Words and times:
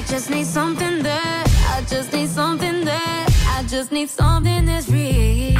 I 0.00 0.02
just 0.04 0.30
need 0.30 0.46
something 0.46 1.02
that. 1.02 1.46
I 1.68 1.82
just 1.82 2.10
need 2.14 2.30
something 2.30 2.86
that. 2.86 3.28
I 3.48 3.62
just 3.68 3.92
need 3.92 4.08
something 4.08 4.64
that's 4.64 4.88
real. 4.88 5.58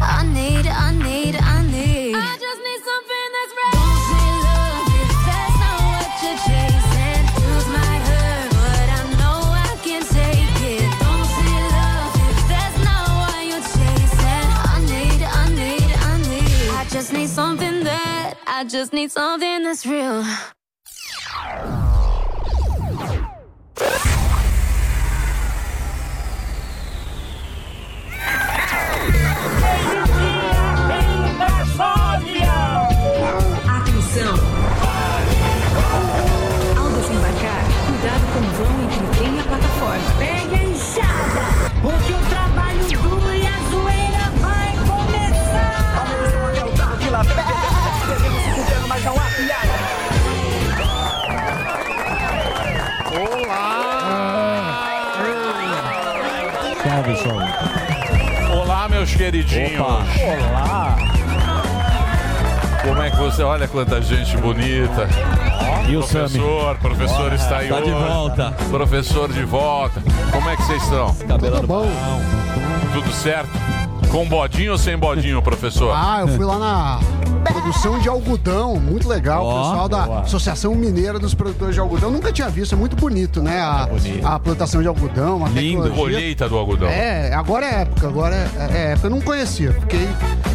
I 0.00 0.24
need, 0.32 0.66
I 0.66 0.92
need, 0.94 1.36
I 1.36 1.62
need. 1.66 2.14
I 2.16 2.38
just 2.40 2.60
need 2.66 2.80
something 2.88 3.28
that's 3.36 3.52
real. 3.58 3.76
Don't 3.76 4.00
say 4.08 4.28
love 4.48 4.88
if 4.96 5.12
that's 5.28 5.56
not 5.60 5.78
what 5.92 6.08
you're 6.24 6.40
chasing. 6.48 7.24
Might 7.68 8.04
hurt, 8.08 8.48
but 8.56 8.88
I 8.96 9.02
know 9.20 9.38
I 9.52 9.76
can 9.84 10.02
take 10.16 10.56
it. 10.72 10.88
Don't 11.04 11.28
say 11.36 11.56
love 11.76 12.16
if 12.32 12.38
that's 12.48 12.78
not 12.88 13.06
what 13.20 13.44
you're 13.44 13.68
chasing. 13.76 14.48
I 14.72 14.80
need, 14.88 15.20
I 15.20 15.44
need, 15.52 15.90
I 16.00 16.16
need. 16.32 16.70
I 16.70 16.84
just 16.88 17.12
need 17.12 17.28
something 17.28 17.84
that. 17.84 18.38
I 18.46 18.64
just 18.64 18.94
need 18.94 19.10
something 19.10 19.64
that's 19.64 19.84
real. 19.84 20.24
Olá, 58.52 58.88
meus 58.88 59.14
queridinhos. 59.14 59.80
Olá. 59.80 60.96
Como 62.82 63.00
é 63.00 63.10
que 63.10 63.16
você... 63.16 63.44
Olha 63.44 63.68
quanta 63.68 64.02
gente 64.02 64.36
bonita. 64.38 65.08
E 65.88 65.96
o 65.96 66.00
Professor, 66.00 66.76
professor 66.78 67.32
está 67.32 67.58
aí 67.58 67.68
Tá 67.68 67.80
de 67.80 67.92
volta. 67.92 68.50
Professor 68.68 69.32
de 69.32 69.44
volta. 69.44 70.02
Como 70.32 70.50
é 70.50 70.56
que 70.56 70.62
vocês 70.64 70.82
estão? 70.82 71.14
Cabelo 71.28 71.56
Tudo 71.56 71.68
bom? 71.68 71.86
Tudo 72.92 73.12
certo? 73.12 73.52
Com 74.10 74.26
bodinho 74.26 74.72
ou 74.72 74.78
sem 74.78 74.98
bodinho, 74.98 75.40
professor? 75.40 75.94
Ah, 75.96 76.22
eu 76.22 76.28
fui 76.28 76.44
lá 76.44 76.58
na 76.58 77.00
produção 77.48 77.98
de 77.98 78.08
algodão, 78.08 78.76
muito 78.76 79.08
legal. 79.08 79.44
Ó, 79.44 79.48
o 79.48 79.64
pessoal 79.64 79.88
da 79.88 80.02
boa. 80.02 80.20
Associação 80.20 80.74
Mineira 80.74 81.18
dos 81.18 81.34
Produtores 81.34 81.74
de 81.74 81.80
Algodão. 81.80 82.10
Nunca 82.10 82.32
tinha 82.32 82.48
visto, 82.48 82.74
é 82.74 82.78
muito 82.78 82.96
bonito, 82.96 83.42
né? 83.42 83.60
A, 83.60 83.86
bonito. 83.86 84.26
a 84.26 84.38
plantação 84.38 84.82
de 84.82 84.88
algodão, 84.88 85.44
a 85.44 85.48
Lindo. 85.48 85.82
tecnologia. 85.82 85.96
Colheita 85.96 86.48
do 86.48 86.56
algodão. 86.56 86.88
É, 86.88 87.32
agora 87.34 87.66
é 87.66 87.82
época, 87.82 88.08
agora 88.08 88.34
é, 88.34 88.72
é 88.72 88.92
época. 88.92 89.06
Eu 89.06 89.10
não 89.10 89.20
conhecia, 89.20 89.72
fiquei. 89.72 90.08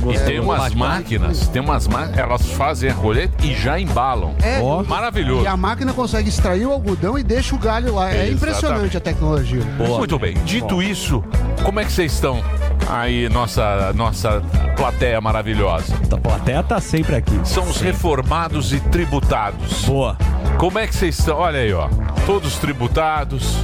E 0.10 0.20
tem 0.20 0.40
umas 0.40 0.74
máquinas, 0.74 1.48
tem 1.48 1.62
umas 1.62 1.88
máquinas, 1.88 2.18
elas 2.18 2.46
fazem 2.54 2.90
a 2.90 2.94
colheita 2.94 3.46
e 3.46 3.54
já 3.54 3.80
embalam. 3.80 4.34
É, 4.42 4.60
Ó. 4.62 4.84
Maravilhoso. 4.84 5.44
e 5.44 5.48
a 5.48 5.56
máquina 5.56 5.94
consegue 5.94 6.30
extrair 6.30 6.66
o 6.66 6.72
algodão 6.72 7.18
e 7.20 7.24
deixa 7.24 7.56
o 7.56 7.60
galho 7.60 7.96
lá. 7.96 8.10
É 8.10 8.14
Exatamente. 8.14 8.34
impressionante 8.36 8.98
a 8.98 9.00
tecnologia. 9.00 9.62
Boa. 9.78 10.00
Muito 10.00 10.18
bem. 10.18 10.34
Dito 10.44 10.82
isso, 10.82 11.24
como 11.64 11.80
é 11.80 11.86
que 11.86 11.92
vocês 11.92 12.14
estão 12.14 12.42
aí, 12.90 13.30
nossa, 13.30 13.94
nossa 13.94 14.42
plateia 14.76 15.20
maravilhosa? 15.22 15.94
A 16.12 16.18
plateia 16.18 16.64
tá 16.64 16.80
sempre 16.80 17.16
aqui. 17.16 17.40
São 17.44 17.64
os 17.64 17.80
reformados 17.80 18.74
e 18.74 18.80
tributados. 18.80 19.86
Boa. 19.86 20.18
Como 20.58 20.78
é 20.78 20.88
que 20.88 20.96
vocês 20.96 21.18
estão? 21.18 21.38
Olha 21.38 21.60
aí, 21.60 21.74
ó. 21.74 21.88
Todos 22.26 22.58
tributados, 22.58 23.58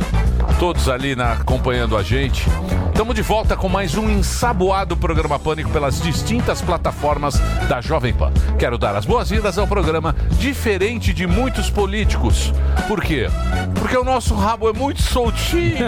todos 0.59 0.89
ali 0.89 1.15
na, 1.15 1.33
acompanhando 1.33 1.95
a 1.95 2.01
gente. 2.03 2.45
Estamos 2.87 3.13
de 3.13 3.21
volta 3.21 3.55
com 3.55 3.69
mais 3.69 3.95
um 3.95 4.09
ensaboado 4.09 4.97
programa 4.97 5.37
Pânico 5.37 5.69
pelas 5.69 6.01
distintas 6.01 6.61
plataformas 6.63 7.39
da 7.69 7.79
Jovem 7.79 8.11
Pan. 8.11 8.31
Quero 8.57 8.75
dar 8.77 8.95
as 8.95 9.05
boas-vindas 9.05 9.57
ao 9.59 9.67
programa 9.67 10.15
diferente 10.39 11.13
de 11.13 11.27
muitos 11.27 11.69
políticos. 11.69 12.51
Por 12.87 13.01
quê? 13.03 13.27
Porque 13.75 13.95
o 13.95 14.03
nosso 14.03 14.33
rabo 14.33 14.67
é 14.67 14.73
muito 14.73 15.01
soltinho. 15.01 15.77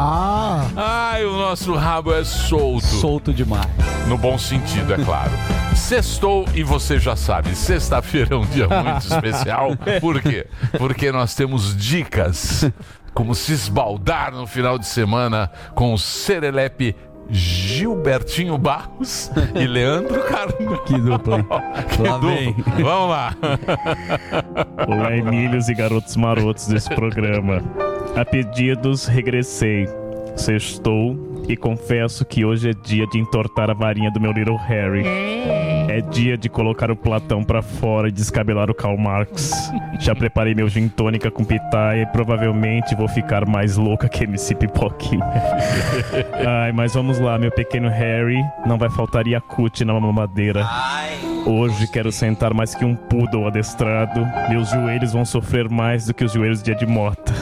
Ah, 0.00 0.64
Ai, 0.76 1.24
o 1.24 1.32
nosso 1.32 1.74
rabo 1.74 2.12
é 2.12 2.24
solto. 2.24 2.86
Solto 2.86 3.32
demais. 3.32 3.66
No 4.06 4.16
bom 4.16 4.38
sentido, 4.38 4.94
é 4.94 4.98
claro. 4.98 5.30
Sextou 5.74 6.44
e 6.54 6.62
você 6.62 6.98
já 6.98 7.16
sabe, 7.16 7.54
sexta-feira 7.54 8.34
é 8.34 8.36
um 8.36 8.44
dia 8.44 8.68
muito 8.68 9.06
especial. 9.06 9.70
Por 10.00 10.20
quê? 10.20 10.46
Porque 10.76 11.10
nós 11.12 11.34
temos 11.34 11.76
dicas 11.76 12.70
como 13.18 13.34
se 13.34 13.52
esbaldar 13.52 14.30
no 14.30 14.46
final 14.46 14.78
de 14.78 14.86
semana 14.86 15.50
com 15.74 15.92
o 15.92 15.98
Serelepe 15.98 16.94
Gilbertinho 17.28 18.56
Barros 18.56 19.28
e 19.56 19.66
Leandro 19.66 20.22
Carvalho. 20.22 20.80
Que 20.84 20.96
dupla, 21.00 21.38
hein? 21.38 21.46
Que 21.96 22.02
Lá 22.02 22.12
dupla. 22.16 22.30
vem. 22.30 22.54
Vamos 22.80 23.10
lá. 23.10 23.34
Olá, 24.86 25.16
Emílios 25.16 25.68
e 25.68 25.74
garotos 25.74 26.14
marotos 26.14 26.68
desse 26.68 26.88
programa. 26.94 27.60
A 28.14 28.24
pedidos, 28.24 29.06
regressei. 29.06 29.88
Sextou 30.36 31.42
e 31.48 31.56
confesso 31.56 32.24
que 32.24 32.44
hoje 32.44 32.70
é 32.70 32.72
dia 32.72 33.04
de 33.08 33.18
entortar 33.18 33.68
a 33.68 33.74
varinha 33.74 34.12
do 34.12 34.20
meu 34.20 34.30
Little 34.30 34.56
Harry. 34.58 35.02
É 35.88 36.02
dia 36.02 36.36
de 36.36 36.50
colocar 36.50 36.90
o 36.90 36.96
Platão 36.96 37.42
pra 37.42 37.62
fora 37.62 38.08
e 38.08 38.12
descabelar 38.12 38.70
o 38.70 38.74
Karl 38.74 38.98
Marx. 38.98 39.72
Já 39.98 40.14
preparei 40.14 40.54
meu 40.54 40.68
gin 40.68 40.86
tônica 40.86 41.30
com 41.30 41.42
pitaia 41.42 42.02
e 42.02 42.06
provavelmente 42.06 42.94
vou 42.94 43.08
ficar 43.08 43.46
mais 43.46 43.76
louca 43.78 44.06
que 44.06 44.24
MC 44.24 44.54
Pipoquinha. 44.54 45.24
Ai, 46.46 46.72
mas 46.72 46.92
vamos 46.92 47.18
lá, 47.18 47.38
meu 47.38 47.50
pequeno 47.50 47.88
Harry. 47.88 48.38
Não 48.66 48.76
vai 48.76 48.90
faltar 48.90 49.26
Yakut 49.26 49.82
na 49.82 49.98
mamadeira. 49.98 50.68
Hoje 51.46 51.90
quero 51.90 52.12
sentar 52.12 52.52
mais 52.52 52.74
que 52.74 52.84
um 52.84 52.94
poodle 52.94 53.46
adestrado. 53.46 54.20
Meus 54.50 54.68
joelhos 54.68 55.14
vão 55.14 55.24
sofrer 55.24 55.70
mais 55.70 56.04
do 56.04 56.12
que 56.12 56.24
os 56.24 56.32
joelhos 56.32 56.62
de 56.62 56.70
Edmota. 56.70 57.32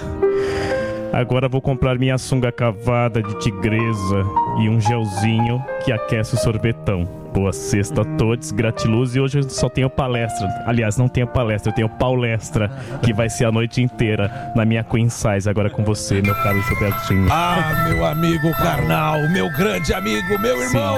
Agora 1.12 1.48
vou 1.48 1.60
comprar 1.60 1.98
minha 1.98 2.16
sunga 2.18 2.52
cavada 2.52 3.22
de 3.22 3.38
tigresa 3.40 4.24
e 4.60 4.68
um 4.68 4.80
gelzinho 4.80 5.64
que 5.84 5.90
aquece 5.90 6.34
o 6.34 6.38
sorvetão. 6.38 7.25
Boa 7.36 7.52
sexta 7.52 8.00
a 8.00 8.04
todos, 8.16 8.50
gratiluz 8.50 9.14
e 9.14 9.20
hoje 9.20 9.40
eu 9.40 9.42
só 9.42 9.68
tenho 9.68 9.90
palestra. 9.90 10.48
Aliás, 10.64 10.96
não 10.96 11.06
tenho 11.06 11.26
palestra, 11.26 11.70
eu 11.70 11.74
tenho 11.74 11.88
paulestra, 11.90 12.70
que 13.02 13.12
vai 13.12 13.28
ser 13.28 13.44
a 13.44 13.52
noite 13.52 13.82
inteira 13.82 14.52
na 14.56 14.64
minha 14.64 14.82
Queen 14.82 15.10
Size, 15.10 15.46
agora 15.46 15.68
com 15.68 15.84
você, 15.84 16.22
meu 16.22 16.34
caro 16.34 16.58
Gilbertinho. 16.62 17.28
Ah, 17.30 17.88
meu 17.90 18.06
amigo 18.06 18.50
carnal, 18.52 19.18
meu 19.28 19.52
grande 19.52 19.92
amigo, 19.92 20.38
meu 20.38 20.62
irmão. 20.62 20.96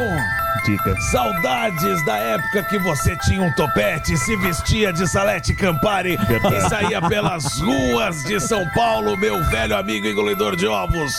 Diga. 0.65 1.01
Saudades 1.01 2.05
da 2.05 2.17
época 2.17 2.63
que 2.65 2.79
você 2.79 3.17
tinha 3.17 3.43
um 3.43 3.53
topete, 3.55 4.17
se 4.17 4.37
vestia 4.37 4.93
de 4.93 5.07
Salete 5.09 5.55
Campari 5.55 6.19
e 6.19 6.69
saía 6.69 7.01
pelas 7.03 7.61
ruas 7.61 8.25
de 8.25 8.39
São 8.41 8.69
Paulo, 8.75 9.17
meu 9.17 9.43
velho 9.45 9.77
amigo 9.77 10.07
engolidor 10.07 10.57
de 10.57 10.67
ovos. 10.67 11.13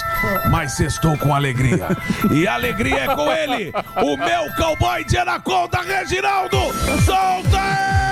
Mas 0.50 0.79
estou 0.79 1.17
com 1.17 1.33
alegria. 1.33 1.88
E 2.31 2.47
a 2.47 2.53
alegria 2.53 3.05
é 3.05 3.16
com 3.16 3.31
ele, 3.31 3.72
o 4.03 4.17
meu 4.17 4.53
cowboy 4.55 5.03
de 5.03 5.17
Anaconda, 5.17 5.81
Reginaldo. 5.81 6.57
Solta! 7.06 8.08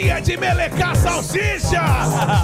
Dia 0.00 0.20
de 0.20 0.36
melecar 0.36 0.94
salsicha, 0.94 1.82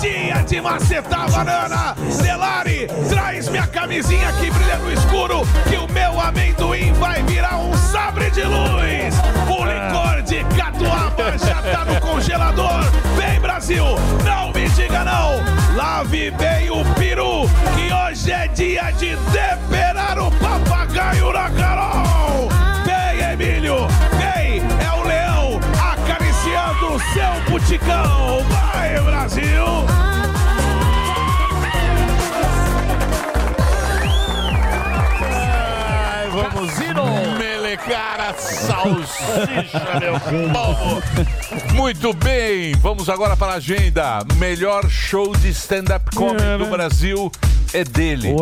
dia 0.00 0.42
de 0.42 0.60
macetar 0.60 1.30
banana. 1.30 1.94
Delari, 2.20 2.88
traz 3.08 3.48
minha 3.48 3.66
camisinha 3.68 4.32
que 4.32 4.50
brilha 4.50 4.76
no 4.78 4.92
escuro, 4.92 5.42
que 5.68 5.76
o 5.76 5.86
meu 5.92 6.20
amendoim 6.20 6.92
vai 6.94 7.22
virar 7.22 7.58
um 7.58 7.72
sabre 7.76 8.28
de 8.32 8.42
luz. 8.42 9.14
O 9.48 9.64
licor 9.64 10.22
de 10.22 10.42
catuaba 10.56 11.38
já 11.38 11.62
tá 11.62 11.84
no 11.84 12.00
congelador. 12.00 12.82
Vem, 13.16 13.40
Brasil, 13.40 13.84
não 14.24 14.52
me 14.52 14.68
diga 14.70 15.04
não. 15.04 15.76
Lave 15.76 16.32
bem 16.32 16.70
o 16.70 16.84
peru, 16.94 17.48
que 17.76 17.92
hoje 17.92 18.32
é 18.32 18.48
dia 18.48 18.90
de 18.98 19.16
temperar 19.32 20.18
o 20.18 20.28
papagaio 20.32 21.32
na 21.32 21.50
Carol. 21.50 22.48
Vem, 22.84 23.32
Emílio, 23.32 23.86
acariciando 26.74 26.94
o 26.94 26.98
seu 26.98 27.50
buticão. 27.50 28.44
Vai, 28.48 29.00
Brasil! 29.00 29.64
Ai, 35.30 36.28
vamos 36.30 37.38
melecar 37.38 38.20
a 38.20 38.34
salsicha, 38.34 39.82
meu 40.00 40.20
povo. 40.50 41.02
Muito 41.74 42.12
bem, 42.12 42.74
vamos 42.76 43.08
agora 43.08 43.36
para 43.36 43.52
a 43.52 43.56
agenda. 43.56 44.24
Melhor 44.36 44.88
show 44.88 45.34
de 45.36 45.50
stand-up 45.50 46.14
comedy 46.14 46.58
do 46.58 46.66
Brasil 46.66 47.30
é 47.72 47.84
dele. 47.84 48.34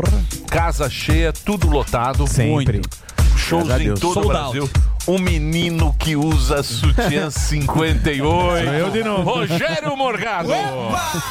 Casa 0.50 0.88
cheia, 0.88 1.32
tudo 1.32 1.68
lotado. 1.68 2.26
Sempre. 2.26 2.80
Muito. 2.80 3.02
shows 3.36 3.68
em 3.80 3.94
todo 3.94 4.20
o 4.20 4.28
Brasil. 4.28 4.70
Um 5.08 5.18
menino 5.18 5.92
que 5.98 6.14
usa 6.14 6.62
sutiã 6.62 7.28
58. 7.30 8.22
Sou 8.22 8.56
eu 8.72 8.90
de 8.90 9.02
novo. 9.02 9.22
Rogério 9.22 9.96
Morgado. 9.96 10.48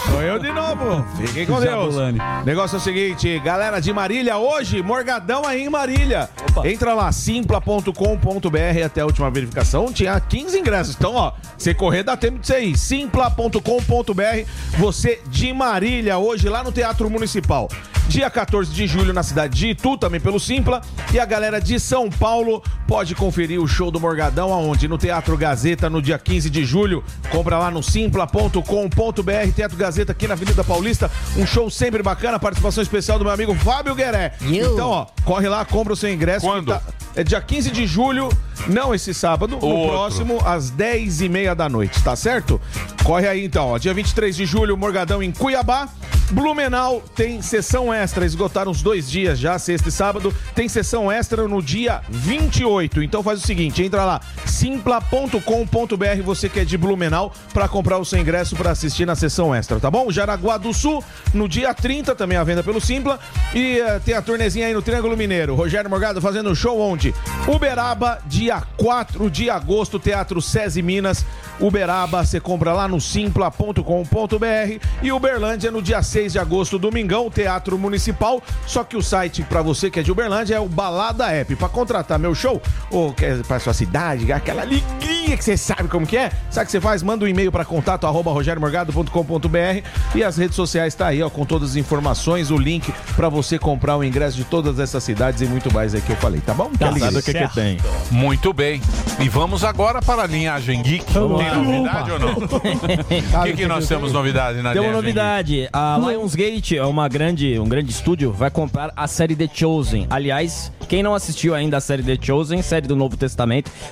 Sou 0.10 0.22
eu 0.22 0.38
de 0.40 0.52
novo. 0.52 1.06
Fiquem 1.16 1.46
com 1.46 1.60
Deus. 1.60 1.64
Jabulani. 1.96 2.20
Negócio 2.46 2.76
é 2.76 2.80
o 2.80 2.82
seguinte, 2.82 3.40
galera 3.40 3.80
de 3.80 3.94
Marília, 3.94 4.38
hoje, 4.38 4.84
Morgadão 4.84 5.46
aí 5.46 5.64
em 5.64 5.70
Marília. 5.70 6.30
Entra 6.66 6.94
lá, 6.94 7.10
simpla.com.br 7.14 8.86
até 8.86 9.02
a 9.02 9.06
última 9.06 9.32
verificação. 9.32 9.92
Tinha 9.94 10.20
15 10.20 10.60
ingressos. 10.60 10.96
Então, 10.96 11.16
ó, 11.16 11.32
você 11.58 11.74
correr 11.74 12.04
dá 12.04 12.18
tempo 12.18 12.40
de 12.40 12.48
você 12.48 12.60
ir. 12.60 12.78
Simpla.com.br. 12.78 14.50
Você 14.80 15.22
de 15.28 15.54
Marília, 15.54 16.18
hoje 16.18 16.50
lá 16.50 16.62
no 16.62 16.74
Teatro 16.74 17.10
Municipal. 17.10 17.70
Dia 18.08 18.30
14 18.30 18.74
de 18.74 18.88
julho 18.88 19.14
na 19.14 19.24
cidade 19.24 19.58
de 19.58 19.70
Itu, 19.70 19.98
também 19.98 20.20
pelo 20.20 20.40
Simpla. 20.40 20.82
E 21.14 21.20
a 21.20 21.24
galera 21.24 21.62
de 21.62 21.80
São 21.80 22.10
Paulo 22.10 22.62
pode 22.86 23.16
conferir 23.16 23.61
o 23.62 23.68
show 23.68 23.90
do 23.92 24.00
Morgadão 24.00 24.52
aonde? 24.54 24.88
No 24.88 24.98
Teatro 24.98 25.38
Gazeta, 25.38 25.90
no 25.90 26.02
dia 26.02 26.18
15 26.20 26.50
de 26.50 26.66
julho. 26.66 27.04
Compra 27.32 27.58
lá 27.58 27.72
no 27.72 27.82
simpla.com.br. 27.82 29.52
Teatro 29.56 29.78
Gazeta 29.78 30.12
aqui 30.12 30.28
na 30.28 30.34
Avenida 30.34 30.64
Paulista. 30.64 31.10
Um 31.38 31.46
show 31.46 31.70
sempre 31.70 32.02
bacana. 32.04 32.40
Participação 32.40 32.82
especial 32.82 33.18
do 33.18 33.26
meu 33.26 33.34
amigo 33.34 33.54
Fábio 33.56 33.96
Gueré. 33.96 34.34
Então, 34.42 34.90
ó, 34.90 35.06
corre 35.24 35.48
lá, 35.48 35.64
compra 35.66 35.94
o 35.94 35.96
seu 35.96 36.12
ingresso. 36.12 36.46
Quando? 36.46 36.68
tá- 36.68 36.82
É 37.16 37.24
dia 37.26 37.42
15 37.42 37.72
de 37.72 37.86
julho, 37.86 38.30
não 38.68 38.96
esse 38.96 39.14
sábado, 39.14 39.58
no 39.58 39.66
outro. 39.66 39.90
próximo, 39.90 40.40
às 40.46 40.70
10 40.70 41.20
e 41.20 41.28
meia 41.28 41.54
da 41.54 41.68
noite, 41.68 42.02
tá 42.02 42.16
certo? 42.16 42.60
Corre 43.04 43.28
aí 43.28 43.44
então, 43.44 43.68
ó. 43.68 43.78
Dia 43.78 43.94
23 43.94 44.34
de 44.34 44.46
julho, 44.46 44.78
Morgadão 44.78 45.22
em 45.22 45.30
Cuiabá. 45.32 45.90
Blumenau 46.32 47.04
tem 47.14 47.42
sessão 47.42 47.94
extra, 47.94 48.26
esgotaram 48.26 48.72
os 48.72 48.82
dois 48.82 49.12
dias 49.12 49.38
já, 49.38 49.60
sexta 49.60 49.90
e 49.90 49.92
sábado. 49.92 50.34
Tem 50.56 50.70
sessão 50.70 51.12
extra 51.12 51.46
no 51.46 51.62
dia 51.62 52.02
28. 52.10 53.04
Então 53.04 53.22
faz 53.22 53.44
o 53.44 53.46
seguinte, 53.46 53.51
entra 53.52 54.06
lá, 54.06 54.22
simpla.com.br, 54.46 56.22
você 56.24 56.48
que 56.48 56.60
é 56.60 56.66
de 56.66 56.78
Blumenau, 56.78 57.34
pra 57.54 57.68
comprar 57.68 57.98
o 57.98 58.06
seu 58.06 58.20
ingresso 58.20 58.56
pra 58.56 58.72
assistir 58.72 59.06
na 59.06 59.16
sessão 59.16 59.54
extra, 59.54 59.80
tá 59.80 59.90
bom? 59.90 60.12
Jaraguá 60.12 60.58
do 60.58 60.74
Sul, 60.74 61.04
no 61.34 61.48
dia 61.48 61.74
30, 61.74 62.16
também 62.16 62.38
a 62.38 62.44
venda 62.44 62.64
pelo 62.64 62.80
Simpla. 62.80 63.20
E 63.54 63.80
eh, 63.80 64.00
tem 64.04 64.14
a 64.14 64.22
turnezinha 64.22 64.68
aí 64.68 64.74
no 64.74 64.82
Triângulo 64.82 65.18
Mineiro. 65.18 65.56
Rogério 65.56 65.90
Morgado 65.90 66.22
fazendo 66.22 66.56
show 66.56 66.80
onde? 66.80 67.14
Uberaba, 67.48 68.20
dia 68.26 68.62
4 68.78 69.30
de 69.30 69.50
agosto, 69.50 70.00
Teatro 70.00 70.42
SESI 70.42 70.82
Minas. 70.82 71.26
Uberaba, 71.60 72.24
você 72.24 72.40
compra 72.40 72.74
lá 72.74 72.88
no 72.88 73.00
simpla.com.br. 73.00 74.86
E 75.02 75.12
Uberlândia, 75.12 75.72
no 75.72 75.82
dia 75.82 76.02
6 76.02 76.34
de 76.34 76.40
agosto, 76.40 76.80
domingão, 76.80 77.30
Teatro 77.30 77.78
Municipal. 77.78 78.42
Só 78.66 78.84
que 78.84 78.98
o 78.98 79.02
site 79.02 79.44
pra 79.44 79.62
você 79.62 79.90
que 79.90 80.00
é 80.00 80.04
de 80.04 80.12
Uberlândia 80.12 80.56
é 80.56 80.60
o 80.60 80.68
Balada 80.68 81.32
App. 81.32 81.56
Pra 81.56 81.70
contratar 81.70 82.18
meu 82.18 82.34
show, 82.34 82.62
ou 82.90 83.14
quer 83.14 83.41
pra 83.48 83.60
sua 83.60 83.74
cidade, 83.74 84.32
aquela 84.32 84.62
alegria 84.62 85.38
que 85.38 85.44
você 85.44 85.56
sabe 85.56 85.88
como 85.88 86.06
que 86.06 86.18
é, 86.18 86.32
sabe 86.50 86.64
o 86.64 86.66
que 86.66 86.72
você 86.72 86.82
faz? 86.82 87.02
Manda 87.04 87.26
um 87.26 87.28
e-mail 87.28 87.52
pra 87.52 87.64
contato 87.64 88.06
arroba 88.06 88.32
rogeriomorgado.com.br 88.32 89.88
e 90.16 90.24
as 90.24 90.38
redes 90.38 90.56
sociais 90.56 90.94
tá 90.96 91.08
aí, 91.08 91.22
ó, 91.22 91.30
com 91.30 91.46
todas 91.46 91.72
as 91.72 91.76
informações, 91.76 92.52
o 92.52 92.58
link 92.58 92.94
pra 93.16 93.30
você 93.30 93.58
comprar 93.58 93.98
o 93.98 94.04
ingresso 94.04 94.38
de 94.38 94.44
todas 94.44 94.80
essas 94.80 95.04
cidades 95.04 95.42
e 95.42 95.46
muito 95.46 95.74
mais 95.74 95.96
aí 95.96 96.02
que 96.02 96.12
eu 96.12 96.16
falei, 96.18 96.42
tá 96.42 96.54
bom? 96.54 96.70
Tá, 96.78 96.92
sabe 96.98 97.18
o 97.18 97.24
que, 97.24 97.34
que 97.34 97.54
tem? 97.54 97.78
Muito 98.10 98.54
bem. 98.54 98.82
E 99.20 99.30
vamos 99.30 99.64
agora 99.64 100.02
para 100.02 100.24
a 100.24 100.28
linhagem 100.28 100.82
Geek. 100.82 101.06
Tem 101.06 101.22
novidade 101.22 102.12
ou 102.12 102.20
não? 102.20 102.32
O 103.42 103.44
que, 103.44 103.54
que 103.54 103.68
nós 103.68 103.88
temos 103.88 104.12
novidade 104.12 104.62
na 104.62 104.74
Tem 104.74 104.82
uma 104.82 104.92
novidade. 104.92 105.70
A 105.72 105.98
Lionsgate 105.98 106.78
é 106.78 106.86
uma 106.86 107.08
grande, 107.08 107.60
um 107.60 107.68
grande 107.68 107.92
estúdio, 107.92 108.32
vai 108.32 108.50
comprar 108.50 108.92
a 108.96 109.08
série 109.08 109.36
The 109.36 109.50
Chosen. 109.54 110.08
Aliás, 110.10 110.72
quem 110.88 111.02
não 111.02 111.14
assistiu 111.14 111.56
ainda 111.56 111.78
a 111.78 111.82
série 111.82 112.04
The 112.04 112.18
Chosen, 112.22 112.62
série 112.62 112.88
do 112.88 112.96
Novo 112.96 113.16
Testamento, 113.16 113.31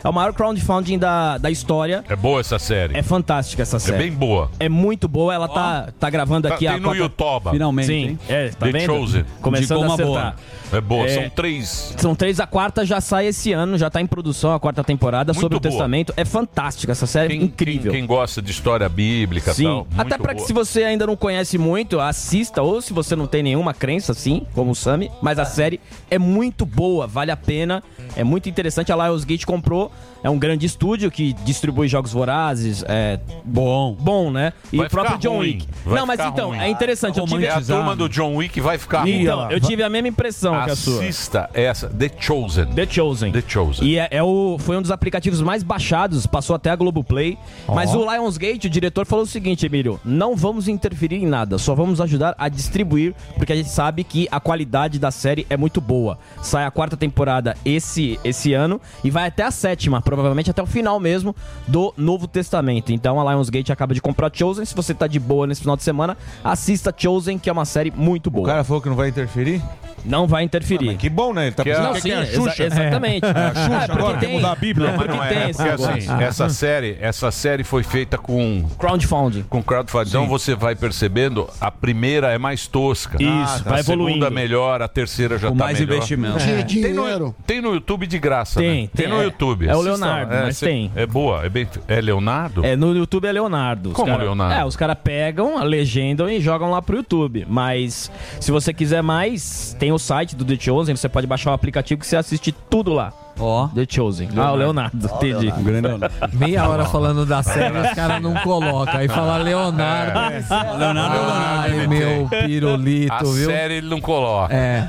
é 0.03 0.07
o 0.09 0.11
maior 0.13 0.33
crowdfunding 0.33 0.97
da, 0.97 1.37
da 1.37 1.49
história. 1.51 2.03
É 2.09 2.15
boa 2.15 2.39
essa 2.41 2.57
série. 2.59 2.97
É 2.97 3.01
fantástica 3.03 3.61
essa 3.63 3.77
É 3.77 3.79
série. 3.79 3.97
bem 3.97 4.11
boa. 4.11 4.49
É 4.59 4.67
muito 4.69 5.07
boa. 5.07 5.33
Ela 5.33 5.47
tá, 5.47 5.89
tá 5.99 6.09
gravando 6.09 6.47
Tá, 6.47 6.55
aqui 6.55 6.65
tem 6.65 6.75
a 6.75 6.77
no 6.77 6.83
quarta- 6.83 6.99
YouTube. 7.01 7.49
Finalmente, 7.51 7.87
Sim, 7.87 7.93
hein? 7.93 8.19
é, 8.27 8.49
tá 8.49 8.65
The 8.65 8.71
vendo? 8.71 8.85
Chosen. 8.85 9.25
Começando 9.41 9.83
a 9.83 9.85
uma 9.85 9.93
acertar. 9.93 10.13
boa. 10.13 10.35
É 10.71 10.81
boa. 10.81 11.05
É. 11.05 11.09
São 11.09 11.29
três. 11.29 11.95
São 11.97 12.15
três, 12.15 12.39
a 12.39 12.47
quarta 12.47 12.85
já 12.85 13.01
sai 13.01 13.27
esse 13.27 13.51
ano, 13.51 13.77
já 13.77 13.89
tá 13.89 14.01
em 14.01 14.07
produção 14.07 14.53
a 14.53 14.59
quarta 14.59 14.83
temporada 14.83 15.33
Muito 15.33 15.41
sobre 15.41 15.57
o 15.57 15.59
boa. 15.59 15.71
Testamento. 15.71 16.13
É 16.15 16.23
fantástica 16.25 16.91
essa 16.91 17.05
série, 17.07 17.37
Quem, 17.37 17.43
incrível. 17.43 17.91
Quem, 17.91 18.01
quem 18.01 18.07
gosta 18.07 18.41
de 18.41 18.51
história 18.51 18.87
bíblica 18.87 19.53
Sim, 19.53 19.63
tal. 19.63 19.87
até 19.97 20.17
pra 20.17 20.35
que 20.35 20.41
se 20.41 20.53
você 20.53 20.83
ainda 20.83 21.07
não 21.07 21.15
conhece 21.15 21.57
muito, 21.57 21.99
assista, 21.99 22.61
ou 22.61 22.81
se 22.81 22.93
você 22.93 23.15
não 23.15 23.27
tem 23.27 23.41
nenhuma 23.43 23.73
crença, 23.73 24.11
assim, 24.11 24.45
como 24.53 24.71
o 24.71 24.75
Sami, 24.75 25.11
mas 25.21 25.39
a 25.39 25.45
série 25.45 25.79
é 26.09 26.19
muito 26.19 26.65
boa, 26.65 27.07
vale 27.07 27.31
a 27.31 27.37
pena, 27.37 27.83
é 28.15 28.23
muito 28.23 28.47
interessante. 28.49 28.91
A 28.91 28.95
Lionsgate 28.95 29.45
comprou, 29.45 29.91
é 30.23 30.29
um 30.29 30.37
grande 30.37 30.65
estúdio 30.65 31.09
que 31.11 31.33
distribui 31.45 31.87
jogos 31.87 32.11
vorazes, 32.11 32.83
é 32.87 33.19
Bom. 33.45 33.95
bom, 33.99 34.31
né? 34.31 34.53
E 34.71 34.77
Vai 34.77 34.87
o 34.87 34.89
próprio 34.89 35.15
ficar 35.17 35.29
John 35.29 35.37
ruim, 35.37 35.47
Wick. 35.53 35.67
vai 35.85 35.99
Não, 35.99 36.05
mas 36.05 36.19
então, 36.19 36.49
ruim. 36.49 36.59
é 36.59 36.69
interessante, 36.69 37.19
eu 37.19 37.25
tive, 37.25 37.45
É 37.45 37.51
a 37.51 37.61
turma 37.61 37.95
do 37.95 38.07
John 38.09 38.35
Wick 38.35 38.59
vai 38.61 38.77
ficar 38.77 39.01
ruim. 39.01 39.21
então, 39.21 39.49
eu 39.51 39.59
tive 39.59 39.83
a 39.83 39.89
mesma 39.89 40.07
impressão 40.07 40.53
que 40.63 40.71
a 40.71 40.75
sua. 40.75 40.99
Assista 40.99 41.49
essa, 41.53 41.87
The 41.89 42.09
Chosen. 42.19 42.65
The 42.67 42.85
Chosen. 42.89 43.31
The 43.31 43.43
Chosen. 43.47 43.87
E 43.87 43.97
é, 43.97 44.07
é 44.11 44.23
o, 44.23 44.57
foi 44.59 44.77
um 44.77 44.81
dos 44.81 44.91
aplicativos 44.91 45.41
mais 45.41 45.63
baixados, 45.63 46.25
passou 46.27 46.55
até 46.55 46.69
a 46.69 46.75
Globoplay. 46.75 47.37
Mas 47.67 47.93
o 47.93 47.99
Lionsgate, 48.11 48.67
o 48.67 48.69
diretor, 48.69 49.05
falou 49.05 49.23
o 49.23 49.27
seguinte, 49.27 49.65
Emílio: 49.65 49.99
não 50.03 50.35
vamos 50.35 50.67
interferir 50.67 51.17
em 51.17 51.25
nada, 51.27 51.57
só 51.57 51.73
vamos 51.75 52.01
ajudar 52.01 52.35
a 52.37 52.49
distribuir, 52.49 53.13
porque 53.37 53.53
a 53.53 53.55
gente 53.55 53.69
sabe 53.69 54.03
que 54.03 54.27
a 54.31 54.39
qualidade 54.39 54.99
da 54.99 55.11
série 55.11 55.45
é 55.49 55.55
muito 55.57 55.79
boa. 55.81 56.17
Sai 56.41 56.65
a 56.65 56.71
quarta 56.71 56.97
temporada 56.97 57.55
esse, 57.65 58.19
esse 58.23 58.53
ano 58.53 58.79
e 59.03 59.09
vai 59.09 59.27
até 59.27 59.43
a 59.43 59.51
sétima, 59.51 60.01
provavelmente 60.15 60.49
até 60.49 60.61
o 60.61 60.65
final 60.65 60.99
mesmo 60.99 61.35
do 61.67 61.93
Novo 61.95 62.27
Testamento. 62.27 62.91
Então 62.91 63.19
a 63.21 63.31
Lionsgate 63.31 63.71
acaba 63.71 63.93
de 63.93 64.01
comprar 64.01 64.31
Chosen. 64.33 64.65
Se 64.65 64.75
você 64.75 64.93
tá 64.93 65.05
de 65.05 65.19
boa 65.19 65.45
nesse 65.45 65.61
final 65.61 65.77
de 65.77 65.83
semana, 65.83 66.17
assista 66.43 66.93
Chosen, 66.95 67.37
que 67.37 67.47
é 67.49 67.53
uma 67.53 67.65
série 67.65 67.91
muito 67.95 68.27
O 68.27 68.31
boa. 68.31 68.47
cara 68.47 68.63
falou 68.63 68.81
que 68.81 68.89
não 68.89 68.95
vai 68.95 69.09
interferir? 69.09 69.61
Não 70.05 70.25
vai 70.25 70.43
interferir. 70.43 70.95
Que 70.95 71.09
bom, 71.09 71.33
né? 71.33 71.47
Ele 71.47 71.51
tá 71.55 71.61
Que 71.61 71.69
é- 71.71 71.73
pensando 71.73 71.87
Não, 71.87 71.93
que 71.93 72.01
sim, 72.01 72.11
é 72.11 72.15
a 72.15 72.21
exa- 72.23 72.33
Xuxa. 72.49 72.63
exatamente. 72.63 73.25
É, 73.25 73.29
a 73.29 73.49
Xuxa 73.53 73.75
Ah, 73.75 73.79
porque 73.87 73.91
agora, 74.01 74.17
tem- 74.17 74.33
mudar 74.33 74.51
a 74.53 74.55
Bíblia. 74.55 74.87
Não, 74.91 74.97
Mas 74.97 75.05
porque 75.05 75.17
não 75.21 75.27
tem 75.27 75.37
é, 75.37 75.49
esse 75.49 75.53
porque 75.57 75.69
assim, 75.83 76.07
negócio. 76.07 76.23
essa 76.23 76.49
série, 76.49 76.97
essa 77.01 77.31
série 77.31 77.63
foi 77.65 77.83
feita 77.83 78.17
com 78.17 78.65
Crowdfunding. 78.79 79.43
com 79.49 79.61
crowdfunding. 79.61 80.07
Então 80.09 80.25
você 80.27 80.55
vai 80.55 80.73
percebendo, 80.73 81.49
a 81.59 81.69
primeira 81.69 82.31
é 82.31 82.37
mais 82.37 82.65
tosca. 82.65 83.17
Isso, 83.21 83.27
a 83.67 83.69
vai 83.71 83.79
evoluindo. 83.81 84.13
segunda 84.19 84.29
melhor, 84.29 84.81
a 84.81 84.87
terceira 84.87 85.37
já 85.37 85.49
Com 85.49 85.57
tá 85.57 85.65
mais 85.65 85.77
melhor. 85.79 85.95
investimento. 85.95 86.37
Tinha 86.39 86.63
Tem 86.65 86.93
no, 86.93 87.03
dinheiro. 87.03 87.35
tem 87.45 87.61
no 87.61 87.73
YouTube 87.73 88.07
de 88.07 88.17
graça, 88.17 88.61
Tem, 88.61 88.83
né? 88.83 88.89
tem, 88.95 89.07
no 89.09 89.19
é. 89.21 89.25
YouTube. 89.25 89.67
É 89.67 89.75
o 89.75 89.79
Assista 89.81 89.91
Leonardo, 90.05 90.35
mas 90.45 90.57
cê- 90.57 90.65
tem. 90.65 90.91
É 90.95 91.05
boa, 91.05 91.45
é 91.45 91.49
bem. 91.49 91.67
É 91.87 91.99
Leonardo? 92.01 92.65
É, 92.65 92.75
no 92.75 92.95
YouTube 92.95 93.25
é 93.27 93.31
Leonardo. 93.31 93.89
Os 93.89 93.95
Como 93.95 94.07
cara- 94.07 94.23
Leonardo? 94.23 94.53
É, 94.61 94.65
os 94.65 94.75
caras 94.75 94.97
pegam, 95.03 95.63
legendam 95.63 96.29
e 96.29 96.39
jogam 96.41 96.71
lá 96.71 96.81
pro 96.81 96.97
YouTube. 96.97 97.45
Mas 97.49 98.11
se 98.39 98.51
você 98.51 98.73
quiser 98.73 99.01
mais, 99.03 99.75
tem 99.79 99.91
o 99.91 99.97
site 99.99 100.35
do 100.35 100.43
The 100.45 100.57
Chosen, 100.59 100.95
você 100.95 101.09
pode 101.09 101.27
baixar 101.27 101.51
o 101.51 101.53
aplicativo 101.53 101.99
que 101.99 102.07
você 102.07 102.15
assiste 102.15 102.51
tudo 102.51 102.93
lá. 102.93 103.11
Ó. 103.41 103.67
The 103.69 103.85
Chosen. 103.87 104.27
Ah, 104.35 104.51
o 104.51 104.55
Leonardo, 104.57 104.97
entendi. 105.05 105.47
Um 105.57 105.63
grande 105.63 105.87
Leonardo. 105.87 106.13
Meia 106.33 106.67
hora 106.67 106.83
falando 106.83 107.25
da 107.25 107.41
série, 107.41 107.77
os 107.77 107.91
caras 107.91 108.21
não 108.21 108.33
colocam. 108.35 108.97
Aí 108.99 109.07
fala 109.07 109.37
Leonardo. 109.37 110.19
Leonardo 110.77 111.15
é 111.15 111.19
Ai, 111.19 111.69
Leonardo. 111.71 111.89
meu 111.89 112.27
pirulito, 112.27 113.13
a 113.13 113.19
viu? 113.19 113.49
série 113.49 113.75
ele 113.75 113.87
não 113.87 114.01
coloca. 114.01 114.53
É. 114.53 114.85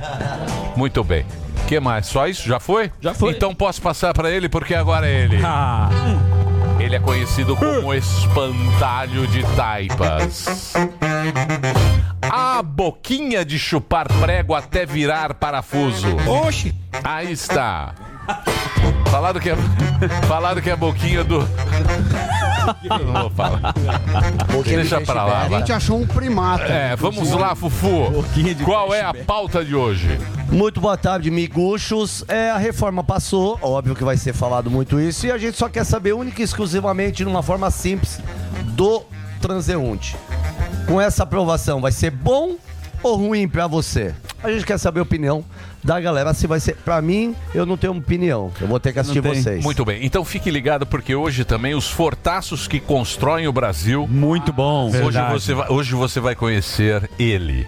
Muito 0.76 1.04
bem. 1.04 1.24
O 1.70 1.72
que 1.72 1.78
mais? 1.78 2.06
Só 2.08 2.26
isso? 2.26 2.48
Já 2.48 2.58
foi? 2.58 2.90
Já 3.00 3.14
foi. 3.14 3.30
Então 3.32 3.54
posso 3.54 3.80
passar 3.80 4.12
pra 4.12 4.28
ele 4.28 4.48
porque 4.48 4.74
agora 4.74 5.08
é 5.08 5.22
ele. 5.22 5.40
Ah, 5.44 5.88
Ele 6.80 6.96
é 6.96 6.98
conhecido 6.98 7.54
como 7.54 7.94
espantalho 7.94 9.24
de 9.28 9.44
taipas. 9.54 10.72
A 12.28 12.60
boquinha 12.60 13.44
de 13.44 13.56
chupar 13.56 14.08
prego 14.08 14.52
até 14.52 14.84
virar 14.84 15.34
parafuso. 15.34 16.08
Oxi! 16.26 16.74
Aí 17.04 17.30
está. 17.30 17.94
Falaram 19.08 19.38
que 19.38 19.50
é, 19.50 19.56
falaram 20.26 20.60
que 20.60 20.70
é 20.70 20.72
a 20.72 20.76
boquinha 20.76 21.22
do. 21.22 21.38
Eu 22.84 23.06
não 23.06 23.22
vou 23.22 23.30
falar. 23.30 23.74
Deixa 24.64 25.00
pra 25.00 25.24
lá. 25.24 25.42
A 25.44 25.48
vai. 25.48 25.60
gente 25.60 25.72
achou 25.72 26.00
um 26.00 26.06
primata. 26.06 26.64
É, 26.64 26.96
vamos 26.96 27.30
lá, 27.32 27.54
Fufu. 27.54 28.24
Qual 28.64 28.94
é 28.94 29.02
a 29.02 29.14
pauta 29.14 29.64
de 29.64 29.74
hoje? 29.74 30.18
Muito 30.50 30.80
boa 30.80 30.96
tarde, 30.96 31.30
miguxos. 31.30 32.24
É, 32.28 32.50
a 32.50 32.58
reforma 32.58 33.04
passou, 33.04 33.58
óbvio 33.62 33.94
que 33.94 34.04
vai 34.04 34.16
ser 34.16 34.32
falado 34.32 34.70
muito 34.70 35.00
isso, 35.00 35.26
e 35.26 35.32
a 35.32 35.38
gente 35.38 35.56
só 35.56 35.68
quer 35.68 35.84
saber 35.84 36.12
única 36.12 36.40
e 36.40 36.44
exclusivamente, 36.44 37.24
numa 37.24 37.42
forma 37.42 37.70
simples, 37.70 38.20
do 38.74 39.02
transeunte. 39.40 40.16
Com 40.86 41.00
essa 41.00 41.22
aprovação, 41.22 41.80
vai 41.80 41.92
ser 41.92 42.10
bom 42.10 42.56
ou 43.02 43.16
ruim 43.16 43.48
pra 43.48 43.66
você? 43.66 44.14
A 44.42 44.50
gente 44.50 44.64
quer 44.66 44.78
saber 44.78 45.00
a 45.00 45.02
opinião 45.02 45.44
da 45.82 46.00
galera 46.00 46.32
se 46.34 46.46
vai 46.46 46.60
ser. 46.60 46.76
Pra 46.76 47.00
mim, 47.00 47.34
eu 47.54 47.64
não 47.66 47.76
tenho 47.76 47.96
opinião. 47.96 48.50
Eu 48.60 48.66
vou 48.68 48.78
ter 48.80 48.92
que 48.92 48.98
assistir 48.98 49.20
vocês. 49.20 49.62
Muito 49.62 49.84
bem. 49.84 50.04
Então 50.04 50.24
fique 50.24 50.50
ligado 50.50 50.86
porque 50.86 51.14
hoje 51.14 51.44
também 51.44 51.74
os 51.74 51.88
fortaços 51.90 52.66
que 52.68 52.80
constroem 52.80 53.46
o 53.48 53.52
Brasil. 53.52 54.06
Muito 54.08 54.52
bom. 54.52 54.88
Hoje 54.88 54.98
Verdade. 54.98 55.32
você, 55.32 55.54
vai, 55.54 55.68
hoje 55.70 55.94
você 55.94 56.20
vai 56.20 56.34
conhecer 56.34 57.08
ele. 57.18 57.66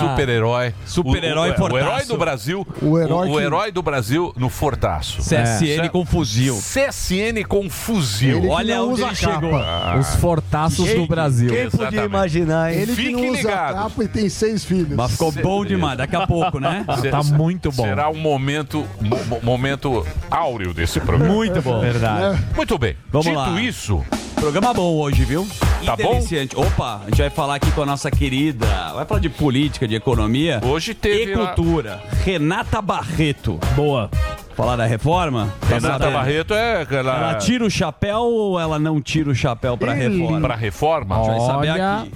Super-herói. 0.00 0.74
Super-herói 0.86 1.48
o, 1.48 1.52
o, 1.52 1.54
o 1.54 1.58
fortaço. 1.58 1.84
herói 1.84 2.04
do 2.04 2.16
Brasil. 2.18 2.66
O 2.82 2.98
herói 2.98 3.28
o, 3.28 3.32
o 3.32 3.36
que- 3.36 3.42
herói 3.42 3.72
do 3.72 3.82
Brasil 3.82 4.32
no 4.36 4.48
Fortaço. 4.48 5.18
CSN 5.22 5.84
É. 5.84 5.88
com 5.88 6.04
fuzil. 6.04 6.56
CSN 6.56 7.44
com 7.46 7.68
fuzil. 7.70 8.38
Ele 8.38 8.46
que 8.46 8.52
Olha 8.52 8.82
onde 8.82 9.02
ele 9.02 9.14
chegou. 9.14 9.56
Ah. 9.56 9.96
Os 9.98 10.14
fortaços 10.16 10.88
do 10.94 11.06
Brasil. 11.06 11.48
Quem 11.50 11.70
podia 11.70 11.86
Exatamente. 11.86 12.06
imaginar, 12.06 12.72
hein? 12.72 12.80
Ele 12.80 12.86
que 12.94 12.96
Fiquem 12.96 13.12
não 13.16 13.28
usa 13.30 13.36
ligados. 13.38 13.82
capa 13.82 14.04
e 14.04 14.08
tem 14.08 14.28
seis 14.28 14.64
filhos. 14.64 14.96
Mas 14.96 15.12
ficou 15.12 15.32
Cê- 15.32 15.42
bom 15.42 15.64
demais, 15.64 15.98
daqui 15.98 16.16
a 16.16 16.26
pouco, 16.26 16.58
né? 16.58 16.84
Se- 17.00 17.10
Tá 17.10 17.22
muito 17.22 17.35
bom. 17.70 17.84
Será 17.84 18.08
um 18.08 18.16
momento, 18.18 18.86
mo- 19.00 19.24
mo- 19.26 19.40
momento 19.42 20.06
áureo 20.30 20.72
desse 20.74 21.00
programa. 21.00 21.32
Muito 21.34 21.60
bom. 21.62 21.80
Verdade. 21.80 22.38
Muito 22.54 22.78
bem. 22.78 22.96
Vamos 23.10 23.26
Dito 23.26 23.38
lá. 23.38 23.60
isso, 23.60 24.04
Programa 24.36 24.74
bom 24.74 24.94
hoje, 24.96 25.24
viu? 25.24 25.48
Tá 25.84 25.94
E 25.94 25.96
deliciante. 25.96 26.54
Opa, 26.54 27.00
a 27.02 27.08
gente 27.08 27.18
vai 27.22 27.30
falar 27.30 27.54
aqui 27.54 27.70
com 27.72 27.82
a 27.82 27.86
nossa 27.86 28.10
querida. 28.10 28.66
Vai 28.94 29.06
falar 29.06 29.18
de 29.20 29.30
política, 29.30 29.88
de 29.88 29.94
economia. 29.94 30.60
hoje 30.62 30.92
teve. 30.92 31.32
E 31.32 31.34
lá- 31.34 31.54
cultura. 31.54 32.02
Renata 32.22 32.82
Barreto. 32.82 33.58
Boa. 33.74 34.10
Falar 34.54 34.76
da 34.76 34.84
reforma? 34.86 35.52
Tá 35.60 35.66
Renata 35.76 35.98
sabendo? 35.98 36.12
Barreto 36.12 36.54
é 36.54 36.82
aquela. 36.82 37.16
Ela 37.16 37.34
tira 37.36 37.64
o 37.64 37.70
chapéu 37.70 38.20
ou 38.20 38.60
ela 38.60 38.78
não 38.78 39.00
tira 39.00 39.30
o 39.30 39.34
chapéu 39.34 39.76
pra 39.76 39.92
reforma? 39.94 40.40
Pra 40.40 40.54
reforma? 40.54 41.14
A 41.18 41.24
gente 41.24 41.38
vai 41.38 41.46
saber 41.46 41.70
Olha. 41.70 41.96
aqui. 41.96 42.12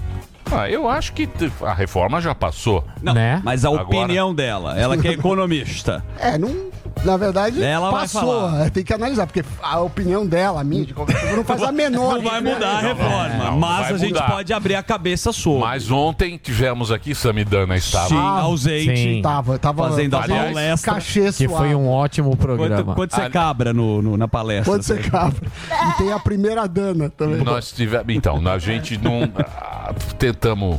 Ah, 0.53 0.69
eu 0.69 0.89
acho 0.89 1.13
que 1.13 1.29
a 1.63 1.73
reforma 1.73 2.21
já 2.21 2.35
passou. 2.35 2.85
Não, 3.01 3.15
Né? 3.15 3.41
mas 3.45 3.65
a 3.65 3.69
Agora- 3.69 3.85
opinião 3.85 4.35
dela, 4.35 4.77
ela 4.79 4.97
que 4.97 5.07
é 5.07 5.13
economista. 5.13 6.05
É, 6.19 6.37
não. 6.37 6.71
Na 7.05 7.17
verdade, 7.17 7.63
Ela 7.63 7.91
vai 7.91 8.01
passou. 8.03 8.21
falar. 8.21 8.67
É, 8.67 8.71
Tem 8.71 8.85
que 8.85 8.93
analisar, 8.93 9.27
porque 9.27 9.43
a 9.63 9.81
opinião 9.81 10.27
dela, 10.27 10.61
a 10.61 10.65
minha, 10.65 10.85
de 10.85 10.93
qualquer 10.93 11.35
não 11.35 11.43
faz 11.45 11.63
a 11.63 11.73
menor. 11.73 12.17
Não 12.17 12.23
vai 12.23 12.41
mudar 12.43 12.77
a 12.77 12.81
reforma, 12.81 13.45
não 13.45 13.59
mas 13.59 13.87
a 13.95 13.97
gente 13.97 14.13
mudar. 14.13 14.31
pode 14.31 14.53
abrir 14.53 14.75
a 14.75 14.83
cabeça 14.83 15.33
sobre. 15.33 15.61
Mas 15.61 15.91
ontem 15.91 16.39
tivemos 16.43 16.93
aqui, 16.93 17.15
Samidana 17.15 17.75
estava. 17.77 18.09
Sim, 18.09 18.17
ausente. 18.19 18.97
Sim. 18.97 19.23
Tava, 19.23 19.59
tava 19.59 19.89
Fazendo 19.89 20.15
a 20.17 20.29
palestra. 20.29 20.95
Cachê 20.95 21.33
Que 21.33 21.49
foi 21.49 21.75
um 21.75 21.89
ótimo 21.89 22.31
Quanto, 22.31 22.41
programa. 22.41 22.95
quanto 22.95 23.15
você 23.15 23.31
cabra 23.31 23.73
no, 23.73 24.03
no- 24.03 24.17
na 24.19 24.29
palestra? 24.29 24.71
Pode 24.71 24.85
ser 24.85 25.11
cabra. 25.11 25.41
E 25.71 25.93
tem 25.99 26.13
a 26.13 26.19
primeira 26.19 26.67
dana 26.69 27.09
também. 27.09 27.43
Nós 27.43 27.73
tivemos. 27.73 28.05
Então, 28.15 28.41
a 28.47 28.59
gente 28.59 28.99
não. 28.99 29.23
ah, 29.39 29.95
tentamos. 30.19 30.79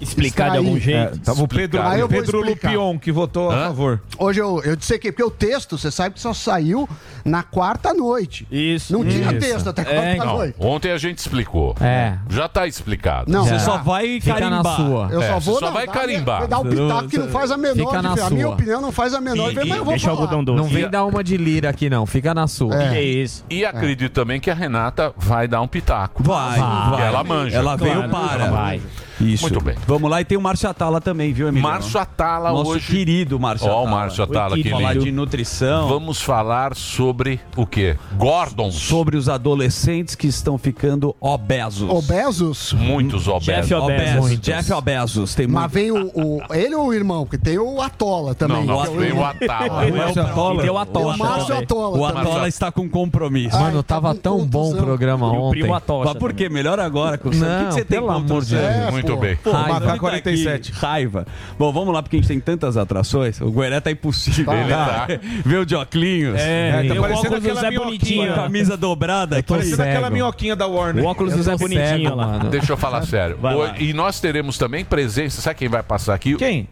Explicar 0.00 0.50
de 0.52 0.56
algum 0.58 0.76
Extrair. 0.76 1.08
jeito. 1.10 1.20
Tava 1.20 1.42
o 1.42 1.48
Pedro, 1.48 1.64
Explicar. 1.78 1.90
Aí 1.90 2.00
eu 2.00 2.08
vou 2.08 2.20
Pedro. 2.20 2.40
Lupion 2.42 2.98
que 2.98 3.12
votou 3.12 3.50
Hã? 3.50 3.54
a 3.54 3.66
favor. 3.68 4.00
Hoje 4.18 4.40
eu, 4.40 4.62
eu 4.64 4.74
disse 4.76 4.94
aqui, 4.94 5.12
porque 5.12 5.22
o 5.24 5.30
texto, 5.30 5.76
você 5.76 5.90
sabe 5.90 6.14
que 6.14 6.20
só 6.20 6.32
saiu 6.32 6.88
na 7.24 7.42
quarta 7.42 7.92
noite. 7.92 8.46
Isso. 8.50 8.92
Não 8.92 9.04
tinha 9.04 9.30
Isso. 9.32 9.38
texto 9.40 9.68
até 9.68 9.82
É, 9.82 9.84
quarta. 10.16 10.24
Não, 10.24 10.36
noite. 10.38 10.54
ontem 10.58 10.90
a 10.90 10.98
gente 10.98 11.18
explicou. 11.18 11.74
É. 11.80 12.16
Já 12.28 12.48
tá 12.48 12.66
explicado. 12.66 13.30
Não, 13.30 13.44
Você 13.44 13.50
já. 13.50 13.58
só 13.60 13.76
vai 13.78 14.20
Fica 14.20 14.34
na 14.40 14.40
carimbar. 14.62 14.76
sua. 14.76 15.08
Eu 15.10 15.22
É, 15.22 15.28
só 15.28 15.34
você 15.40 15.50
vou 15.50 15.58
só 15.60 15.66
dar- 15.66 15.72
vai 15.72 15.86
dar- 15.86 15.92
carimbar. 15.92 16.46
Dar 16.48 16.58
o 16.60 16.64
pitaco 16.64 17.08
que 17.08 17.18
não 17.18 17.28
faz 17.28 17.50
a 17.50 17.56
menor 17.56 17.74
Fica 17.76 18.02
na 18.02 18.08
diferença. 18.10 18.26
A 18.26 18.30
minha 18.30 18.48
opinião 18.48 18.80
não 18.80 18.92
faz 18.92 19.14
a 19.14 19.20
menor 19.20 19.46
E- 19.46 19.48
diferença, 19.50 19.68
mas 19.68 19.78
eu 19.78 19.84
vou 19.84 19.92
Deixa 19.92 20.06
o 20.06 20.10
falar. 20.16 20.20
algodão 20.22 20.44
doce. 20.44 20.58
Não 20.58 20.68
vem 20.68 20.88
dar 20.88 21.04
uma 21.04 21.22
de 21.22 21.36
lira 21.36 21.68
aqui, 21.70 21.90
não. 21.90 22.06
Fica 22.06 22.32
na 22.34 22.46
sua. 22.46 22.74
É. 22.82 22.98
É 22.98 23.02
isso. 23.02 23.44
E 23.50 23.64
acredito 23.64 24.12
também 24.12 24.40
que 24.40 24.50
a 24.50 24.54
Renata 24.54 25.12
vai 25.16 25.46
dar 25.46 25.60
um 25.60 25.68
pitaco. 25.68 26.22
Vai, 26.22 26.58
vai. 26.58 27.06
ela 27.06 27.22
manja. 27.24 27.56
Ela 27.56 27.76
veio 27.76 28.08
para. 28.08 28.50
vai. 28.50 28.80
Isso. 29.20 29.42
Muito 29.44 29.60
bem. 29.62 29.74
Vamos 29.86 30.10
lá 30.10 30.20
e 30.20 30.24
tem 30.24 30.36
o 30.38 30.40
Márcio 30.40 30.68
Atala 30.68 31.00
também, 31.00 31.32
viu, 31.32 31.48
Emílio? 31.48 31.68
Márcio 31.68 32.00
Atala 32.00 32.50
Nosso 32.52 32.70
hoje. 32.72 32.86
querido 32.86 33.38
Márcio 33.38 33.66
Ó, 33.68 33.70
o 33.70 33.72
Atala. 33.82 33.90
Márcio 33.90 34.24
Atala, 34.24 34.56
que 34.56 34.70
Falar 34.70 34.94
de 34.94 35.12
nutrição. 35.12 35.88
Vamos 35.88 36.20
falar 36.22 36.74
sobre 36.76 37.40
o 37.56 37.66
quê? 37.66 37.96
Gordons. 38.16 38.74
Sobre 38.76 39.16
os 39.16 39.28
adolescentes 39.28 40.14
que 40.14 40.26
estão 40.26 40.56
ficando 40.56 41.14
obesos. 41.20 41.88
Obesos? 41.90 42.72
Muitos 42.72 43.26
obesos. 43.28 43.46
Jeff 43.46 43.74
Obesos. 43.74 44.00
Obesos. 44.02 44.20
Muitos. 44.20 44.40
Jeff 44.40 44.72
Obesos. 44.72 45.34
Tem 45.34 45.46
Mas 45.46 45.62
muito. 45.62 45.72
vem 45.72 45.90
o, 45.90 46.06
o- 46.14 46.54
Ele 46.54 46.74
ou 46.74 46.86
o 46.88 46.94
irmão? 46.94 47.24
Porque 47.24 47.38
tem 47.38 47.58
o 47.58 47.80
Atola 47.80 48.34
também. 48.34 48.64
Não, 48.64 48.84
não, 48.84 48.96
que 48.96 49.06
é 49.08 49.12
o. 49.12 49.24
Atala. 49.24 49.86
O 49.86 49.96
Márcio 49.96 50.22
Atola. 50.22 50.60
Tem 50.62 50.70
o 50.70 50.78
Atola 50.78 51.14
O 51.14 51.18
Márcio. 51.18 51.56
Atola. 51.56 51.98
O. 51.98 52.04
Atola 52.06 52.48
está 52.48 52.70
com 52.72 52.88
compromisso. 52.88 53.56
Ah, 53.56 53.60
Mano, 53.60 53.82
tá 53.82 53.96
tava 53.96 54.14
tão 54.14 54.46
bom 54.46 54.72
o 54.72 54.76
programa 54.76 55.26
E 55.26 55.30
o 55.30 55.32
ontem. 55.42 55.60
primo 55.60 55.74
Atocha. 55.74 56.10
Mas 56.10 56.18
por 56.18 56.32
quê? 56.32 56.48
Melhor 56.48 56.78
agora 56.80 57.18
com 57.18 57.28
o 57.28 57.32
que 57.32 57.38
que 57.38 57.44
Não, 57.44 57.70
você 57.70 57.84
tem 57.84 57.98
pelo 57.98 58.10
amor 58.10 58.44
de? 58.44 58.54
Deus. 58.56 58.62
É, 58.62 58.90
Muito 58.90 59.09
pô. 59.16 59.20
bem. 59.22 59.36
Pô, 59.36 59.50
Raiva, 59.52 59.80
mas 59.80 59.92
tá 59.92 59.98
47. 59.98 60.70
aqui, 60.72 60.80
Raiva. 60.80 61.26
Bom, 61.58 61.72
vamos 61.72 61.92
lá, 61.94 62.02
porque 62.02 62.16
a 62.16 62.18
gente 62.20 62.28
tem 62.28 62.40
tantas 62.40 62.76
atrações. 62.76 63.40
O 63.40 63.50
Gueré 63.50 63.80
tá 63.80 63.90
impossível. 63.90 64.52
Ele 64.52 64.68
tá. 64.70 65.06
Vê 65.44 65.56
o 65.56 65.66
de 65.66 65.74
óculos. 65.74 66.34
É, 66.36 66.84
tá 66.88 66.94
parecendo 66.94 67.04
óculos 67.04 67.30
do 67.30 67.36
aquela 67.36 67.60
Zé 67.60 67.70
minhoquinha. 67.70 67.84
Bonitinho. 67.90 68.34
Camisa 68.34 68.76
dobrada 68.76 69.38
aqui. 69.38 69.48
Parecendo 69.48 69.76
cego. 69.76 69.88
aquela 69.90 70.10
minhoquinha 70.10 70.56
da 70.56 70.66
Warner. 70.66 71.04
O 71.04 71.06
óculos 71.08 71.34
do 71.34 71.42
Zé 71.42 71.56
Bonitinho 71.56 72.04
cego, 72.04 72.14
lá. 72.14 72.26
mano. 72.26 72.50
Deixa 72.50 72.72
eu 72.72 72.76
falar 72.76 73.02
sério. 73.02 73.38
O- 73.42 73.82
E 73.82 73.92
nós 73.92 74.20
teremos 74.20 74.56
também 74.58 74.84
presença. 74.84 75.40
Sabe 75.40 75.56
quem 75.58 75.68
vai 75.68 75.82
passar 75.82 76.14
aqui? 76.14 76.36
Quem? 76.36 76.68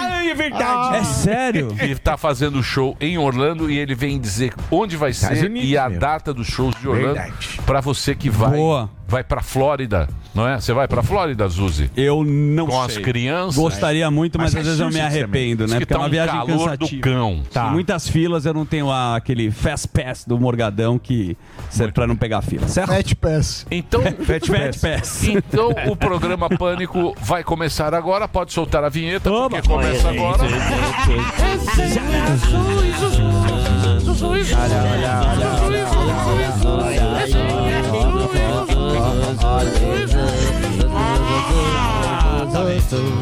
Ah, 0.00 0.24
é 0.24 0.34
verdade. 0.34 0.96
É 0.96 1.04
sério? 1.04 1.74
Ele 1.80 1.96
tá 1.96 2.16
fazendo 2.16 2.62
show 2.62 2.96
em 3.00 3.18
Orlando 3.18 3.70
e 3.70 3.78
ele 3.78 3.94
vem 3.94 4.18
dizer 4.20 4.52
onde 4.70 4.96
vai 4.96 5.10
Estados 5.10 5.38
ser 5.38 5.46
Unidos 5.46 5.68
e 5.68 5.76
a 5.76 5.88
mesmo. 5.88 6.00
data 6.00 6.32
dos 6.32 6.46
shows 6.46 6.74
de 6.80 6.88
Orlando 6.88 7.14
Verdade. 7.14 7.60
pra 7.66 7.80
você 7.80 8.14
que 8.14 8.30
vai 8.30 8.50
Boa. 8.56 8.90
Vai 9.12 9.22
para 9.22 9.42
Flórida, 9.42 10.08
não 10.34 10.48
é? 10.48 10.58
Você 10.58 10.72
vai 10.72 10.88
pra 10.88 11.02
Flórida, 11.02 11.46
Zuzi? 11.46 11.90
Eu 11.94 12.24
não 12.24 12.66
Com 12.66 12.72
sei. 12.88 12.96
as 12.96 13.04
crianças. 13.04 13.56
Gostaria 13.56 14.10
muito, 14.10 14.38
mas, 14.38 14.54
Mas 14.54 14.60
às 14.62 14.66
vezes 14.66 14.80
eu 14.80 14.90
me 14.90 15.00
arrependo, 15.00 15.66
né? 15.66 15.74
que 15.78 15.80
Porque 15.80 15.92
é 15.92 15.96
tá 15.96 16.00
uma 16.00 16.08
um 16.08 16.10
viagem 16.10 16.34
calor 16.34 16.48
do 16.78 16.78
cansativa. 16.78 17.02
cão. 17.02 17.42
Tá. 17.52 17.64
Tem 17.64 17.72
muitas 17.72 18.08
filas, 18.08 18.46
eu 18.46 18.54
não 18.54 18.64
tenho 18.64 18.90
a- 18.90 19.14
aquele 19.16 19.50
fast 19.50 19.86
pass 19.88 20.24
do 20.26 20.38
Morgadão 20.40 20.98
que 20.98 21.36
serve 21.68 21.92
pra 21.92 22.06
não 22.06 22.16
pegar 22.16 22.40
fila, 22.40 22.66
certo? 22.68 22.88
Fat 22.88 23.14
Pass. 23.16 23.66
Então, 23.70 24.00
Fat, 24.00 24.46
fat 24.46 24.78
pass. 24.80 25.24
então 25.28 25.74
o 25.88 25.94
programa 25.94 26.48
Pânico 26.48 27.14
vai 27.20 27.44
começar 27.44 27.92
agora. 27.94 28.26
Pode 28.26 28.52
soltar 28.54 28.82
a 28.82 28.88
vinheta, 28.88 29.30
porque 29.30 29.60
começa 29.68 30.08
agora. 30.08 30.42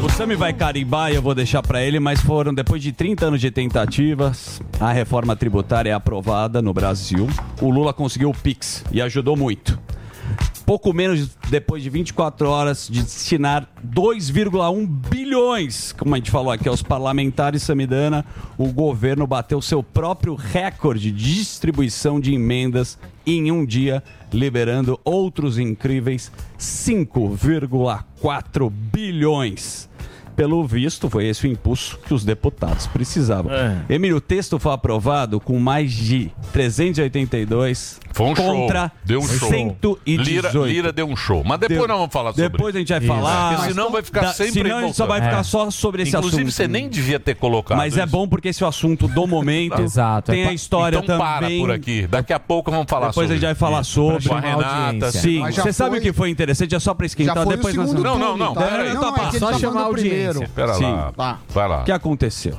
O 0.03 0.09
Sami 0.09 0.35
vai 0.35 0.51
carimbar 0.51 1.11
e 1.11 1.15
eu 1.15 1.21
vou 1.21 1.33
deixar 1.33 1.61
pra 1.61 1.81
ele, 1.81 1.99
mas 1.99 2.19
foram 2.21 2.53
depois 2.53 2.81
de 2.81 2.91
30 2.91 3.27
anos 3.27 3.41
de 3.41 3.49
tentativas, 3.49 4.61
a 4.79 4.91
reforma 4.91 5.35
tributária 5.35 5.89
é 5.89 5.93
aprovada 5.93 6.61
no 6.61 6.73
Brasil. 6.73 7.27
O 7.61 7.69
Lula 7.69 7.93
conseguiu 7.93 8.29
o 8.29 8.33
Pix 8.33 8.83
e 8.91 9.01
ajudou 9.01 9.37
muito. 9.37 9.79
Pouco 10.65 10.93
menos 10.93 11.35
depois 11.49 11.83
de 11.83 11.89
24 11.89 12.47
horas 12.47 12.87
de 12.89 13.01
destinar 13.01 13.67
2,1 13.85 14.87
bilhões, 14.87 15.91
como 15.91 16.15
a 16.15 16.17
gente 16.17 16.31
falou 16.31 16.51
aqui 16.51 16.69
aos 16.69 16.81
parlamentares 16.81 17.63
Samidana, 17.63 18.25
o 18.57 18.71
governo 18.71 19.27
bateu 19.27 19.61
seu 19.61 19.83
próprio 19.83 20.35
recorde 20.35 21.11
de 21.11 21.35
distribuição 21.35 22.19
de 22.19 22.33
emendas 22.33 22.97
em 23.25 23.51
um 23.51 23.65
dia, 23.65 24.03
liberando 24.33 24.99
outros 25.03 25.57
incríveis 25.57 26.31
5,4 26.57 28.69
bilhões. 28.69 29.89
Pelo 30.41 30.65
visto, 30.65 31.07
foi 31.07 31.27
esse 31.27 31.45
o 31.45 31.51
impulso 31.51 31.99
que 32.03 32.15
os 32.15 32.25
deputados 32.25 32.87
precisavam. 32.87 33.51
É. 33.53 33.77
Emílio, 33.87 34.17
o 34.17 34.21
texto 34.21 34.57
foi 34.57 34.73
aprovado 34.73 35.39
com 35.39 35.59
mais 35.59 35.91
de 35.93 36.31
382 36.51 37.99
Foi 38.11 38.25
um 38.25 38.33
contra 38.33 38.79
show. 38.87 38.91
Deu 39.05 39.19
um 39.19 39.27
show. 39.27 39.49
118. 39.49 40.21
Lira, 40.23 40.51
Lira 40.65 40.91
deu 40.91 41.05
um 41.05 41.15
show. 41.15 41.43
Mas 41.45 41.59
depois 41.59 41.79
Deu. 41.79 41.87
nós 41.87 41.97
vamos 41.97 42.11
falar 42.11 42.31
sobre 42.33 42.49
Depois 42.49 42.75
a 42.75 42.79
gente 42.79 42.89
vai 42.89 42.97
Isso. 42.99 43.07
falar. 43.07 43.53
Porque 43.55 43.67
senão 43.69 43.91
vai 43.91 44.01
ficar 44.01 44.21
Da- 44.21 44.33
sempre 44.33 44.51
Senão 44.63 44.77
a 44.77 44.81
gente 44.81 44.95
só 44.95 45.05
vai 45.05 45.21
ficar 45.21 45.39
É. 45.39 45.43
só 45.43 45.69
sobre 45.69 46.01
esse 46.01 46.15
Inclusive, 46.17 46.41
assunto. 46.43 46.51
você 46.55 46.67
nem 46.67 46.89
devia 46.89 47.19
ter 47.19 47.35
colocado 47.35 47.77
Mas 47.77 47.95
é 47.95 48.03
isso. 48.03 48.11
bom 48.11 48.27
porque 48.27 48.49
esse 48.49 48.63
é 48.63 48.65
o 48.65 48.69
assunto 48.69 49.07
do 49.07 49.27
momento. 49.27 49.79
Exato. 49.79 50.31
Tem 50.31 50.41
É 50.41 50.45
a 50.45 50.47
pa- 50.47 50.53
história 50.53 50.97
então 50.97 51.17
também. 51.19 51.59
para 51.59 51.67
por 51.67 51.71
aqui. 51.71 52.07
Daqui 52.07 52.33
a 52.33 52.39
pouco 52.39 52.71
vamos 52.71 52.87
falar 52.89 53.09
Depois 53.09 53.27
sobre 53.27 53.33
a 53.33 53.35
gente 53.35 53.45
vai 53.45 53.55
falar 53.55 53.83
sobre. 53.83 54.27
Com 54.27 54.33
a 54.35 54.39
Renata. 54.39 55.11
Sim. 55.11 55.41
Você 55.51 55.71
sabe 55.71 55.91
foi- 55.91 55.99
o 55.99 56.01
que 56.01 56.13
foi 56.13 56.29
interessante? 56.31 56.73
É 56.75 56.79
só 56.79 56.93
pra 56.95 57.05
esquentar. 57.05 57.35
Já 57.35 57.43
foi 57.43 57.55
depois 57.55 57.75
o 57.75 57.77
nós- 57.77 57.89
segundo 57.89 58.03
Não, 58.03 58.17
não, 58.17 58.27
turno, 58.29 58.37
não, 58.55 58.61
aí. 58.63 58.93
Não, 58.93 59.01
não, 59.01 59.17
é 59.17 59.27
ele 59.29 59.39
Só 59.39 59.51
tá 59.51 59.59
chamar 59.59 59.73
falando 59.73 59.85
a 59.85 59.89
Pera 60.55 60.73
Sim. 60.75 60.83
lá. 60.91 61.11
Tá. 61.11 61.39
Vai 61.49 61.67
lá. 61.67 61.81
O 61.81 61.83
que 61.85 61.91
aconteceu? 61.91 62.57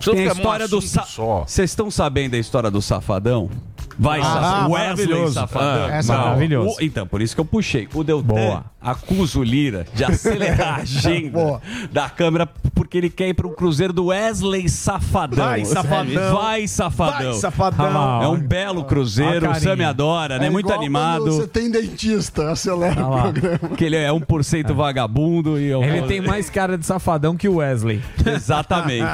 Tem 0.00 0.28
a 0.28 0.32
história 0.32 0.68
do 0.68 0.80
sa... 0.82 1.02
só. 1.02 1.44
Vocês 1.46 1.70
estão 1.70 1.90
sabendo 1.90 2.32
da 2.32 2.38
história 2.38 2.70
do 2.70 2.80
Safadão? 2.82 3.50
Vai, 3.96 4.20
Ah, 4.20 4.24
Safadão. 4.24 4.70
Wesley 4.72 5.06
maravilhoso. 5.06 5.34
Safadão. 5.34 5.84
Ah, 5.86 5.96
essa 5.96 6.12
é 6.12 6.16
maravilhoso. 6.16 6.76
o- 6.80 6.82
então, 6.84 7.06
por 7.06 7.22
isso 7.22 7.34
que 7.34 7.40
eu 7.40 7.44
puxei. 7.44 7.88
O 7.94 8.02
Deltan 8.02 8.64
acusa 8.82 9.38
o 9.38 9.42
Lira 9.44 9.86
de 9.94 10.04
acelerar 10.04 10.74
a 10.74 10.76
agenda 10.82 11.30
Boa. 11.30 11.62
da 11.92 12.10
Câmara 12.10 12.46
porque 12.74 12.98
ele 12.98 13.08
quer 13.08 13.28
ir 13.28 13.34
para 13.34 13.46
o 13.46 13.50
Cruzeiro 13.50 13.92
do 13.92 14.06
Wesley 14.06 14.68
Safadão. 14.68 15.44
Vai, 15.46 15.64
Safadão. 15.64 16.34
Vai, 16.34 16.66
Safadão. 16.66 17.30
Vai, 17.30 17.40
Safadão. 17.40 18.22
É 18.24 18.28
um 18.28 18.36
belo 18.40 18.82
Cruzeiro, 18.84 19.46
Ó 19.46 19.50
a 19.50 19.52
o 19.52 19.54
Sam 19.54 19.64
carinha. 19.70 19.88
adora, 19.90 20.38
né? 20.40 20.46
É 20.48 20.50
Muito 20.50 20.72
animado. 20.72 21.26
Você 21.26 21.46
tem 21.46 21.70
dentista, 21.70 22.50
acelera 22.50 23.06
o 23.06 23.22
programa. 23.22 23.76
Que 23.76 23.84
ele 23.84 23.96
é 23.96 24.10
1% 24.10 24.74
vagabundo 24.74 25.56
e 25.58 25.66
eu 25.68 25.82
Ele 25.84 26.02
tem 26.02 26.20
mais 26.20 26.50
cara 26.50 26.76
de 26.76 26.84
safadão 26.84 27.36
que 27.36 27.48
o 27.48 27.56
Wesley. 27.58 28.02
Exatamente. 28.26 29.04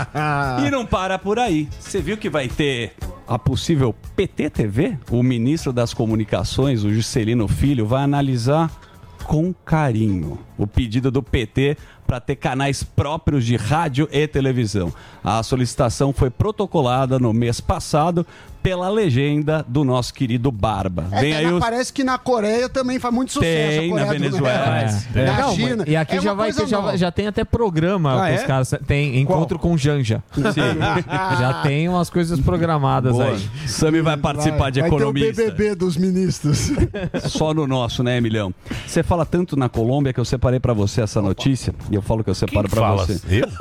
e 0.66 0.70
não 0.71 0.87
para 0.87 1.19
por 1.19 1.39
aí. 1.39 1.69
Você 1.79 2.00
viu 2.00 2.17
que 2.17 2.31
vai 2.31 2.49
ter 2.49 2.93
a 3.27 3.39
possível 3.39 3.95
PT 4.15 4.50
TV? 4.50 4.99
O 5.11 5.23
ministro 5.23 5.73
das 5.73 5.93
Comunicações, 5.93 6.85
o 6.85 6.93
Juscelino 6.93 7.49
Filho, 7.49 7.87
vai 7.87 8.03
analisar 8.03 8.71
com 9.25 9.53
carinho 9.53 10.39
o 10.57 10.67
pedido 10.67 11.11
do 11.11 11.23
PT 11.23 11.77
para 12.11 12.19
ter 12.19 12.35
canais 12.35 12.83
próprios 12.83 13.47
de 13.47 13.55
rádio 13.55 14.09
e 14.11 14.26
televisão. 14.26 14.93
A 15.23 15.40
solicitação 15.45 16.12
foi 16.12 16.29
protocolada 16.29 17.21
no 17.21 17.33
mês 17.33 17.61
passado 17.61 18.26
pela 18.62 18.90
legenda 18.90 19.64
do 19.67 19.85
nosso 19.85 20.12
querido 20.12 20.50
Barba. 20.52 21.07
É, 21.12 21.21
Vem 21.21 21.33
aí 21.35 21.47
na- 21.47 21.52
os 21.55 21.61
Parece 21.61 21.93
que 21.93 22.02
na 22.05 22.19
Coreia 22.19 22.69
também 22.69 22.99
faz 22.99 23.14
muito 23.14 23.33
sucesso. 23.33 23.79
Tem, 23.81 23.95
na 23.95 24.05
Venezuela. 24.05 24.83
Norte, 24.83 25.09
É. 25.14 25.25
Na 25.26 25.38
Não, 25.38 25.55
China. 25.55 25.85
e 25.87 25.97
aqui 25.97 26.17
É 26.17 26.21
já 26.21 26.35
vai 26.35 26.52
ter, 26.52 26.67
já, 26.67 26.97
já 26.97 27.11
tem 27.12 27.26
até 27.29 27.43
programa 27.45 28.21
Ah, 28.23 28.26
que 28.26 28.33
é? 28.33 28.37
os 28.37 28.43
caras 28.43 28.75
tem 28.87 29.19
encontro 29.19 29.59
com 29.59 29.79
Janja. 29.79 30.23
já 31.38 31.62
tem 31.62 31.88
umas 31.88 32.11
coisas 32.11 32.38
programadas 32.40 33.12
Boa. 33.12 33.29
aí. 33.31 33.49
Sami 33.67 34.02
vai 34.02 34.17
participar 34.19 34.59
Vai, 34.59 34.73
de 34.73 34.81
vai 34.81 34.90
ter 34.90 34.97
o 34.97 34.99
economista. 34.99 35.43
BBB 35.45 35.75
dos 35.75 35.97
ministros. 35.97 36.71
Só 37.29 37.55
no 37.55 37.67
nosso, 37.67 38.02
né, 38.02 38.19
Emilhão? 38.19 38.52
Você 38.87 39.02
fala 39.02 39.25
tanto 39.25 39.57
na 39.57 39.69
Colômbia 39.71 40.12
que 40.12 40.21
eu 40.21 40.25
separei 40.25 40.61
pra 40.61 40.75
você 40.75 41.00
essa 41.00 41.23
notícia 41.23 41.75
e 41.90 41.97
eu 42.00 42.02
falo 42.02 42.25
que 42.25 42.30
eu 42.30 42.35
separo 42.35 42.69
pra 42.69 42.80
fala? 42.80 43.07
você. 43.07 43.21
Eu? 43.30 43.49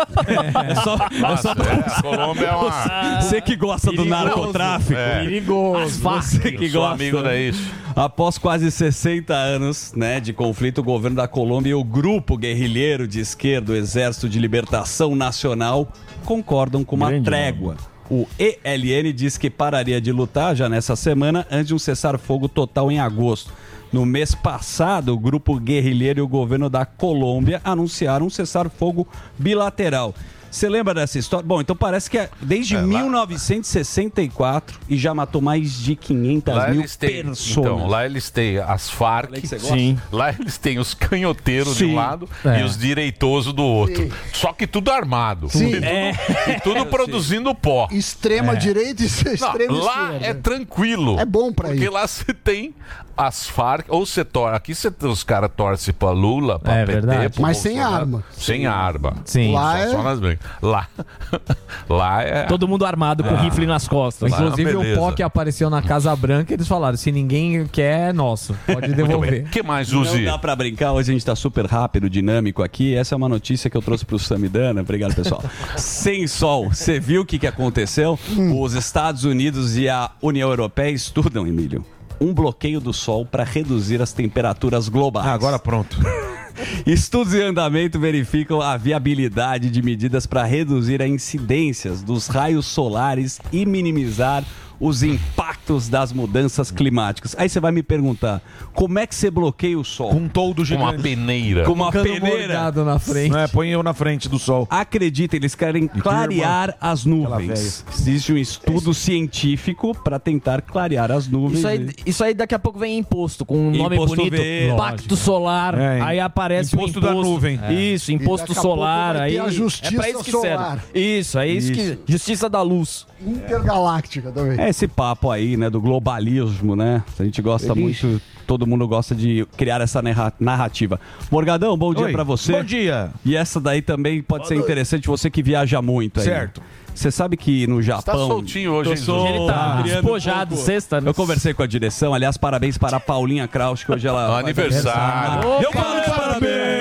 É 0.69 0.75
só, 0.75 0.95
é 0.95 1.15
só 1.15 1.19
Nossa, 1.19 1.49
é, 1.49 1.97
a 1.97 2.01
Colômbia 2.01 2.45
é 2.47 2.55
uma... 2.55 3.21
você 3.21 3.41
que 3.41 3.55
gosta 3.55 3.91
do 3.91 3.97
Perigoso. 3.97 4.25
narcotráfico. 4.25 4.93
É. 4.93 5.19
Perigoso. 5.19 5.99
Você 6.01 6.51
que 6.51 6.69
gosta. 6.69 6.93
amigo 6.93 7.21
da 7.21 7.35
isso. 7.37 7.71
Após 7.95 8.37
quase 8.37 8.69
60 8.71 9.33
anos 9.33 9.93
né, 9.95 10.19
de 10.19 10.33
conflito, 10.33 10.79
o 10.79 10.83
governo 10.83 11.17
da 11.17 11.27
Colômbia 11.27 11.71
e 11.71 11.73
o 11.73 11.83
grupo 11.83 12.37
guerrilheiro 12.37 13.07
de 13.07 13.19
esquerda, 13.19 13.73
o 13.73 13.75
Exército 13.75 14.29
de 14.29 14.39
Libertação 14.39 15.15
Nacional, 15.15 15.91
concordam 16.25 16.83
com 16.83 16.95
uma 16.95 17.11
trégua. 17.21 17.75
O 18.09 18.27
ELN 18.39 19.13
diz 19.13 19.37
que 19.37 19.49
pararia 19.49 20.01
de 20.01 20.11
lutar 20.11 20.55
já 20.55 20.67
nessa 20.67 20.95
semana 20.95 21.45
antes 21.51 21.67
de 21.67 21.75
um 21.75 21.79
cessar-fogo 21.79 22.49
total 22.49 22.91
em 22.91 22.99
agosto. 22.99 23.51
No 23.91 24.05
mês 24.05 24.35
passado, 24.35 25.13
o 25.13 25.17
grupo 25.17 25.59
guerrilheiro 25.59 26.19
e 26.19 26.21
o 26.21 26.27
governo 26.27 26.69
da 26.69 26.85
Colômbia 26.85 27.59
anunciaram 27.63 28.27
um 28.27 28.29
cessar-fogo 28.29 29.07
bilateral. 29.37 30.13
Você 30.51 30.67
lembra 30.67 30.95
dessa 30.95 31.19
história? 31.19 31.45
Bom, 31.45 31.61
então 31.61 31.75
parece 31.75 32.09
que 32.09 32.17
é 32.17 32.27
desde 32.41 32.75
É, 32.75 32.81
lá- 32.81 32.87
1964 32.87 34.79
e 34.89 34.97
já 34.97 35.13
matou 35.13 35.41
mais 35.41 35.73
de 35.79 35.95
500 35.95 36.55
Lá 36.55 36.67
mil 36.69 36.81
eles 36.81 36.95
têm, 36.95 37.23
pessoas. 37.23 37.49
então, 37.57 37.87
lá 37.87 38.03
eles 38.05 38.29
têm 38.31 38.57
as 38.57 38.89
Farc. 38.89 39.29
Sim. 39.59 39.97
lá 40.11 40.31
eles 40.31 40.57
têm 40.57 40.79
os 40.79 40.95
canhoteiros 40.95 41.73
de 41.77 41.85
Sim. 41.85 41.91
um 41.91 41.95
lado 41.95 42.27
É. 42.43 42.61
e 42.61 42.63
os 42.63 42.75
direitosos 42.77 43.53
do 43.53 43.63
outro. 43.63 44.09
Só 44.33 44.51
que 44.51 44.65
tudo 44.65 44.91
armado. 44.91 45.49
Sim. 45.49 45.67
E 45.69 45.73
tudo, 45.75 45.83
É. 45.85 46.11
e 46.47 46.59
tudo 46.61 46.85
produzindo 46.89 47.53
pó. 47.53 47.87
Extrema 47.91 48.55
direita 48.55 49.03
e 49.03 49.05
Não, 49.25 49.33
extrema 49.33 49.73
lá 49.83 50.03
esquerda. 50.15 50.25
é 50.25 50.33
tranquilo. 50.33 51.19
É 51.19 51.25
bom 51.25 51.53
pra 51.53 51.69
Porque 51.69 51.83
ir. 51.83 51.89
lá 51.91 52.07
você 52.07 52.33
tem 52.33 52.73
as 53.19 53.47
Farc, 53.47 53.85
ou 53.89 54.05
você 54.05 54.23
torce. 54.23 54.55
Aqui 54.55 54.73
você, 54.73 54.89
os 55.03 55.23
caras 55.23 55.49
torcem 55.55 55.93
pra 55.93 56.11
Lula, 56.11 56.57
pra 56.57 56.73
É 56.77 56.85
PT, 56.85 56.91
verdade. 57.01 57.33
pro 57.33 57.41
Mas 57.41 57.57
sem 57.57 57.79
arma. 57.79 58.23
Sem 58.31 58.65
arma. 58.65 59.15
Sim. 59.25 59.51
Lá 59.53 59.73
Só, 59.73 59.77
é- 59.83 59.87
só 59.91 60.03
nas 60.03 60.19
brincas. 60.19 60.49
Lá. 60.61 60.87
lá 61.89 62.23
é. 62.23 62.43
Todo 62.43 62.67
mundo 62.67 62.85
armado 62.85 63.23
com 63.23 63.35
rifle 63.35 63.65
nas 63.65 63.87
costas. 63.87 64.31
Inclusive 64.31 64.75
o 64.75 64.79
beleza. 64.79 64.99
pó 64.99 65.11
que 65.11 65.21
apareceu 65.23 65.69
na 65.69 65.81
Casa 65.81 66.15
Branca, 66.15 66.53
eles 66.53 66.67
falaram, 66.67 66.97
se 66.97 67.11
ninguém 67.11 67.67
quer, 67.67 68.09
é 68.09 68.13
nosso. 68.13 68.55
Pode 68.65 68.93
devolver. 68.95 69.45
O 69.45 69.49
que 69.49 69.61
mais, 69.63 69.91
Não 69.91 70.01
Uzi? 70.01 70.23
dá 70.25 70.37
pra 70.37 70.55
brincar, 70.55 70.93
hoje 70.93 71.11
a 71.11 71.13
gente 71.13 71.25
tá 71.25 71.35
super 71.35 71.65
rápido, 71.65 72.09
dinâmico 72.09 72.63
aqui. 72.63 72.95
Essa 72.95 73.15
é 73.15 73.17
uma 73.17 73.29
notícia 73.29 73.69
que 73.69 73.75
eu 73.75 73.81
trouxe 73.81 74.05
pro 74.05 74.17
Samidana. 74.17 74.81
Obrigado, 74.81 75.13
pessoal. 75.15 75.43
Sem 75.75 76.25
sol, 76.27 76.69
você 76.69 76.99
viu 76.99 77.21
o 77.21 77.25
que, 77.25 77.37
que 77.37 77.47
aconteceu? 77.47 78.17
Os 78.57 78.73
Estados 78.73 79.23
Unidos 79.25 79.75
e 79.77 79.89
a 79.89 80.11
União 80.21 80.49
Europeia 80.49 80.89
estudam, 80.91 81.45
Emílio, 81.45 81.83
um 82.19 82.33
bloqueio 82.33 82.79
do 82.79 82.93
sol 82.93 83.25
para 83.25 83.43
reduzir 83.43 84.01
as 84.01 84.13
temperaturas 84.13 84.89
globais. 84.89 85.27
Ah, 85.27 85.33
agora 85.33 85.57
pronto. 85.57 85.97
Estudos 86.85 87.33
em 87.33 87.41
andamento 87.41 87.99
verificam 87.99 88.61
a 88.61 88.75
viabilidade 88.75 89.69
de 89.69 89.81
medidas 89.81 90.25
para 90.25 90.43
reduzir 90.43 91.01
a 91.01 91.07
incidências 91.07 92.01
dos 92.01 92.27
raios 92.27 92.65
solares 92.65 93.39
e 93.51 93.65
minimizar 93.65 94.43
os 94.79 95.03
impactos 95.03 95.89
das 95.89 96.11
mudanças 96.13 96.71
climáticas. 96.71 97.35
Aí 97.37 97.49
você 97.49 97.59
vai 97.59 97.71
me 97.71 97.83
perguntar, 97.83 98.41
como 98.73 98.97
é 98.99 99.05
que 99.05 99.13
você 99.15 99.29
bloqueia 99.29 99.77
o 99.77 99.83
sol? 99.83 100.09
Com 100.11 100.17
um 100.17 100.27
toldo 100.29 100.65
Com 100.65 100.75
uma 100.75 100.91
gigante. 100.91 101.03
peneira. 101.03 101.63
Com 101.65 101.73
uma 101.73 101.91
peneira? 101.91 102.19
morgado 102.47 102.85
na 102.85 102.97
frente. 102.99 103.35
É, 103.35 103.47
põe 103.47 103.69
eu 103.69 103.83
na 103.83 103.93
frente 103.93 104.29
do 104.29 104.39
sol. 104.39 104.67
Acredita, 104.69 105.35
eles 105.35 105.55
querem 105.55 105.87
clarear 105.87 106.75
as 106.79 107.05
nuvens. 107.05 107.83
Existe 107.93 108.33
um 108.33 108.37
estudo 108.37 108.93
científico 108.93 109.93
para 110.03 110.17
tentar 110.19 110.61
clarear 110.61 111.11
as 111.11 111.27
nuvens. 111.27 111.59
Isso 111.59 111.67
aí, 111.67 111.89
isso 112.05 112.23
aí 112.23 112.33
daqui 112.33 112.55
a 112.55 112.59
pouco 112.59 112.79
vem 112.79 112.97
imposto, 112.97 113.45
com 113.45 113.57
um 113.57 113.71
nome 113.71 113.95
Imposto 113.95 114.15
bonito. 114.15 114.31
verde. 114.35 114.77
Pacto 114.77 115.15
solar. 115.15 115.77
É, 115.77 116.01
aí 116.01 116.19
aparece 116.19 116.75
imposto 116.75 116.99
o 116.99 117.01
da 117.01 117.11
imposto. 117.11 117.29
nuvem. 117.31 117.59
Isso, 117.93 118.11
imposto 118.11 118.53
solar. 118.53 119.15
Aí 119.17 119.37
a 119.37 119.49
justiça 119.49 119.93
é 119.93 119.97
pra 119.97 120.09
isso 120.09 120.23
que 120.23 120.31
solar. 120.31 120.79
serve. 120.79 120.99
Isso, 121.19 121.37
é 121.39 121.47
isso, 121.47 121.71
que. 121.73 121.97
Justiça 122.07 122.49
da 122.49 122.61
luz. 122.61 123.05
Intergaláctica 123.21 124.31
também. 124.31 124.59
É 124.59 124.68
esse 124.69 124.87
papo 124.87 125.29
aí, 125.31 125.57
né, 125.57 125.69
do 125.69 125.81
globalismo, 125.81 126.75
né? 126.75 127.03
A 127.19 127.23
gente 127.23 127.41
gosta 127.41 127.73
muito, 127.75 128.21
todo 128.47 128.65
mundo 128.67 128.87
gosta 128.87 129.13
de 129.15 129.45
criar 129.57 129.81
essa 129.81 130.01
narra- 130.01 130.33
narrativa. 130.39 130.99
Morgadão, 131.31 131.77
bom 131.77 131.93
dia 131.93 132.09
pra 132.11 132.23
você. 132.23 132.51
Bom 132.51 132.63
dia. 132.63 133.09
E 133.25 133.35
essa 133.35 133.59
daí 133.59 133.81
também 133.81 134.21
pode 134.21 134.47
ser 134.47 134.55
interessante, 134.55 135.07
você 135.07 135.29
que 135.29 135.41
viaja 135.43 135.81
muito 135.81 136.19
aí. 136.19 136.25
Certo. 136.25 136.61
Você 136.93 137.11
sabe 137.11 137.37
que 137.37 137.65
no 137.67 137.77
Tá 137.77 137.81
Japão... 137.83 138.27
soltinho 138.27 138.73
hoje, 138.73 138.89
Eu 138.89 138.93
hein, 138.93 138.97
sou- 139.01 139.19
Zuzi? 139.21 139.33
Ele 139.33 139.47
tá 139.47 139.79
criando 139.81 140.01
despojado, 140.01 140.55
um 140.55 140.57
sexta, 140.57 140.99
né? 140.99 141.09
Eu 141.09 141.13
conversei 141.13 141.53
com 141.53 141.63
a 141.63 141.67
direção, 141.67 142.13
aliás, 142.13 142.35
parabéns 142.35 142.77
para 142.77 142.97
a 142.97 142.99
Paulinha 142.99 143.47
Kraus, 143.47 143.83
que 143.83 143.91
hoje 143.91 144.05
ela... 144.07 144.39
Aniversário. 144.39 145.49
Eu 145.61 145.71
falo 145.71 146.01
que 146.01 146.09
parabéns! 146.09 146.78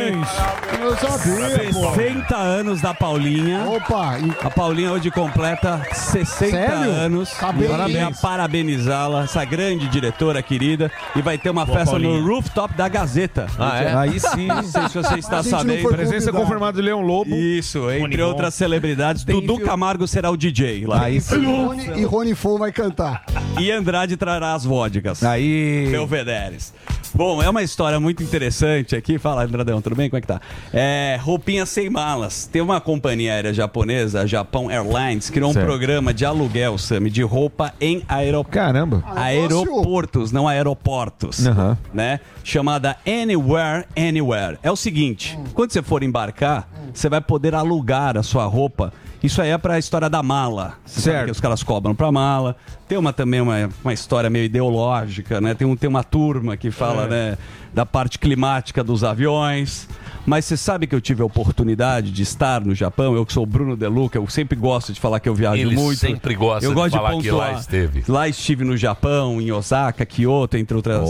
Eu 0.81 0.97
sabia, 0.97 1.73
pô. 1.73 1.95
60 1.95 2.37
anos 2.37 2.81
da 2.81 2.95
Paulinha. 2.95 3.65
Opa, 3.69 4.19
e 4.19 4.47
A 4.47 4.51
Paulinha 4.51 4.93
hoje 4.93 5.11
completa 5.11 5.83
60 5.93 6.51
Sério? 6.51 6.91
anos. 6.91 7.31
Parabéns. 7.31 7.71
Parabéns. 7.71 8.21
Parabenizá-la, 8.21 9.25
essa 9.25 9.45
grande 9.45 9.89
diretora 9.89 10.43
querida. 10.43 10.91
E 11.17 11.23
vai 11.23 11.37
ter 11.39 11.51
uma 11.51 11.67
festa 11.67 11.93
Paulinha. 11.93 12.21
no 12.21 12.27
rooftop 12.27 12.75
da 12.75 12.89
Gazeta. 12.89 13.47
Ah, 13.59 13.83
é? 13.83 13.95
Aí 13.97 14.21
sim. 14.21 14.47
Não 14.49 14.63
sei 14.63 14.89
se 14.89 14.95
você 14.95 15.15
está 15.19 15.43
sabendo. 15.43 15.89
Presença 15.89 16.33
confirmada 16.33 16.77
de 16.77 16.83
Leão 16.83 17.01
Lobo. 17.01 17.35
Isso, 17.35 17.91
entre 17.91 18.23
Bom. 18.23 18.29
outras 18.29 18.55
celebridades. 18.55 19.25
Dudu 19.25 19.59
Camargo 19.61 20.07
será 20.07 20.31
o 20.31 20.37
DJ 20.37 20.87
lá. 20.87 21.03
Aí 21.03 21.17
e 21.17 21.21
sim. 21.21 21.45
Rony, 21.45 22.01
e 22.01 22.05
Rony 22.05 22.35
Fon 22.35 22.59
vai 22.59 22.71
cantar. 22.73 23.25
E 23.59 23.71
Andrade 23.71 24.17
trará 24.17 24.55
as 24.55 24.65
vodkas. 24.65 25.23
Aí. 25.25 25.89
Belvederes. 25.91 26.73
Bom, 27.15 27.43
é 27.43 27.49
uma 27.49 27.63
história 27.63 27.99
muito 27.99 28.23
interessante 28.23 28.95
aqui. 28.95 29.19
Fala, 29.19 29.43
Andradão, 29.43 29.81
tudo 29.81 29.97
bem? 29.97 30.08
Como 30.11 30.19
é 30.19 30.21
que 30.21 30.27
tá? 30.27 30.41
É, 30.73 31.19
roupinha 31.21 31.65
sem 31.67 31.89
malas. 31.91 32.47
Tem 32.47 32.61
uma 32.63 32.81
companhia 32.81 33.33
aérea 33.35 33.53
japonesa, 33.55 34.21
a 34.23 34.27
Japão 34.27 34.71
Airlines, 34.71 35.31
criou 35.31 35.51
um 35.51 35.53
Certo. 35.53 35.67
programa 35.67 36.13
de 36.15 36.25
aluguel, 36.25 36.77
Sami, 36.79 37.11
de 37.11 37.23
roupa 37.23 37.73
em 37.81 38.03
aeroportos. 38.09 38.55
Caramba. 38.61 39.03
Aeroportos, 39.15 40.33
não 40.33 40.47
aeroportos. 40.49 41.47
Aham. 41.47 41.77
Né? 41.93 42.21
Chamada 42.45 42.97
Anywhere, 43.07 43.85
Anywhere. 43.97 44.59
É 44.63 44.71
o 44.71 44.77
seguinte: 44.77 45.39
quando 45.55 45.73
você 45.73 45.83
for 45.83 46.03
embarcar, 46.03 46.69
você 46.93 47.09
vai 47.09 47.21
poder 47.21 47.55
alugar 47.55 48.17
a 48.17 48.23
sua 48.23 48.45
roupa. 48.47 48.93
Isso 49.23 49.43
aí 49.43 49.51
é 49.51 49.59
pra 49.59 49.79
história 49.79 50.09
da 50.09 50.23
mala. 50.23 50.75
Você 50.85 51.01
Certo. 51.01 51.25
que 51.27 51.33
os 51.33 51.41
caras 51.41 51.63
cobram 51.63 51.95
pra 51.95 52.11
mala. 52.13 52.57
Tem 52.87 52.97
uma 52.97 53.13
também 53.13 53.41
uma, 53.41 53.69
uma 53.83 53.93
história 53.93 54.31
meio 54.31 54.45
ideológica, 54.45 55.41
né? 55.41 55.55
Tem, 55.55 55.67
um, 55.67 55.75
tem 55.77 55.89
uma 55.89 56.05
turma 56.05 56.57
que 56.57 56.71
fala, 56.71 57.07
né, 57.07 57.39
da 57.75 57.85
parte 57.85 58.19
climática 58.19 58.85
dos 58.85 59.03
aviões. 59.03 59.89
Mas 60.29 60.45
você 60.45 60.59
sabe 60.59 60.87
que 60.87 60.95
eu 60.95 61.01
tive 61.01 61.23
a 61.23 61.25
oportunidade 61.25 62.11
de 62.11 62.23
estar 62.23 62.61
no 62.63 62.75
Japão, 62.75 63.15
eu 63.17 63.25
que 63.25 63.33
sou 63.33 63.45
o 63.45 63.47
Bruno 63.47 63.75
Deluca, 63.75 64.19
eu 64.19 64.29
sempre 64.29 64.57
gosto 64.59 64.93
de 64.93 65.01
falar 65.01 65.21
que 65.21 65.29
eu 65.29 65.35
viajo 65.35 65.57
Ele 65.63 65.75
muito. 65.75 65.99
sempre 65.99 66.35
gosta 66.35 66.67
eu 66.67 66.71
de 66.71 66.75
gosto 66.75 66.93
falar 66.97 67.19
que 67.19 67.31
lá 67.31 67.53
esteve. 67.55 68.05
Lá 68.07 68.29
estive 68.29 68.63
no 68.63 68.77
Japão, 68.77 69.41
em 69.41 69.51
Osaka, 69.51 70.05
Kyoto, 70.05 70.59
entre 70.59 70.77
outras. 70.77 71.09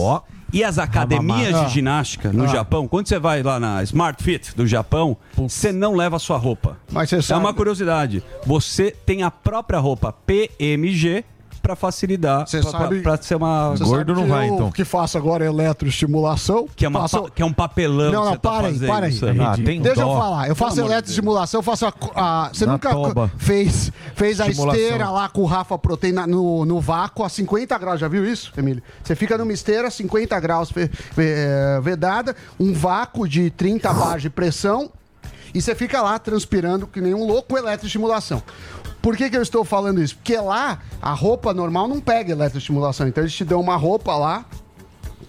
E 0.52 0.62
as 0.62 0.78
academias 0.78 1.52
Ah. 1.52 1.64
de 1.64 1.72
ginástica 1.74 2.32
no 2.32 2.44
Ah. 2.44 2.46
Japão, 2.46 2.86
quando 2.86 3.08
você 3.08 3.18
vai 3.18 3.42
lá 3.42 3.58
na 3.58 3.82
Smart 3.82 4.22
Fit 4.22 4.54
do 4.56 4.64
Japão, 4.68 5.16
você 5.36 5.72
não 5.72 5.96
leva 5.96 6.14
a 6.14 6.18
sua 6.20 6.38
roupa. 6.38 6.78
Mas 6.92 7.10
você 7.10 7.16
É 7.16 7.22
sabe- 7.22 7.40
uma 7.40 7.52
curiosidade. 7.52 8.22
Você 8.46 8.92
tem 9.04 9.24
a 9.24 9.32
própria 9.32 9.80
roupa 9.80 10.12
PMG 10.12 11.24
para 11.58 11.74
facilitar, 11.76 12.44
pra 13.02 13.16
ser 13.16 13.34
uma 13.36 13.70
Você 13.70 13.84
sabe 13.84 14.04
que 14.04 14.20
eu- 14.20 14.66
O 14.68 14.72
que 14.72 14.84
faço 14.84 15.18
agora 15.18 15.44
é 15.44 15.48
eletroestimulação. 15.48 16.66
Que 16.74 16.84
é, 16.84 16.88
uma 16.88 17.00
Faço- 17.00 17.22
pa- 17.24 17.30
que 17.30 17.42
é 17.42 17.44
um 17.44 17.52
papelão 17.52 18.12
Não, 18.12 18.22
que 18.22 18.28
não, 18.30 18.36
tá 18.36 18.38
para 18.50 18.72
para 18.86 19.06
aí. 19.06 19.12
Sam. 19.12 19.34
Ah, 19.40 19.56
Deixa 19.56 20.00
eu 20.00 20.08
falar. 20.12 20.48
Eu 20.48 20.54
faço 20.56 20.76
Pelo 20.76 20.88
eletroestimulação, 20.88 21.58
eu 21.58 21.62
faço 21.62 21.86
a. 21.86 21.92
a- 22.14 22.48
você 22.52 22.66
Na 22.66 22.72
nunca 22.72 22.90
toba. 22.90 23.30
fez, 23.38 23.90
fez 24.14 24.40
a 24.40 24.48
esteira 24.48 25.10
lá 25.10 25.28
com 25.28 25.42
o 25.42 25.46
Rafa 25.46 25.78
Proteína 25.78 26.26
no, 26.26 26.64
no 26.64 26.80
vácuo 26.80 27.24
a 27.24 27.28
50 27.28 27.76
graus. 27.78 28.00
Já 28.00 28.08
viu 28.08 28.24
isso, 28.24 28.52
Emílio? 28.56 28.82
Você 29.02 29.14
fica 29.14 29.36
numa 29.36 29.52
esteira, 29.52 29.90
50 29.90 30.38
graus 30.40 30.70
eh, 30.76 31.80
vedada, 31.82 32.34
um 32.58 32.72
vácuo 32.72 33.28
de 33.28 33.50
30 33.50 33.92
bares 33.92 34.22
de 34.22 34.30
pressão 34.30 34.90
e 35.54 35.60
você 35.62 35.74
fica 35.74 36.02
lá 36.02 36.18
transpirando 36.18 36.86
que 36.86 37.00
nem 37.00 37.14
um 37.14 37.26
louco 37.26 37.56
eletroestimulação. 37.56 38.42
Por 39.02 39.16
que, 39.16 39.30
que 39.30 39.36
eu 39.36 39.42
estou 39.42 39.64
falando 39.64 40.02
isso? 40.02 40.16
Porque 40.16 40.36
lá 40.36 40.80
a 41.00 41.12
roupa 41.12 41.54
normal 41.54 41.86
não 41.88 42.00
pega 42.00 42.32
eletroestimulação. 42.32 43.06
Então 43.08 43.22
eles 43.22 43.32
te 43.34 43.44
dão 43.44 43.60
uma 43.60 43.76
roupa 43.76 44.16
lá, 44.16 44.44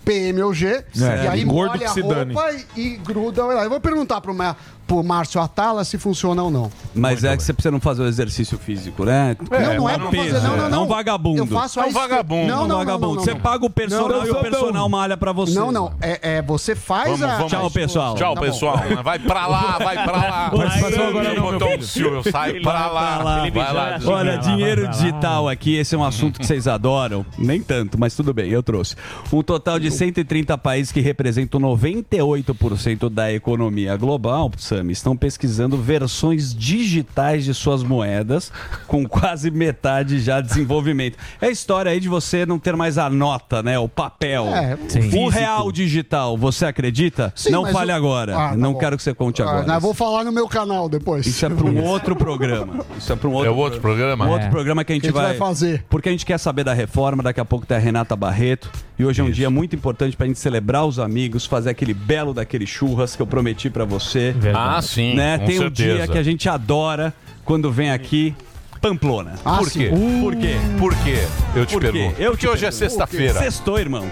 PMOG, 0.03 0.83
e 1.23 1.27
aí 1.27 1.43
gordo 1.43 1.71
molha 1.73 1.87
a 1.87 1.93
roupa 2.33 2.51
e, 2.75 2.81
e 2.81 2.97
gruda. 2.97 3.41
Eu 3.41 3.69
vou 3.69 3.79
perguntar 3.79 4.21
pro, 4.21 4.33
Ma- 4.33 4.55
pro 4.89 5.03
Márcio 5.03 5.39
Atala 5.39 5.83
se 5.85 5.99
funciona 5.99 6.41
ou 6.41 6.49
não. 6.49 6.71
Mas 6.95 7.23
é 7.23 7.37
que 7.37 7.43
você 7.43 7.53
precisa 7.53 7.71
não 7.71 7.79
fazer 7.79 8.01
o 8.01 8.07
exercício 8.07 8.57
físico, 8.57 9.05
né? 9.05 9.37
não, 9.39 9.75
não 9.75 9.89
é 9.89 9.97
pra 9.99 10.11
fazer, 10.11 10.41
não, 10.41 10.57
não, 10.57 10.65
É 10.65 10.69
não. 10.69 10.83
um 10.83 10.87
vagabundo. 10.87 11.37
Eu 11.43 11.47
faço 11.47 11.79
é 11.79 11.83
a 11.83 11.85
um 11.85 11.91
vagabundo. 11.91 12.47
Não, 12.47 12.57
não, 12.57 12.65
um 12.65 12.67
não, 12.67 12.77
vagabundo. 12.79 13.07
não, 13.07 13.15
não, 13.15 13.23
Você 13.23 13.35
paga 13.35 13.65
o 13.65 13.69
personal 13.69 14.09
Não, 14.09 14.25
e 14.25 14.31
o 14.31 14.35
personal 14.41 14.73
não. 14.73 14.89
malha 14.89 15.15
pra 15.15 15.31
você. 15.31 15.53
Não, 15.53 15.71
não. 15.71 15.93
É, 16.01 16.37
é 16.37 16.41
você 16.41 16.75
faz 16.75 17.19
Vamos, 17.19 17.21
a. 17.23 17.37
vamos. 17.37 17.51
Tchau, 17.51 17.71
pessoal. 17.71 18.15
Tchau, 18.15 18.33
Tá 18.33 18.41
pessoal. 18.41 18.77
Vai 19.03 19.19
pra 19.19 19.45
lá, 19.45 19.77
vai 19.77 20.03
pra 20.03 20.11
lá. 20.11 20.49
Participação 20.57 21.07
agora 21.07 21.33
não, 21.35 21.51
meu 21.51 21.77
um 21.77 21.81
Silvio, 21.83 22.31
sai 22.31 22.59
pra 22.59 22.87
lá. 22.87 23.19
Vai 23.49 23.73
lá. 23.73 23.99
Olha, 24.05 24.37
dinheiro 24.37 24.87
digital 24.87 25.47
aqui, 25.47 25.75
esse 25.75 25.93
é 25.93 25.97
um 25.97 26.03
assunto 26.03 26.39
que 26.39 26.47
vocês 26.47 26.67
adoram. 26.67 27.23
Nem 27.37 27.61
tanto, 27.61 27.99
mas 27.99 28.15
tudo 28.15 28.33
bem, 28.33 28.49
eu 28.49 28.63
trouxe. 28.63 28.95
Um 29.31 29.43
total 29.43 29.79
de 29.79 29.91
130 29.91 30.57
países 30.57 30.91
que 30.91 30.99
representam 30.99 31.59
98% 31.59 33.09
da 33.09 33.31
economia 33.31 33.95
global, 33.95 34.51
Sam, 34.57 34.78
estão 34.89 35.15
pesquisando 35.15 35.77
versões 35.77 36.53
digitais 36.53 37.45
de 37.45 37.53
suas 37.53 37.83
moedas, 37.83 38.51
com 38.87 39.05
quase 39.07 39.51
metade 39.51 40.19
já 40.19 40.41
de 40.41 40.47
desenvolvimento. 40.47 41.17
É 41.41 41.47
a 41.47 41.49
história 41.49 41.91
aí 41.91 41.99
de 41.99 42.07
você 42.09 42.45
não 42.45 42.57
ter 42.59 42.75
mais 42.75 42.97
a 42.97 43.09
nota, 43.09 43.61
né? 43.61 43.77
O 43.77 43.87
papel. 43.89 44.45
É, 44.47 44.75
o 44.75 44.89
sim. 44.89 45.29
real 45.29 45.71
digital, 45.71 46.37
você 46.37 46.65
acredita? 46.65 47.31
Sim, 47.35 47.51
não 47.51 47.65
fale 47.67 47.91
o- 47.91 47.95
agora. 47.95 48.35
Ah, 48.37 48.49
tá 48.49 48.57
não 48.57 48.73
bom. 48.73 48.79
quero 48.79 48.97
que 48.97 49.03
você 49.03 49.13
conte 49.13 49.41
Ah, 49.41 49.49
agora. 49.49 49.73
eu 49.73 49.79
vou 49.79 49.93
falar 49.93 50.23
no 50.23 50.31
meu 50.31 50.47
canal 50.47 50.87
depois. 50.89 51.25
Isso 51.25 51.45
é 51.45 51.49
para 51.49 51.65
um 51.65 51.83
outro 51.83 52.15
programa. 52.15 52.85
Isso 52.97 53.11
é 53.11 53.15
para 53.15 53.27
um 53.29 53.33
outro, 53.33 53.47
É 53.51 53.55
outro 53.55 53.81
programa? 53.81 54.25
Um 54.25 54.29
outro 54.31 54.47
É. 54.47 54.49
programa 54.49 54.83
que 54.83 54.91
a 54.91 54.95
gente, 54.95 55.01
Que 55.03 55.07
a 55.07 55.11
gente 55.11 55.17
vai, 55.21 55.29
vai 55.29 55.37
fazer. 55.37 55.85
Porque 55.89 56.09
a 56.09 56.11
gente 56.11 56.25
quer 56.25 56.37
saber 56.37 56.63
da 56.63 56.73
reforma. 56.73 57.21
Daqui 57.23 57.39
a 57.39 57.45
pouco 57.45 57.65
tem 57.65 57.77
a 57.77 57.79
Renata 57.79 58.15
Barreto. 58.15 58.69
E 58.97 59.05
hoje 59.05 59.21
é 59.21 59.23
um 59.23 59.31
dia 59.31 59.49
muito 59.49 59.75
importante 59.75 60.15
para 60.17 60.25
a 60.25 60.27
gente 60.27 60.39
celebrar 60.39 60.85
os 60.85 60.99
amigos, 60.99 61.45
fazer 61.45 61.69
aquele 61.69 61.93
belo 61.93 62.33
daquele 62.33 62.67
churras 62.67 63.15
que 63.15 63.21
eu 63.21 63.27
prometi 63.27 63.69
para 63.69 63.85
você. 63.85 64.35
Ah, 64.77 64.81
sim, 64.81 65.15
Né? 65.15 65.37
Tem 65.37 65.57
um 65.57 65.63
certeza. 65.63 65.95
dia 65.97 66.07
que 66.07 66.17
a 66.17 66.23
gente 66.23 66.47
adora 66.49 67.13
quando 67.43 67.71
vem 67.71 67.91
aqui. 67.91 68.35
Pamplona. 68.81 69.33
Ah, 69.43 69.57
Por 69.57 69.69
quê? 69.69 69.91
Por 70.21 70.35
quê? 70.35 70.55
Por 70.77 70.95
quê? 71.03 71.27
Eu 71.53 71.65
te 71.65 71.73
Por 71.73 71.81
pergunto. 71.81 72.21
Eu 72.21 72.31
Porque 72.31 72.47
hoje 72.47 72.65
é 72.65 72.71
sexta-feira. 72.71 73.37
Sextou, 73.37 73.77
irmão. 73.77 74.09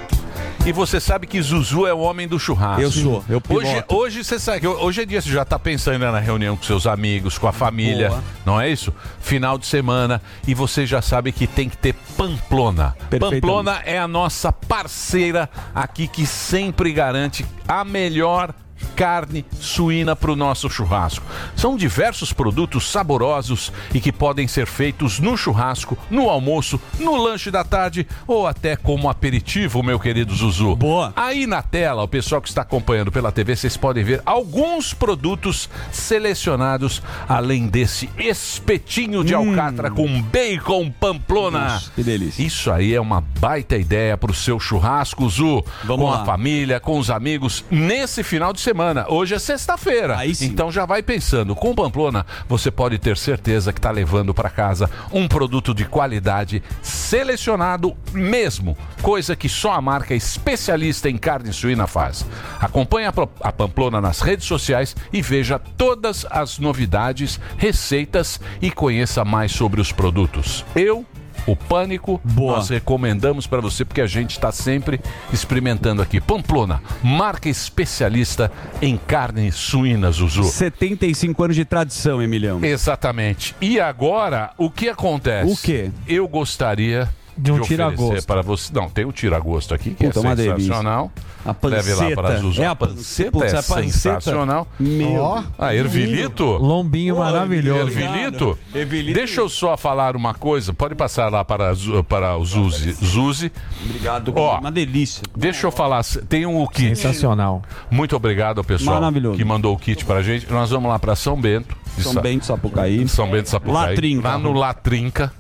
E 0.66 0.74
você 0.74 1.00
sabe 1.00 1.26
que 1.26 1.42
Zuzu 1.42 1.88
é 1.88 1.94
o 1.94 2.00
homem 2.00 2.28
do 2.28 2.38
churrasco. 2.38 2.82
Eu 2.82 2.92
sou, 2.92 3.24
eu 3.30 3.40
piloto. 3.40 3.66
hoje, 3.66 3.84
hoje 3.88 4.24
você 4.26 4.38
sabe 4.38 4.68
hoje 4.68 5.02
é 5.02 5.06
dia 5.06 5.22
você 5.22 5.30
já 5.30 5.46
tá 5.46 5.58
pensando 5.58 6.00
na 6.00 6.20
reunião 6.20 6.58
com 6.58 6.64
seus 6.64 6.86
amigos, 6.86 7.38
com 7.38 7.48
a 7.48 7.54
família, 7.54 8.10
Boa. 8.10 8.24
não 8.46 8.60
é 8.60 8.70
isso? 8.70 8.94
Final 9.22 9.58
de 9.58 9.66
semana 9.66 10.22
e 10.46 10.54
você 10.54 10.86
já 10.86 11.02
sabe 11.02 11.32
que 11.32 11.48
tem 11.48 11.70
que 11.70 11.78
ter 11.78 11.96
Pamplona. 12.18 12.98
Pamplona 13.18 13.82
é 13.86 13.98
a 13.98 14.10
nossa 14.10 14.52
parceira 14.52 15.50
aqui 15.74 16.06
que 16.06 16.26
sempre 16.26 16.92
garante 16.92 17.46
a 17.66 17.86
melhor 17.86 18.54
carne 18.96 19.46
suína 19.60 20.16
para 20.16 20.32
o 20.32 20.36
nosso 20.36 20.70
churrasco. 20.70 21.26
São 21.56 21.76
diversos 21.76 22.34
produtos 22.34 22.90
saborosos 22.90 23.72
e 23.94 24.00
que 24.00 24.12
podem 24.12 24.48
ser 24.48 24.66
feitos 24.66 25.20
no 25.20 25.38
churrasco, 25.38 25.98
no 26.10 26.30
almoço, 26.30 26.80
no 27.00 27.16
lanche 27.16 27.52
da 27.52 27.64
tarde 27.64 28.08
ou 28.26 28.48
até 28.48 28.76
como 28.76 29.10
aperitivo, 29.10 29.84
meu 29.84 30.00
querido 30.00 30.34
Zuzu. 30.34 30.76
Boa. 30.76 31.14
Aí 31.16 31.46
na 31.46 31.62
tela, 31.62 32.04
o 32.04 32.08
pessoal 32.08 32.42
que 32.42 32.50
está 32.50 32.62
acompanhando 32.62 33.12
pela 33.12 33.32
TV, 33.32 33.56
vocês 33.56 33.78
podem 33.78 34.04
ver 34.04 34.22
alguns 34.26 34.94
produtos 34.94 35.70
selecionados, 35.92 37.02
além 37.28 37.68
desse 37.68 38.10
espetinho 38.18 39.24
de 39.24 39.34
alcatra 39.34 39.90
com 39.90 40.22
bacon 40.22 40.92
pamplona. 40.92 41.60
Nossa, 41.60 41.92
que 41.96 42.04
delícia. 42.04 42.44
Isso 42.44 42.72
aí 42.72 42.94
é 42.94 43.02
uma 43.02 43.22
baita 43.22 43.78
ideia 43.78 44.18
para 44.18 44.32
o 44.32 44.36
seu 44.36 44.60
churrasco, 44.60 45.28
Zu. 45.30 45.64
Vamos 45.84 46.06
com 46.06 46.12
lá. 46.12 46.22
a 46.22 46.26
família, 46.26 46.80
com 46.80 46.98
os 47.00 47.10
amigos, 47.10 47.64
nesse 47.70 48.24
final 48.24 48.54
de 48.54 48.60
semana. 48.68 49.06
Hoje 49.08 49.34
é 49.34 49.40
sexta-feira. 49.40 50.18
Então 50.46 50.70
já 50.70 50.86
vai 50.86 51.02
pensando. 51.02 51.56
Com 51.56 51.74
Pamplona, 51.74 52.26
você 52.50 52.70
pode 52.70 52.98
ter 52.98 53.16
certeza 53.16 53.72
que 53.72 53.80
está 53.80 53.92
levando 53.92 54.34
para 54.34 54.50
casa 54.50 54.90
um 55.10 55.26
produto 55.26 55.74
de 55.74 55.86
qualidade 55.86 56.62
selecionado 56.82 57.96
mesmo. 58.12 58.78
Coisa 59.02 59.38
que 59.38 59.48
só 59.48 59.72
a 59.72 59.82
marca 59.82 60.14
especialista 60.14 61.10
em 61.10 61.18
carne 61.18 61.54
suína 61.54 61.88
faz. 61.88 62.26
Acompanhe 62.60 63.08
a 63.08 63.52
Pamplona 63.54 64.02
nas 64.02 64.20
redes 64.20 64.46
sociais 64.46 64.98
e 65.14 65.22
veja 65.22 65.58
todas 65.58 66.26
as 66.30 66.60
novidades, 66.60 67.40
receitas 67.58 68.38
e 68.62 68.70
conheça 68.70 69.24
mais 69.24 69.54
sobre 69.54 69.80
os 69.80 69.94
produtos. 69.94 70.66
Eu 70.76 71.06
o 71.48 71.56
Pânico, 71.56 72.22
Boa. 72.24 72.58
nós 72.58 72.70
recomendamos 72.70 73.48
para 73.48 73.62
você 73.62 73.86
porque 73.86 74.02
a 74.02 74.06
gente 74.06 74.32
está 74.32 74.52
sempre 74.52 75.00
experimentando 75.32 76.02
aqui. 76.02 76.20
Pamplona, 76.20 76.82
marca 77.02 77.48
especialista 77.50 78.52
em 78.82 78.98
carne 78.98 79.52
suína, 79.52 80.12
Zuzu. 80.12 80.44
75 80.44 81.44
anos 81.44 81.56
de 81.56 81.66
tradição, 81.66 82.22
Emilhão. 82.22 82.64
Exatamente. 82.64 83.56
E 83.62 83.80
agora, 83.80 84.52
o 84.58 84.70
que 84.70 84.90
acontece? 84.90 85.52
O 85.52 85.58
quê? 85.58 85.90
Eu 86.06 86.28
gostaria 86.28 87.08
De 87.38 87.52
um 87.52 87.60
tira-gosto. 87.62 88.26
para 88.26 88.42
você. 88.42 88.72
Não, 88.74 88.90
tem 88.90 89.06
o 89.06 89.12
tira-gosto 89.12 89.74
aqui, 89.74 89.92
que 89.92 90.06
Puta, 90.08 90.20
é 90.20 90.22
uma 90.22 90.36
delícia. 90.36 90.58
sensacional. 90.60 91.12
A 91.46 91.56
Leve 91.68 91.92
lá 91.94 91.98
panceta. 92.02 92.22
para 92.22 92.38
Zuzu. 92.40 92.62
É 92.62 92.66
a 92.66 92.76
panceta 92.76 93.32
Putz, 93.32 93.54
é 93.54 93.58
a 93.58 93.64
panceta. 93.64 93.84
sensacional. 93.84 94.68
Meu 94.78 95.22
Ó. 95.22 95.44
Ah, 95.58 95.74
ervilito? 95.74 96.44
Lombinho 96.44 97.18
maravilhoso. 97.20 97.98
Ervilito? 97.98 98.60
Ervilito. 98.76 99.14
Deixa 99.18 99.40
eu 99.40 99.48
só 99.48 99.78
falar 99.78 100.16
uma 100.18 100.34
coisa. 100.34 100.74
Pode 100.74 100.94
passar 100.96 101.32
lá 101.32 101.46
para, 101.46 101.72
para 102.10 102.36
o 102.36 102.44
Zuzi. 102.44 102.92
Zuzi. 102.92 103.52
Obrigado. 103.86 104.34
Ó. 104.36 104.60
Uma 104.60 104.72
delícia. 104.72 105.24
Deixa 105.38 105.68
eu 105.68 105.72
falar. 105.72 106.04
Tem 106.28 106.46
um 106.46 106.66
kit. 106.68 106.98
Sensacional. 106.98 107.62
Muito 107.90 108.16
obrigado 108.16 108.58
ao 108.58 108.64
pessoal 108.64 108.96
Maravilhoso. 109.00 109.38
que 109.38 109.46
mandou 109.46 109.74
o 109.74 109.80
kit 109.80 110.04
pra 110.04 110.22
gente. 110.22 110.52
Nós 110.52 110.70
vamos 110.72 110.90
lá 110.90 111.00
para 111.00 111.16
São 111.16 111.40
Bento. 111.40 111.78
São 112.00 112.14
Bento, 112.22 112.46
Sapucaí. 112.46 113.08
São 113.08 113.30
Bento 113.30 113.50
Sapucaí. 113.50 113.90
Latrinca. 113.92 114.28
Lá 114.28 114.38
no 114.38 114.52
Latrinca. 114.52 115.32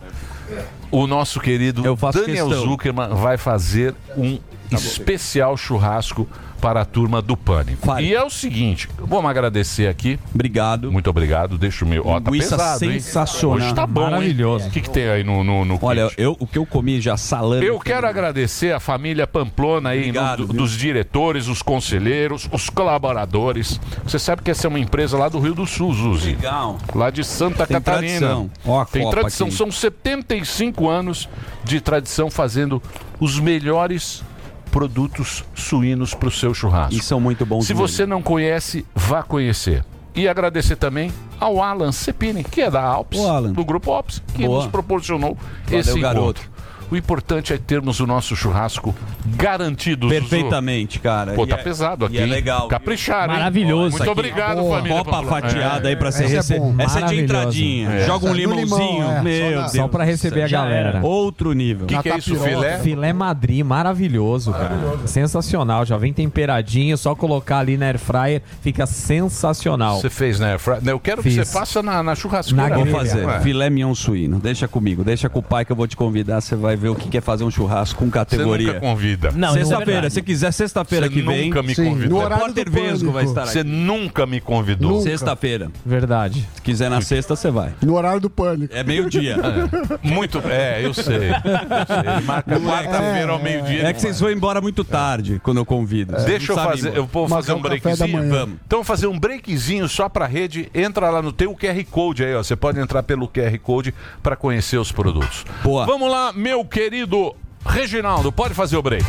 O 0.91 1.05
nosso 1.05 1.39
querido 1.39 1.81
Daniel 2.25 2.47
questão. 2.47 2.65
Zuckerman 2.65 3.09
vai 3.09 3.37
fazer 3.37 3.93
um 4.15 4.39
especial 4.71 5.55
churrasco 5.57 6.27
para 6.59 6.81
a 6.81 6.85
turma 6.85 7.21
do 7.21 7.37
Pânico. 7.37 7.85
Fale. 7.85 8.07
E 8.07 8.15
é 8.15 8.23
o 8.23 8.31
seguinte, 8.31 8.89
vamos 8.97 9.29
agradecer 9.29 9.87
aqui. 9.87 10.19
Obrigado. 10.33 10.91
Muito 10.91 11.07
obrigado. 11.07 11.55
Deixa 11.55 11.85
o 11.85 11.87
meu. 11.87 12.01
Ó, 12.05 12.19
tá 12.19 12.31
pesado, 12.31 12.83
hein? 12.85 12.99
sensacional. 12.99 13.57
Hoje 13.57 13.75
tá 13.75 13.85
bom. 13.85 14.01
hein? 14.05 14.09
Maravilhoso. 14.11 14.67
O 14.67 14.71
que, 14.71 14.81
que 14.81 14.89
tem 14.89 15.07
aí 15.07 15.23
no, 15.23 15.43
no, 15.43 15.63
no 15.63 15.77
Olha, 15.79 16.07
kit? 16.09 16.19
eu, 16.19 16.35
o 16.39 16.47
que 16.47 16.57
eu 16.57 16.65
comi 16.65 16.99
já 16.99 17.15
salame. 17.15 17.63
Eu 17.63 17.79
quero 17.79 18.07
agradecer 18.07 18.73
a 18.73 18.79
família 18.79 19.27
Pamplona 19.27 19.89
aí, 19.89 19.99
Obrigado, 19.99 20.47
no- 20.47 20.53
dos 20.53 20.71
diretores, 20.71 21.47
os 21.47 21.61
conselheiros, 21.61 22.49
os 22.51 22.69
colaboradores. 22.71 23.79
Você 24.03 24.17
sabe 24.17 24.41
que 24.41 24.49
essa 24.49 24.65
é 24.65 24.69
uma 24.69 24.79
empresa 24.79 25.15
lá 25.15 25.29
do 25.29 25.39
Rio 25.39 25.53
do 25.53 25.67
Sul, 25.67 25.93
Zuzi. 25.93 26.29
Legal. 26.31 26.79
Lá 26.95 27.11
de 27.11 27.23
Santa 27.23 27.67
Tem 27.67 27.75
Catarina. 27.75 28.19
tradição. 28.19 28.49
Ó 28.65 28.83
Tem 28.83 29.03
Copa 29.03 29.17
tradição. 29.19 29.47
aqui. 29.47 29.55
São 29.55 29.71
75 29.71 30.89
anos 30.89 31.29
de 31.63 31.79
tradição 31.79 32.31
fazendo 32.31 32.81
os 33.19 33.39
melhores 33.39 34.23
produtos 34.71 35.43
suínos 35.55 36.13
para 36.13 36.27
o 36.27 36.31
seu 36.31 36.53
churrasco. 36.53 36.93
E 36.93 37.01
são 37.01 37.19
muito 37.19 37.45
bons 37.45 37.65
Se 37.65 37.73
você 37.73 38.05
não 38.05 38.21
conhece, 38.21 38.85
vá 38.95 39.23
conhecer. 39.23 39.83
E 40.15 40.27
agradecer 40.27 40.75
também 40.75 41.11
ao 41.39 41.61
Alan 41.61 41.91
Cepini, 41.91 42.43
que 42.43 42.61
é 42.61 42.71
da 42.71 42.81
Alps, 42.81 43.19
do 43.53 43.63
Grupo 43.63 43.91
Alps, 43.91 44.21
que 44.33 44.45
Boa. 44.45 44.63
nos 44.63 44.71
proporcionou 44.71 45.37
Valeu, 45.65 45.79
esse 45.79 45.99
garoto. 45.99 46.41
O 46.89 46.95
importante 46.95 47.53
é 47.53 47.57
termos 47.57 47.99
o 47.99 48.07
nosso 48.07 48.35
churrasco 48.35 48.95
garantido. 49.25 50.07
Zuzu. 50.07 50.19
Perfeitamente, 50.21 50.99
cara. 50.99 51.33
Pô, 51.33 51.43
E 51.43 51.47
tá 51.47 51.55
é- 51.55 51.63
pesado 51.63 52.05
aqui. 52.05 52.15
e 52.15 52.19
é 52.19 52.25
legal. 52.25 52.67
Capricharam, 52.67 53.33
hein? 53.33 53.39
Maravilhoso. 53.39 53.89
Muito 53.97 54.01
Aqui. 54.03 54.09
obrigado, 54.11 54.57
Boa. 54.61 54.77
família. 54.77 54.97
Copa 55.03 55.23
fatiada 55.23 55.89
aí 55.89 55.95
pra 55.95 56.11
você 56.11 56.23
Esse 56.25 56.33
é 56.33 56.37
receber. 56.37 56.59
bom. 56.61 56.75
Essa 56.77 56.83
é 56.83 56.95
de 56.95 57.01
Maravilhoso. 57.01 57.23
entradinha. 57.39 57.89
É. 57.89 58.05
Joga 58.05 58.25
um 58.27 58.29
é 58.29 58.33
limãozinho. 58.33 58.91
limão, 58.93 59.11
é. 59.17 59.21
Meu 59.21 59.33
Só 59.43 59.49
Deus. 59.49 59.61
na- 59.61 59.67
Só 59.69 59.87
pra 59.87 60.03
receber 60.03 60.43
a 60.43 60.47
galera. 60.47 60.89
era. 60.89 61.05
Outro 61.05 61.51
nível. 61.53 61.87
Que 61.87 61.97
que 62.01 62.09
é 62.09 62.17
isso, 62.17 62.35
filé? 62.39 62.77
Filé 62.79 63.11
Madrid, 63.13 63.65
maravilhoso, 63.65 64.51
cara. 64.53 64.77
Sensacional. 65.05 65.85
Já 65.85 65.97
vem 65.97 66.13
temperadinho, 66.13 66.97
só 66.97 67.13
colocar 67.15 67.59
ali 67.59 67.75
na 67.77 67.87
air 67.87 67.99
fryer, 67.99 68.41
fica 68.61 68.85
sensacional. 68.85 69.99
Você 69.99 70.09
fez, 70.09 70.39
né? 70.39 70.57
Fra- 70.57 70.79
Eu 70.85 70.99
quero 70.99 71.21
que 71.21 71.29
Fiz. 71.29 71.35
você 71.47 71.53
faça 71.53 71.83
na, 71.83 72.01
na 72.01 72.15
churrasqueira. 72.15 72.75
Vou 72.75 72.85
mesmo. 72.85 72.97
fazer. 72.97 73.27
É. 73.27 73.39
Filé 73.41 73.69
mignon 73.69 73.93
suíno. 73.93 74.39
Deixa 74.39 74.67
comigo. 74.67 75.03
Deixa 75.03 75.27
com 75.27 75.39
o 75.39 75.43
pai 75.43 75.65
que 75.65 75.71
eu 75.71 75.75
vou 75.75 75.87
te 75.87 75.97
convidar. 75.97 76.39
Você 76.41 76.55
vai 76.55 76.76
ver 76.77 76.89
o 76.89 76.95
que 76.95 77.09
que 77.09 77.17
é 77.17 77.21
fazer 77.21 77.43
um 77.43 77.51
churrasco 77.51 77.99
com 77.99 78.09
categoria. 78.09 78.67
Você 78.67 78.73
nunca 78.75 78.87
convida. 78.87 79.31
Não, 79.35 79.53
sexta-feira. 79.53 80.09
Se 80.09 80.21
quiser, 80.21 80.51
sexta-feira 80.51 81.07
Você 81.07 81.13
que 81.13 81.21
vem. 81.21 81.45
nunca 81.49 81.63
me 81.63 81.75
convidou. 81.75 82.19
O 82.23 82.27
repórter 82.27 82.69
Vesgo 82.71 83.11
vai 83.11 83.25
estar 83.25 83.45
Você 83.45 83.59
aqui. 83.59 83.69
nunca 83.69 84.25
me 84.25 84.39
convidou. 84.39 85.01
Sexta-feira. 85.01 85.71
Verdade. 85.85 86.47
Se 86.55 86.61
quiser 86.61 86.89
na 86.89 87.01
sexta, 87.01 87.35
você 87.35 87.49
vai. 87.51 87.73
No 87.81 87.95
horário 87.95 88.19
do 88.19 88.29
pânico. 88.29 88.73
É 88.75 88.83
meio-dia. 88.83 89.37
Muito. 90.01 90.39
É, 90.47 90.85
eu 90.85 90.93
sei. 90.93 91.15
Eu 91.15 91.19
sei. 91.19 92.21
Marca 92.25 92.59
quarta-feira 92.59 93.31
ao 93.31 93.39
meio-dia. 93.39 93.83
É 93.87 93.93
que 93.93 94.01
vocês 94.01 94.19
vão 94.19 94.31
embora 94.31 94.61
muito 94.61 94.83
tarde 94.83 95.39
quando 95.43 95.57
eu 95.57 95.65
convido. 95.65 96.13
Vocês 96.13 96.25
Deixa 96.25 96.51
eu 96.51 96.55
fazer, 96.55 96.95
eu 96.95 97.05
vou 97.05 97.27
fazer 97.27 97.53
um 97.53 97.61
breakzinho. 97.61 98.29
Vamos. 98.29 98.57
Então 98.65 98.83
fazer 98.83 99.07
um 99.07 99.17
breakzinho 99.19 99.87
só 99.89 100.07
pra 100.07 100.25
rede. 100.25 100.69
Entra 100.73 101.09
lá 101.09 101.21
no 101.21 101.31
teu 101.31 101.55
QR 101.55 101.83
Code 101.89 102.23
aí, 102.23 102.35
ó. 102.35 102.43
Você 102.43 102.55
pode 102.55 102.79
entrar 102.79 103.03
pelo 103.03 103.27
QR 103.27 103.57
Code 103.59 103.93
pra 104.21 104.35
conhecer 104.35 104.77
os 104.77 104.91
produtos. 104.91 105.45
Boa. 105.63 105.85
Vamos 105.85 106.09
lá, 106.11 106.31
meu 106.33 106.63
querido 106.67 107.35
Reginaldo, 107.65 108.31
pode 108.31 108.53
fazer 108.53 108.77
o 108.77 108.81
break. 108.81 109.03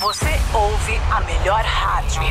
Você 0.00 0.26
ouve 0.54 0.96
a 1.10 1.20
melhor 1.20 1.62
rádio. 1.64 2.22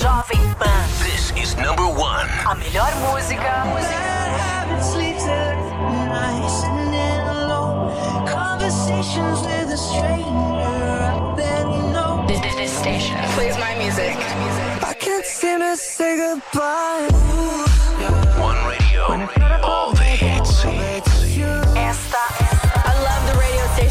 Jovem 0.00 0.54
Pan. 0.54 0.84
This 1.02 1.32
is 1.36 1.54
number 1.56 1.84
one. 1.84 2.28
A 2.46 2.54
melhor 2.54 2.90
música. 2.96 3.64
Conversations 8.26 9.42
with 9.42 9.72
a 9.72 9.76
stranger 9.76 10.44
this 12.64 12.78
station 12.78 13.16
plays 13.34 13.58
my 13.58 13.74
music. 13.76 14.16
I 14.82 14.94
can't 14.98 15.26
seem 15.26 15.58
to 15.60 15.76
say 15.76 16.16
goodbye. 16.16 17.08
One 18.40 18.56
radio. 18.66 19.02
All 19.62 19.92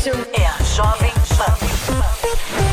É 0.06 0.64
Jovem 0.66 1.14
Pan. 1.38 2.73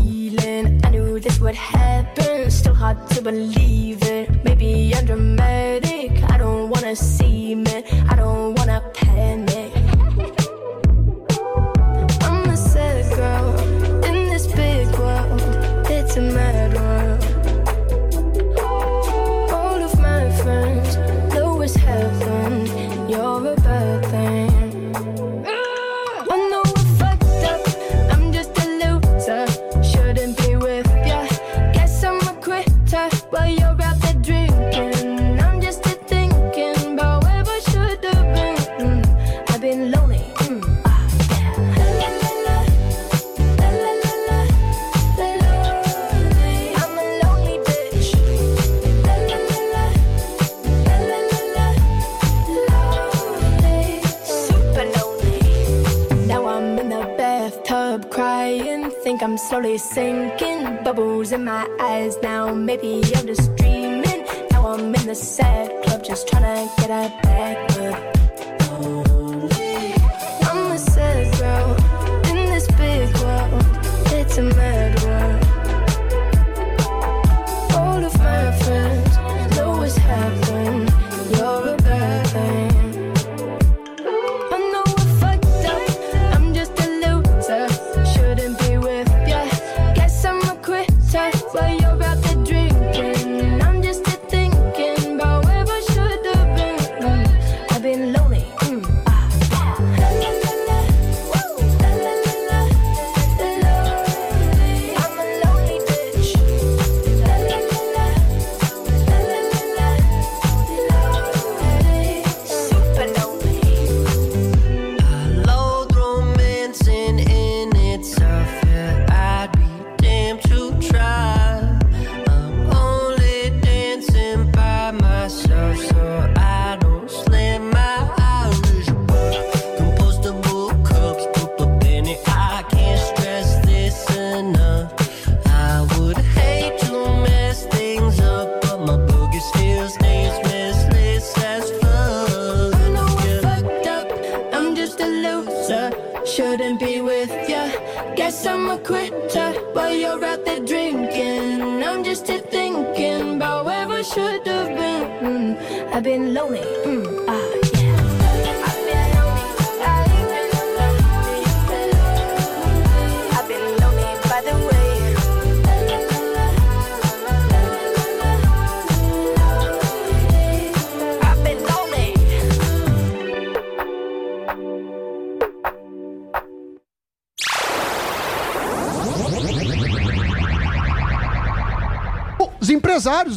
what 1.41 1.55
happened. 1.55 2.53
Still 2.53 2.75
hard 2.75 2.97
to 3.09 3.21
believe 3.21 4.03
it. 4.03 4.29
Maybe 4.43 4.80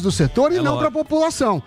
do 0.05 0.11
setor 0.11 0.51
e 0.53 0.61
não 0.61 0.77
para 0.77 0.87
a 0.87 0.91
população. 0.91 1.61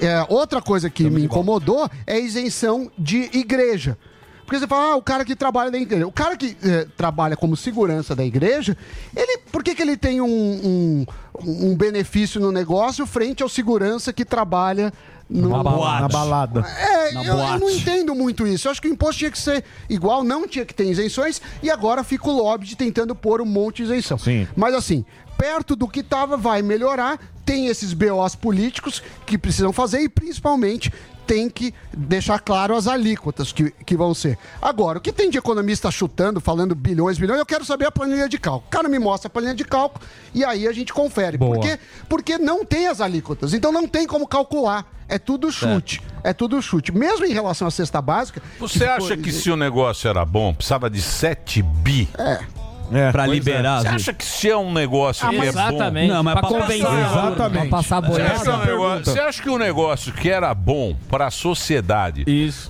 É, 0.00 0.26
outra 0.28 0.60
coisa 0.60 0.90
que 0.90 1.08
me 1.08 1.24
incomodou 1.24 1.88
é 2.06 2.14
a 2.14 2.18
isenção 2.18 2.90
de 2.98 3.30
igreja. 3.32 3.96
Porque 4.44 4.58
você 4.58 4.66
fala, 4.66 4.92
ah, 4.92 4.96
o 4.96 5.02
cara 5.02 5.24
que 5.24 5.34
trabalha 5.34 5.70
na 5.70 5.78
igreja. 5.78 6.06
O 6.06 6.12
cara 6.12 6.36
que 6.36 6.54
eh, 6.62 6.86
trabalha 6.98 7.34
como 7.34 7.56
segurança 7.56 8.14
da 8.14 8.22
igreja, 8.22 8.76
ele, 9.16 9.38
por 9.50 9.62
que, 9.62 9.74
que 9.74 9.80
ele 9.80 9.96
tem 9.96 10.20
um, 10.20 10.26
um, 10.26 11.06
um 11.42 11.74
benefício 11.74 12.38
no 12.38 12.52
negócio 12.52 13.06
frente 13.06 13.42
ao 13.42 13.48
segurança 13.48 14.12
que 14.12 14.22
trabalha 14.22 14.92
no, 15.30 15.48
Na 15.48 15.62
balada. 15.62 16.00
Na 16.00 16.08
balada. 16.08 16.60
É, 16.60 17.12
Na 17.12 17.24
eu, 17.24 17.38
eu 17.38 17.58
não 17.58 17.70
entendo 17.70 18.14
muito 18.14 18.46
isso. 18.46 18.68
Eu 18.68 18.72
acho 18.72 18.82
que 18.82 18.88
o 18.88 18.92
imposto 18.92 19.20
tinha 19.20 19.30
que 19.30 19.38
ser 19.38 19.64
igual, 19.88 20.22
não 20.22 20.46
tinha 20.46 20.66
que 20.66 20.74
ter 20.74 20.84
isenções, 20.84 21.40
e 21.62 21.70
agora 21.70 22.04
fica 22.04 22.28
o 22.28 22.32
lobby 22.32 22.76
tentando 22.76 23.14
pôr 23.14 23.40
um 23.40 23.46
monte 23.46 23.76
de 23.76 23.84
isenção. 23.84 24.18
Sim. 24.18 24.46
Mas 24.54 24.74
assim, 24.74 25.06
perto 25.38 25.74
do 25.74 25.88
que 25.88 26.02
tava, 26.02 26.36
vai 26.36 26.60
melhorar. 26.60 27.18
Tem 27.44 27.66
esses 27.66 27.92
BOs 27.92 28.34
políticos 28.34 29.02
que 29.26 29.36
precisam 29.36 29.72
fazer 29.72 30.00
e 30.00 30.08
principalmente 30.08 30.92
tem 31.26 31.48
que 31.48 31.74
deixar 31.96 32.38
claro 32.38 32.76
as 32.76 32.86
alíquotas 32.86 33.52
que, 33.52 33.70
que 33.70 33.96
vão 33.96 34.14
ser. 34.14 34.38
Agora, 34.60 34.98
o 34.98 35.00
que 35.00 35.12
tem 35.12 35.30
de 35.30 35.38
economista 35.38 35.90
chutando, 35.90 36.40
falando 36.40 36.74
bilhões, 36.74 37.18
bilhões, 37.18 37.38
eu 37.38 37.46
quero 37.46 37.64
saber 37.64 37.86
a 37.86 37.90
planilha 37.90 38.28
de 38.28 38.38
cálculo. 38.38 38.66
O 38.68 38.70
cara 38.70 38.88
me 38.88 38.98
mostra 38.98 39.28
a 39.28 39.30
planilha 39.30 39.54
de 39.54 39.64
cálculo 39.64 40.04
e 40.34 40.44
aí 40.44 40.68
a 40.68 40.72
gente 40.72 40.92
confere. 40.92 41.36
Boa. 41.36 41.54
Por 41.54 41.62
quê? 41.62 41.78
Porque 42.08 42.38
não 42.38 42.64
tem 42.64 42.86
as 42.86 43.00
alíquotas, 43.00 43.54
então 43.54 43.72
não 43.72 43.86
tem 43.88 44.06
como 44.06 44.26
calcular. 44.26 44.92
É 45.08 45.18
tudo 45.18 45.52
chute. 45.52 46.00
É 46.22 46.32
tudo 46.32 46.60
chute. 46.62 46.90
Mesmo 46.90 47.26
em 47.26 47.32
relação 47.32 47.68
à 47.68 47.70
cesta 47.70 48.00
básica. 48.00 48.42
Você 48.58 48.84
acha 48.84 49.16
que 49.16 49.30
se 49.30 49.50
o 49.50 49.56
negócio 49.56 50.08
era 50.08 50.24
bom, 50.24 50.54
precisava 50.54 50.88
de 50.88 51.02
7 51.02 51.62
bi? 51.62 52.08
É. 52.18 52.63
Pra 53.12 53.24
Pois 53.24 53.30
liberar, 53.38 53.80
Você 53.82 53.88
acha 53.88 54.12
que 54.12 54.24
se 54.24 54.48
é 54.50 54.56
um 54.56 54.72
negócio 54.72 55.26
Ah, 55.26 55.30
que 55.30 55.36
mas 55.38 55.48
é 55.48 55.52
bom... 55.52 55.58
exatamente. 55.68 56.12
Não, 56.12 56.22
mas 56.22 56.34
pra 56.34 56.42
convencer. 56.48 56.76
Exatamente. 56.76 57.68
Pra 57.68 57.78
passar 57.78 58.00
Você 58.00 58.08
boiada. 58.10 58.32
acha, 58.34 58.42
que 58.44 58.50
um 58.50 58.58
negócio, 58.66 59.04
você 59.04 59.20
acha 59.20 59.42
que 59.42 59.50
um 59.50 59.58
negócio 59.58 60.12
que 60.12 60.30
era 60.30 60.54
bom 60.54 60.94
para 61.08 61.26
a 61.26 61.30
sociedade 61.30 62.24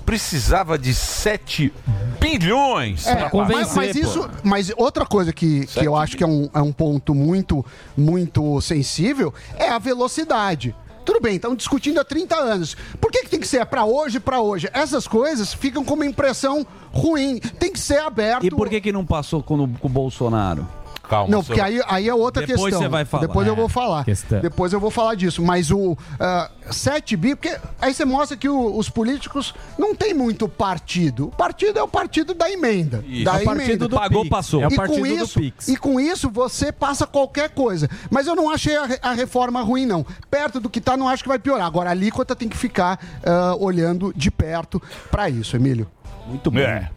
precisava 0.05 0.77
de 0.77 0.93
7 0.93 1.73
bilhões 2.19 3.05
É, 3.07 3.15
pra 3.15 3.29
mas, 3.33 3.67
pagar? 3.67 3.75
mas 3.75 3.95
isso, 3.95 4.29
mas 4.43 4.71
outra 4.77 5.05
coisa 5.05 5.31
que, 5.33 5.65
que 5.67 5.85
eu 5.85 5.95
acho 5.95 6.15
que 6.17 6.23
é 6.23 6.27
um, 6.27 6.49
é 6.53 6.59
um 6.61 6.71
ponto 6.71 7.13
muito, 7.13 7.65
muito 7.97 8.59
sensível 8.61 9.33
é 9.57 9.69
a 9.69 9.77
velocidade. 9.77 10.75
Tudo 11.05 11.21
bem, 11.21 11.35
estão 11.35 11.55
discutindo 11.55 11.99
há 11.99 12.03
30 12.03 12.35
anos. 12.35 12.75
Por 12.99 13.11
que, 13.11 13.19
que 13.23 13.29
tem 13.29 13.39
que 13.39 13.47
ser 13.47 13.65
para 13.67 13.85
hoje, 13.85 14.19
para 14.19 14.41
hoje? 14.41 14.67
Essas 14.73 15.07
coisas 15.07 15.53
ficam 15.53 15.83
com 15.85 15.93
uma 15.93 16.05
impressão 16.05 16.65
ruim. 16.91 17.37
Tem 17.39 17.71
que 17.71 17.79
ser 17.79 17.99
aberto. 17.99 18.43
E 18.45 18.49
por 18.49 18.67
que, 18.67 18.81
que 18.81 18.91
não 18.91 19.05
passou 19.05 19.41
com, 19.43 19.55
o- 19.63 19.67
com 19.79 19.87
o 19.87 19.91
Bolsonaro? 19.91 20.67
Calma, 21.07 21.29
Não, 21.31 21.43
porque 21.43 21.61
aí, 21.61 21.81
aí 21.87 22.09
é 22.09 22.13
outra 22.13 22.45
Depois 22.45 22.63
questão. 22.65 22.81
você 22.81 22.87
vai 22.89 23.05
falar. 23.05 23.27
Depois 23.27 23.47
eu 23.47 23.53
É, 23.53 23.55
vou 23.55 23.69
falar. 23.69 24.03
questão. 24.05 24.39
Depois 24.41 24.73
eu 24.73 24.79
vou 24.79 24.89
falar 24.91 25.15
disso. 25.15 25.41
Mas 25.43 25.71
o 25.71 25.97
ah, 26.19 26.49
7 26.71 27.15
bi, 27.15 27.35
porque 27.35 27.55
aí 27.81 27.93
você 27.93 28.05
mostra 28.05 28.35
que 28.35 28.49
o- 28.49 28.77
os 28.77 28.89
políticos 28.89 29.53
não 29.77 29.93
tem 29.95 30.13
muito 30.13 30.47
partido. 30.47 31.27
O 31.27 31.31
partido 31.31 31.77
é 31.79 31.83
o 31.83 31.87
partido 31.87 32.33
da 32.33 32.49
emenda. 32.49 33.03
Isso. 33.07 33.23
Da 33.25 33.39
É 33.39 33.41
o 33.41 33.45
partido 33.45 33.69
emenda. 33.69 33.87
do 33.87 33.95
Pagou, 33.95 34.21
Pix. 34.23 34.29
passou. 34.29 34.61
É 34.61 34.67
o 34.67 34.71
E 34.71 34.75
partido 34.75 34.95
com 34.97 35.01
do 35.01 35.07
isso, 35.07 35.39
Pix. 35.39 35.67
E 35.67 35.77
com 35.77 35.99
isso 35.99 36.29
você 36.29 36.71
passa 36.71 37.05
qualquer 37.05 37.49
coisa. 37.49 37.89
Mas 38.09 38.27
eu 38.27 38.35
não 38.35 38.49
achei 38.49 38.75
a, 38.75 38.87
a 39.01 39.13
reforma 39.13 39.61
ruim, 39.61 39.85
não. 39.85 40.05
Perto 40.29 40.59
do 40.59 40.69
que 40.69 40.81
tá, 40.81 40.97
não 40.97 41.07
acho 41.07 41.23
que 41.23 41.29
vai 41.29 41.39
piorar. 41.39 41.65
Agora, 41.67 41.89
a 41.89 41.91
alíquota 41.91 42.35
tem 42.35 42.49
que 42.49 42.57
ficar 42.57 42.99
ah, 43.23 43.55
olhando 43.59 44.13
de 44.15 44.29
perto 44.31 44.81
para 45.11 45.29
isso, 45.29 45.55
Emílio. 45.55 45.87
Muito 46.27 46.49
bom. 46.49 46.59
É. 46.59 46.89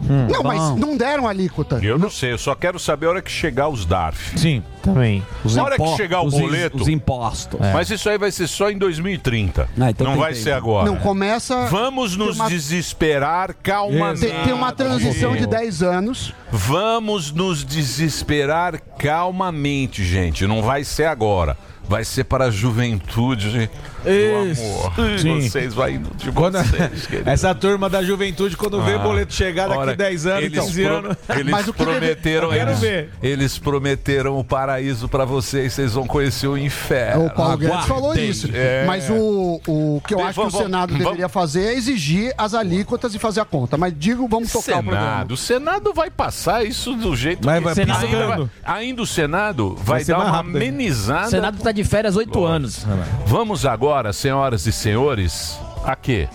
não, 0.00 0.42
mas 0.42 0.76
não 0.76 0.96
deram 0.96 1.28
alíquota. 1.28 1.78
Eu 1.82 1.98
não 1.98 2.10
sei, 2.10 2.32
eu 2.32 2.38
só 2.38 2.54
quero 2.54 2.78
saber 2.78 3.06
a 3.06 3.10
hora 3.10 3.22
que 3.22 3.30
chegar 3.30 3.68
os 3.68 3.84
DARF. 3.84 4.38
Sim, 4.38 4.62
também. 4.82 5.22
Na 5.54 5.62
hora 5.64 5.76
que 5.76 5.96
chegar 5.96 6.20
o 6.22 6.26
os 6.26 6.34
boleto. 6.34 6.78
os 6.78 6.88
impostos. 6.88 7.60
É. 7.60 7.72
Mas 7.72 7.90
isso 7.90 8.08
aí 8.08 8.16
vai 8.18 8.30
ser 8.30 8.46
só 8.46 8.70
em 8.70 8.78
2030. 8.78 9.68
então 9.90 10.06
não 10.06 10.16
vai 10.16 10.32
tempo. 10.32 10.44
ser 10.44 10.52
agora. 10.52 10.86
Não, 10.86 10.96
começa. 10.96 11.66
Vamos 11.66 12.16
nos 12.16 12.36
uma- 12.36 12.48
desesperar 12.48 13.54
calmamente. 13.62 14.26
Tem, 14.26 14.44
tem 14.44 14.52
uma 14.52 14.72
transição 14.72 15.36
de 15.36 15.46
10 15.46 15.82
anos. 15.82 16.32
Vamos 16.50 17.30
nos 17.32 17.64
desesperar 17.64 18.80
calmamente, 18.98 20.04
gente. 20.04 20.46
Não 20.46 20.62
vai 20.62 20.84
ser 20.84 21.04
agora. 21.04 21.56
Vai 21.90 22.04
ser 22.04 22.22
para 22.22 22.44
a 22.44 22.50
juventude 22.52 23.68
Isso. 24.06 24.62
do 24.62 25.02
amor. 25.02 25.18
Sim. 25.18 25.40
Vocês 25.50 25.74
vai 25.74 25.94
indo 25.94 26.08
de 26.16 26.30
Quando- 26.30 26.56
vocês, 26.62 27.04
querido. 27.10 27.28
Essa 27.28 27.52
turma 27.52 27.90
da 27.90 28.00
juventude, 28.02 28.56
quando 28.56 28.80
vê 28.80 28.94
Ah, 28.94 28.98
boleto 28.98 29.34
chegar 29.34 29.66
daqui 29.68 29.80
ora, 29.80 29.96
10 29.96 30.24
anos, 30.26 30.44
eles 30.44 30.60
15 30.60 30.84
pro- 30.84 30.94
anos. 30.96 31.16
Eles 31.36 31.70
prometeram, 31.72 32.46
Eu 32.48 32.52
quero 32.58 32.70
eles, 32.70 32.80
ver. 32.80 33.10
eles 33.20 33.58
prometeram 33.58 34.38
o 34.38 34.44
paraíso 34.44 35.08
pra 35.08 35.24
vocês, 35.24 35.72
vocês 35.72 35.92
vão 35.92 36.06
conhecer 36.06 36.46
o 36.46 36.56
inferno. 36.56 37.26
O 37.26 37.30
Paulo 37.30 37.56
Guedes 37.58 37.84
falou 37.86 38.14
isso. 38.16 38.48
É. 38.54 38.84
Mas 38.86 39.10
o, 39.10 39.60
o 39.66 40.00
que 40.06 40.14
eu 40.14 40.18
Vamos- 40.18 40.30
acho 40.30 40.40
que 40.40 40.46
o 40.46 40.50
vamos- 40.50 40.66
Senado 40.66 40.90
vamos- 40.92 41.04
deveria 41.04 41.28
fazer 41.28 41.64
é 41.64 41.74
exigir 41.74 42.32
as 42.38 42.54
alíquotas 42.54 43.14
e 43.16 43.18
fazer 43.18 43.40
a 43.40 43.44
conta. 43.44 43.76
Mas 43.76 43.92
digo, 43.98 44.28
vamos 44.28 44.52
tocar 44.52 44.78
o 44.78 44.82
programa. 44.84 45.06
Senado, 45.10 45.34
o 45.34 45.36
Senado 45.36 45.92
vai 45.92 46.08
passar 46.08 46.64
isso 46.64 46.94
do 46.94 47.16
jeito 47.16 47.44
Mas 47.44 47.58
que 47.58 47.64
vai 47.84 47.96
ainda, 47.96 48.50
ainda 48.64 49.02
o 49.02 49.06
Senado 49.06 49.74
vai, 49.76 50.00
Vai 50.00 50.04
dar 50.04 50.18
uma 50.18 50.30
rápido. 50.30 50.56
amenizada. 50.56 51.26
O 51.26 51.30
Senado 51.30 51.58
tá 51.62 51.72
de 51.72 51.79
férias 51.84 52.16
oito 52.16 52.44
anos. 52.44 52.86
Vamos 53.26 53.64
agora, 53.66 54.12
senhoras 54.12 54.66
e 54.66 54.72
senhores, 54.72 55.58
a 55.84 55.94
quê? 55.96 56.28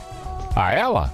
A 0.56 0.74
ela? 0.74 1.12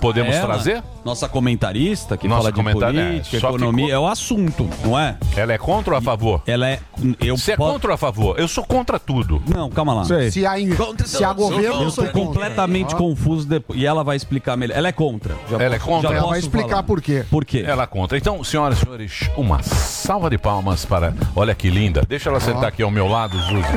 Podemos 0.00 0.34
Ela, 0.34 0.54
trazer? 0.54 0.82
Nossa 1.04 1.28
comentarista 1.28 2.16
que 2.16 2.26
Nossa 2.26 2.50
fala 2.50 2.52
de 2.52 2.60
é, 2.60 2.72
política, 2.72 3.36
economia, 3.36 3.86
ficou- 3.86 3.94
é 3.94 3.98
o 3.98 4.06
assunto, 4.10 4.68
não 4.82 4.98
é? 4.98 5.16
Ela 5.36 5.52
é 5.52 5.58
contra 5.58 5.92
ou 5.92 5.98
a 5.98 6.00
favor? 6.00 6.42
Ela 6.46 6.68
é. 6.70 6.80
Eu 7.20 7.36
Você 7.36 7.52
é 7.52 7.56
contra 7.56 7.90
ou 7.90 7.94
a 7.94 7.98
favor? 7.98 8.38
Eu 8.40 8.48
sou 8.48 8.64
contra 8.64 8.98
tudo. 8.98 9.42
Não, 9.46 9.68
calma 9.70 9.92
lá. 9.92 10.04
Sei. 10.04 10.30
Se 10.30 10.46
há, 10.46 10.58
in- 10.58 10.70
se 11.04 11.22
há 11.22 11.32
governo, 11.32 11.62
Eu 11.62 11.82
eu 11.82 11.90
sou 11.90 12.04
contra. 12.06 12.20
completamente 12.20 12.94
confuso 12.96 13.46
depois. 13.46 13.78
E 13.78 13.84
ela 13.84 14.02
vai 14.02 14.16
explicar 14.16 14.56
melhor. 14.56 14.76
Ela 14.78 14.88
é 14.88 14.92
contra. 14.92 15.34
Já 15.50 15.56
Ela 15.56 15.74
é 15.74 15.78
posso- 15.78 15.90
contra? 15.90 16.10
já 16.10 16.16
Ela 16.16 16.26
vai 16.28 16.38
explicar 16.38 16.68
falar. 16.70 16.82
por 16.84 17.02
quê. 17.02 17.24
Por 17.30 17.44
quê? 17.44 17.64
Ela 17.66 17.86
contra. 17.86 18.16
Então, 18.16 18.42
senhoras 18.42 18.78
e 18.78 18.80
senhores, 18.80 19.30
uma 19.36 19.62
salva 19.62 20.30
de 20.30 20.38
palmas 20.38 20.86
para. 20.86 21.12
Olha 21.36 21.54
que 21.54 21.68
linda. 21.68 22.02
Deixa 22.08 22.30
ela 22.30 22.40
sentar 22.40 22.64
aqui 22.64 22.82
ao 22.82 22.90
meu 22.90 23.06
lado, 23.08 23.36
Zuzi. 23.40 23.68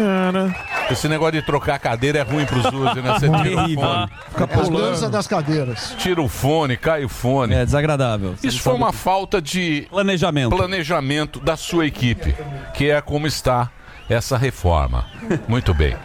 Esse 0.89 1.09
negócio 1.09 1.33
de 1.33 1.41
trocar 1.41 1.75
a 1.75 1.79
cadeira 1.79 2.19
é 2.19 2.21
ruim 2.21 2.45
pro 2.45 2.61
Zuzi, 2.61 3.01
né? 3.01 3.13
Você 3.19 3.27
tira 3.27 3.39
o 3.39 3.43
Terrível. 3.43 3.83
fone. 3.83 4.09
É 4.49 4.61
as 4.61 4.69
danças 4.69 5.09
das 5.09 5.27
cadeiras. 5.27 5.93
Tira 5.97 6.21
o 6.21 6.29
fone, 6.29 6.77
cai 6.77 7.03
o 7.03 7.09
fone. 7.09 7.16
É 7.55 7.65
desagradável. 7.65 8.35
Você 8.35 8.47
Isso 8.47 8.61
foi 8.61 8.73
uma 8.73 8.91
que- 8.91 8.97
falta 8.97 9.41
de 9.41 9.87
planejamento. 9.89 10.55
planejamento 10.55 11.39
da 11.39 11.55
sua 11.57 11.85
equipe, 11.87 12.35
que 12.73 12.89
é 12.89 13.01
como 13.01 13.25
está 13.27 13.69
essa 14.09 14.37
reforma. 14.37 15.05
Muito 15.47 15.73
bem. 15.73 15.95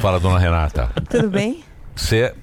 Fala, 0.00 0.18
dona 0.20 0.38
Renata. 0.38 0.90
Tudo 1.08 1.28
bem? 1.30 1.62
Você 1.94 2.16
é 2.22 2.34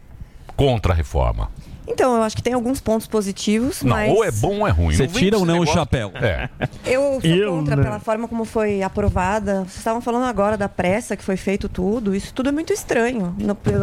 contra 0.56 0.94
a 0.94 0.96
reforma. 0.96 1.50
Então, 1.88 2.16
eu 2.18 2.24
acho 2.24 2.36
que 2.36 2.44
tem 2.44 2.54
alguns 2.54 2.82
pontos 2.82 3.08
positivos, 3.08 3.82
Não, 3.82 3.92
mas 3.96 4.12
ou 4.12 4.24
é 4.24 4.30
bom 4.32 4.60
ou 4.60 4.68
é 4.68 4.72
ruim. 4.72 4.96
Você 4.96 5.08
tira 5.08 5.38
ou 5.38 5.46
não 5.46 5.60
o 5.60 5.66
chapéu? 5.66 6.12
É. 6.16 6.50
eu 6.86 7.20
sou 7.22 7.30
Eu 7.30 7.54
contra 7.54 7.76
não. 7.76 7.84
pela 7.84 8.00
forma 8.00 8.28
como 8.28 8.44
foi 8.46 8.82
aprovada. 8.84 9.60
Vocês 9.62 9.78
estavam 9.78 10.02
falando 10.02 10.26
agora 10.26 10.58
da 10.58 10.68
pressa 10.68 11.16
que 11.16 11.24
foi 11.24 11.38
feito 11.38 11.70
tudo. 11.70 12.14
Isso 12.16 12.34
tudo 12.34 12.50
é 12.50 12.52
muito 12.52 12.74
estranho. 12.74 13.36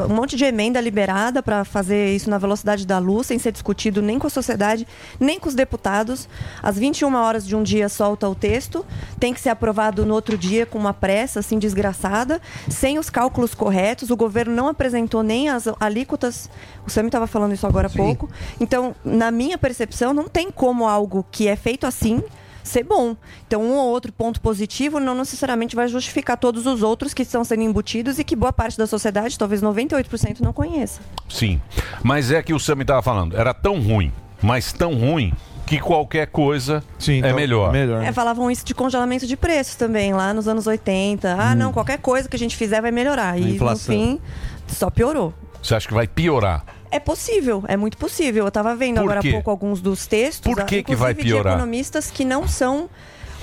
Um 0.08 0.14
monte 0.14 0.36
de 0.36 0.44
emenda 0.44 0.80
liberada 0.80 1.42
para 1.42 1.64
fazer 1.64 2.14
isso 2.14 2.28
na 2.28 2.36
velocidade 2.38 2.86
da 2.86 2.98
luz, 2.98 3.28
sem 3.28 3.38
ser 3.38 3.52
discutido 3.52 4.02
nem 4.02 4.18
com 4.18 4.26
a 4.26 4.30
sociedade, 4.30 4.86
nem 5.18 5.40
com 5.40 5.48
os 5.48 5.54
deputados. 5.54 6.28
Às 6.62 6.78
21 6.78 7.14
horas 7.14 7.46
de 7.46 7.56
um 7.56 7.62
dia 7.62 7.88
solta 7.88 8.28
o 8.28 8.34
texto, 8.34 8.84
tem 9.18 9.32
que 9.32 9.40
ser 9.40 9.48
aprovado 9.48 10.04
no 10.04 10.14
outro 10.14 10.36
dia 10.36 10.66
com 10.66 10.78
uma 10.78 10.92
pressa 10.92 11.40
assim 11.40 11.58
desgraçada, 11.58 12.40
sem 12.68 12.98
os 12.98 13.08
cálculos 13.08 13.54
corretos. 13.54 14.10
O 14.10 14.16
governo 14.16 14.54
não 14.54 14.68
apresentou 14.68 15.22
nem 15.22 15.48
as 15.48 15.64
alíquotas. 15.80 16.50
O 16.86 16.90
Sami 16.90 17.08
estava 17.08 17.26
falando 17.26 17.54
isso 17.54 17.66
agora 17.66 17.88
pouco. 17.96 18.30
Então, 18.60 18.94
na 19.04 19.30
minha 19.30 19.58
percepção, 19.58 20.12
não 20.12 20.28
tem 20.28 20.50
como 20.50 20.86
algo 20.86 21.24
que 21.30 21.48
é 21.48 21.56
feito 21.56 21.86
assim 21.86 22.22
ser 22.62 22.82
bom. 22.82 23.14
Então, 23.46 23.62
um 23.62 23.74
ou 23.74 23.90
outro 23.90 24.10
ponto 24.10 24.40
positivo 24.40 24.98
não 24.98 25.14
necessariamente 25.14 25.76
vai 25.76 25.86
justificar 25.86 26.38
todos 26.38 26.66
os 26.66 26.82
outros 26.82 27.12
que 27.12 27.22
estão 27.22 27.44
sendo 27.44 27.62
embutidos 27.62 28.18
e 28.18 28.24
que 28.24 28.34
boa 28.34 28.52
parte 28.52 28.78
da 28.78 28.86
sociedade, 28.86 29.38
talvez 29.38 29.60
98%, 29.60 30.40
não 30.40 30.52
conheça. 30.52 31.00
Sim. 31.28 31.60
Mas 32.02 32.30
é 32.30 32.42
que 32.42 32.54
o 32.54 32.58
Sam 32.58 32.80
estava 32.80 33.02
falando, 33.02 33.36
era 33.36 33.52
tão 33.52 33.80
ruim 33.80 34.10
mas 34.44 34.74
tão 34.74 34.94
ruim 34.94 35.32
que 35.66 35.80
qualquer 35.80 36.26
coisa 36.26 36.84
é 37.08 37.32
melhor. 37.32 37.74
É, 37.74 38.12
falavam 38.12 38.50
isso 38.50 38.64
de 38.66 38.74
congelamento 38.74 39.26
de 39.26 39.34
preços 39.34 39.74
também, 39.76 40.12
lá 40.12 40.34
nos 40.34 40.46
anos 40.46 40.66
80. 40.66 41.34
Ah, 41.38 41.54
não, 41.54 41.72
qualquer 41.72 41.98
coisa 41.98 42.28
que 42.28 42.36
a 42.36 42.38
gente 42.38 42.54
fizer 42.54 42.82
vai 42.82 42.90
melhorar. 42.90 43.38
E 43.38 43.54
inflação. 43.54 43.94
no 43.94 44.00
fim, 44.00 44.20
só 44.66 44.90
piorou. 44.90 45.32
Você 45.62 45.74
acha 45.74 45.88
que 45.88 45.94
vai 45.94 46.06
piorar? 46.06 46.62
É 46.94 47.00
possível, 47.00 47.64
é 47.66 47.76
muito 47.76 47.98
possível. 47.98 48.44
Eu 48.44 48.48
estava 48.48 48.76
vendo 48.76 48.98
Por 48.98 49.02
agora 49.02 49.20
quê? 49.20 49.30
há 49.30 49.32
pouco 49.32 49.50
alguns 49.50 49.80
dos 49.80 50.06
textos. 50.06 50.52
Por 50.52 50.60
ah, 50.60 50.64
que 50.64 50.80
que 50.80 50.94
vai 50.94 51.10
inclusive 51.10 51.34
piorar? 51.34 51.54
De 51.54 51.58
economistas 51.58 52.08
que 52.08 52.24
não 52.24 52.46
são. 52.46 52.88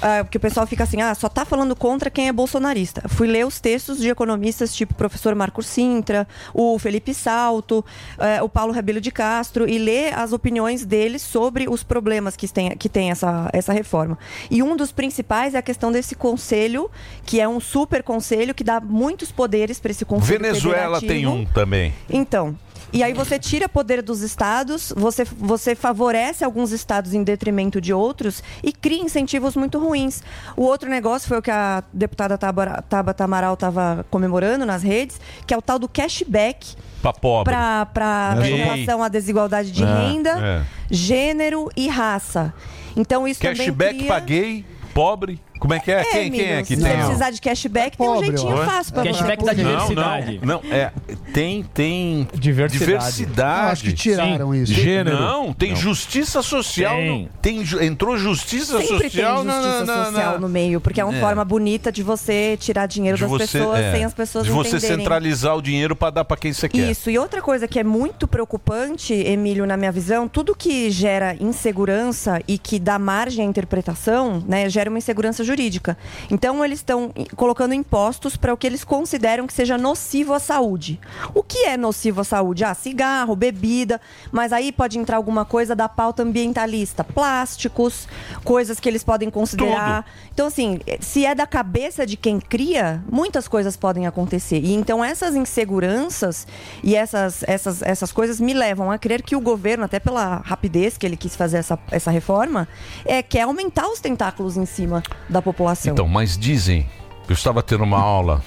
ah, 0.01 0.23
porque 0.23 0.37
o 0.37 0.39
pessoal 0.39 0.65
fica 0.65 0.85
assim, 0.85 1.01
ah, 1.01 1.13
só 1.13 1.27
tá 1.27 1.43
falando 1.43 1.75
contra 1.75 2.09
quem 2.09 2.29
é 2.29 2.31
bolsonarista. 2.31 3.09
Fui 3.09 3.27
ler 3.27 3.45
os 3.45 3.59
textos 3.59 3.97
de 3.99 4.07
economistas 4.07 4.73
tipo 4.73 4.93
o 4.93 4.95
professor 4.95 5.35
Marco 5.35 5.61
Sintra, 5.61 6.25
o 6.53 6.79
Felipe 6.79 7.13
Salto, 7.13 7.83
eh, 8.17 8.41
o 8.41 8.47
Paulo 8.47 8.71
Rebelo 8.71 9.01
de 9.01 9.11
Castro, 9.11 9.67
e 9.67 9.77
ler 9.77 10.17
as 10.17 10.31
opiniões 10.31 10.85
deles 10.85 11.21
sobre 11.21 11.67
os 11.67 11.83
problemas 11.83 12.37
que 12.37 12.47
tem, 12.47 12.69
que 12.77 12.87
tem 12.87 13.11
essa, 13.11 13.49
essa 13.51 13.73
reforma. 13.73 14.17
E 14.49 14.63
um 14.63 14.77
dos 14.77 14.93
principais 14.93 15.55
é 15.55 15.57
a 15.57 15.61
questão 15.61 15.91
desse 15.91 16.15
conselho, 16.15 16.89
que 17.25 17.41
é 17.41 17.47
um 17.49 17.59
super 17.59 18.01
conselho 18.01 18.55
que 18.55 18.63
dá 18.63 18.79
muitos 18.79 19.29
poderes 19.29 19.77
para 19.77 19.91
esse 19.91 20.05
conselho. 20.05 20.39
Venezuela 20.39 21.01
tem 21.01 21.27
um 21.27 21.43
também. 21.43 21.93
Então. 22.09 22.57
E 22.93 23.03
aí 23.03 23.13
você 23.13 23.39
tira 23.39 23.69
poder 23.69 24.01
dos 24.01 24.21
estados, 24.21 24.93
você, 24.95 25.23
você 25.23 25.75
favorece 25.75 26.43
alguns 26.43 26.71
estados 26.71 27.13
em 27.13 27.23
detrimento 27.23 27.79
de 27.79 27.93
outros 27.93 28.43
e 28.63 28.73
cria 28.73 29.01
incentivos 29.01 29.55
muito 29.55 29.79
ruins. 29.79 30.21
O 30.57 30.63
outro 30.63 30.89
negócio 30.89 31.27
foi 31.27 31.37
o 31.37 31.41
que 31.41 31.51
a 31.51 31.83
deputada 31.93 32.37
Tabata 32.37 33.23
Amaral 33.23 33.53
estava 33.53 34.05
comemorando 34.09 34.65
nas 34.65 34.83
redes, 34.83 35.19
que 35.47 35.53
é 35.53 35.57
o 35.57 35.61
tal 35.61 35.79
do 35.79 35.87
cashback 35.87 36.75
Pra 37.01 37.13
pobre. 37.13 37.53
para 37.93 38.33
relação 38.41 39.01
à 39.01 39.07
desigualdade 39.07 39.71
de 39.71 39.83
É, 39.83 39.87
renda, 39.87 40.29
é. 40.29 40.61
gênero 40.89 41.69
e 41.75 41.87
raça. 41.87 42.53
Então 42.95 43.27
isso 43.27 43.39
Cashback 43.41 43.71
também 43.71 43.95
cria... 43.95 44.07
pra 44.07 44.19
gay, 44.19 44.65
pobre. 44.93 45.39
Como 45.61 45.73
é 45.75 45.79
que 45.79 45.91
é? 45.91 46.03
quem, 46.03 46.31
quem 46.31 46.51
é 46.53 46.61
que 46.63 46.75
se 46.75 46.81
tem? 46.81 46.91
você 46.91 46.97
ó? 46.97 47.05
precisar 47.05 47.29
de 47.29 47.39
cashback, 47.39 47.95
tem 47.95 48.09
um 48.09 48.19
jeitinho 48.23 48.57
Oi? 48.57 48.65
fácil 48.65 48.93
pra 48.93 49.03
Cashback 49.03 49.45
da 49.45 49.53
diversidade. 49.53 50.39
Não, 50.43 50.55
não, 50.55 50.61
não, 50.63 50.73
é, 50.75 50.91
tem, 51.31 51.63
tem 51.63 52.27
Diversidade. 52.33 52.79
diversidade. 52.79 53.65
Eu 53.67 53.71
acho 53.71 53.83
que 53.83 53.93
tiraram 53.93 54.55
isso. 54.55 54.73
Gênero. 54.73 55.19
Não, 55.19 55.53
tem 55.53 55.69
Não. 55.69 55.75
justiça 55.75 56.41
social. 56.41 56.95
Tem. 56.95 57.21
no- 57.23 57.29
Tem. 57.41 57.63
ju- 57.63 57.79
entrou 57.81 58.17
justiça 58.17 58.79
Sempre 58.81 59.03
social 59.09 59.35
tem 59.37 59.45
na- 59.45 59.53
justiça 59.61 59.85
na- 59.85 59.97
na- 59.97 60.05
social 60.05 60.39
no 60.39 60.49
meio, 60.49 60.81
porque 60.81 60.99
é 60.99 61.05
uma 61.05 61.15
É. 61.15 61.19
forma 61.19 61.45
bonita 61.45 61.91
de 61.91 62.01
você 62.01 62.57
tirar 62.59 62.87
dinheiro 62.87 63.15
de 63.15 63.21
das 63.23 63.29
você, 63.29 63.59
pessoas 63.59 63.79
é, 63.79 63.91
sem 63.91 64.03
as 64.03 64.13
pessoas 64.15 64.45
de 64.45 64.51
você 64.51 64.77
entenderem. 64.77 64.97
centralizar 64.97 65.55
o 65.55 65.61
dinheiro 65.61 65.95
para 65.95 66.09
dar 66.09 66.25
para 66.25 66.37
quem 66.37 66.51
você 66.51 66.67
quer. 66.67 66.89
Isso, 66.89 67.07
e 67.09 67.19
outra 67.19 67.39
coisa 67.39 67.67
que 67.67 67.77
é 67.79 67.83
muito 67.83 68.27
preocupante, 68.27 69.13
Emílio, 69.13 69.67
na 69.67 69.77
minha 69.77 69.91
visão, 69.91 70.27
tudo 70.27 70.55
que 70.55 70.89
gera 70.89 71.35
insegurança 71.39 72.41
e 72.47 72.57
que 72.57 72.79
dá 72.79 72.97
margem 72.97 73.45
à 73.45 73.47
interpretação, 73.47 74.43
né, 74.47 74.67
gera 74.67 74.89
uma 74.89 74.97
insegurança 74.97 75.43
jurídica. 75.51 75.97
Então, 76.29 76.63
eles 76.63 76.79
estão 76.79 77.11
colocando 77.35 77.73
impostos 77.73 78.37
para 78.37 78.53
o 78.53 78.57
que 78.57 78.65
eles 78.65 78.83
consideram 78.83 79.45
que 79.45 79.53
seja 79.53 79.77
nocivo 79.77 80.33
à 80.33 80.39
saúde. 80.39 80.99
O 81.33 81.43
que 81.43 81.65
é 81.65 81.75
nocivo 81.75 82.21
à 82.21 82.23
saúde? 82.23 82.63
Ah, 82.63 82.73
cigarro, 82.73 83.35
bebida, 83.35 83.99
mas 84.31 84.53
aí 84.53 84.71
pode 84.71 84.97
entrar 84.97 85.17
alguma 85.17 85.43
coisa 85.43 85.75
da 85.75 85.89
pauta 85.89 86.23
ambientalista, 86.23 87.03
plásticos, 87.03 88.07
coisas 88.43 88.79
que 88.79 88.87
eles 88.87 89.03
podem 89.03 89.29
considerar. 89.29 90.05
Então, 90.33 90.47
assim, 90.47 90.79
se 90.99 91.25
é 91.25 91.35
da 91.35 91.45
cabeça 91.45 92.05
de 92.05 92.15
quem 92.15 92.39
cria, 92.39 93.03
muitas 93.11 93.47
coisas 93.47 93.75
podem 93.75 94.07
acontecer. 94.07 94.59
E 94.63 94.73
então 94.73 95.03
essas 95.03 95.35
inseguranças 95.35 96.47
e 96.83 96.95
essas, 96.95 97.43
essas, 97.43 97.81
essas 97.81 98.11
coisas 98.11 98.39
me 98.39 98.53
levam 98.53 98.89
a 98.89 98.97
crer 98.97 99.21
que 99.21 99.35
o 99.35 99.41
governo, 99.41 99.83
até 99.83 99.99
pela 99.99 100.37
rapidez 100.37 100.97
que 100.97 101.05
ele 101.05 101.17
quis 101.17 101.35
fazer 101.35 101.57
essa, 101.57 101.77
essa 101.91 102.11
reforma, 102.11 102.67
é, 103.05 103.21
quer 103.21 103.41
aumentar 103.41 103.87
os 103.89 103.99
tentáculos 103.99 104.55
em 104.57 104.65
cima 104.65 105.03
da 105.29 105.40
população. 105.41 105.93
Então, 105.93 106.07
mas 106.07 106.37
dizem, 106.37 106.85
eu 107.27 107.33
estava 107.33 107.61
tendo 107.61 107.83
uma 107.83 107.99
aula. 107.99 108.43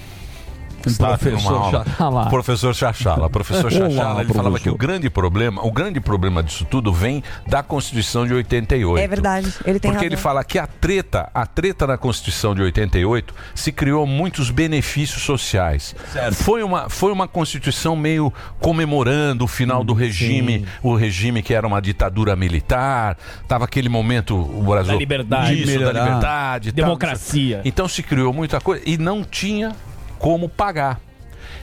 Uma 0.87 1.09
professor 1.17 1.53
aula. 1.55 1.85
Chachala. 1.85 2.23
O 2.23 2.31
professor 2.31 2.75
Chachala. 2.75 3.27
O 3.27 3.31
professor 3.31 3.71
Chachala, 3.73 4.21
ele 4.23 4.33
falava 4.33 4.51
professor. 4.51 4.61
que 4.63 4.71
o 4.71 4.77
grande 4.77 5.11
problema, 5.11 5.65
o 5.67 5.71
grande 5.71 6.01
problema 6.01 6.43
disso 6.43 6.65
tudo 6.65 6.93
vem 6.93 7.23
da 7.47 7.63
Constituição 7.63 8.27
de 8.27 8.35
88. 8.35 9.03
É 9.03 9.09
verdade, 9.09 9.53
ele 9.65 9.79
tem 9.79 9.91
Porque 9.91 10.05
razão. 10.05 10.07
ele 10.07 10.17
fala 10.17 10.45
que 10.45 10.59
a 10.59 10.67
treta, 10.67 11.31
a 11.35 11.47
treta 11.47 11.87
na 11.87 11.97
Constituição 11.97 12.55
de 12.55 12.63
88 12.63 13.35
se 13.55 13.73
criou 13.73 14.07
muitos 14.07 14.51
benefícios 14.51 15.23
sociais. 15.23 15.95
Foi 16.33 16.63
uma, 16.63 16.89
foi 16.89 17.13
uma 17.13 17.27
Constituição 17.29 17.97
meio 17.97 18.33
comemorando 18.61 19.45
o 19.45 19.49
final 19.49 19.85
do 19.85 19.93
regime, 19.93 20.67
o 20.83 20.95
regime 20.95 21.43
que 21.43 21.55
era 21.55 21.67
uma 21.67 21.81
ditadura 21.81 22.35
militar, 22.35 23.17
tava 23.47 23.65
aquele 23.65 23.89
momento 23.89 24.35
o 24.37 24.63
Brasil 24.63 24.93
Da 24.95 24.99
liberdade. 24.99 25.63
Isso, 25.63 25.79
da 25.79 25.93
liberdade, 25.93 26.73
tal, 26.73 26.85
Democracia. 26.85 27.61
Então 27.65 27.87
se 27.89 28.03
criou 28.03 28.33
muita 28.33 28.61
coisa 28.61 28.83
e 28.87 28.97
não 28.99 29.23
tinha 29.25 29.73
como 30.25 30.49
pagar. 30.49 31.03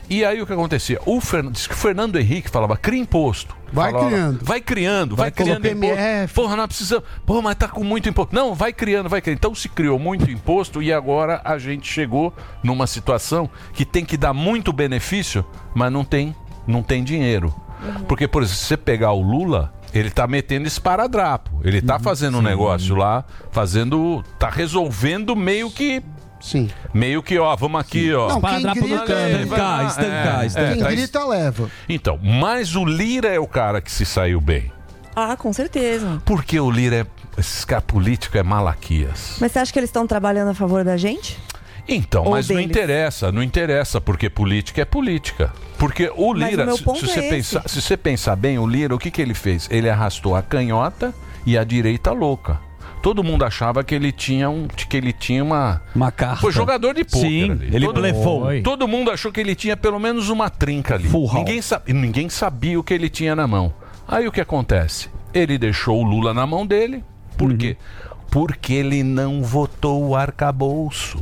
E 0.07 0.24
aí 0.24 0.39
o 0.39 0.45
que 0.45 0.53
acontecia? 0.53 0.99
O 1.07 1.20
Fern... 1.20 1.49
diz 1.49 1.66
que 1.66 1.74
o 1.74 1.78
Fernando 1.78 2.20
Henrique 2.20 2.47
falava, 2.47 2.78
cria 2.78 2.99
imposto. 2.99 3.55
Vai 3.74 3.91
Falava, 3.91 4.09
criando. 4.09 4.45
Vai 4.45 4.62
criando, 4.62 5.16
vai, 5.16 5.24
Vai 5.24 5.32
criando 5.32 5.66
imposto. 5.66 5.95
PMF. 5.95 6.34
Porra, 6.36 6.55
nós 6.55 6.68
precisamos. 6.68 7.05
Porra, 7.26 7.41
mas 7.41 7.55
tá 7.55 7.68
com 7.68 7.84
muito 7.84 8.07
imposto. 8.07 8.36
Não, 8.36 8.53
vai 8.53 8.72
criando, 8.72 9.09
vai 9.09 9.20
criando. 9.20 9.39
Então 9.39 9.55
se 9.55 9.68
criou 9.68 9.97
muito 9.97 10.30
imposto 10.30 10.80
e 10.80 10.93
agora 10.93 11.41
a 11.43 11.57
gente 11.57 11.91
chegou 11.91 12.32
numa 12.62 12.86
situação 12.86 13.49
que 13.74 13.84
tem 13.84 14.05
que 14.05 14.16
dar 14.16 14.32
muito 14.32 14.72
benefício, 14.72 15.43
mas 15.74 15.91
não 15.91 16.03
tem, 16.03 16.36
não 16.68 16.84
tem 16.84 17.03
dinheiro. 17.03 17.51
Porque, 18.07 18.28
por 18.28 18.43
exemplo, 18.43 18.59
se 18.59 18.66
você 18.66 18.78
pegar 18.78 19.12
o 19.14 19.24
Lula, 19.24 19.74
ele 19.93 20.12
tá 20.12 20.28
metendo 20.28 20.68
esparadrapo. 20.68 21.49
Ele 21.64 21.82
tá 21.82 21.97
fazendo 21.99 22.38
um 22.38 22.41
negócio 22.41 22.95
lá, 22.95 23.26
fazendo. 23.51 24.24
tá 24.38 24.49
resolvendo 24.49 25.36
meio 25.36 25.72
que. 25.72 26.03
Sim. 26.41 26.69
Meio 26.93 27.21
que, 27.21 27.37
ó, 27.37 27.55
vamos 27.55 27.79
aqui, 27.79 28.13
ó. 28.13 28.27
Não, 28.29 28.41
quem 28.41 28.61
grita, 28.63 29.29
Estancar, 29.29 29.85
estancar, 29.87 30.45
estancar. 30.45 30.73
Quem 30.73 30.83
tá 30.83 30.91
grita, 30.91 31.25
leva. 31.25 31.69
Então, 31.87 32.19
mas 32.21 32.75
o 32.75 32.83
Lira 32.83 33.27
é 33.29 33.39
o 33.39 33.47
cara 33.47 33.79
que 33.79 33.91
se 33.91 34.05
saiu 34.05 34.41
bem. 34.41 34.71
Ah, 35.15 35.35
com 35.37 35.51
certeza. 35.53 36.21
Porque 36.25 36.59
o 36.59 36.69
Lira 36.71 36.95
é. 36.97 37.05
Esse 37.37 37.65
cara 37.65 37.81
político 37.81 38.37
é 38.37 38.43
Malaquias. 38.43 39.37
Mas 39.39 39.51
você 39.53 39.59
acha 39.59 39.71
que 39.71 39.79
eles 39.79 39.89
estão 39.89 40.05
trabalhando 40.05 40.49
a 40.49 40.53
favor 40.53 40.83
da 40.83 40.97
gente? 40.97 41.39
Então, 41.87 42.25
Ou 42.25 42.31
mas 42.31 42.47
não 42.49 42.57
deles. 42.57 42.69
interessa, 42.69 43.31
não 43.31 43.41
interessa, 43.41 43.99
porque 44.01 44.29
política 44.29 44.81
é 44.81 44.85
política. 44.85 45.51
Porque 45.77 46.11
o 46.15 46.33
Mas 46.33 46.49
Lira, 46.51 46.63
o 46.63 46.65
meu 46.67 46.77
se, 46.77 46.83
ponto 46.83 46.99
se 46.99 47.07
você 47.07 47.19
é 47.19 47.23
esse. 47.23 47.29
pensar, 47.29 47.69
se 47.69 47.81
você 47.81 47.97
pensar 47.97 48.35
bem, 48.35 48.59
o 48.59 48.67
Lira, 48.67 48.93
o 48.93 48.99
que, 48.99 49.09
que 49.09 49.21
ele 49.21 49.33
fez? 49.33 49.67
Ele 49.71 49.89
arrastou 49.89 50.35
a 50.35 50.41
canhota 50.41 51.13
e 51.45 51.57
a 51.57 51.63
direita 51.63 52.11
louca. 52.11 52.59
Todo 53.02 53.24
mundo 53.24 53.43
achava 53.43 53.84
que 53.84 53.95
ele 53.95 54.12
tinha 54.12 54.49
um, 54.49 54.68
que 54.68 54.95
ele 54.95 55.12
tinha 55.12 55.43
uma 55.43 55.82
uma 55.95 56.12
carta. 56.12 56.41
Foi 56.41 56.52
jogador 56.52 56.93
de 56.93 57.04
pôquer 57.04 57.20
Sim, 57.28 57.52
ali. 57.52 57.76
ele 57.76 57.86
todo, 57.86 57.95
blefou. 58.02 58.43
Todo 58.64 58.88
mundo 58.88 59.10
achou 59.10 59.32
que 59.32 59.39
ele 59.39 59.56
tinha 59.56 59.76
pelo 59.76 59.99
menos 59.99 60.30
uma 60.30 60.49
trinca 60.49 60.95
ali. 60.95 61.08
Full. 61.10 61.34
Ninguém, 61.34 61.62
sa- 61.62 61.82
ninguém 61.88 62.30
sabia 62.30 62.80
o 62.80 62.84
que 62.84 62.93
ele 62.93 63.10
tinha 63.10 63.36
na 63.36 63.47
mão. 63.47 63.74
Aí 64.08 64.28
o 64.28 64.32
que 64.32 64.41
acontece? 64.41 65.10
Ele 65.34 65.58
deixou 65.58 65.99
o 65.99 66.04
Lula 66.04 66.34
na 66.34 66.45
mão 66.45 66.66
dele. 66.66 67.04
Por 67.38 67.52
Uhum. 67.52 67.58
quê? 67.58 67.78
Porque 68.30 68.74
ele 68.74 69.04
não 69.04 69.41
votou 69.41 70.08
o 70.08 70.16
arcabouço. 70.16 71.22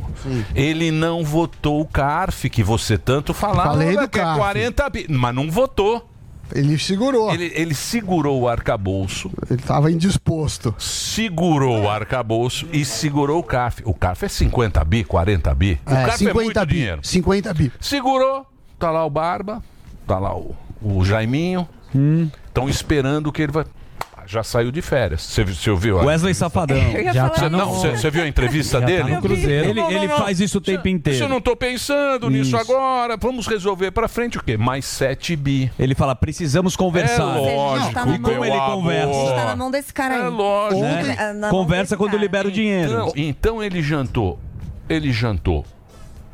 Ele 0.54 0.90
não 0.90 1.24
votou 1.24 1.80
o 1.80 1.84
CARF, 1.84 2.48
que 2.50 2.62
você 2.62 2.96
tanto 2.98 3.32
falava. 3.34 3.70
Falei 3.70 3.96
do 3.96 4.08
que 4.08 4.18
é 4.18 4.22
CARF. 4.22 4.38
40 4.38 4.90
bi, 4.90 5.06
mas 5.08 5.34
não 5.34 5.50
votou. 5.50 6.09
Ele 6.54 6.78
segurou. 6.78 7.32
Ele, 7.32 7.52
ele 7.54 7.74
segurou 7.74 8.40
o 8.40 8.48
arcabouço. 8.48 9.30
Ele 9.50 9.62
tava 9.62 9.90
indisposto. 9.90 10.74
Segurou 10.78 11.82
o 11.82 11.88
arcabouço 11.90 12.66
e 12.72 12.84
segurou 12.84 13.38
o 13.38 13.42
CARF. 13.42 13.82
O 13.84 13.94
CARF 13.94 14.24
é 14.24 14.28
50 14.28 14.84
bi, 14.84 15.04
40 15.04 15.54
bi. 15.54 15.80
O 15.86 15.90
É, 15.90 15.94
CARF 16.06 16.18
50 16.18 16.30
é 16.30 16.44
muito 16.44 16.66
bi. 16.66 16.74
dinheiro. 16.74 17.00
50 17.02 17.54
bi. 17.54 17.72
Segurou, 17.80 18.46
tá 18.78 18.90
lá 18.90 19.04
o 19.04 19.10
Barba, 19.10 19.62
tá 20.06 20.18
lá 20.18 20.36
o, 20.36 20.54
o 20.82 21.04
Jaiminho. 21.04 21.68
Estão 22.46 22.68
esperando 22.68 23.32
que 23.32 23.42
ele 23.42 23.52
vai. 23.52 23.64
Já 24.32 24.44
saiu 24.44 24.70
de 24.70 24.80
férias. 24.80 25.22
Você 25.22 25.42
viu- 25.42 25.54
você 25.56 25.70
ouviu? 25.70 25.96
Wesley 25.96 26.32
Safadão. 26.34 26.76
Já 27.12 27.28
tá 27.28 27.46
isso. 27.46 27.50
Não, 27.50 27.72
você 27.72 27.90
você 27.96 28.10
viu 28.12 28.22
a 28.22 28.28
entrevista 28.28 28.74
Já 28.78 28.80
tá 28.80 28.86
dele? 28.86 29.14
no 29.16 29.20
Cruzeiro. 29.20 29.68
Ele- 29.70 29.80
ele 29.80 30.08
faz 30.08 30.38
isso 30.38 30.58
o 30.58 30.60
tempo 30.60 30.86
inteiro. 30.86 31.24
Eu 31.24 31.28
não 31.28 31.40
tô 31.40 31.56
pensando 31.56 32.30
nisso 32.30 32.56
Isso. 32.56 32.56
agora, 32.56 33.16
vamos 33.16 33.48
resolver 33.48 33.90
pra 33.90 34.06
frente 34.06 34.38
o 34.38 34.42
quê? 34.44 34.56
Mais 34.56 34.84
7 34.84 35.34
bi. 35.34 35.72
Ele 35.76 35.96
fala, 35.96 36.14
precisamos 36.14 36.76
conversar. 36.76 37.38
É 37.38 37.56
lógico, 37.56 37.92
tá 37.92 38.06
na 38.06 38.14
e 38.14 38.18
mão- 38.20 38.30
como 38.30 38.44
ele 38.44 38.54
meu 38.54 38.64
conversa? 38.66 39.10
A 39.10 39.12
gente 39.14 39.26
tá 39.26 39.32
amor. 39.34 39.44
na 39.46 39.56
mão 39.56 39.70
desse 39.72 39.92
cara 39.92 40.14
aí. 40.14 40.20
É 40.22 40.28
lógico. 40.28 40.80
Né? 40.80 41.32
na 41.32 41.34
mão 41.48 41.50
Conversa 41.50 41.82
desse 41.82 41.96
quando 41.96 42.10
cara. 42.12 42.22
libera 42.22 42.46
o 42.46 42.52
dinheiro. 42.52 42.92
Então, 42.92 43.12
então 43.16 43.62
ele 43.62 43.82
jantou. 43.82 44.38
Ele 44.88 45.12
jantou 45.12 45.64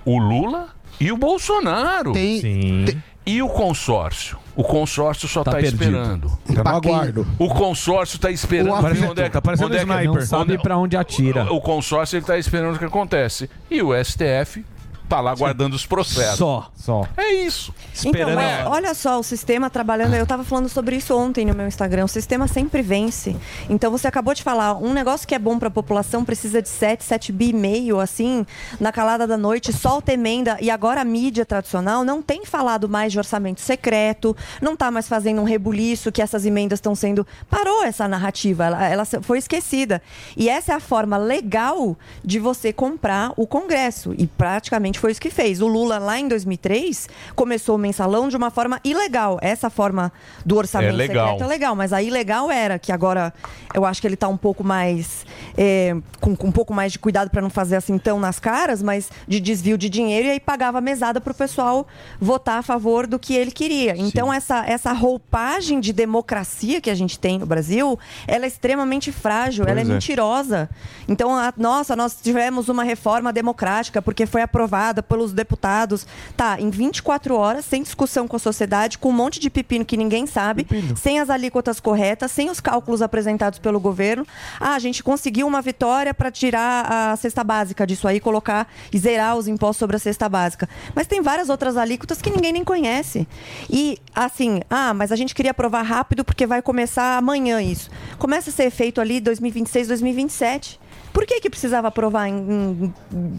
o 0.05 0.19
Lula 0.19 0.69
e 1.01 1.11
o 1.11 1.17
Bolsonaro. 1.17 2.13
Tem, 2.13 3.03
E 3.25 3.43
o 3.43 3.49
consórcio? 3.49 4.39
O 4.57 4.65
consórcio 4.65 5.29
só 5.29 5.45
Tá 5.45 5.51
tá, 5.53 5.57
perdido. 5.59 5.83
esperando. 5.85 6.39
Tá 6.55 6.65
no 6.65 6.77
aguardo. 6.77 7.27
O 7.39 7.49
consórcio 7.49 8.19
tá 8.19 8.31
esperando. 8.31 8.71
O 8.71 9.11
onde 9.11 9.21
é 9.21 9.25
que- 9.25 9.31
Tá 9.31 9.43
parecendo 9.43 9.69
onde 9.69 9.77
é 9.77 9.85
que- 9.85 9.93
sniper. 9.93 10.21
Não 10.21 10.27
sabe 10.27 10.59
pra 10.59 10.79
onde 10.79 10.97
atira. 10.97 11.53
O, 11.53 11.57
o 11.57 11.61
consórcio 11.61 12.17
ele 12.17 12.25
tá 12.25 12.39
esperando 12.39 12.75
o 12.77 12.79
que 12.79 12.85
acontece. 12.87 13.51
E 13.71 13.83
o 13.83 13.93
STF 13.95 14.65
tá 15.09 15.21
lá 15.21 15.35
guardando 15.35 15.75
os 15.75 15.87
processos. 15.87 16.39
Só. 16.39 16.71
Só. 16.75 17.07
É 17.17 17.33
isso. 17.33 17.75
Então, 18.05 18.35
mas 18.35 18.67
olha 18.67 18.95
só, 18.95 19.19
o 19.19 19.23
sistema 19.23 19.69
trabalhando. 19.69 20.15
Eu 20.15 20.27
tava 20.27 20.45
falando 20.45 20.69
sobre 20.69 20.97
isso 20.97 21.17
ontem 21.17 21.45
no 21.45 21.55
meu 21.55 21.67
Instagram. 21.67 22.05
O 22.05 22.09
sistema 22.09 22.47
sempre 22.47 22.83
vence. 22.83 23.37
Então 23.69 23.91
você 23.91 24.07
acabou 24.07 24.35
de 24.35 24.43
falar, 24.43 24.75
um 24.75 24.93
negócio 24.93 25.27
que 25.27 25.35
é 25.35 25.39
bom 25.39 25.59
pra 25.59 25.71
população 25.71 26.25
precisa 26.25 26.63
de 26.63 26.69
7, 26.69 27.03
7 27.03 27.33
bi 27.33 27.49
e 27.49 27.53
meio, 27.53 27.99
assim, 27.99 28.47
na 28.79 28.93
calada 28.93 29.27
da 29.27 29.37
noite, 29.37 29.73
solta 29.73 30.13
emenda. 30.13 30.57
E 30.61 30.71
agora 30.71 31.01
a 31.01 31.05
mídia 31.05 31.45
tradicional 31.45 32.05
não 32.05 32.23
tem 32.23 32.45
falado 32.45 32.89
mais 32.89 33.13
de 33.13 33.19
orçamento 33.19 33.61
secreto, 33.61 34.37
não 34.61 34.77
tá 34.77 34.91
mais 34.91 35.09
fazendo 35.09 35.41
um 35.41 35.45
rebuliço 35.45 36.13
que 36.13 36.23
essas 36.23 36.47
emendas 36.47 36.79
estão 36.79 36.95
sendo. 36.95 37.27
Parou 37.51 37.85
essa 37.85 38.07
narrativa, 38.07 38.65
ela, 38.65 38.87
ela 38.87 39.05
foi 39.05 39.39
esquecida. 39.39 40.03
E 40.37 40.49
essa 40.49 40.73
é 40.73 40.75
a 40.75 40.81
forma 40.81 41.17
legal 41.17 41.97
de 42.25 42.39
você 42.39 42.73
comprar 42.73 43.33
o 43.37 43.47
Congresso. 43.47 44.15
E 44.17 44.27
praticamente 44.27 44.96
foi 44.99 45.11
isso 45.13 45.21
que 45.21 45.31
fez. 45.31 45.61
O 45.61 45.67
Lula, 45.67 45.99
lá 45.99 46.19
em 46.19 46.29
2003, 46.29 47.09
começou 47.35 47.77
o 47.77 47.79
mensalão 47.79 48.29
de 48.29 48.37
uma 48.37 48.51
forma 48.51 48.81
ilegal. 48.85 49.39
Essa 49.43 49.69
forma 49.71 50.13
do 50.45 50.57
orçamento 50.57 50.91
É 50.95 50.97
legal. 50.97 51.27
secreto 51.29 51.45
é 51.45 51.47
legal, 51.47 51.75
mas 51.77 51.93
a 51.93 52.03
ilegal 52.03 52.51
era 52.51 52.79
que 52.79 52.93
agora 52.93 53.33
eu 53.75 53.85
acho 53.85 54.01
que 54.01 54.07
ele 54.07 54.17
tá 54.17 54.29
um 54.29 54.37
pouco 54.37 54.63
mais. 54.65 55.25
é, 55.57 55.97
com, 56.21 56.35
com 56.37 56.49
um 56.49 56.53
pouco 56.53 56.73
mais 56.75 56.93
de 56.93 56.99
cuidado 56.99 57.31
para 57.31 57.41
não 57.43 57.51
fazer 57.51 57.77
assim 57.77 57.99
tão 57.99 58.19
nas 58.21 58.39
caras, 58.39 58.83
mas 58.83 59.11
de 59.29 59.41
desvio 59.41 59.79
de 59.79 59.89
dinheiro 59.89 60.29
e 60.29 60.31
aí 60.33 60.41
pagava 60.41 60.81
mesada 60.81 61.21
pro 61.21 61.33
pessoal 61.35 61.87
votar 62.21 62.59
a 62.59 62.63
favor 62.63 63.07
do 63.07 63.19
que 63.19 63.35
ele 63.35 63.51
queria. 63.51 63.95
Então, 63.97 64.33
essa, 64.33 64.65
essa 64.67 64.93
roupagem 64.93 65.81
de 65.81 65.93
democracia 65.93 66.81
que 66.81 66.91
a 66.91 66.95
gente 66.95 67.19
tem 67.19 67.39
no 67.39 67.47
Brasil, 67.47 67.99
ela 68.27 68.45
é 68.45 68.49
extremamente 68.49 69.11
frágil, 69.13 69.65
ela 69.65 69.73
é, 69.81 69.83
Pois 69.83 69.89
é. 69.89 69.93
mentirosa. 69.93 70.71
Então, 71.09 71.35
a- 71.35 71.53
nossa, 71.57 71.95
nós 71.97 72.17
tivemos 72.23 72.69
uma 72.69 72.83
reforma 72.85 73.33
democrática 73.33 74.01
porque 74.03 74.27
foi 74.27 74.43
aprovada 74.43 74.86
pelos 75.03 75.33
deputados. 75.33 76.07
Tá, 76.37 76.61
em 76.61 76.71
24 76.71 77.35
horas, 77.37 77.65
sem 77.65 77.83
discussão 77.83 78.27
com 78.27 78.37
a 78.37 78.39
sociedade, 78.39 78.99
com 78.99 79.11
um 79.11 79.13
monte 79.13 79.41
de 79.41 79.51
pepino 79.51 79.85
que 79.85 79.97
ninguém 79.97 80.27
sabe, 80.27 80.67
sem 80.97 81.21
as 81.21 81.31
alíquotas 81.31 81.81
corretas, 81.81 82.31
sem 82.31 82.51
os 82.51 82.61
cálculos 82.61 83.03
apresentados 83.03 83.59
pelo 83.59 83.81
governo. 83.81 84.27
Ah, 84.61 84.75
a 84.75 84.79
gente 84.79 85.03
conseguiu 85.03 85.47
uma 85.47 85.63
vitória 85.63 86.13
para 86.13 86.31
tirar 86.31 86.87
a 87.13 87.17
cesta 87.17 87.43
básica 87.43 87.87
disso 87.87 88.07
aí, 88.07 88.21
colocar 88.21 88.69
e 88.93 88.99
zerar 88.99 89.37
os 89.37 89.49
impostos 89.49 89.79
sobre 89.79 89.97
a 89.97 89.99
cesta 89.99 90.29
básica. 90.29 90.69
Mas 90.95 91.07
tem 91.07 91.21
várias 91.21 91.49
outras 91.49 91.77
alíquotas 91.77 92.21
que 92.21 92.31
ninguém 92.31 92.53
nem 92.53 92.65
conhece. 92.65 93.27
E, 93.69 93.99
assim, 94.15 94.61
ah, 94.71 94.93
mas 94.95 95.13
a 95.13 95.17
gente 95.17 95.35
queria 95.35 95.51
aprovar 95.51 95.83
rápido 95.83 96.25
porque 96.25 96.47
vai 96.47 96.63
começar 96.63 97.17
amanhã 97.17 97.61
isso. 97.63 97.91
Começa 98.19 98.51
a 98.51 98.53
ser 98.53 98.71
feito 98.71 99.01
ali 99.01 99.21
2026, 99.21 99.89
2027. 99.89 100.86
Por 101.17 101.25
que, 101.25 101.41
que 101.41 101.49
precisava 101.49 101.89
aprovar 101.89 102.29
em, 102.29 102.35
em 102.37 102.95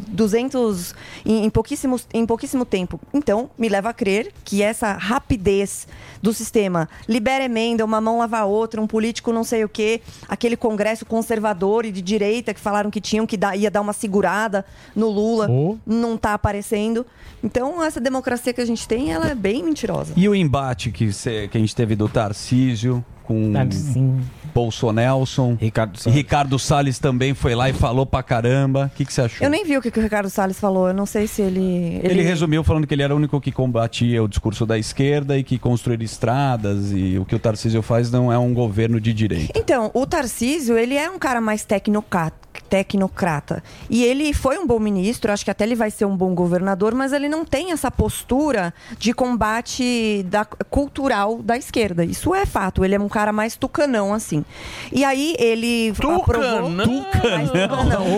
200, 0.08 0.96
em, 1.24 1.46
em, 1.46 1.50
pouquíssimos, 1.52 2.08
em 2.12 2.26
pouquíssimo 2.26 2.66
tempo? 2.66 3.00
Então, 3.14 3.52
me 3.56 3.70
leva 3.70 3.90
a 3.90 3.94
crer 3.94 4.34
que 4.44 4.64
essa 4.64 4.94
rapidez 4.94 5.88
do 6.20 6.34
sistema 6.34 6.90
libera 7.08 7.44
emenda, 7.44 7.86
uma 7.86 8.02
mão 8.02 8.18
lava 8.18 8.40
a 8.40 8.46
outra, 8.46 8.82
um 8.82 8.88
político 8.88 9.32
não 9.32 9.44
sei 9.44 9.64
o 9.64 9.70
quê, 9.70 10.02
aquele 10.28 10.58
congresso 10.58 11.06
conservador 11.06 11.86
e 11.86 11.92
de 11.92 12.02
direita 12.02 12.52
que 12.52 12.60
falaram 12.60 12.90
que 12.90 13.00
tinham 13.00 13.28
que 13.28 13.38
dar, 13.38 13.56
ia 13.56 13.70
dar 13.70 13.82
uma 13.82 13.94
segurada 13.94 14.66
no 14.96 15.08
Lula, 15.08 15.48
não 15.86 16.16
está 16.16 16.34
aparecendo. 16.34 17.06
Então, 17.44 17.84
essa 17.84 18.00
democracia 18.02 18.54
que 18.54 18.62
a 18.62 18.66
gente 18.66 18.88
tem, 18.88 19.12
ela 19.12 19.28
é 19.30 19.36
bem 19.36 19.64
mentirosa. 19.64 20.14
E 20.18 20.28
o 20.28 20.34
embate 20.34 20.90
que, 20.90 21.14
cê- 21.14 21.48
que 21.48 21.56
a 21.56 21.62
gente 21.62 21.76
teve 21.76 21.96
do 21.96 22.10
Tarcísio 22.10 23.06
com 23.24 23.52
Bolsonelson. 24.54 25.58
Ricardo 25.60 25.98
Salles. 25.98 26.18
Ricardo 26.18 26.60
Salles 26.60 27.00
também 27.00 27.34
foi 27.34 27.56
lá 27.56 27.70
e 27.70 27.74
falou 27.74 28.06
pra 28.06 28.24
caramba. 28.24 28.92
O 28.94 28.98
que, 28.98 29.06
que 29.06 29.14
você 29.14 29.22
achou? 29.22 29.46
Eu 29.46 29.50
nem 29.50 29.66
vi 29.66 29.78
o 29.78 29.82
que, 29.82 29.92
que 29.92 30.00
o 30.00 30.04
Ricardo 30.04 30.30
Salles 30.30 30.60
falou, 30.60 30.88
eu 30.88 30.94
não 30.94 31.06
sei 31.06 31.28
se 31.28 31.42
ele... 31.42 32.00
Ele... 32.04 32.22
resumiu 32.22 32.64
falando 32.64 32.88
que 32.88 32.94
ele 32.94 33.04
era 33.04 33.14
o 33.14 33.18
único 33.18 33.40
que 33.40 33.52
combatia 33.52 34.24
o 34.24 34.28
discurso 34.28 34.66
da 34.66 34.78
esquerda 34.78 35.38
e 35.38 35.44
que 35.44 35.58
construir 35.58 36.02
estradas 36.02 36.92
e 36.92 37.18
o 37.18 37.26
que 37.26 37.36
o 37.36 37.40
Tarcísio 37.40 37.82
faz 37.82 38.12
não 38.12 38.32
é 38.32 38.38
um 38.38 38.54
governo 38.54 39.00
de 39.00 39.14
direita. 39.14 39.54
Então, 39.56 39.92
o 39.94 40.06
Tarcísio, 40.06 40.78
ele 40.78 40.96
é 40.96 41.10
um 41.10 41.20
cara 41.20 41.42
mais 41.42 41.64
tecnocrata, 41.64 42.36
tecnocrata. 42.70 43.64
E 43.90 44.04
ele 44.04 44.34
foi 44.34 44.58
um 44.58 44.68
bom 44.68 44.80
ministro, 44.80 45.32
acho 45.32 45.46
que 45.46 45.52
até 45.52 45.64
ele 45.64 45.76
vai 45.76 45.92
ser 45.92 46.06
um 46.06 46.16
bom 46.16 46.34
governador, 46.34 46.94
mas 46.94 47.14
ele 47.14 47.30
não 47.30 47.46
tem 47.46 47.72
essa 47.72 47.90
postura 47.90 48.74
de 48.98 49.14
combate 49.14 50.24
da, 50.24 50.46
cultural 50.46 51.42
da 51.42 51.58
esquerda. 51.58 52.04
Isso 52.04 52.34
é 52.34 52.46
fato. 52.46 52.84
Ele 52.84 52.96
é 52.96 53.00
um 53.00 53.10
cara 53.10 53.32
mais 53.32 53.56
tucanão, 53.56 54.14
assim. 54.14 54.37
E 54.92 55.04
aí 55.04 55.36
ele 55.40 55.90
aprovou... 55.92 56.20
Tucanão? 56.24 57.06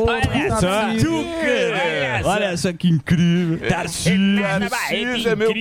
Olha 0.07 0.49
só, 0.49 0.93
Tucanão. 0.97 2.31
Olha 2.31 2.57
só 2.57 2.73
que 2.73 2.89
incrível. 2.89 3.69
Tarcísio. 3.69 4.41
Tarcísio 4.69 5.29
é 5.29 5.35
meu 5.35 5.53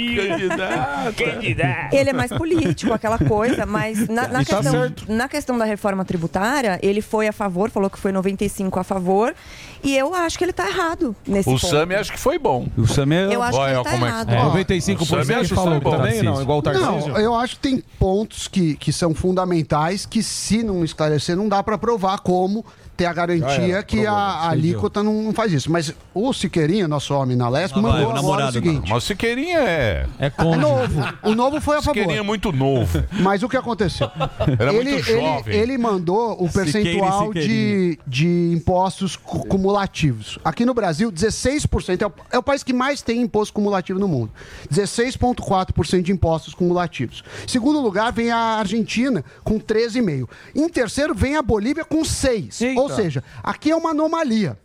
candidato. 1.17 1.95
Ele 1.95 2.11
é 2.11 2.13
mais 2.13 2.33
político, 2.33 2.93
aquela 2.93 3.19
coisa, 3.19 3.67
mas 3.67 4.09
na, 4.09 4.29
na 4.29 4.45
tá 4.45 4.57
questão, 4.57 4.73
certo. 4.73 5.05
na 5.13 5.29
questão 5.29 5.59
da 5.59 5.65
reforma 5.65 6.05
tributária, 6.05 6.79
ele 6.83 7.01
foi 7.01 7.29
a 7.29 7.33
favor, 7.33 7.71
falou 7.71 7.91
que 7.91 7.99
foi 7.99 8.13
95 8.13 8.79
a 8.79 8.85
favor, 8.85 9.35
e 9.83 9.97
eu 9.97 10.15
acho 10.15 10.37
que 10.39 10.45
ele 10.45 10.53
tá 10.53 10.69
errado 10.69 11.15
nesse 11.27 11.49
O 11.49 11.53
ponto. 11.53 11.67
Sami 11.67 11.95
acho 11.95 12.13
que 12.13 12.19
foi 12.19 12.39
bom. 12.39 12.67
O 12.77 12.87
Sami 12.87 13.15
Eu 13.17 13.43
acho 13.43 13.53
que 13.53 13.59
Olha 13.59 13.75
ele 13.75 13.85
tá 13.85 13.91
como 13.91 14.05
é 14.05 14.09
errado. 14.09 14.29
que- 14.29 14.35
É, 14.35 14.43
95% 14.43 15.01
O 15.01 15.07
Sami 15.07 15.35
acha 15.35 15.55
o 15.55 15.57
falou 15.57 15.81
bom. 15.81 15.91
também, 15.91 16.23
não, 16.23 16.41
igual 16.43 16.59
o 16.59 16.63
Tarcísio. 16.63 17.09
Não, 17.13 17.19
eu 17.19 17.35
acho 17.35 17.57
que 17.57 17.61
tem 17.63 17.83
pontos 17.99 18.49
que, 18.49 18.75
que 18.77 18.93
são 18.93 19.15
fundamentais 19.15 20.05
que, 20.07 20.23
se 20.23 20.48
não 20.63 20.85
esclarecer, 20.85 21.37
não 21.37 21.49
dá 21.49 21.63
para 21.63 21.77
provar 21.79 22.19
como 22.21 22.65
ter 22.97 23.05
a 23.07 23.13
garantia 23.13 23.75
era, 23.75 23.83
que 23.85 23.99
provou, 24.03 24.13
a, 24.19 24.27
a 24.29 24.33
decidiu. 24.51 24.51
alíquota 24.51 25.03
não, 25.05 25.23
não 25.23 25.33
faz 25.33 25.53
isso. 25.53 25.71
Mas 25.71 25.95
o 26.13 26.33
Siqueirinha, 26.33 26.89
nosso 26.89 27.15
homem 27.15 27.37
na 27.37 27.49
Ah, 27.77 27.83
vai, 27.83 27.93
mandou 27.93 28.09
o 28.09 28.11
agora 28.11 28.19
o 28.19 28.23
namorado 28.23 28.53
seguinte. 28.55 28.91
Mas 28.91 29.05
o 29.05 29.07
Siqueirinha 29.07 29.59
é... 29.61 30.07
É 30.19 30.33
novo. 30.57 31.01
O 31.23 31.35
novo 31.35 31.61
foi 31.61 31.77
a 31.77 31.83
favor. 31.83 31.95
Siqueirinha 31.95 32.19
é 32.19 32.23
muito 32.23 32.51
novo. 32.51 33.05
Mas 33.23 33.43
o 33.45 33.49
que 33.49 33.57
aconteceu? 33.57 34.11
Era 34.59 34.73
ele, 34.75 34.91
muito 34.91 35.09
ele- 35.11 35.21
jovem. 35.21 35.57
ele 35.57 35.79
mandou 35.79 36.33
o 36.43 36.49
Siqueira 36.49 36.65
percentual 36.73 37.33
de, 37.33 37.41
Siqueirinha. 37.43 37.99
de 38.05 38.53
impostos 38.53 39.15
cu- 39.17 39.47
cumulativos. 39.47 40.39
Aqui 40.45 40.65
no 40.65 40.75
Brasil, 40.75 41.13
16%. 41.13 42.03
É 42.03 42.07
o, 42.07 42.13
é 42.33 42.39
o 42.39 42.43
país 42.43 42.65
que 42.65 42.73
mais 42.73 43.01
tem 43.01 43.21
imposto 43.23 43.55
cumulativo 43.55 44.01
no 44.01 44.09
mundo. 44.09 44.33
16,4% 44.73 46.03
de 46.03 46.13
impostos 46.13 46.55
cumulativos. 46.55 47.23
Em 47.45 47.49
segundo 47.49 47.81
lugar, 47.81 48.13
vem 48.13 48.31
a 48.31 48.37
Argentina, 48.59 49.25
com 49.45 49.59
13,5%. 49.61 50.29
Em 50.55 50.69
terceiro, 50.69 51.15
vem 51.15 51.37
a 51.37 51.43
Bolívia, 51.43 51.85
com 51.85 52.03
6%. 52.03 52.77
Ou 52.77 52.89
seja, 52.91 53.23
aqui 53.43 53.71
é 53.71 53.77
uma 53.77 53.91
anomalia. 53.91 54.59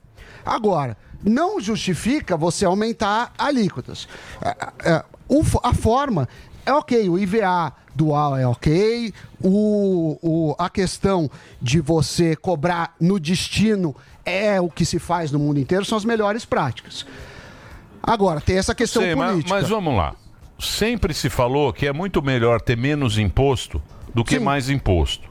Agora, 0.46 0.98
não 1.24 1.60
justifica 1.60 2.36
você 2.36 2.66
aumentar 2.66 3.32
alíquotas. 3.38 4.08
É, 4.42 4.94
é, 4.94 5.04
fo- 5.44 5.62
a 5.64 5.74
forma 5.74 6.28
é 6.66 6.74
ok, 6.74 7.10
o 7.10 7.18
IVA 7.18 7.74
dual 7.96 8.36
é 8.38 8.46
ok, 8.48 9.14
o, 9.42 10.18
o- 10.22 10.56
a 10.58 10.70
questão 10.70 11.30
de 11.62 11.80
você 11.80 12.36
cobrar 12.36 12.96
no 13.00 13.20
destino 13.20 13.96
é 14.26 14.60
o 14.60 14.70
que 14.70 14.84
se 14.86 15.00
faz 15.00 15.32
no 15.32 15.40
mundo 15.40 15.60
inteiro, 15.60 15.86
são 15.86 15.98
as 15.98 16.06
melhores 16.06 16.44
práticas. 16.46 17.06
Agora, 18.02 18.42
tem 18.42 18.58
essa 18.58 18.76
questão 18.76 19.02
Sei, 19.02 19.16
mas, 19.16 19.32
política. 19.32 19.56
mas 19.56 19.70
vamos 19.70 19.96
lá. 19.96 20.16
Sempre 20.60 21.14
se 21.14 21.30
falou 21.30 21.72
que 21.72 21.88
é 21.88 21.94
muito 21.94 22.22
melhor 22.22 22.60
ter 22.62 22.76
menos 22.78 23.18
imposto 23.18 23.82
do 24.14 24.24
que 24.24 24.40
mais 24.40 24.70
imposto. 24.70 25.30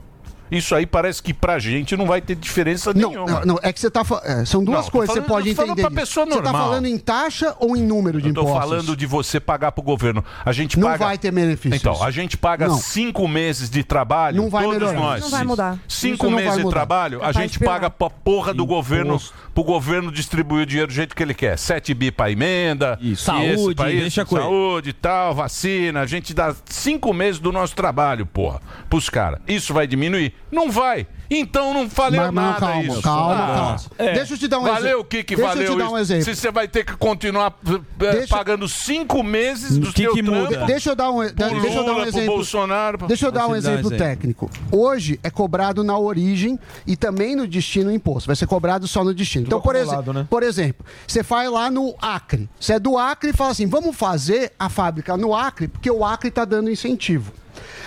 Isso 0.53 0.75
aí 0.75 0.85
parece 0.87 1.23
que 1.23 1.33
pra 1.35 1.59
gente 1.59 1.97
não 1.97 2.07
vai 2.07 2.21
ter 2.21 2.35
diferença 2.37 2.93
nenhuma. 2.93 3.27
Não, 3.27 3.45
não, 3.55 3.59
é 3.63 3.73
que 3.73 3.81
você 3.81 3.91
tá 3.91 4.03
é, 4.25 4.45
São 4.45 4.63
duas 4.63 4.85
Não, 4.85 4.91
coisas 4.93 5.15
que 5.15 5.21
você 5.21 5.27
falando- 5.27 5.45
pode 5.45 5.55
falando 5.55 5.71
entender. 5.73 5.89
pra 5.89 6.01
pessoa 6.03 6.27
Você 6.27 6.37
tá 6.37 6.43
normal. 6.43 6.63
falando 6.69 6.87
em 6.87 6.99
taxa 6.99 7.57
ou 7.59 7.77
em 7.77 7.83
número 7.83 8.21
de 8.21 8.29
Eu 8.29 8.35
tô 8.35 8.43
impostos? 8.43 8.61
falando 8.61 8.97
de 8.97 9.07
você 9.07 9.41
pagar 9.41 9.73
pro 9.73 9.83
governo. 9.83 10.25
A 10.45 10.53
gente 10.53 10.79
Não 10.79 10.89
paga... 10.89 11.05
vai 11.07 11.19
ter 11.19 11.31
benefícios. 11.31 11.81
Então, 11.81 12.03
a 12.03 12.11
gente 12.11 12.37
paga 12.37 12.69
Não. 12.69 12.77
cinco 12.77 13.27
meses 13.27 13.71
de 13.71 13.83
trabalho, 13.83 14.37
Não 14.43 14.51
vai 14.51 14.65
todos 14.65 14.79
melhorar. 14.79 14.99
nós. 15.01 15.23
Não 15.23 15.31
vai 15.31 15.45
mudar. 15.45 15.79
Cinco 15.89 16.15
Isso 16.27 16.31
não 16.31 16.37
meses 16.37 16.55
vai 16.57 16.65
de 16.65 16.71
trabalho, 16.71 17.25
a 17.25 17.33
gente 17.33 17.59
paga 17.59 17.89
pra 17.89 18.11
porra 18.11 18.53
do 18.53 18.67
governo, 18.67 19.19
pro 19.55 19.65
governo 19.65 20.13
distribuir 20.13 20.63
o 20.63 20.67
dinheiro 20.67 20.89
do 20.89 20.95
jeito 20.95 21.17
que 21.17 21.23
ele 21.23 21.35
quer. 21.35 21.57
7 21.59 21.95
bi 21.95 22.11
pra 22.11 22.31
emenda, 22.31 22.99
isso, 23.01 23.25
Saúde, 23.25 23.75
pra 23.75 23.91
isso, 23.91 24.01
deixa 24.03 24.27
saúde 24.27 24.91
e 24.91 24.93
tal, 24.93 25.35
vacina. 25.35 26.01
A 26.01 26.07
gente 26.07 26.35
dá 26.35 26.55
cinco 26.67 27.13
meses 27.15 27.41
do 27.41 27.51
nosso 27.53 27.75
trabalho, 27.75 28.27
porra, 28.27 28.61
pros 28.91 29.09
caras. 29.09 29.41
Isso 29.49 29.73
vai 29.73 29.87
diminuir? 29.87 30.35
Não 30.51 30.71
vai. 30.71 31.07
Então 31.31 31.73
não 31.73 31.89
valeu 31.89 32.21
Mas- 32.25 32.31
mas 32.35 32.45
nada 32.45 32.61
calma, 32.61 32.83
isso. 32.83 33.01
calma, 33.03 33.35
Ah, 33.35 33.55
calma. 33.57 33.77
é. 33.97 34.13
Deixa 34.13 34.35
eu 34.35 34.39
te 34.39 34.47
dar 34.49 34.59
um 34.59 34.65
Valeu 34.65 34.77
exemplo. 34.85 35.01
o 35.01 35.05
que 35.05 35.25
que 35.25 35.35
Deixa 35.35 35.51
eu 35.51 35.55
valeu 35.57 35.73
te 35.73 35.79
dar 35.79 35.89
um 35.91 35.99
exemplo. 35.99 36.25
Se 36.25 36.37
você 36.37 36.51
vai 36.51 36.69
ter 36.69 36.85
que 36.85 36.95
continuar 36.99 37.55
eh, 37.67 37.81
Deixa- 37.97 38.37
pagando 38.37 38.69
cinco 38.69 39.23
meses 39.23 39.79
do 39.79 39.91
Que 39.95 40.03
seu 40.03 40.13
que 40.13 40.21
muda? 40.23 40.67
Deixa 40.67 40.91
eu 40.91 40.95
dar 40.95 41.11
um, 41.11 41.21
deixa 41.23 41.79
eu 41.79 41.85
dar 41.87 41.93
um 41.95 42.05
exemplo. 42.05 42.35
Bolsonaro. 42.35 42.99
Deixa 43.07 43.27
eu 43.27 43.33
dar 43.33 43.47
um 43.47 43.53
dá 43.53 43.57
exemplo 43.57 43.91
técnico. 43.97 44.51
Hoje 44.71 45.19
é 45.23 45.31
cobrado 45.31 45.83
na 45.83 45.97
origem 45.97 46.59
e 46.87 46.97
também 46.97 47.35
no 47.35 47.47
destino 47.49 47.89
o 47.89 47.93
imposto. 47.95 48.27
Vai 48.27 48.37
ser 48.37 48.47
cobrado 48.47 48.87
só 48.87 49.03
no 49.03 49.15
destino. 49.15 49.47
Então, 49.47 49.59
por, 49.59 49.75
acumulado, 49.75 50.01
exemplo, 50.03 50.13
né? 50.21 50.27
por 50.29 50.43
exemplo, 50.43 50.85
você 51.07 51.23
vai 51.23 51.49
lá 51.49 51.71
no 51.71 51.95
Acre. 51.99 52.47
Você 52.61 52.75
é 52.75 52.79
do 52.79 52.99
Acre 52.99 53.31
e 53.31 53.33
fala 53.33 53.53
assim: 53.53 53.67
vamos 53.67 53.97
fazer 53.97 54.53
a 54.59 54.69
fábrica 54.69 55.17
no 55.17 55.35
Acre, 55.35 55.67
porque 55.67 55.91
o 55.91 56.05
Acre 56.05 56.29
está 56.29 56.45
dando 56.45 56.69
incentivo. 56.71 57.33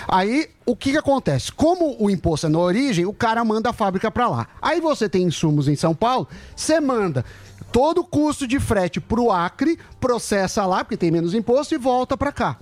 Aí 0.08 0.48
o 0.66 0.74
que, 0.74 0.90
que 0.90 0.98
acontece? 0.98 1.52
Como 1.52 1.96
o 1.98 2.10
imposto 2.10 2.46
é 2.46 2.50
na 2.50 2.58
origem, 2.58 3.06
o 3.06 3.12
cara 3.12 3.44
manda 3.44 3.70
a 3.70 3.72
fábrica 3.72 4.10
para 4.10 4.28
lá. 4.28 4.48
Aí 4.60 4.80
você 4.80 5.08
tem 5.08 5.22
insumos 5.22 5.68
em 5.68 5.76
São 5.76 5.94
Paulo, 5.94 6.28
você 6.54 6.80
manda 6.80 7.24
todo 7.70 8.00
o 8.00 8.04
custo 8.04 8.46
de 8.46 8.58
frete 8.58 9.00
para 9.00 9.20
o 9.20 9.30
Acre, 9.30 9.78
processa 10.00 10.66
lá, 10.66 10.82
porque 10.82 10.96
tem 10.96 11.10
menos 11.10 11.34
imposto, 11.34 11.74
e 11.74 11.78
volta 11.78 12.16
para 12.16 12.32
cá. 12.32 12.58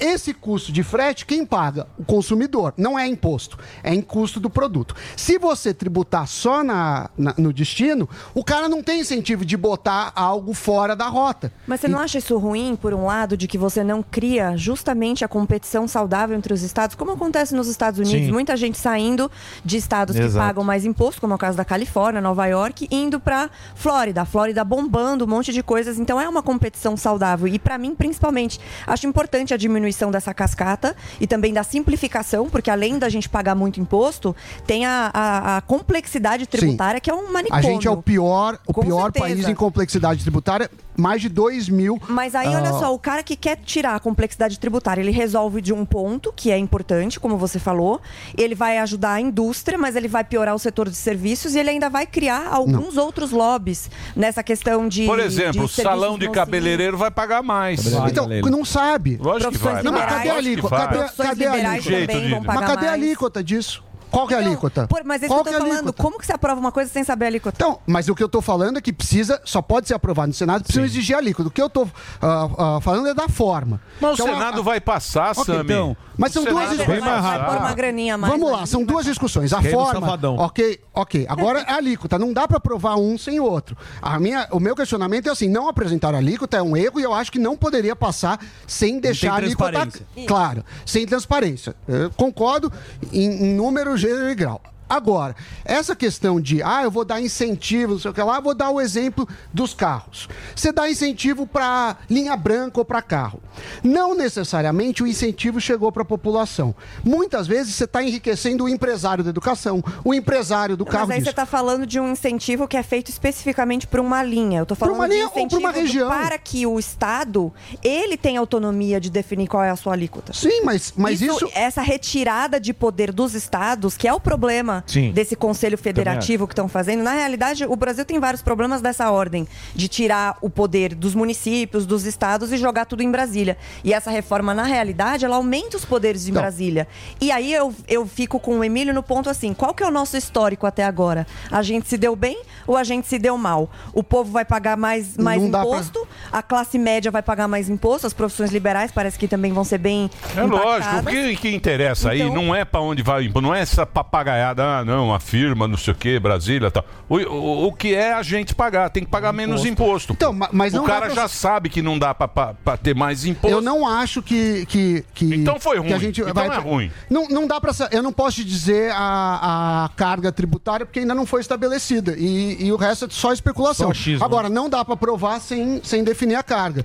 Esse 0.00 0.32
custo 0.32 0.70
de 0.72 0.82
frete, 0.82 1.26
quem 1.26 1.44
paga? 1.44 1.86
O 1.98 2.04
consumidor. 2.04 2.72
Não 2.76 2.98
é 2.98 3.06
imposto, 3.06 3.58
é 3.82 3.92
em 3.94 4.00
custo 4.00 4.38
do 4.40 4.48
produto. 4.48 4.94
Se 5.16 5.38
você 5.38 5.74
tributar 5.74 6.26
só 6.26 6.62
na, 6.62 7.10
na- 7.16 7.34
no 7.36 7.52
destino, 7.52 8.08
o 8.34 8.44
cara 8.44 8.68
não 8.68 8.82
tem 8.82 9.00
incentivo 9.00 9.44
de 9.44 9.56
botar 9.56 10.12
algo 10.14 10.54
fora 10.54 10.94
da 10.94 11.08
rota. 11.08 11.52
Mas 11.66 11.80
você 11.80 11.88
não 11.88 11.98
acha 11.98 12.18
isso 12.18 12.36
ruim, 12.38 12.76
por 12.80 12.94
um 12.94 13.06
lado, 13.06 13.36
de 13.36 13.48
que 13.48 13.58
você 13.58 13.82
não 13.82 14.02
cria 14.02 14.56
justamente 14.56 15.24
a 15.24 15.28
competição 15.28 15.88
saudável 15.88 16.36
entre 16.36 16.52
os 16.54 16.62
estados, 16.62 16.94
como 16.94 17.12
acontece 17.12 17.54
nos 17.54 17.66
Estados 17.66 17.98
Unidos? 17.98 18.26
Sim. 18.26 18.32
Muita 18.32 18.56
gente 18.56 18.78
saindo 18.78 19.30
de 19.64 19.76
estados 19.76 20.16
que 20.16 20.22
Exato. 20.22 20.46
pagam 20.46 20.62
mais 20.64 20.84
imposto, 20.84 21.20
como 21.20 21.32
é 21.32 21.36
o 21.36 21.38
caso 21.38 21.56
da 21.56 21.64
Califórnia, 21.64 22.20
Nova 22.20 22.46
York, 22.46 22.86
indo 22.90 23.18
para 23.18 23.50
Flórida. 23.74 24.22
A 24.22 24.24
Flórida 24.24 24.62
bombando 24.64 25.24
um 25.24 25.28
monte 25.28 25.52
de 25.52 25.62
coisas. 25.62 25.98
Então 25.98 26.20
é 26.20 26.28
uma 26.28 26.42
competição 26.42 26.96
saudável. 26.96 27.48
E 27.48 27.58
para 27.58 27.76
mim, 27.78 27.94
principalmente, 27.94 28.60
acho 28.86 29.06
importante 29.06 29.52
a 29.52 29.56
diminuição 29.56 29.87
dessa 30.10 30.34
cascata 30.34 30.94
e 31.20 31.26
também 31.26 31.52
da 31.52 31.62
simplificação, 31.62 32.48
porque 32.48 32.70
além 32.70 32.98
da 32.98 33.08
gente 33.08 33.28
pagar 33.28 33.54
muito 33.54 33.80
imposto, 33.80 34.34
tem 34.66 34.84
a, 34.86 35.10
a- 35.12 35.56
a 35.56 35.60
complexidade 35.60 36.46
tributária, 36.46 37.00
que 37.00 37.10
é 37.10 37.14
um 37.14 37.28
A 37.28 37.32
manicômio. 37.32 37.62
gente 37.62 37.86
é 37.86 37.90
o 37.90 37.96
pior, 38.02 38.58
o 38.66 38.72
Com 38.72 38.82
pior 38.82 39.02
certeza. 39.04 39.24
país 39.26 39.48
em 39.48 39.54
complexidade 39.54 40.22
tributária, 40.22 40.70
mais 40.98 41.22
de 41.22 41.28
2 41.28 41.68
mil. 41.68 42.00
Mas 42.08 42.34
aí, 42.34 42.48
olha 42.48 42.70
ah, 42.70 42.78
só, 42.78 42.92
o 42.92 42.98
cara 42.98 43.22
que 43.22 43.36
quer 43.36 43.56
tirar 43.56 43.94
a 43.94 44.00
complexidade 44.00 44.58
tributária, 44.58 45.00
ele 45.00 45.12
resolve 45.12 45.62
de 45.62 45.72
um 45.72 45.84
ponto, 45.84 46.32
que 46.34 46.50
é 46.50 46.58
importante, 46.58 47.20
como 47.20 47.38
você 47.38 47.58
falou. 47.58 48.00
Ele 48.36 48.54
vai 48.54 48.78
ajudar 48.78 49.12
a 49.12 49.20
indústria, 49.20 49.78
mas 49.78 49.94
ele 49.94 50.08
vai 50.08 50.24
piorar 50.24 50.54
o 50.54 50.58
setor 50.58 50.88
de 50.88 50.96
serviços 50.96 51.54
e 51.54 51.58
ele 51.60 51.70
ainda 51.70 51.88
vai 51.88 52.06
criar 52.06 52.48
alguns 52.50 52.96
outros 52.96 53.30
lobbies 53.30 53.88
nessa 54.16 54.42
questão 54.42 54.88
de. 54.88 55.06
Por 55.06 55.20
exemplo, 55.20 55.52
de 55.52 55.60
o 55.60 55.68
salão 55.68 56.18
de 56.18 56.28
cabeleireiro 56.30 56.98
vai 56.98 57.10
pagar 57.10 57.42
mais. 57.42 57.86
Então, 57.86 58.28
não 58.50 58.64
sabe. 58.64 59.16
Lógico 59.20 59.52
que 59.52 59.58
vai. 59.58 59.82
Não, 59.82 59.92
mas 59.92 60.04
cadê 60.04 60.30
a 60.30 60.36
alíquota? 60.36 60.76
vai. 60.76 60.88
Cadê, 60.88 61.16
cadê 61.16 61.46
a 61.46 61.52
alíquota? 61.52 62.06
também 62.06 62.30
vão 62.30 62.42
pagar 62.42 62.60
Mas 62.60 62.70
cadê 62.70 62.86
a 62.86 62.92
alíquota 62.92 63.44
disso? 63.44 63.87
Qual 64.10 64.26
que 64.26 64.34
é 64.34 64.36
a 64.36 64.40
alíquota? 64.40 64.86
Pô, 64.86 64.98
mas 65.04 65.22
é 65.22 65.26
isso 65.26 65.34
Qual 65.34 65.44
que 65.44 65.50
eu 65.50 65.52
tô 65.52 65.58
que 65.58 65.64
é 65.64 65.66
a 65.66 65.68
falando. 65.68 65.76
alíquota? 65.86 66.02
Como 66.02 66.18
que 66.18 66.26
você 66.26 66.32
aprova 66.32 66.60
uma 66.60 66.72
coisa 66.72 66.90
sem 66.90 67.04
saber 67.04 67.26
a 67.26 67.28
alíquota? 67.28 67.56
Então, 67.56 67.78
mas 67.86 68.08
o 68.08 68.14
que 68.14 68.22
eu 68.22 68.28
tô 68.28 68.40
falando 68.40 68.78
é 68.78 68.80
que 68.80 68.92
precisa, 68.92 69.40
só 69.44 69.60
pode 69.62 69.88
ser 69.88 69.94
aprovado 69.94 70.28
no 70.28 70.34
Senado, 70.34 70.62
precisa 70.64 70.84
exigir 70.84 71.14
a 71.14 71.18
alíquota. 71.18 71.48
O 71.48 71.52
que 71.52 71.60
eu 71.62 71.68
tô 71.70 71.86
ah, 72.20 72.48
ah, 72.76 72.80
falando 72.80 73.08
é 73.08 73.14
da 73.14 73.28
forma. 73.28 73.80
Mas 74.00 74.14
Então, 74.14 74.26
o 74.26 74.30
a- 74.30 74.34
Senado 74.34 74.62
vai 74.62 74.80
passar, 74.80 75.32
Ok, 75.32 75.44
Sami. 75.44 75.60
então, 75.64 75.96
mas 76.16 76.32
são 76.32 76.42
O 76.42 76.46
duas 76.46 76.64
Senado 76.64 76.76
discussões. 76.78 77.00
vai 77.04 77.10
passar. 77.22 77.38
Vai 77.38 77.48
pôr 77.50 77.58
uma 77.58 77.74
graninha 77.74 78.14
a 78.14 78.18
mais. 78.18 78.32
Vamos 78.32 78.50
lá, 78.52 78.66
são 78.66 78.84
duas 78.84 79.04
discussões. 79.04 79.52
A 79.52 79.60
Queima 79.60 79.76
o 79.78 79.84
forma. 79.84 80.00
safadão. 80.00 80.36
Ok, 80.36 80.80
ok. 80.94 81.26
Agora 81.28 81.60
é 81.60 81.72
a 81.72 81.76
alíquota. 81.76 82.18
Não 82.18 82.32
dá 82.32 82.48
para 82.48 82.56
aprovar 82.56 82.96
um 82.96 83.16
sem 83.18 83.38
o 83.40 83.44
outro. 83.44 83.76
A 84.00 84.18
minha, 84.18 84.48
o 84.50 84.58
meu 84.60 84.74
questionamento 84.74 85.28
é 85.28 85.30
assim: 85.32 85.48
não 85.48 85.68
apresentar 85.68 86.14
a 86.14 86.18
alíquota 86.18 86.56
é 86.56 86.62
um 86.62 86.76
erro 86.76 86.98
e 86.98 87.02
eu 87.02 87.12
acho 87.12 87.30
que 87.30 87.38
não 87.38 87.56
poderia 87.56 87.94
passar 87.94 88.38
sem 88.66 88.98
deixar 89.00 89.32
a 89.32 89.36
alíquota. 89.36 89.70
transparência. 89.72 90.06
Claro, 90.26 90.64
sem 90.86 91.06
transparência. 91.06 91.74
Eu 91.86 92.10
concordo 92.12 92.72
em, 93.12 93.24
em 93.48 93.54
número, 93.54 93.96
gênero 93.98 94.30
e 94.30 94.34
grau. 94.34 94.60
Agora, 94.88 95.36
essa 95.64 95.94
questão 95.94 96.40
de, 96.40 96.62
ah, 96.62 96.82
eu 96.82 96.90
vou 96.90 97.04
dar 97.04 97.20
incentivo, 97.20 97.92
não 97.92 98.00
sei 98.00 98.10
o 98.10 98.14
que 98.14 98.22
lá, 98.22 98.40
vou 98.40 98.54
dar 98.54 98.70
o 98.70 98.80
exemplo 98.80 99.28
dos 99.52 99.74
carros. 99.74 100.28
Você 100.56 100.72
dá 100.72 100.88
incentivo 100.90 101.46
para 101.46 101.96
linha 102.08 102.36
branca 102.36 102.78
ou 102.80 102.84
para 102.84 103.02
carro. 103.02 103.40
Não 103.82 104.14
necessariamente 104.14 105.02
o 105.02 105.06
incentivo 105.06 105.60
chegou 105.60 105.92
para 105.92 106.02
a 106.02 106.06
população. 106.06 106.74
Muitas 107.04 107.46
vezes 107.46 107.74
você 107.74 107.84
está 107.84 108.02
enriquecendo 108.02 108.64
o 108.64 108.68
empresário 108.68 109.22
da 109.22 109.30
educação, 109.30 109.82
o 110.04 110.14
empresário 110.14 110.76
do 110.76 110.86
carro. 110.86 111.08
Mas 111.08 111.10
aí 111.10 111.18
disso. 111.18 111.26
você 111.26 111.30
está 111.30 111.46
falando 111.46 111.86
de 111.86 112.00
um 112.00 112.10
incentivo 112.10 112.66
que 112.66 112.76
é 112.76 112.82
feito 112.82 113.10
especificamente 113.10 113.86
para 113.86 114.00
uma 114.00 114.22
linha. 114.22 114.60
Eu 114.60 114.66
tô 114.66 114.74
falando 114.74 114.94
uma 114.96 115.08
de 115.08 115.14
linha 115.14 115.26
ou 115.26 115.30
pra 115.30 115.40
incentivo 115.42 115.60
uma 115.60 115.72
do- 115.72 115.78
região. 115.80 116.08
para 116.08 116.38
que 116.38 116.66
o 116.66 116.78
Estado 116.78 117.52
ele 117.82 118.16
tenha 118.16 118.40
autonomia 118.40 119.00
de 119.00 119.10
definir 119.10 119.48
qual 119.48 119.62
é 119.62 119.70
a 119.70 119.76
sua 119.76 119.92
alíquota. 119.92 120.32
Sim, 120.32 120.62
mas, 120.64 120.92
mas 120.96 121.20
isso... 121.20 121.48
essa 121.54 121.82
retirada 121.82 122.58
de 122.58 122.72
poder 122.72 123.12
dos 123.12 123.34
estados, 123.34 123.96
que 123.96 124.08
é 124.08 124.12
o 124.12 124.20
problema 124.20 124.77
Sim. 124.86 125.12
desse 125.12 125.34
conselho 125.36 125.76
federativo 125.78 126.46
que 126.46 126.52
estão 126.52 126.68
fazendo. 126.68 127.02
Na 127.02 127.12
realidade, 127.12 127.64
o 127.64 127.76
Brasil 127.76 128.04
tem 128.04 128.18
vários 128.18 128.42
problemas 128.42 128.80
dessa 128.80 129.10
ordem, 129.10 129.46
de 129.74 129.88
tirar 129.88 130.36
o 130.40 130.48
poder 130.50 130.94
dos 130.94 131.14
municípios, 131.14 131.86
dos 131.86 132.04
estados 132.04 132.52
e 132.52 132.56
jogar 132.56 132.84
tudo 132.86 133.02
em 133.02 133.10
Brasília. 133.10 133.56
E 133.84 133.92
essa 133.92 134.10
reforma, 134.10 134.54
na 134.54 134.64
realidade, 134.64 135.24
ela 135.24 135.36
aumenta 135.36 135.76
os 135.76 135.84
poderes 135.84 136.24
de 136.24 136.30
Então. 136.30 136.42
Brasília. 136.42 136.86
E 137.20 137.30
aí 137.30 137.52
eu, 137.52 137.74
eu 137.86 138.06
fico 138.06 138.38
com 138.40 138.58
o 138.58 138.64
Emílio 138.64 138.92
no 138.94 139.02
ponto 139.02 139.28
assim: 139.30 139.52
qual 139.54 139.72
que 139.74 139.82
é 139.82 139.86
o 139.86 139.90
nosso 139.90 140.16
histórico 140.16 140.66
até 140.66 140.84
agora? 140.84 141.26
A 141.50 141.62
gente 141.62 141.88
se 141.88 141.96
deu 141.96 142.14
bem 142.16 142.40
ou 142.66 142.76
a 142.76 142.84
gente 142.84 143.06
se 143.06 143.18
deu 143.18 143.36
mal? 143.38 143.70
O 143.92 144.02
povo 144.02 144.30
vai 144.32 144.44
pagar 144.44 144.76
mais, 144.76 145.16
mais 145.16 145.42
dá 145.50 145.60
pra- 145.60 145.68
imposto, 145.68 146.06
a 146.32 146.42
classe 146.42 146.78
média 146.78 147.10
vai 147.10 147.22
pagar 147.22 147.48
mais 147.48 147.68
imposto, 147.68 148.06
as 148.06 148.12
profissões 148.12 148.50
liberais 148.50 148.90
parece 148.92 149.18
que 149.18 149.26
também 149.28 149.52
vão 149.52 149.64
ser 149.64 149.78
bem. 149.78 150.10
É 150.36 150.42
lógico, 150.42 150.58
o 150.58 150.98
impactadas. 151.00 151.12
que, 151.12 151.36
que 151.36 151.54
interessa 151.54 152.10
aí 152.10 152.20
Então- 152.22 152.34
não 152.34 152.54
é 152.54 152.64
pra 152.64 152.80
onde 152.80 153.02
vai 153.02 153.20
o 153.20 153.24
imposto, 153.24 153.40
não 153.40 153.54
é 153.54 153.60
essa 153.60 153.86
papagaiada, 153.86 154.62
ah, 154.68 154.84
não, 154.84 155.14
a 155.14 155.18
firma, 155.20 155.66
não 155.66 155.76
sei 155.76 155.92
o 155.92 155.96
que, 155.96 156.18
Brasília 156.18 156.68
e 156.68 156.70
tal. 156.70 156.84
O, 157.08 157.16
o, 157.16 157.66
o 157.68 157.72
que 157.72 157.94
é 157.94 158.12
a 158.12 158.22
gente 158.22 158.54
pagar, 158.54 158.90
tem 158.90 159.02
que 159.04 159.10
pagar 159.10 159.32
menos 159.32 159.64
imposto. 159.64 160.12
Então, 160.12 160.32
ma- 160.32 160.48
mas 160.52 160.72
o 160.74 160.78
não 160.78 160.84
dá 160.84 160.92
cara 160.92 161.06
pra- 161.06 161.14
já 161.14 161.28
sabe 161.28 161.68
que 161.68 161.80
não 161.82 161.98
dá 161.98 162.14
pra 162.14 162.76
ter 162.82 162.94
mais 162.94 163.24
imposto. 163.24 163.54
Eu 163.56 163.60
não 163.60 163.86
acho 163.88 164.22
que. 164.22 164.66
que, 164.66 165.04
que 165.14 165.34
Então 165.34 165.58
foi 165.58 165.80
que 165.80 165.86
a 165.86 165.90
ruim. 165.96 166.00
gente 166.00 166.20
Então 166.20 166.32
vai- 166.34 166.56
é 166.56 166.60
ruim. 166.60 166.90
Não, 167.08 167.26
não 167.28 167.46
dá 167.46 167.60
para 167.60 167.72
Eu 167.90 168.02
não 168.02 168.12
posso 168.12 168.36
te 168.36 168.44
dizer 168.44 168.92
a, 168.94 169.84
a 169.84 169.88
carga 169.96 170.30
tributária 170.30 170.84
porque 170.86 171.00
ainda 171.00 171.14
não 171.14 171.24
foi 171.26 171.40
estabelecida. 171.40 172.14
E, 172.18 172.66
e 172.66 172.72
o 172.72 172.76
resto 172.76 173.06
é 173.06 173.08
só 173.10 173.32
especulação. 173.32 173.86
Só 173.86 173.92
achismo. 173.92 174.24
Agora, 174.24 174.48
não 174.48 174.68
dá 174.68 174.84
para 174.84 174.96
provar 174.96 175.40
sem, 175.40 175.80
sem 175.82 176.04
definir 176.04 176.34
a 176.36 176.42
carga. 176.42 176.84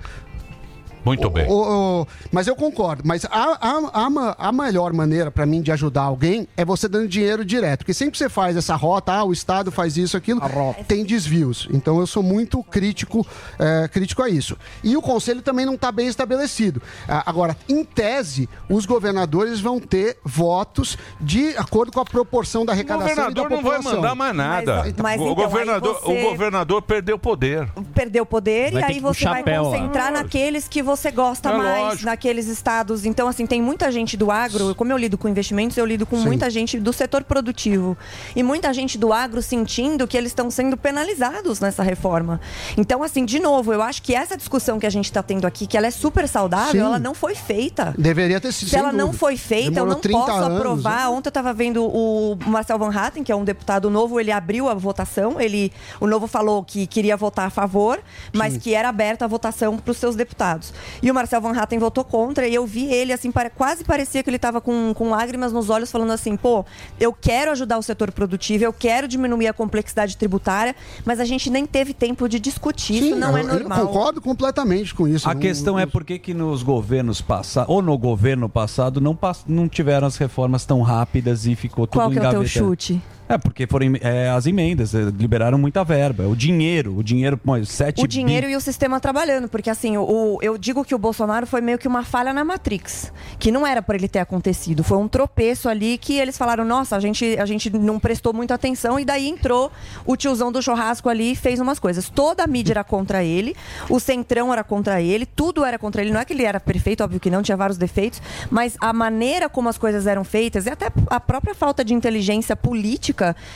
Muito 1.05 1.29
bem. 1.29 1.47
O- 1.49 2.01
o- 2.01 2.07
mas 2.31 2.47
eu 2.47 2.55
concordo. 2.55 3.03
Mas 3.05 3.25
a, 3.25 3.29
a, 3.59 4.05
a, 4.05 4.47
a 4.47 4.51
melhor 4.51 4.93
maneira 4.93 5.29
para 5.29 5.45
mim 5.45 5.61
de 5.61 5.71
ajudar 5.71 6.03
alguém 6.03 6.47
é 6.55 6.63
você 6.63 6.87
dando 6.87 7.07
dinheiro 7.07 7.43
direto. 7.43 7.79
Porque 7.79 7.93
sempre 7.93 8.13
que 8.13 8.17
você 8.17 8.29
faz 8.29 8.55
essa 8.55 8.75
rota, 8.75 9.11
ah, 9.11 9.23
o 9.25 9.33
Estado 9.33 9.71
faz 9.71 9.97
isso, 9.97 10.15
aquilo, 10.15 10.39
tem 10.87 11.03
desvios. 11.03 11.67
Então 11.71 11.99
eu 11.99 12.07
sou 12.07 12.23
muito 12.23 12.63
crítico, 12.63 13.25
é, 13.59 13.87
crítico 13.87 14.21
a 14.23 14.29
isso. 14.29 14.57
E 14.83 14.95
o 14.95 15.01
conselho 15.01 15.41
também 15.41 15.65
não 15.65 15.73
está 15.75 15.91
bem 15.91 16.07
estabelecido. 16.07 16.81
Ah, 17.07 17.23
agora, 17.25 17.57
em 17.67 17.83
tese, 17.83 18.47
os 18.69 18.85
governadores 18.85 19.59
vão 19.59 19.79
ter 19.79 20.17
votos 20.23 20.97
de 21.19 21.49
acordo 21.57 21.91
com 21.91 21.99
a 21.99 22.05
proporção 22.05 22.65
da 22.65 22.71
O 22.71 22.75
arrecadação 22.75 23.29
e 23.29 23.33
da 23.33 23.41
governador 23.43 23.49
não 23.49 23.61
vai 23.61 23.81
mandar 23.93 24.15
mais 24.15 24.35
nada. 24.35 24.75
Mas- 24.83 24.93
mas 24.97 25.21
o, 25.21 25.23
então, 25.23 25.35
governador, 25.35 25.99
você- 26.01 26.25
o 26.25 26.29
governador 26.29 26.81
perdeu 26.81 27.19
poder. 27.19 27.67
perdeu 27.93 28.25
poder 28.25 28.71
Vai 28.71 28.81
e 28.81 28.85
aí 28.85 28.99
você 28.99 29.25
vai 29.25 29.43
concentrar 29.43 30.11
naqueles 30.11 30.67
que 30.67 30.81
você 30.81 30.92
gosta 31.11 31.49
É 31.49 31.57
mais, 31.57 31.79
lógico. 31.83 32.05
naqueles 32.05 32.47
estados. 32.47 33.05
Então, 33.05 33.27
assim, 33.27 33.45
tem 33.45 33.61
muita 33.61 33.91
gente 33.91 34.15
do 34.17 34.31
agro, 34.31 34.73
como 34.75 34.91
eu 34.91 34.97
lido 34.97 35.17
com 35.17 35.27
investimentos, 35.27 35.77
eu 35.77 35.85
lido 35.85 36.05
com 36.05 36.17
Sim. 36.17 36.25
muita 36.25 36.49
gente 36.49 36.79
do 36.79 36.91
setor 36.93 37.23
produtivo. 37.23 37.97
E 38.35 38.43
muita 38.43 38.73
gente 38.73 38.97
do 38.97 39.11
agro 39.13 39.41
sentindo 39.41 40.07
que 40.07 40.17
eles 40.17 40.31
estão 40.31 40.49
sendo 40.51 40.75
penalizados 40.77 41.59
nessa 41.59 41.83
reforma. 41.83 42.39
Então, 42.77 43.03
assim, 43.03 43.25
de 43.25 43.39
novo, 43.39 43.73
eu 43.73 43.81
acho 43.81 44.01
que 44.01 44.13
essa 44.15 44.35
discussão 44.37 44.79
que 44.79 44.85
a 44.85 44.89
gente 44.89 45.05
está 45.05 45.21
tendo 45.23 45.45
aqui, 45.45 45.67
que 45.67 45.77
ela 45.77 45.87
é 45.87 45.91
super 45.91 46.27
saudável, 46.27 46.71
Sim. 46.71 46.79
ela 46.87 46.99
não 46.99 47.13
foi 47.13 47.35
feita. 47.35 47.93
Deveria 47.97 48.39
ter 48.39 48.51
sido. 48.51 48.69
Se 48.69 48.75
ela 48.77 48.89
sem 48.89 48.97
não 48.97 49.05
dúvida. 49.07 49.19
foi 49.19 49.37
feita, 49.37 49.71
Demorou 49.71 49.91
eu 49.91 49.95
não 49.95 50.01
30 50.01 50.19
posso 50.19 50.31
anos, 50.43 50.57
aprovar. 50.57 51.01
né? 51.01 51.07
Ontem 51.09 51.27
eu 51.27 51.31
estava 51.31 51.53
vendo 51.53 51.83
o 51.85 52.37
Marcel 52.45 52.77
Van 52.79 52.91
Hatten, 52.95 53.23
que 53.23 53.31
é 53.31 53.35
um 53.35 53.43
deputado 53.43 53.89
novo, 53.89 54.19
ele 54.19 54.31
abriu 54.31 54.67
a 54.69 54.73
votação. 54.73 55.39
Ele, 55.39 55.71
o 55.99 56.07
novo 56.07 56.27
falou 56.27 56.63
que 56.63 56.85
queria 56.87 57.15
votar 57.17 57.47
a 57.47 57.49
favor, 57.49 57.99
mas 58.33 58.57
que 58.57 58.73
era 58.73 58.89
aberta 58.89 59.25
a 59.25 59.27
votação 59.27 59.77
para 59.77 59.91
os 59.91 59.97
seus 59.97 60.15
deputados. 60.15 60.73
E 61.01 61.09
o 61.11 61.13
Marcel 61.13 61.41
Van 61.41 61.51
Hatten 61.57 61.79
votou 61.79 62.03
contra 62.03 62.47
e 62.47 62.53
eu 62.55 62.65
vi 62.65 62.85
ele, 62.93 63.11
assim, 63.13 63.31
pare- 63.31 63.49
quase 63.49 63.83
parecia 63.83 64.23
que 64.23 64.29
ele 64.29 64.37
estava 64.37 64.59
com, 64.61 64.93
com 64.93 65.09
lágrimas 65.09 65.51
nos 65.53 65.69
olhos, 65.69 65.91
falando 65.91 66.11
assim: 66.11 66.35
pô, 66.37 66.65
eu 66.99 67.13
quero 67.13 67.51
ajudar 67.51 67.77
o 67.77 67.81
setor 67.83 68.11
produtivo, 68.11 68.63
eu 68.63 68.73
quero 68.73 69.07
diminuir 69.07 69.47
a 69.47 69.53
complexidade 69.53 70.17
tributária, 70.17 70.75
mas 71.05 71.19
a 71.19 71.25
gente 71.25 71.49
nem 71.49 71.65
teve 71.65 71.93
tempo 71.93 72.27
de 72.27 72.39
discutir. 72.39 73.03
Isso 73.03 73.15
não 73.15 73.37
é 73.37 73.41
eu- 73.41 73.47
eu 73.49 73.59
normal. 73.59 73.87
concordo 73.87 74.21
completamente 74.21 74.93
com 74.93 75.07
isso. 75.07 75.29
A 75.29 75.33
Não- 75.33 75.41
questão 75.41 75.77
é 75.79 75.85
por 75.85 76.03
que, 76.03 76.17
que 76.19 76.33
nos 76.33 76.63
governos 76.63 77.21
passados, 77.21 77.69
ou 77.73 77.81
no 77.81 77.97
governo 77.97 78.47
passado, 78.49 78.99
não, 79.01 79.15
pass- 79.15 79.43
não 79.47 79.67
tiveram 79.67 80.07
as 80.07 80.17
reformas 80.17 80.65
tão 80.65 80.81
rápidas 80.81 81.45
e 81.45 81.55
ficou 81.55 81.85
tudo 81.87 81.99
Qual 82.01 82.11
que 82.11 82.19
é 82.19 82.27
o 82.27 82.31
teu 82.31 82.45
chute? 82.45 83.01
É, 83.29 83.37
porque 83.37 83.65
foram 83.65 83.93
é, 84.01 84.29
as 84.29 84.45
emendas, 84.45 84.93
é, 84.93 85.03
liberaram 85.17 85.57
muita 85.57 85.83
verba. 85.83 86.27
O 86.27 86.35
dinheiro, 86.35 86.97
o 86.97 87.03
dinheiro, 87.03 87.39
7 87.65 88.03
o 88.03 88.07
dinheiro 88.07 88.47
e 88.49 88.55
o 88.55 88.61
sistema 88.61 88.99
trabalhando, 88.99 89.47
porque 89.47 89.69
assim, 89.69 89.97
o- 89.97 90.37
eu 90.41 90.57
digo 90.57 90.83
que 90.83 90.93
o 90.93 90.97
Bolsonaro 90.97 91.47
foi 91.47 91.61
meio 91.61 91.77
que 91.77 91.87
uma 91.87 92.03
falha 92.03 92.33
na 92.33 92.43
Matrix, 92.43 93.13
que 93.39 93.49
não 93.51 93.65
era 93.65 93.81
para 93.81 93.95
ele 93.95 94.07
ter 94.09 94.19
acontecido, 94.19 94.83
foi 94.83 94.97
um 94.97 95.07
tropeço 95.07 95.69
ali 95.69 95.97
que 95.97 96.17
eles 96.19 96.37
falaram, 96.37 96.65
nossa, 96.65 96.95
a 96.97 96.99
gente, 96.99 97.37
a 97.39 97.45
gente 97.45 97.69
não 97.69 97.97
prestou 97.97 98.33
muita 98.33 98.55
atenção 98.55 98.99
e 98.99 99.05
daí 99.05 99.27
entrou 99.29 99.71
o 100.05 100.17
tiozão 100.17 100.51
do 100.51 100.61
churrasco 100.61 101.07
ali 101.07 101.31
e 101.31 101.35
fez 101.35 101.59
umas 101.61 101.79
coisas. 101.79 102.09
Toda 102.09 102.43
a 102.43 102.47
mídia 102.47 102.73
era 102.73 102.83
contra 102.83 103.23
ele, 103.23 103.55
o 103.89 103.99
Centrão 104.01 104.51
era 104.51 104.63
contra 104.65 105.01
ele, 105.01 105.25
tudo 105.25 105.63
era 105.63 105.79
contra 105.79 106.01
ele, 106.01 106.11
não 106.11 106.19
é 106.19 106.25
que 106.25 106.33
ele 106.33 106.43
era 106.43 106.59
perfeito, 106.59 107.01
óbvio 107.03 107.19
que 107.21 107.29
não, 107.29 107.41
tinha 107.41 107.55
vários 107.57 107.77
defeitos, 107.77 108.21
mas 108.51 108.75
a 108.81 108.91
maneira 108.91 109.47
como 109.47 109.69
as 109.69 109.77
coisas 109.77 110.05
eram 110.07 110.23
feitas 110.25 110.65
e 110.65 110.69
até 110.69 110.87
a 111.09 111.19
própria 111.21 111.55
falta 111.55 111.85
de 111.85 111.93
inteligência 111.93 112.55
política 112.55 113.12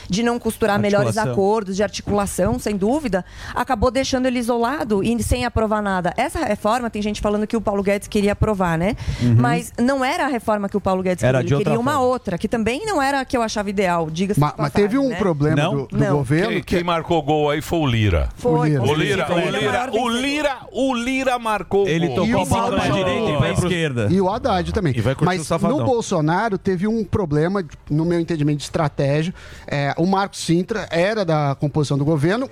de 0.08 0.22
não 0.22 0.38
costurar 0.38 0.78
melhores 0.78 1.16
acordos, 1.18 1.76
de 1.76 1.82
articulação, 1.82 2.58
sem 2.58 2.76
dúvida, 2.76 3.24
acabou 3.54 3.90
deixando 3.90 4.26
ele 4.26 4.38
isolado 4.38 5.02
e 5.02 5.22
sem 5.22 5.44
aprovar 5.44 5.82
nada. 5.82 6.12
Essa 6.16 6.40
reforma, 6.44 6.88
tem 6.90 7.02
gente 7.02 7.20
falando 7.20 7.46
que 7.46 7.56
o 7.56 7.60
Paulo 7.60 7.82
Guedes 7.82 8.08
queria 8.08 8.32
aprovar, 8.32 8.78
né? 8.78 8.94
Uhum. 9.20 9.34
Mas 9.38 9.72
não 9.80 10.04
era 10.04 10.24
a 10.24 10.28
reforma 10.28 10.68
que 10.68 10.76
o 10.76 10.80
Paulo 10.80 11.02
Guedes 11.02 11.24
Era 11.24 11.38
queria, 11.38 11.46
de 11.48 11.52
ele 11.54 11.54
outra 11.56 11.70
queria 11.72 11.80
uma 11.80 11.92
forma. 11.92 12.06
outra, 12.06 12.38
que 12.38 12.48
também 12.48 12.84
não 12.86 13.00
era 13.02 13.20
a 13.20 13.24
que 13.24 13.36
eu 13.36 13.42
achava 13.42 13.68
ideal, 13.70 14.08
diga-se 14.10 14.38
Ma- 14.40 14.54
mas 14.56 14.72
teve 14.72 14.96
um 14.98 15.08
né? 15.08 15.16
problema 15.16 15.62
do, 15.62 15.86
do 15.86 15.96
Não. 15.98 16.16
governo. 16.18 16.48
Quem, 16.54 16.62
quem 16.62 16.84
marcou 16.84 17.20
gol 17.22 17.50
aí 17.50 17.60
foi 17.60 17.78
o 17.80 17.86
Lira. 17.86 18.28
Foi, 18.36 18.76
O 18.78 18.82
O 18.82 18.94
Lira. 18.94 19.26
Lira, 19.28 19.34
o 19.34 19.50
Lira, 19.50 19.90
o 19.92 20.08
Lira, 20.08 20.56
o 20.72 20.94
Lira 20.94 21.38
marcou 21.38 21.84
o 21.84 21.88
Ele 21.88 22.06
gol. 22.08 22.16
tocou 22.26 22.42
a 22.42 22.44
bola 22.44 22.68
pra 22.76 22.88
Paulo- 22.88 23.04
direita 23.04 23.30
e 23.30 23.36
pra 23.36 23.50
esquerda. 23.50 24.08
E 24.10 24.20
o 24.20 24.28
Haddad 24.30 24.72
também. 24.72 24.92
E 24.96 25.00
vai 25.00 25.16
Mas 25.22 25.48
no 25.48 25.84
Bolsonaro 25.84 26.58
teve 26.58 26.86
um 26.86 27.04
problema, 27.04 27.64
no 27.90 28.04
meu 28.04 28.20
entendimento, 28.20 28.58
de 28.58 28.64
estratégia. 28.64 29.34
É, 29.66 29.94
o 29.96 30.06
Marcos 30.06 30.40
Sintra 30.40 30.88
era 30.90 31.24
da 31.24 31.56
composição 31.58 31.98
do 31.98 32.04
governo 32.04 32.48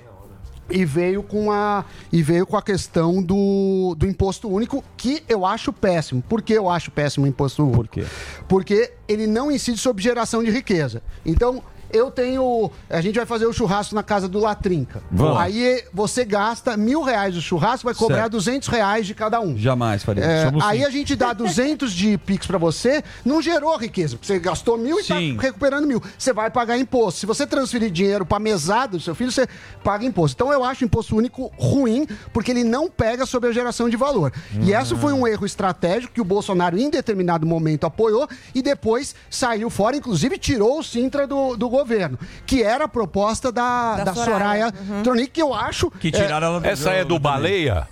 e 0.69 0.83
veio 0.85 1.23
com 1.23 1.51
a, 1.51 1.85
e 2.11 2.21
veio 2.21 2.45
com 2.45 2.57
a 2.57 2.61
questão 2.61 3.21
do, 3.21 3.95
do 3.97 4.05
imposto 4.05 4.49
único, 4.49 4.83
que 4.95 5.23
eu 5.27 5.45
acho 5.45 5.71
péssimo. 5.71 6.21
Por 6.21 6.41
que 6.41 6.53
eu 6.53 6.69
acho 6.69 6.91
péssimo 6.91 7.25
o 7.25 7.27
imposto 7.27 7.63
único? 7.63 7.77
Por 7.77 7.87
quê? 7.87 8.05
Porque 8.47 8.93
ele 9.07 9.27
não 9.27 9.51
incide 9.51 9.77
sobre 9.77 10.03
geração 10.03 10.43
de 10.43 10.51
riqueza. 10.51 11.01
Então, 11.25 11.63
eu 11.91 12.11
tenho. 12.11 12.69
A 12.89 13.01
gente 13.01 13.15
vai 13.15 13.25
fazer 13.25 13.45
o 13.45 13.53
churrasco 13.53 13.93
na 13.95 14.03
casa 14.03 14.27
do 14.27 14.39
Latrinca. 14.39 15.01
Vamos. 15.11 15.37
Aí 15.39 15.83
você 15.93 16.23
gasta 16.25 16.75
mil 16.77 17.01
reais 17.01 17.35
o 17.37 17.41
churrasco, 17.41 17.85
vai 17.85 17.93
cobrar 17.95 18.17
Certo. 18.23 18.31
200 18.33 18.67
reais 18.67 19.05
de 19.07 19.13
cada 19.13 19.39
um. 19.39 19.57
Jamais 19.57 20.03
faria. 20.03 20.23
É, 20.23 20.45
aí 20.61 20.77
cinco. 20.79 20.87
a 20.87 20.91
gente 20.91 21.15
dá 21.15 21.33
200 21.33 21.91
de 21.93 22.17
Pix 22.17 22.45
pra 22.47 22.57
você, 22.57 23.03
não 23.23 23.41
gerou 23.41 23.77
riqueza. 23.77 24.15
porque 24.15 24.27
Você 24.27 24.39
gastou 24.39 24.77
mil 24.77 24.99
e 24.99 25.03
Sim. 25.03 25.35
tá 25.35 25.41
recuperando 25.43 25.85
mil. 25.87 26.01
Você 26.17 26.33
vai 26.33 26.49
pagar 26.49 26.77
imposto. 26.77 27.19
Se 27.19 27.25
você 27.25 27.45
transferir 27.47 27.89
dinheiro 27.91 28.25
pra 28.25 28.39
mesada 28.39 28.97
do 28.97 28.99
seu 29.03 29.15
filho, 29.15 29.31
você 29.31 29.47
paga 29.83 30.05
imposto. 30.05 30.35
Então 30.35 30.51
eu 30.53 30.63
acho 30.63 30.83
o 30.83 30.85
imposto 30.85 31.15
único 31.15 31.51
ruim, 31.57 32.07
porque 32.33 32.51
ele 32.51 32.63
não 32.63 32.89
pega 32.89 33.25
sobre 33.25 33.49
a 33.49 33.53
geração 33.53 33.89
de 33.89 33.97
valor. 33.97 34.31
E 34.53 34.73
Hum. 34.73 34.79
esse 34.79 34.95
foi 34.95 35.13
um 35.13 35.27
erro 35.27 35.45
estratégico 35.45 36.13
que 36.13 36.21
o 36.21 36.25
Bolsonaro, 36.25 36.77
em 36.77 36.89
determinado 36.89 37.45
momento, 37.45 37.85
apoiou 37.85 38.27
e 38.53 38.61
depois 38.61 39.15
saiu 39.29 39.69
fora, 39.69 39.95
inclusive 39.95 40.37
tirou 40.37 40.79
o 40.79 40.83
Sintra 40.83 41.25
do, 41.27 41.55
do 41.55 41.67
governo, 41.77 42.17
que 42.45 42.63
era 42.63 42.85
a 42.85 42.87
proposta 42.87 43.51
da, 43.51 43.97
Da 43.97 44.03
da, 44.05 44.13
Soraya. 44.13 44.31
Soraya, 44.37 44.73
Uhum. 44.89 45.03
Tronic, 45.03 45.31
que 45.31 45.41
eu 45.41 45.53
acho. 45.53 45.89
Que 45.91 46.11
tiraram 46.11 46.47
ela 46.47 46.59
do 46.59 46.67
Essa 46.67 46.91
é 46.91 47.03
do 47.03 47.17
Baleia? 47.19 47.87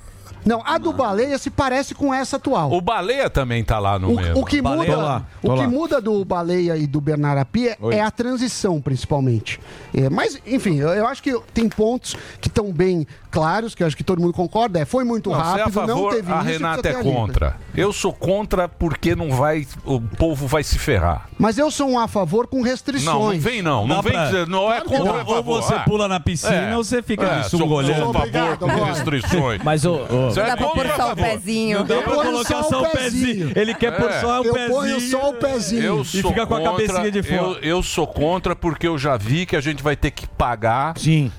Não, 0.45 0.61
a 0.65 0.77
do 0.77 0.93
Baleia 0.93 1.37
se 1.37 1.49
parece 1.49 1.95
com 1.95 2.13
essa 2.13 2.35
atual. 2.37 2.71
O 2.71 2.79
Baleia 2.79 3.29
também 3.29 3.63
tá 3.63 3.79
lá 3.79 3.97
no 3.97 4.15
mesmo. 4.15 4.39
O 4.39 4.45
que 4.45 4.61
muda, 4.61 5.23
o 5.41 5.55
que 5.55 5.67
muda 5.67 5.99
do 5.99 6.23
Baleia 6.23 6.77
e 6.77 6.85
do 6.85 7.01
Bernard 7.01 7.39
Api 7.39 7.69
é, 7.69 7.77
é 7.91 8.01
a 8.01 8.11
transição, 8.11 8.79
principalmente. 8.79 9.59
É, 9.93 10.09
mas, 10.09 10.39
enfim, 10.45 10.77
eu, 10.77 10.89
eu 10.89 11.07
acho 11.07 11.23
que 11.23 11.37
tem 11.53 11.67
pontos 11.67 12.15
que 12.39 12.47
estão 12.47 12.71
bem 12.71 13.07
claros, 13.31 13.75
que 13.75 13.83
eu 13.83 13.87
acho 13.87 13.97
que 13.97 14.03
todo 14.03 14.21
mundo 14.21 14.33
concorda. 14.33 14.79
É, 14.79 14.85
foi 14.85 15.03
muito 15.03 15.29
Não, 15.29 15.37
você 15.37 15.41
é 15.59 15.61
a 15.61 15.65
rápido, 15.65 15.75
não 15.81 15.87
favor, 15.87 16.13
teve 16.15 16.31
a 16.31 16.41
Renata 16.41 16.87
é 16.89 16.93
contra. 17.03 17.55
Eu 17.75 17.91
sou 17.91 18.13
contra 18.13 18.69
porque 18.69 19.15
não 19.15 19.31
vai, 19.31 19.67
o 19.83 19.99
povo 19.99 20.47
vai 20.47 20.63
se 20.63 20.77
ferrar. 20.77 21.27
Mas 21.37 21.57
eu 21.57 21.69
sou 21.71 21.89
um 21.89 21.99
a 21.99 22.07
favor 22.07 22.47
com 22.47 22.61
restrições. 22.61 23.05
Não, 23.05 23.31
não 23.33 23.39
vem 23.39 23.61
não, 23.61 23.87
não 23.87 23.95
Dá 23.97 24.01
vem 24.01 24.13
pra- 24.13 24.25
dizer, 24.25 24.47
não 24.47 24.71
é 24.71 24.79
contra 24.81 25.11
ou 25.11 25.25
favor. 25.25 25.35
Ou 25.55 25.61
você 25.61 25.73
Ah. 25.73 25.79
pula 25.79 26.07
na 26.07 26.19
piscina 26.19 26.77
ou 26.77 26.83
você 26.83 27.01
fica 27.01 27.41
de 27.41 27.49
sou-. 27.49 27.59
Sou 27.65 27.79
a 27.79 28.13
favor 28.13 28.57
com 28.57 28.83
restrições. 28.85 29.61
Mas 29.63 29.83
o. 29.85 30.05
Você 30.34 30.34
é 30.41 30.45
Dá 30.47 30.57
pra 30.57 30.67
pôr 30.69 30.87
só 30.95 31.11
o 31.11 31.15
pezinho. 31.15 31.79
Não 31.79 31.85
dá 31.85 32.01
pra 32.01 32.13
colocar 32.15 32.63
só 32.63 32.81
o 32.83 32.89
pezinho. 32.89 33.51
Ele 33.55 33.73
quer 33.73 33.91
pôr 33.97 34.11
só 34.13 34.41
o 34.41 34.45
Eu 34.45 34.53
pezinho. 34.53 34.75
ponho 34.75 34.99
só 35.01 35.29
o 35.29 35.33
pezinho. 35.33 35.83
Eu 35.83 36.01
E 36.01 36.05
sou 36.05 36.31
fica 36.31 36.45
com 36.45 36.55
a 36.55 36.59
contra, 36.59 36.71
cabecinha 36.87 37.11
de 37.11 37.23
fora. 37.23 37.35
Eu, 37.35 37.53
eu 37.61 37.83
sou 37.83 38.07
contra 38.07 38.55
porque 38.55 38.87
eu 38.87 38.97
já 38.97 39.17
vi 39.17 39.45
que 39.45 39.55
a 39.55 39.61
gente 39.61 39.81
vai 39.83 39.95
ter 39.95 40.11
que 40.11 40.27
pagar 40.27 40.93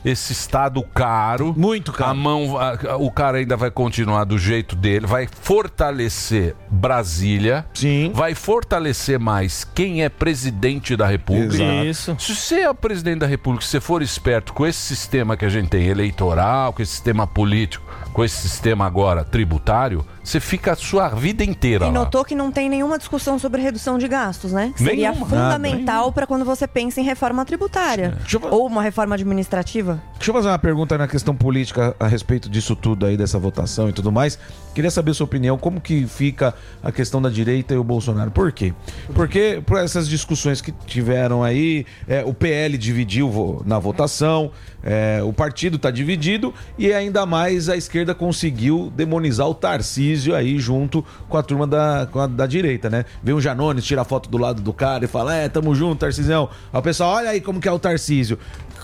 esse 0.04 0.32
estado 0.32 0.82
caro. 0.82 1.54
Muito 1.56 1.92
caro. 1.92 2.10
A 2.10 2.14
mão, 2.14 2.58
a- 2.58 2.96
o 2.98 3.10
cara 3.10 3.38
ainda 3.38 3.56
vai 3.56 3.70
continuar 3.70 4.24
do 4.24 4.38
jeito 4.38 4.74
dele, 4.76 5.06
vai 5.06 5.26
fortalecer 5.40 6.54
Brasília. 6.70 7.66
Sim. 7.74 8.10
Vai 8.14 8.34
fortalecer 8.34 9.18
mais 9.18 9.64
quem 9.74 10.02
é 10.04 10.08
presidente 10.08 10.96
da 10.96 11.06
República. 11.06 11.54
Exato. 11.62 11.84
Isso. 11.86 12.16
Se 12.18 12.34
você 12.34 12.60
é 12.60 12.72
presidente 12.74 13.18
da 13.20 13.26
República, 13.26 13.64
se 13.64 13.70
você 13.72 13.80
for 13.80 14.02
esperto 14.02 14.52
com 14.52 14.66
esse 14.66 14.78
sistema 14.78 15.36
que 15.36 15.44
a 15.44 15.48
gente 15.48 15.68
tem 15.68 15.86
eleitoral, 15.86 16.72
com 16.72 16.82
esse 16.82 16.92
sistema 16.92 17.26
político, 17.26 17.84
com 18.12 18.24
esse 18.24 18.36
sistema 18.48 18.85
agora 18.86 19.24
tributário, 19.24 20.04
você 20.26 20.40
fica 20.40 20.72
a 20.72 20.76
sua 20.76 21.08
vida 21.10 21.44
inteira 21.44 21.84
E 21.84 21.88
lá. 21.88 21.92
notou 21.92 22.24
que 22.24 22.34
não 22.34 22.50
tem 22.50 22.68
nenhuma 22.68 22.98
discussão 22.98 23.38
sobre 23.38 23.62
redução 23.62 23.96
de 23.96 24.08
gastos, 24.08 24.50
né? 24.52 24.72
Que 24.76 24.82
Seria 24.82 25.10
Nenhuma. 25.12 25.26
fundamental 25.26 26.10
para 26.12 26.26
quando 26.26 26.44
você 26.44 26.66
pensa 26.66 27.00
em 27.00 27.04
reforma 27.04 27.44
tributária. 27.44 28.18
Ou 28.50 28.66
uma 28.66 28.82
reforma 28.82 29.14
administrativa. 29.14 30.02
Deixa 30.16 30.30
eu 30.30 30.34
fazer 30.34 30.48
uma 30.48 30.58
pergunta 30.58 30.98
na 30.98 31.06
questão 31.06 31.34
política 31.34 31.94
a 32.00 32.08
respeito 32.08 32.48
disso 32.48 32.74
tudo 32.74 33.06
aí, 33.06 33.16
dessa 33.16 33.38
votação 33.38 33.88
e 33.88 33.92
tudo 33.92 34.10
mais. 34.10 34.36
Queria 34.74 34.90
saber 34.90 35.14
sua 35.14 35.24
opinião, 35.24 35.56
como 35.56 35.80
que 35.80 36.06
fica 36.06 36.52
a 36.82 36.90
questão 36.90 37.22
da 37.22 37.30
direita 37.30 37.72
e 37.72 37.76
o 37.76 37.84
Bolsonaro? 37.84 38.30
Por 38.32 38.50
quê? 38.50 38.74
Porque 39.14 39.62
por 39.64 39.78
essas 39.78 40.08
discussões 40.08 40.60
que 40.60 40.72
tiveram 40.86 41.44
aí, 41.44 41.86
é, 42.08 42.24
o 42.24 42.34
PL 42.34 42.76
dividiu 42.76 43.62
na 43.64 43.78
votação, 43.78 44.50
é, 44.82 45.20
o 45.22 45.32
partido 45.32 45.76
está 45.76 45.90
dividido 45.90 46.52
e 46.76 46.92
ainda 46.92 47.24
mais 47.24 47.68
a 47.68 47.76
esquerda 47.76 48.14
conseguiu 48.14 48.92
demonizar 48.94 49.48
o 49.48 49.54
Tarcísio 49.54 50.15
aí 50.34 50.58
junto 50.58 51.04
com 51.28 51.36
a 51.36 51.42
turma 51.42 51.66
da, 51.66 52.02
a- 52.02 52.26
da 52.26 52.46
direita, 52.46 52.88
né? 52.88 53.04
Vem 53.22 53.34
o 53.34 53.40
Janones, 53.40 53.84
tira 53.84 54.02
a 54.02 54.04
foto 54.04 54.28
do 54.28 54.38
lado 54.38 54.62
do 54.62 54.72
cara 54.72 55.04
e 55.04 55.08
fala, 55.08 55.34
é, 55.34 55.48
tamo 55.48 55.74
junto, 55.74 56.00
Tarcísio. 56.00 56.48
Aí 56.72 56.78
o 56.78 56.82
pessoal, 56.82 57.14
olha 57.16 57.30
aí 57.30 57.40
como 57.40 57.60
que 57.60 57.68
é 57.68 57.72
o 57.72 57.78
Tarcísio. 57.78 58.38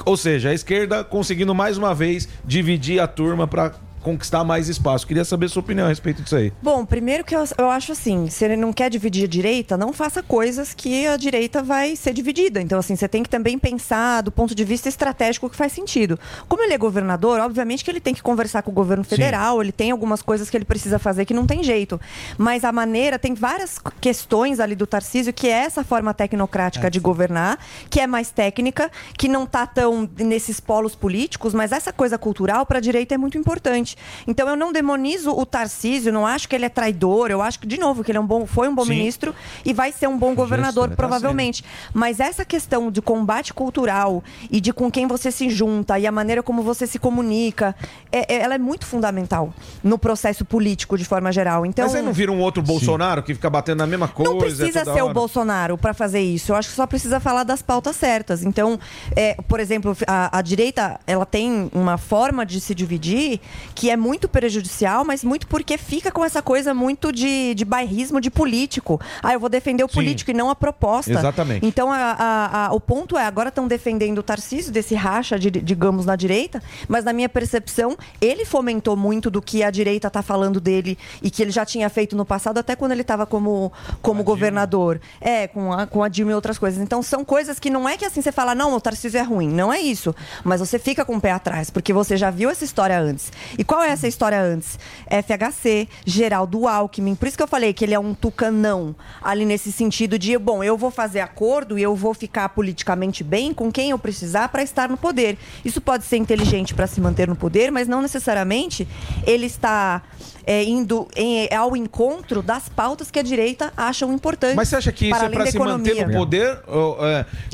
Ou 0.05 0.17
seja, 0.17 0.51
a 0.51 0.55
esquerda 0.55 1.05
conseguindo 1.05 1.55
mais 1.55 1.77
uma 1.79 1.95
vez 1.95 2.29
dividir 2.45 3.01
a 3.01 3.07
turma 3.07 3.47
para 3.47 3.73
conquistar 4.03 4.45
mais 4.45 4.69
espaço. 4.69 5.07
Queria 5.07 5.25
saber 5.25 5.49
sua 5.49 5.61
opinião 5.61 5.87
a 5.87 5.89
respeito 5.89 6.23
disso 6.23 6.37
aí. 6.37 6.53
Bom, 6.63 6.85
primeiro 6.85 7.25
que 7.25 7.35
eu, 7.35 7.45
eu 7.57 7.71
acho 7.71 7.93
assim, 7.93 8.29
se 8.29 8.45
ele 8.45 8.57
não 8.57 8.73
quer 8.73 8.91
dividir 8.91 9.25
a 9.25 9.29
direita, 9.29 9.77
não 9.77 9.93
faça 9.93 10.23
coisas 10.23 10.75
que 10.75 11.07
a 11.07 11.17
direita 11.17 11.63
vai 11.63 11.97
ser 11.97 12.13
dividida. 12.13 12.61
Então, 12.61 12.79
assim, 12.79 12.97
você 12.97 13.09
tem 13.09 13.23
que 13.23 13.31
também 13.31 13.59
pensar 13.59 14.23
do 14.23 14.33
ponto 14.33 14.55
de 14.55 14.65
vista 14.65 14.89
estratégico 14.89 15.49
que 15.49 15.57
faz 15.57 15.73
sentido. 15.73 16.19
Como 16.49 16.63
ele 16.63 16.75
é 16.75 16.79
governador, 16.79 17.41
obviamente 17.41 17.85
que 17.85 17.91
ele 17.91 18.01
tem 18.01 18.15
que 18.15 18.23
conversar 18.23 18.63
com 18.63 18.71
o 18.71 18.75
governo 18.75 19.05
federal, 19.05 19.63
ele 19.63 19.73
tem 19.73 19.91
algumas 19.91 20.23
coisas 20.23 20.51
que 20.51 20.57
ele 20.57 20.65
precisa 20.65 20.99
fazer 20.99 21.25
que 21.25 21.35
não 21.35 21.47
tem 21.47 21.63
jeito. 21.63 22.01
Mas 22.37 22.65
a 22.65 22.73
maneira, 22.73 23.19
tem 23.19 23.35
várias 23.35 23.79
questões 24.01 24.61
ali 24.61 24.75
do 24.75 24.87
Tarcísio, 24.87 25.33
que 25.33 25.49
é 25.49 25.65
essa 25.65 25.85
forma 25.85 26.13
tecnocrática 26.13 26.91
de 26.91 26.99
governar, 26.99 27.59
que 27.89 28.01
é 28.01 28.07
mais 28.07 28.31
técnica, 28.31 28.91
que 29.17 29.29
não 29.29 29.47
tá 29.47 29.67
tão 29.67 30.09
nesses 30.19 30.61
polos 30.61 30.95
políticos, 30.95 31.55
mas 31.55 31.73
essa 31.73 31.93
coisa 31.93 32.19
cultural 32.19 32.67
para 32.67 32.79
a 32.79 32.81
direita 32.81 33.15
é 33.15 33.19
muito 33.19 33.39
importante. 33.39 33.92
Então 34.27 34.49
eu 34.49 34.57
não 34.57 34.73
demonizo 34.73 35.31
o 35.33 35.45
Tarcísio, 35.47 36.13
não 36.13 36.27
acho 36.27 36.49
que 36.49 36.55
ele 36.55 36.65
é 36.65 36.69
traidor, 36.69 37.31
eu 37.31 37.41
acho 37.43 37.59
que, 37.61 37.67
de 37.67 37.79
novo, 37.79 38.03
que 38.05 38.11
ele 38.11 38.19
é 38.19 38.21
um 38.21 38.27
bom, 38.27 38.47
foi 38.47 38.69
um 38.69 38.75
bom 38.75 38.85
Sim. 38.85 38.91
ministro 38.91 39.35
e 39.65 39.73
vai 39.73 39.93
ser 39.93 40.07
um 40.09 40.19
bom 40.19 40.35
governador, 40.35 40.89
tá 40.91 40.97
provavelmente. 40.97 41.65
Mas 41.93 42.21
essa 42.21 42.45
questão 42.45 42.91
de 42.91 43.01
combate 43.03 43.53
cultural 43.55 44.23
e 44.51 44.61
de 44.61 44.73
com 44.73 44.91
quem 44.91 45.07
você 45.07 45.31
se 45.31 45.49
junta 45.51 45.99
e 45.99 46.07
a 46.07 46.13
maneira 46.13 46.43
como 46.43 46.63
você 46.63 46.87
se 46.87 46.99
comunica, 46.99 47.75
é- 48.11 48.35
é- 48.35 48.43
ela 48.43 48.55
é 48.55 48.59
muito 48.59 48.87
fundamental 48.87 49.53
no 49.83 49.99
processo 49.99 50.45
político 50.45 50.97
de 50.97 51.05
forma 51.05 51.31
geral. 51.33 51.65
Então, 51.67 51.85
Mas 51.87 51.95
aí 51.95 52.03
não 52.03 52.13
vira 52.13 52.31
um 52.33 52.41
outro 52.41 52.63
Bolsonaro 52.63 53.23
que 53.23 53.35
fica 53.35 53.49
batendo 53.51 53.79
na 53.79 53.87
mesma 53.87 54.09
coisa? 54.09 54.33
não 54.33 54.39
precisa 54.39 54.81
toda 54.85 54.95
ser 54.95 55.03
o? 55.03 55.13
Bolsonaro 55.13 55.77
para 55.79 55.93
fazer 55.95 56.21
isso. 56.21 56.53
Eu 56.53 56.57
acho 56.57 56.69
que 56.71 56.75
só 56.75 56.87
precisa 56.87 57.21
falar 57.21 57.45
das 57.45 57.63
pautas 57.63 57.97
certas. 57.97 58.43
Então, 58.43 58.79
é, 59.15 59.35
por 59.47 59.61
exemplo, 59.61 59.97
a, 60.07 60.39
a 60.39 60.43
direita 60.43 60.99
ela 61.07 61.27
tem 61.27 61.71
uma 61.73 61.99
forma 61.99 62.45
de 62.47 62.61
se 62.61 62.75
dividir 62.75 63.41
que 63.75 63.82
é 63.91 63.97
muito 63.97 64.29
prejudicial, 64.29 65.05
mas 65.05 65.23
muito 65.25 65.47
porque 65.47 65.77
fica 65.79 66.11
com 66.11 66.25
essa 66.25 66.43
coisa 66.43 66.75
muito 66.75 67.13
de, 67.13 67.55
de 67.55 67.65
bairrismo 67.65 68.21
de 68.21 68.31
político. 68.31 69.01
Ah, 69.23 69.33
eu 69.33 69.41
vou 69.41 69.49
defender 69.49 69.85
o 69.85 69.89
Sim. 69.89 69.95
político 69.95 70.31
e 70.31 70.35
não 70.35 70.51
a 70.51 70.55
proposta. 70.55 71.13
Exatamente. 71.13 71.65
Então, 71.67 71.91
a- 71.91 71.97
a- 72.19 72.67
a- 72.67 72.73
o 72.73 72.81
ponto 72.81 73.17
é, 73.17 73.25
agora 73.25 73.49
estão 73.49 73.67
defendendo 73.69 74.19
o 74.19 74.23
Tarcísio 74.23 74.73
desse 74.73 74.95
racha, 74.95 75.39
de- 75.39 75.51
digamos, 75.51 76.07
na 76.07 76.17
direita, 76.17 76.63
mas 76.89 77.05
na 77.05 77.13
minha 77.13 77.29
percepção, 77.29 77.97
ele 78.21 78.45
fomentou 78.45 78.97
muito 78.97 79.31
do 79.31 79.41
que 79.43 79.63
a 79.63 79.71
direita 79.71 80.09
está 80.09 80.23
falando 80.23 80.61
dele 80.61 80.99
e 81.23 81.31
que 81.31 81.43
ele 81.43 81.51
já 81.51 81.65
tinha 81.65 81.89
feito 81.89 82.17
no 82.17 82.25
passado, 82.25 82.59
até 82.59 82.75
quando 82.77 82.93
ele 82.93 83.03
estava 83.03 83.27
como, 83.27 83.73
como 84.01 84.23
governador. 84.23 85.01
É, 85.21 85.47
com 85.49 85.73
a, 85.73 85.87
com 85.87 86.03
a 86.03 86.09
Dilma 86.09 86.33
e 86.33 86.35
outras 86.35 86.59
coisas. 86.59 86.81
Então, 86.81 87.03
são 87.03 87.25
coisas 87.25 87.59
que 87.59 87.71
não 87.71 87.89
é 87.89 87.97
que 87.97 88.05
assim 88.05 88.21
você 88.23 88.33
fala, 88.33 88.55
não, 88.55 88.75
o 88.75 88.81
Tarcísio 88.81 89.19
é 89.19 89.23
ruim. 89.23 89.49
Não 89.49 89.73
é 89.73 89.81
isso. 89.81 90.15
Mas 90.45 90.61
você 90.61 90.79
fica 90.79 91.05
com 91.05 91.17
o 91.17 91.21
pé 91.21 91.31
atrás, 91.33 91.71
porque 91.71 91.93
você 91.93 92.17
já 92.17 92.31
viu 92.31 92.51
essa 92.51 92.65
história 92.65 92.99
antes. 92.99 93.33
E 93.59 93.65
qual 93.73 93.83
é 93.83 93.89
essa 93.89 94.07
história 94.07 94.39
antes? 94.39 94.79
FHC, 95.09 95.89
Geraldo 96.05 96.69
Alckmin. 96.69 97.15
Por 97.15 97.27
isso 97.27 97.39
que 97.39 97.43
eu 97.43 97.49
falei 97.49 97.73
que 97.73 97.83
ele 97.83 97.95
é 97.95 97.99
um 97.99 98.13
tucanão 98.13 98.95
ali 99.23 99.47
nesse 99.47 99.73
sentido 99.73 100.19
de, 100.19 100.37
bom, 100.37 100.63
eu 100.63 100.77
vou 100.77 100.91
fazer 100.91 101.21
acordo 101.21 101.79
e 101.79 101.83
eu 101.83 101.97
vou 101.97 102.13
ficar 102.13 102.51
politicamente 102.51 103.25
bem 103.25 103.55
com 103.55 103.73
quem 103.73 103.89
eu 103.89 103.99
precisar 103.99 104.51
para 104.51 104.63
estar 104.63 104.91
no 104.91 104.99
poder. 104.99 105.39
Isso 105.65 105.81
pode 105.81 106.05
ser 106.05 106.19
inteligente 106.19 106.75
para 106.75 106.87
se 106.87 107.01
manter 107.01 107.27
no 107.27 107.35
poder, 107.35 107.73
mas 107.73 107.89
não 107.89 108.03
necessariamente 108.03 108.87
ele 109.27 109.47
está 109.47 110.03
é, 110.47 110.65
indo 110.65 111.09
em- 111.17 111.49
ao 111.55 111.77
encontro 111.77 112.43
das 112.43 112.69
pautas 112.69 113.11
que 113.11 113.19
a 113.19 113.23
direita 113.23 113.73
acham 113.77 114.13
importantes. 114.13 114.57
Mas 114.57 114.69
você 114.69 114.77
acha 114.77 114.93
que 114.93 115.07
isso 115.09 115.17
para 115.19 115.27
é 115.27 115.31
da 115.31 115.47
se 115.47 115.59
manter 115.59 115.91
economia. 115.93 116.07
no 116.09 116.13
poder? 116.13 116.59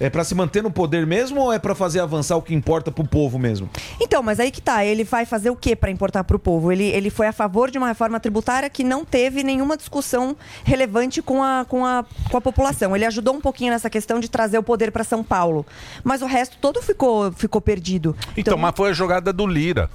É, 0.00 0.06
é 0.06 0.10
para 0.10 0.24
se 0.24 0.34
manter 0.34 0.62
no 0.62 0.70
poder 0.70 1.06
mesmo 1.06 1.40
ou 1.42 1.52
é 1.52 1.58
pra 1.58 1.74
fazer 1.74 2.00
avançar 2.00 2.36
o 2.36 2.42
que 2.42 2.54
importa 2.54 2.90
pro 2.90 3.06
povo 3.06 3.38
mesmo? 3.38 3.68
Então, 4.00 4.22
mas 4.22 4.40
aí 4.40 4.50
que 4.50 4.60
tá, 4.62 4.84
ele 4.84 5.04
vai 5.04 5.24
fazer 5.26 5.50
o 5.50 5.56
que 5.56 5.76
para 5.76 5.90
importar 5.90 6.07
para 6.10 6.36
o 6.36 6.38
povo? 6.38 6.72
Ele, 6.72 6.84
ele 6.84 7.10
foi 7.10 7.26
a 7.26 7.32
favor 7.32 7.70
de 7.70 7.78
uma 7.78 7.88
reforma 7.88 8.18
tributária 8.18 8.68
que 8.68 8.82
não 8.82 9.04
teve 9.04 9.42
nenhuma 9.42 9.76
discussão 9.76 10.36
relevante 10.64 11.22
com 11.22 11.42
a, 11.42 11.64
com, 11.68 11.84
a, 11.84 12.04
com 12.30 12.36
a 12.36 12.40
população. 12.40 12.94
Ele 12.94 13.04
ajudou 13.04 13.34
um 13.34 13.40
pouquinho 13.40 13.72
nessa 13.72 13.90
questão 13.90 14.20
de 14.20 14.28
trazer 14.28 14.58
o 14.58 14.62
poder 14.62 14.90
para 14.90 15.04
São 15.04 15.22
Paulo. 15.22 15.66
Mas 16.02 16.22
o 16.22 16.26
resto 16.26 16.56
todo 16.60 16.80
ficou, 16.82 17.32
ficou 17.32 17.60
perdido. 17.60 18.16
Então, 18.36 18.56
mas 18.56 18.74
foi 18.76 18.90
a 18.90 18.92
jogada 18.92 19.32
do 19.32 19.46
Lira. 19.46 19.90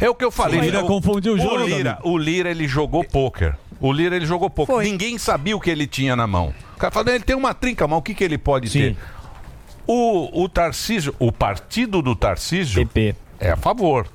É 0.00 0.08
o 0.08 0.14
que 0.14 0.24
eu 0.24 0.30
falei. 0.30 0.60
O 0.60 0.62
Lira 0.62 0.82
confundiu 0.82 1.34
o 1.34 1.38
jogo, 1.38 1.56
O 1.56 1.66
Lira, 1.66 1.98
o 2.02 2.18
Lira 2.18 2.50
ele 2.50 2.66
jogou 2.66 3.04
pôquer. 3.04 3.56
O 3.80 3.92
Lira 3.92 4.16
ele 4.16 4.26
jogou 4.26 4.48
pôquer. 4.48 4.74
Foi. 4.74 4.84
Ninguém 4.84 5.18
sabia 5.18 5.56
o 5.56 5.60
que 5.60 5.70
ele 5.70 5.86
tinha 5.86 6.16
na 6.16 6.26
mão. 6.26 6.54
O 6.74 6.78
cara 6.78 6.92
falou, 6.92 7.12
ele 7.12 7.24
tem 7.24 7.36
uma 7.36 7.54
trinca, 7.54 7.86
mas 7.86 7.98
o 7.98 8.02
que, 8.02 8.14
que 8.14 8.24
ele 8.24 8.38
pode 8.38 8.70
ter? 8.70 8.96
O, 9.86 10.42
o 10.42 10.48
Tarcísio, 10.48 11.14
o 11.18 11.30
partido 11.30 12.02
do 12.02 12.16
Tarcísio 12.16 12.88
é 13.38 13.50
a 13.50 13.56
favor. 13.56 14.06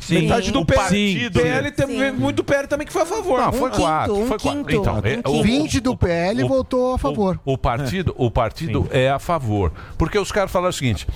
Sim. 0.00 0.22
Metade 0.22 0.50
do 0.50 0.60
o 0.60 0.64
PL. 0.66 0.80
partido. 0.80 1.40
PL 1.40 1.70
teve 1.70 2.10
muito 2.12 2.42
PL 2.42 2.66
também 2.66 2.86
que 2.86 2.92
foi 2.92 3.02
a 3.02 3.06
favor. 3.06 3.38
Não, 3.40 3.48
Um 3.48 3.52
foi 3.52 3.70
quinto, 3.70 3.82
quatro. 3.82 4.16
um 4.16 4.26
foi 4.26 4.38
quinto. 4.38 4.64
quatro. 4.64 4.74
Então, 4.76 4.94
Um 4.94 4.98
é, 4.98 5.14
quinto. 5.16 5.30
o- 5.30 5.42
20 5.42 5.80
do 5.80 5.96
PL 5.96 6.42
o- 6.44 6.48
votou 6.48 6.94
a 6.94 6.98
favor. 6.98 7.38
O 7.44 7.56
partido, 7.58 8.14
o 8.16 8.30
partido 8.30 8.88
é 8.90 9.10
a 9.10 9.18
favor. 9.18 9.72
Porque 9.98 10.18
os 10.18 10.32
caras 10.32 10.50
falaram 10.50 10.70
o 10.70 10.72
seguinte: 10.72 11.06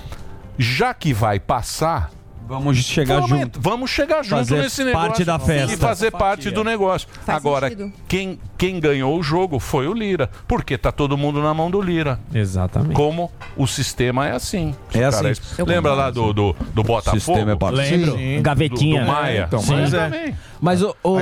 já 0.58 0.92
que 0.94 1.12
vai 1.12 1.40
passar. 1.40 2.10
Vamos 2.46 2.76
chegar 2.78 3.14
vamos, 3.20 3.28
junto. 3.30 3.60
Vamos 3.60 3.90
chegar 3.90 4.22
junto 4.22 4.36
Fazer 4.36 4.62
nesse 4.62 4.84
negócio. 4.84 5.08
parte 5.08 5.24
da 5.24 5.38
festa. 5.38 5.72
E 5.72 5.76
fazer 5.76 6.10
Fatia. 6.10 6.18
parte 6.26 6.50
do 6.50 6.62
negócio. 6.62 7.08
Faz 7.24 7.38
Agora, 7.38 7.68
sentido. 7.70 7.92
quem, 8.06 8.38
quem 8.58 8.78
ganhou 8.78 9.18
o 9.18 9.22
jogo 9.22 9.58
foi 9.58 9.88
o 9.88 9.94
Lira. 9.94 10.28
Porque 10.46 10.76
tá 10.76 10.92
todo 10.92 11.16
mundo 11.16 11.42
na 11.42 11.54
mão 11.54 11.70
do 11.70 11.80
Lira. 11.80 12.20
Exatamente. 12.34 12.94
Como 12.94 13.30
o 13.56 13.66
sistema 13.66 14.28
é 14.28 14.32
assim. 14.32 14.74
É 14.92 14.98
Cara, 15.00 15.30
assim. 15.30 15.30
isso- 15.30 15.64
Lembra 15.64 15.94
lá 15.94 16.10
do, 16.10 16.32
do, 16.32 16.56
do 16.74 16.82
Botafogo? 16.82 17.18
Sistema 17.38 17.52
é. 17.52 17.70
Lembro. 17.70 18.16
Sim. 18.18 18.42
Gavetinha. 18.42 19.00
Do, 19.00 19.06
do 19.06 19.12
Maia. 19.12 19.44
Então, 19.48 19.62
mas 19.66 19.90
Sim. 19.90 19.96
é. 19.96 20.00
Também. 20.00 20.36
Mas 20.60 20.82
o. 20.82 20.94
o- 21.02 21.18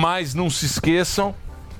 Mas 0.00 0.34
não 0.34 0.50
se 0.50 0.66
esqueçam 0.66 1.34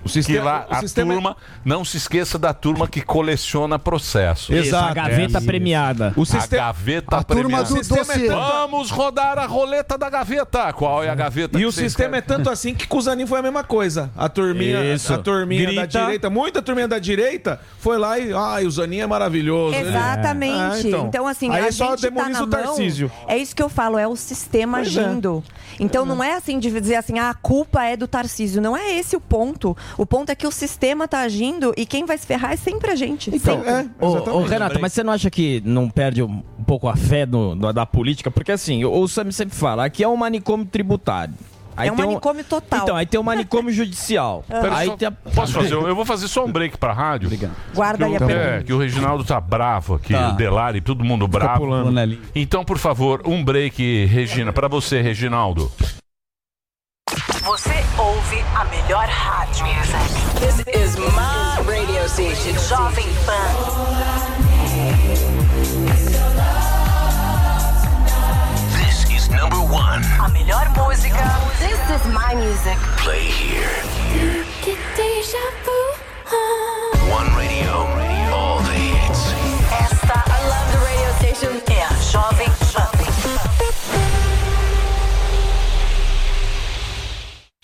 sistema- 0.09 0.39
que 0.41 0.45
lá 0.45 0.67
o 0.71 0.75
a 0.75 0.81
sistema- 0.81 1.15
turma 1.15 1.37
não 1.65 1.85
se 1.85 1.97
esqueça 1.97 2.39
da 2.39 2.53
turma 2.55 2.87
que 2.89 3.01
coleciona 3.01 3.79
processos. 3.79 4.55
Isso, 4.55 4.75
a 4.77 4.93
gaveta 4.93 5.41
premiada. 5.41 6.13
O 6.17 6.25
sistema- 6.25 6.63
A 6.65 6.67
gaveta 6.67 7.17
A 7.17 7.23
turma 7.23 7.43
premiada. 7.43 7.69
do 7.69 7.77
sistema 7.77 8.13
é 8.13 8.19
tanto- 8.27 8.35
Vamos 8.55 8.91
rodar 8.91 9.39
a 9.39 9.47
roleta 9.47 9.97
da 9.99 10.09
gaveta. 10.11 10.73
Qual 10.73 11.03
é 11.03 11.09
a 11.09 11.15
gaveta? 11.15 11.59
E 11.59 11.67
o 11.67 11.73
sistema 11.73 12.17
é 12.17 12.21
querem? 12.23 12.37
tanto 12.39 12.51
assim 12.51 12.75
que 12.75 12.87
com 12.87 12.99
o 12.99 13.03
Zanin 13.03 13.27
foi 13.27 13.39
a 13.39 13.43
mesma 13.43 13.65
coisa. 13.65 14.11
A 14.17 14.29
turminha, 14.29 14.95
Isso. 14.95 15.13
a 15.13 15.19
turminha 15.19 15.73
da 15.75 15.87
direita, 15.87 16.31
muita 16.31 16.61
turminha 16.63 16.89
da 16.89 16.99
direita, 16.99 17.61
foi 17.79 17.99
lá 17.99 18.19
e. 18.19 18.33
Ai, 18.33 18.67
o 18.67 18.71
Zanin 18.71 18.99
é 19.01 19.07
maravilhoso. 19.07 19.75
Exatamente. 19.77 20.95
Ah, 20.95 20.99
então. 21.09 21.27
assim, 21.27 21.51
Aí 21.51 21.69
a 21.69 21.73
só 21.73 21.91
gente 21.91 22.01
tá 22.03 22.09
demoniza 22.09 22.41
na 22.41 22.45
o 22.45 22.49
Tarcísio. 22.49 23.11
Mão, 23.17 23.31
é 23.31 23.37
isso 23.39 23.55
que 23.55 23.63
eu 23.63 23.69
falo, 23.69 23.99
é 23.99 24.07
o 24.07 24.17
sistema 24.17 24.79
Pois 24.79 24.97
é. 24.97 25.01
agindo. 25.05 25.43
Então 25.81 26.05
não 26.05 26.23
é 26.23 26.35
assim 26.35 26.59
de 26.59 26.71
dizer 26.71 26.97
assim, 26.97 27.19
ah, 27.19 27.31
a 27.31 27.35
culpa 27.35 27.85
é 27.85 27.97
do 27.97 28.07
Tarcísio. 28.07 28.61
Não 28.63 28.77
é 28.77 28.97
esse 28.99 29.17
o 29.17 29.21
ponto. 29.21 29.77
O 29.97 30.05
ponto 30.07 30.31
é 30.31 30.35
que 30.35 30.47
o 30.47 30.51
sistema 30.51 31.07
tá 31.07 31.21
agindo 31.21 31.73
e 31.77 31.87
quem 31.87 32.05
vai 32.05 32.19
se 32.19 32.27
ferrar 32.27 32.53
é 32.53 32.57
sempre 32.57 32.91
a 32.91 32.97
gente. 32.97 33.31
Então, 33.35 33.63
sempre. 33.63 33.91
ô, 34.01 34.39
ô, 34.39 34.43
Renato, 34.43 34.79
mas 34.81 34.93
você 34.93 35.03
não 35.03 35.13
acha 35.13 35.31
que 35.31 35.63
não 35.65 35.89
perde 35.89 36.23
um, 36.23 36.43
um 36.59 36.65
pouco 36.65 36.89
a 36.89 36.97
fé 36.97 37.25
no- 37.27 37.55
no- 37.55 37.73
da 37.73 37.87
política? 37.87 38.31
Porque 38.31 38.53
assim, 38.53 38.85
o, 38.85 39.07
Sam 39.09 39.31
sempre 39.31 39.55
fala, 39.57 39.85
aqui 39.85 40.03
é 40.03 40.09
um 40.09 40.17
manicômio 40.17 40.67
tributário. 40.67 41.35
É 41.77 41.91
um 41.91 41.97
tem 41.97 42.07
manicômio 42.07 42.45
total. 42.45 42.83
Então, 42.85 42.95
aí 42.97 43.05
tem 43.05 43.19
o 43.19 43.25
manicômio 43.25 43.71
judicial. 43.75 44.45
Pera, 44.49 44.77
aí 44.77 44.87
só- 44.87 44.97
tem 44.97 45.09
a... 45.09 45.11
Posso 45.11 45.53
fazer? 45.53 45.73
Eu 45.75 45.95
vou 45.97 46.05
fazer 46.05 46.29
só 46.29 46.45
um 46.45 46.53
break 46.53 46.79
pra 46.79 46.93
rádio. 46.93 47.27
Obrigado. 47.27 47.53
Guarda 47.75 48.07
aí 48.07 48.15
a 48.15 48.19
pergunta. 48.21 48.39
É, 48.49 48.63
que 48.63 48.73
o 48.73 48.79
Reginaldo 48.79 49.25
tá 49.25 49.41
bravo 49.41 49.95
aqui, 49.95 50.13
Tá. 50.13 50.29
o 50.31 50.33
Delari, 50.37 50.81
todo 50.81 51.03
mundo 51.05 51.27
bravo. 51.27 51.61
pulando. 51.63 51.87
Flanelinha. 51.87 52.21
Então, 52.33 52.65
por 52.65 52.79
favor, 52.79 53.23
um 53.27 53.45
break, 53.45 54.05
Regina, 54.05 54.53
pra 54.53 54.69
você, 54.69 55.03
Reginaldo. 55.03 55.69
Você 57.45 57.85
ouve 57.99 58.43
a 58.57 58.65
melhor 58.65 59.07
rádio. 59.07 59.67
This 60.41 60.65
is 60.75 60.97
my 60.97 61.61
radio 61.67 62.09
station, 62.09 62.55
Jovem 62.55 63.05
Pan. 63.27 63.55
This 68.73 69.05
is 69.11 69.29
number 69.29 69.59
one. 69.59 70.03
Pan. 70.03 70.25
A 70.25 70.29
melhor 70.31 70.71
música. 70.71 71.39
This 71.59 71.79
is 71.91 72.07
my 72.15 72.35
music. 72.35 72.79
Play 72.97 73.21
here. 73.21 73.69
One 77.11 77.29
radio. 77.37 77.87
All 78.33 78.61
the 78.61 78.73
hits. 78.73 79.35
Esta, 79.71 80.25
I 80.33 80.49
love 80.49 80.73
the 80.73 80.79
radio 80.79 81.13
station, 81.19 81.63
é 81.71 81.85
a 81.85 81.93
Jovem 82.11 82.49
Pan. 82.49 82.64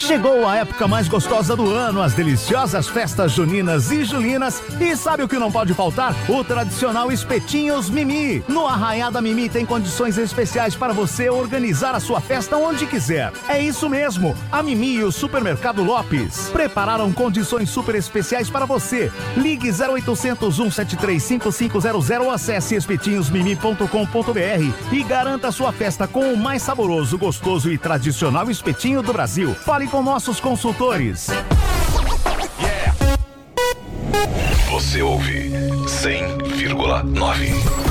Chegou 0.01 0.49
a 0.49 0.57
época 0.57 0.89
mais 0.89 1.07
gostosa 1.09 1.55
do 1.55 1.73
ano, 1.73 2.01
as 2.01 2.15
deliciosas 2.15 2.89
festas 2.89 3.33
juninas 3.33 3.93
e 3.93 4.03
julinas. 4.03 4.63
E 4.81 4.97
sabe 4.97 5.23
o 5.23 5.29
que 5.29 5.39
não 5.39 5.53
pode 5.53 5.75
faltar? 5.75 6.17
O 6.29 6.43
tradicional 6.43 7.13
Espetinhos 7.13 7.91
Mimi. 7.91 8.43
No 8.49 8.67
Arraiada 8.67 9.21
Mimi 9.21 9.49
tem 9.49 9.67
condições 9.67 10.17
especiais 10.17 10.75
para 10.75 10.95
você 10.95 11.29
organizar 11.29 11.95
a 11.95 12.01
sua 12.01 12.21
festa 12.21 12.57
onde 12.57 12.87
quiser. 12.87 13.31
É 13.47 13.61
isso 13.61 13.91
mesmo, 13.91 14.35
a 14.51 14.63
Mimi 14.63 14.95
e 14.95 15.05
o 15.05 15.13
Supermercado 15.13 15.85
Lopes 15.85 16.49
prepararam 16.49 17.13
condições 17.13 17.69
super 17.69 17.95
especiais 17.95 18.49
para 18.49 18.65
você. 18.65 19.13
Ligue 19.37 19.71
0800 19.71 20.57
173 20.57 21.23
5500 21.23 22.11
ou 22.21 22.31
acesse 22.31 22.75
espetinhosmimi.com.br 22.75 24.93
e 24.93 25.03
garanta 25.05 25.53
sua 25.53 25.73
festa 25.73 26.09
com 26.09 26.33
o 26.33 26.39
mais 26.39 26.63
saboroso, 26.63 27.19
gostoso 27.19 27.71
e 27.71 27.77
tradicional 27.77 28.51
espetinho 28.51 29.03
do 29.03 29.13
Brasil. 29.13 29.55
Fale 29.55 29.90
com 29.91 30.03
nossos 30.03 30.39
consultores. 30.39 31.29
Você 34.71 35.03
ouve 35.03 35.51
100,9. 35.87 37.91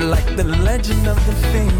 like 0.00 0.36
the 0.36 0.44
legend 0.44 1.06
of 1.06 1.26
the 1.26 1.32
phoenix. 1.48 1.79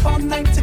up 0.00 0.06
all 0.06 0.18
night 0.18 0.59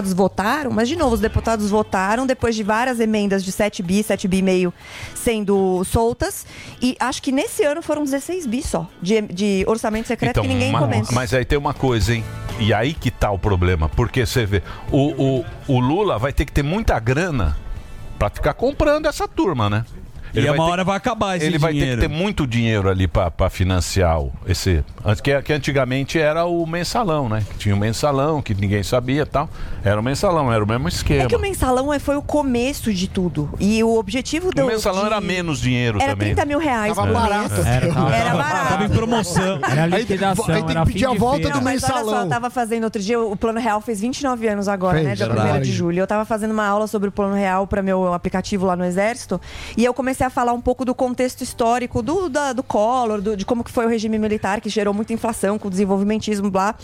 deputados 0.00 0.12
votaram, 0.12 0.70
mas 0.70 0.88
de 0.88 0.96
novo, 0.96 1.14
os 1.14 1.20
deputados 1.20 1.70
votaram 1.70 2.26
depois 2.26 2.54
de 2.54 2.62
várias 2.62 3.00
emendas 3.00 3.44
de 3.44 3.52
7 3.52 3.82
bi, 3.82 4.02
7 4.02 4.26
bi 4.26 4.38
e 4.38 4.42
meio 4.42 4.74
sendo 5.14 5.84
soltas. 5.84 6.46
E 6.80 6.96
acho 6.98 7.22
que 7.22 7.30
nesse 7.32 7.62
ano 7.64 7.82
foram 7.82 8.04
16 8.04 8.46
bi 8.46 8.62
só 8.62 8.88
de, 9.02 9.20
de 9.22 9.64
orçamento 9.66 10.08
secreto 10.08 10.40
que 10.40 10.48
ninguém 10.48 10.68
Então, 10.68 10.80
mas, 10.80 10.90
comenta. 10.90 11.12
mas 11.12 11.34
aí 11.34 11.44
tem 11.44 11.58
uma 11.58 11.74
coisa, 11.74 12.14
hein? 12.14 12.24
E 12.58 12.72
aí 12.72 12.94
que 12.94 13.10
tá 13.10 13.30
o 13.30 13.38
problema. 13.38 13.88
Porque 13.88 14.24
você 14.24 14.46
vê, 14.46 14.62
o, 14.90 15.40
o, 15.40 15.44
o 15.68 15.80
Lula 15.80 16.18
vai 16.18 16.32
ter 16.32 16.44
que 16.44 16.52
ter 16.52 16.62
muita 16.62 16.98
grana 16.98 17.56
pra 18.18 18.28
ficar 18.30 18.54
comprando 18.54 19.06
essa 19.06 19.26
turma, 19.26 19.68
né? 19.70 19.84
E 20.34 20.40
vai 20.40 20.50
uma 20.50 20.64
ter- 20.64 20.70
hora 20.72 20.84
vai 20.84 20.96
acabar 20.96 21.36
esse 21.36 21.46
Ele 21.46 21.58
vai 21.58 21.72
ter 21.72 21.78
dinheiro. 21.80 22.00
que 22.02 22.08
ter 22.08 22.14
muito 22.14 22.46
dinheiro 22.46 22.88
ali 22.88 23.06
pra 23.08 23.30
pra 23.30 23.48
financiar 23.50 24.18
esse. 24.46 24.84
Que, 25.22 25.40
que 25.42 25.52
antigamente 25.52 26.18
era 26.18 26.44
o 26.44 26.66
mensalão, 26.66 27.28
né? 27.28 27.42
Que 27.50 27.58
tinha 27.58 27.74
o 27.74 27.78
mensalão, 27.78 28.42
que 28.42 28.54
ninguém 28.54 28.82
sabia 28.82 29.22
e 29.22 29.26
tal. 29.26 29.48
Era 29.84 29.98
o 29.98 30.02
mensalão, 30.02 30.52
era 30.52 30.62
o 30.62 30.66
mesmo 30.66 30.88
esquema. 30.88 31.22
É 31.24 31.26
que 31.26 31.36
o 31.36 31.38
mensalão 31.40 31.92
é- 31.92 31.98
foi 31.98 32.16
o 32.16 32.22
começo 32.22 32.92
de 32.92 33.08
tudo. 33.08 33.50
E 33.58 33.82
o 33.82 33.96
objetivo 33.98 34.50
do. 34.52 34.62
O 34.62 34.66
mensalão 34.66 35.00
de- 35.00 35.06
era 35.06 35.20
menos 35.20 35.60
dinheiro 35.60 35.98
Era 36.00 36.12
também. 36.12 36.28
30 36.34 36.44
mil 36.44 36.58
reais 36.58 36.94
Tava 36.94 37.06
por 37.06 37.14
barato. 37.14 37.54
mês. 37.54 37.66
Era, 37.66 37.92
tava- 37.94 38.14
Era 38.16 38.34
barato. 38.34 38.68
tava 38.68 38.84
em 38.84 38.88
promoção. 38.88 39.58
Era 39.70 39.82
Aí- 39.84 40.00
liquidação, 40.02 40.44
aí 40.46 40.54
tem 40.54 40.64
que 40.64 40.70
era 40.70 40.86
pedir 40.86 41.06
a 41.06 41.14
volta 41.14 41.48
do 41.50 41.62
Mas 41.62 41.82
olha 41.82 41.92
só, 41.92 41.98
mensalão. 41.98 42.22
eu 42.24 42.28
tava 42.28 42.50
fazendo 42.50 42.84
outro 42.84 43.00
dia, 43.02 43.20
o 43.20 43.36
Plano 43.36 43.60
Real 43.60 43.80
fez 43.80 44.00
29 44.00 44.46
anos 44.48 44.68
agora, 44.68 44.94
Fez, 44.96 45.06
né? 45.08 45.14
Dia 45.14 45.26
verdade. 45.26 45.58
1 45.58 45.60
de 45.62 45.72
julho. 45.72 45.98
Eu 46.00 46.06
tava 46.06 46.24
fazendo 46.24 46.50
uma 46.52 46.66
aula 46.66 46.86
sobre 46.86 47.08
o 47.08 47.12
Plano 47.12 47.34
Real 47.34 47.66
para 47.66 47.82
meu 47.82 48.12
aplicativo 48.12 48.66
lá 48.66 48.76
no 48.76 48.84
Exército. 48.84 49.40
E 49.76 49.84
eu 49.84 49.94
comecei 49.94 50.19
a 50.26 50.30
falar 50.30 50.52
um 50.52 50.60
pouco 50.60 50.84
do 50.84 50.94
contexto 50.94 51.42
histórico 51.42 52.02
do, 52.02 52.28
da- 52.28 52.52
do 52.52 52.62
Collor, 52.62 53.20
do- 53.20 53.36
de 53.36 53.44
como 53.44 53.62
que 53.64 53.70
foi 53.70 53.86
o 53.86 53.88
regime 53.88 54.18
militar, 54.18 54.60
que 54.60 54.68
gerou 54.68 54.92
muita 54.94 55.12
inflação 55.12 55.58
com 55.58 55.68
o 55.68 55.70
desenvolvimentismo, 55.70 56.50
blá. 56.50 56.74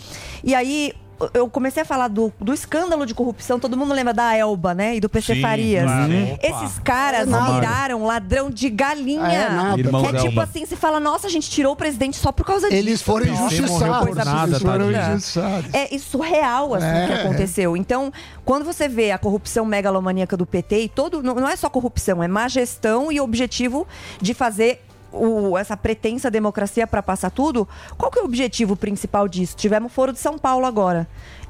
E 0.43 0.53
aí. 0.55 0.93
Eu 1.33 1.49
comecei 1.49 1.81
a 1.83 1.85
falar 1.85 2.07
do, 2.09 2.31
do 2.39 2.53
escândalo 2.53 3.05
de 3.05 3.13
corrupção, 3.13 3.59
todo 3.59 3.75
mundo 3.75 3.93
lembra 3.93 4.13
da 4.13 4.35
Elba, 4.35 4.73
né? 4.73 4.95
E 4.95 4.99
do 4.99 5.09
PC 5.09 5.35
Sim, 5.35 5.41
Farias. 5.41 5.83
claro. 5.83 6.11
Esses 6.41 6.79
caras 6.79 7.21
É 7.21 7.25
viraram 7.55 8.03
ladrão 8.05 8.49
de 8.51 8.69
galinha. 8.69 9.25
É 9.27 9.49
nada. 9.49 9.75
Que 9.75 9.81
é 9.81 10.19
tipo 10.19 10.27
Elba. 10.29 10.43
assim, 10.43 10.65
você 10.65 10.75
fala, 10.75 10.99
nossa, 10.99 11.27
a 11.27 11.29
gente 11.29 11.49
tirou 11.49 11.73
o 11.73 11.75
presidente 11.75 12.17
só 12.17 12.31
por 12.31 12.45
causa 12.45 12.67
disso. 12.69 12.77
Eles 12.79 13.01
foram 13.01 13.25
injustiçados. 13.25 14.05
coisa 14.05 14.21
Eles 14.21 14.33
absurda. 14.33 14.59
foram 14.59 14.91
injustiçados. 14.91 15.73
É 15.73 15.95
isso 15.95 16.09
surreal, 16.11 16.73
assim, 16.75 16.85
É. 16.85 17.07
que 17.07 17.13
aconteceu. 17.13 17.75
Então, 17.75 18.11
quando 18.45 18.63
você 18.63 18.87
vê 18.87 19.11
a 19.11 19.17
corrupção 19.17 19.65
megalomaníaca 19.65 20.37
do 20.37 20.45
PT 20.45 20.81
e 20.83 20.89
todo. 20.89 21.23
Não, 21.23 21.33
não 21.35 21.47
é 21.49 21.55
só 21.55 21.69
corrupção, 21.69 22.21
é 22.23 22.27
má 22.27 22.47
gestão 22.47 23.11
e 23.11 23.19
objetivo 23.19 23.87
de 24.21 24.33
fazer. 24.33 24.83
O- 25.17 25.57
essa 25.57 25.75
pretensa 25.75 26.29
democracia 26.31 26.85
para 26.87 27.01
passar 27.03 27.29
tudo, 27.31 27.67
qual 27.97 28.11
que 28.11 28.19
é 28.19 28.21
o 28.21 28.25
objetivo 28.25 28.75
principal 28.75 29.27
disso? 29.27 29.55
Tivemos 29.55 29.91
o 29.91 29.93
Foro 29.93 30.13
de 30.13 30.19
São 30.19 30.37
Paulo 30.37 30.65
agora. 30.65 31.07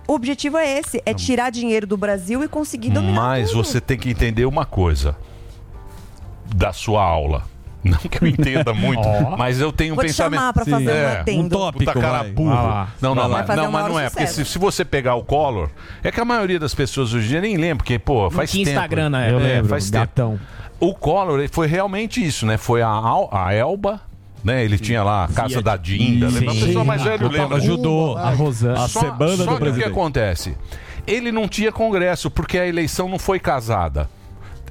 O 0.07 0.13
objetivo 0.13 0.57
é 0.57 0.80
esse, 0.80 1.01
é 1.05 1.13
tirar 1.13 1.49
dinheiro 1.51 1.86
do 1.86 1.97
Brasil 1.97 2.41
e 2.43 2.47
conseguir 2.47 2.89
dominar 2.91 3.13
Mas 3.22 3.49
tudo. 3.51 3.63
você 3.63 3.82
tem 3.82 3.97
que 3.97 4.09
entender 4.09 4.45
uma 4.45 4.65
coisa 4.65 5.15
da 6.55 6.72
sua 6.72 7.03
aula. 7.03 7.43
Não 7.84 7.97
que 7.99 8.22
eu 8.24 8.28
entenda 8.28 8.74
muito, 8.74 9.01
Ó. 9.07 9.38
mas 9.38 9.61
eu 9.61 9.72
tenho 9.72 9.93
um 9.93 9.95
Vou 9.95 10.03
te 10.03 10.07
pensamento. 10.07 10.39
chamar 10.39 10.53
pra 10.53 10.65
fazer 10.65 10.89
um 10.89 10.89
É. 10.89 11.24
Um 11.39 11.47
tópico, 11.47 11.86
Puta 11.86 11.99
cara 12.01 12.24
burro. 12.24 12.49
Lá. 12.49 12.89
Não, 12.99 13.13
não, 13.15 13.30
mas, 13.30 13.47
não, 13.47 13.72
mas 13.72 13.88
não 13.88 13.99
é. 13.99 14.09
Porque 14.09 14.28
se, 14.28 14.43
se 14.43 14.57
você 14.57 14.84
pegar 14.84 15.15
o 15.15 15.24
Collor, 15.24 15.70
é 16.03 16.11
que 16.11 16.20
a 16.20 16.26
maioria 16.26 16.59
das 16.59 16.74
pessoas 16.74 17.13
hoje 17.13 17.28
em 17.28 17.30
dia 17.30 17.41
nem 17.41 17.55
lembra, 17.55 17.78
porque, 17.78 17.99
pô, 17.99 18.30
faz 18.30 18.51
tinha 18.51 18.65
tempo. 18.65 18.76
Instagram 18.78 19.09
na 19.09 19.22
época. 19.26 19.41
Eu 19.43 19.47
lembro, 19.47 19.70
faz 19.70 19.89
gatão. 19.89 20.32
tempo. 20.32 20.43
O 20.80 20.93
Collor 20.93 21.47
foi 21.51 21.67
realmente 21.67 22.23
isso, 22.23 22.45
né? 22.45 22.57
Foi 22.57 22.82
a, 22.82 22.88
Al- 22.88 23.30
a 23.32 23.53
Elba. 23.53 24.01
Né? 24.43 24.63
Ele 24.63 24.78
tinha 24.78 25.03
lá 25.03 25.25
a 25.25 25.28
Casa 25.28 25.61
da 25.61 25.75
Dinda, 25.75 26.28
lembra? 26.30 26.51
A 26.51 26.53
Sim. 26.53 26.65
pessoa 26.67 26.86
mais 26.86 27.01
velha 27.01 27.28
Sim. 27.28 27.34
lembra. 27.34 27.57
Ajudou 27.57 28.15
a 28.17 28.30
Rosana. 28.30 28.84
A 28.84 28.88
só 28.88 29.01
do 29.01 29.57
que 29.57 29.69
o 29.69 29.73
que 29.75 29.84
acontece? 29.84 30.55
Ele 31.07 31.32
não 31.32 31.47
tinha 31.47 31.71
congresso, 31.71 32.30
porque 32.30 32.57
a 32.57 32.65
eleição 32.67 33.09
não 33.09 33.17
foi 33.17 33.39
casada. 33.39 34.09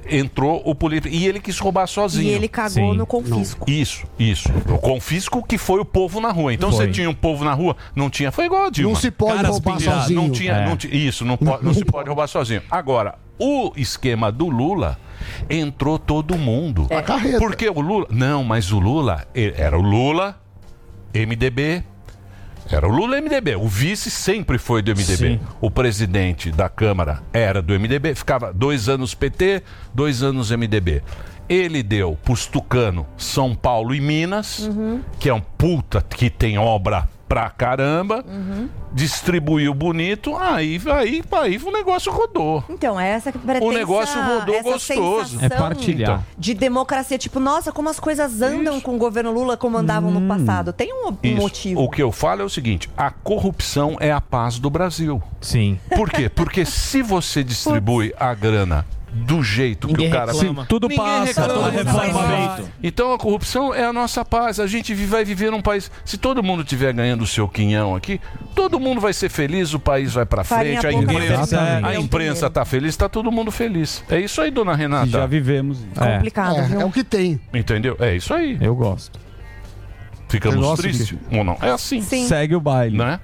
Entrou 0.09 0.61
o 0.63 0.73
político. 0.73 1.13
E 1.13 1.27
ele 1.27 1.39
quis 1.39 1.59
roubar 1.59 1.85
sozinho. 1.85 2.29
E 2.29 2.33
ele 2.33 2.47
cagou 2.47 2.93
no 2.93 3.05
confisco. 3.05 3.69
Isso, 3.69 4.05
isso. 4.17 4.47
O 4.69 4.77
confisco 4.77 5.43
que 5.45 5.57
foi 5.57 5.81
o 5.81 5.85
povo 5.85 6.21
na 6.21 6.31
rua. 6.31 6.53
Então 6.53 6.71
Foi. 6.71 6.85
você 6.85 6.91
tinha 6.91 7.09
um 7.09 7.13
povo 7.13 7.43
na 7.43 7.53
rua, 7.53 7.75
não 7.93 8.09
tinha. 8.09 8.31
Foi 8.31 8.45
igual 8.45 8.67
a 8.67 8.69
Dilma. 8.69 8.93
Não 8.93 8.99
se 8.99 9.11
pode 9.11 9.35
Caras 9.35 9.51
roubar 9.51 9.79
sozinho. 9.81 10.21
Não 10.21 10.29
tinha, 10.29 10.53
É. 10.53 10.65
não 10.65 10.77
isso, 10.89 11.25
não, 11.25 11.37
não 11.61 11.73
se 11.73 11.83
pode 11.83 12.07
roubar 12.07 12.27
sozinho. 12.27 12.61
Agora, 12.71 13.15
o 13.37 13.73
esquema 13.75 14.31
do 14.31 14.47
Lula 14.47 14.97
entrou 15.49 15.97
todo 15.99 16.37
mundo. 16.37 16.87
A 16.91 17.01
carreta. 17.01 17.39
Porque 17.39 17.69
o 17.69 17.81
Lula. 17.81 18.07
Não, 18.09 18.43
mas 18.43 18.71
o 18.71 18.79
Lula 18.79 19.27
era 19.33 19.77
o 19.77 19.81
Lula, 19.81 20.39
MDB. 21.13 21.83
Era 22.69 22.87
o 22.87 22.91
Lula 22.91 23.21
MDB. 23.21 23.55
O 23.55 23.67
vice 23.67 24.11
sempre 24.11 24.57
foi 24.57 24.81
do 24.81 24.91
MDB. 24.91 25.15
Sim. 25.15 25.39
O 25.61 25.71
presidente 25.71 26.51
da 26.51 26.67
Câmara 26.67 27.23
era 27.31 27.61
do 27.61 27.77
MDB. 27.79 28.13
Ficava 28.13 28.51
dois 28.51 28.89
anos 28.89 29.13
PT, 29.13 29.63
dois 29.93 30.21
anos 30.21 30.51
MDB. 30.51 31.01
Ele 31.47 31.81
deu 31.81 32.17
pros 32.25 32.45
Tucano 32.45 33.07
São 33.15 33.55
Paulo 33.55 33.95
e 33.95 34.01
Minas, 34.01 34.69
que 35.17 35.29
é 35.29 35.33
um 35.33 35.39
puta 35.39 36.01
que 36.01 36.29
tem 36.29 36.57
obra 36.57 37.07
pra 37.27 37.49
caramba, 37.49 38.23
Uhum. 38.27 38.69
distribuiu 38.93 39.73
bonito, 39.73 40.35
aí, 40.35 40.79
aí, 40.91 41.23
aí 41.31 41.57
o 41.57 41.71
negócio 41.71 42.11
rodou. 42.11 42.63
Então, 42.69 42.99
é 42.99 43.09
essa 43.09 43.31
pretensa, 43.31 43.65
O 43.65 43.71
negócio 43.71 44.19
rodou 44.21 44.63
gostoso. 44.63 45.37
É 45.41 45.49
partilhar. 45.49 46.23
De 46.37 46.53
democracia, 46.53 47.17
tipo, 47.17 47.39
nossa, 47.39 47.71
como 47.71 47.89
as 47.89 47.99
coisas 47.99 48.41
andam 48.41 48.79
com 48.79 48.95
o 48.95 48.97
governo 48.97 49.31
Lula 49.31 49.57
como 49.57 49.77
andavam 49.77 50.09
no 50.11 50.21
passado. 50.27 50.71
Tem 50.73 50.91
um, 50.93 51.09
um 51.09 51.17
Isso. 51.21 51.35
motivo. 51.35 51.81
O 51.83 51.89
que 51.89 52.01
eu 52.01 52.11
falo 52.11 52.41
é 52.41 52.45
o 52.45 52.49
seguinte: 52.49 52.89
a 52.97 53.11
corrupção 53.11 53.97
é 53.99 54.11
a 54.11 54.21
paz 54.21 54.57
do 54.59 54.69
Brasil. 54.69 55.21
Sim. 55.41 55.79
Por 55.95 56.09
quê? 56.09 56.29
Porque 56.29 56.65
se 56.65 57.01
você 57.01 57.43
distribui 57.43 58.13
a 58.19 58.33
grana 58.33 58.85
do 59.11 59.41
jeito 59.41 59.87
Ninguém 59.87 60.09
que 60.09 60.15
o 60.15 60.19
cara 60.19 60.31
reclama. 60.31 60.61
Sim, 60.61 60.67
tudo 60.67 60.87
Ninguém 60.87 61.05
passa, 61.05 61.41
reclama. 61.41 61.53
toda 61.53 61.69
reforma 61.83 62.23
é 62.23 62.55
feito. 62.55 62.71
Então 62.83 63.13
a 63.13 63.17
corrupção 63.17 63.73
é 63.73 63.85
a 63.85 63.93
nossa 63.93 64.23
paz. 64.25 64.59
A 64.59 64.67
gente 64.67 64.93
vai 64.93 65.23
viver 65.23 65.51
num 65.51 65.61
país. 65.61 65.89
Se 66.05 66.17
todo 66.17 66.43
mundo 66.43 66.63
tiver 66.63 66.93
ganhando 66.93 67.23
o 67.23 67.27
seu 67.27 67.47
quinhão 67.47 67.95
aqui, 67.95 68.19
todo 68.53 68.79
mundo 68.79 68.99
vai 68.99 69.13
ser 69.13 69.29
feliz, 69.29 69.73
o 69.73 69.79
país 69.79 70.13
vai 70.13 70.25
pra 70.25 70.43
Farinha 70.43 70.81
frente, 70.81 70.95
a 70.95 70.99
imprensa, 70.99 71.57
é 71.57 71.85
a 71.85 71.95
imprensa 71.95 72.49
tá 72.49 72.65
feliz, 72.65 72.95
tá 72.95 73.07
todo 73.07 73.31
mundo 73.31 73.51
feliz. 73.51 74.03
É 74.09 74.19
isso 74.19 74.41
aí, 74.41 74.51
dona 74.51 74.75
Renata. 74.75 75.07
Já 75.07 75.25
vivemos. 75.25 75.79
Complicado, 75.95 76.63
viu? 76.67 76.81
É 76.81 76.85
o 76.85 76.91
que 76.91 77.03
tem. 77.03 77.39
Entendeu? 77.53 77.95
É 77.99 78.15
isso 78.15 78.33
aí. 78.33 78.57
Eu 78.59 78.75
gosto. 78.75 79.19
Ficamos 80.29 80.79
tristes 80.79 81.17
ou 81.31 81.43
não? 81.43 81.57
É 81.61 81.69
assim. 81.69 82.01
Sim. 82.01 82.27
Segue 82.27 82.55
o 82.55 82.61
baile. 82.61 82.97
Né? 82.97 83.19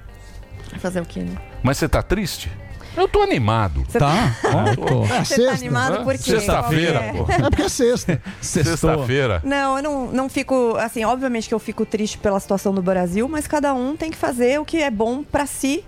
Fazer 0.78 1.00
o 1.00 1.06
quê, 1.06 1.20
né? 1.20 1.36
Mas 1.62 1.78
você 1.78 1.88
tá 1.88 2.02
triste? 2.02 2.50
Eu 2.96 3.08
tô 3.08 3.22
animado. 3.22 3.84
Você 3.88 3.98
Tá? 3.98 4.36
Eu 4.70 4.76
tô. 4.86 5.00
Você 5.24 5.46
tá 5.46 5.52
animado 5.52 6.04
por 6.04 6.12
quê? 6.14 6.18
Sexta-feira, 6.18 7.00
que 7.12 7.18
pô. 7.18 7.26
É 7.32 7.50
porque 7.50 7.62
é 7.62 7.68
sexta. 7.68 8.22
Sexta-feira. 8.40 9.40
Não, 9.44 9.76
eu 9.76 9.82
não, 9.82 10.06
não 10.12 10.28
fico. 10.28 10.76
Assim, 10.76 11.04
obviamente 11.04 11.48
que 11.48 11.54
eu 11.54 11.58
fico 11.58 11.84
triste 11.84 12.18
pela 12.18 12.38
situação 12.40 12.72
do 12.74 12.82
Brasil, 12.82 13.28
mas 13.28 13.46
cada 13.46 13.74
um 13.74 13.96
tem 13.96 14.10
que 14.10 14.16
fazer 14.16 14.60
o 14.60 14.64
que 14.64 14.78
é 14.82 14.90
bom 14.90 15.22
pra 15.22 15.46
si. 15.46 15.84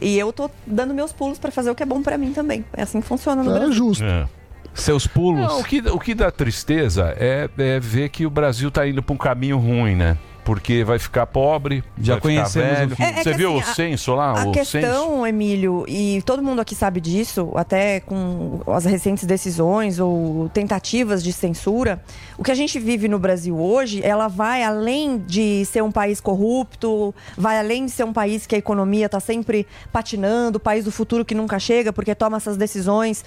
E 0.00 0.16
eu 0.18 0.32
tô 0.32 0.50
dando 0.66 0.94
meus 0.94 1.12
pulos 1.12 1.38
pra 1.38 1.50
fazer 1.50 1.70
o 1.70 1.74
que 1.74 1.82
é 1.82 1.86
bom 1.86 2.02
pra 2.02 2.16
mim 2.16 2.32
também. 2.32 2.64
É 2.72 2.82
assim 2.82 3.00
que 3.00 3.06
funciona 3.06 3.42
no 3.42 3.52
Brasil. 3.52 3.72
justo. 3.72 4.04
É. 4.04 4.26
Seus 4.74 5.06
pulos. 5.08 5.40
Não, 5.40 5.60
o, 5.60 5.64
que, 5.64 5.80
o 5.80 5.98
que 5.98 6.14
dá 6.14 6.30
tristeza 6.30 7.14
é, 7.18 7.48
é 7.58 7.80
ver 7.80 8.10
que 8.10 8.24
o 8.24 8.30
Brasil 8.30 8.70
tá 8.70 8.86
indo 8.86 9.02
pra 9.02 9.12
um 9.12 9.16
caminho 9.16 9.58
ruim, 9.58 9.96
né? 9.96 10.16
Porque 10.48 10.82
vai 10.82 10.98
ficar 10.98 11.26
pobre, 11.26 11.84
Já 12.00 12.18
conhecemos. 12.18 12.98
É- 12.98 13.20
é 13.20 13.22
Você 13.22 13.32
que, 13.32 13.36
viu 13.36 13.50
assim, 13.50 13.58
o 13.58 13.70
a- 13.70 13.74
censo 13.74 14.14
lá? 14.14 14.30
A 14.30 14.32
o 14.32 14.36
censo? 14.44 14.52
questão, 14.52 15.26
Emílio, 15.26 15.84
e 15.86 16.22
todo 16.24 16.42
mundo 16.42 16.58
aqui 16.62 16.74
sabe 16.74 17.02
disso, 17.02 17.52
até 17.54 18.00
com 18.00 18.62
as 18.66 18.86
recentes 18.86 19.24
decisões 19.24 20.00
ou 20.00 20.48
tentativas 20.48 21.22
de 21.22 21.34
censura, 21.34 22.02
o 22.38 22.42
que 22.42 22.50
a 22.50 22.54
gente 22.54 22.78
vive 22.78 23.08
no 23.08 23.18
Brasil 23.18 23.60
hoje, 23.60 24.00
ela 24.02 24.26
vai 24.26 24.62
além 24.62 25.18
de 25.18 25.66
ser 25.66 25.82
um 25.82 25.92
país 25.92 26.18
corrupto, 26.18 27.14
vai 27.36 27.58
além 27.58 27.84
de 27.84 27.90
ser 27.92 28.04
um 28.04 28.12
país 28.14 28.46
que 28.46 28.54
a 28.54 28.58
economia 28.58 29.04
está 29.04 29.20
sempre 29.20 29.66
patinando, 29.92 30.56
o 30.56 30.60
país 30.60 30.86
do 30.86 30.90
futuro 30.90 31.26
que 31.26 31.34
nunca 31.34 31.58
chega 31.58 31.92
porque 31.92 32.14
toma 32.14 32.38
essas 32.38 32.56
decisões, 32.56 33.22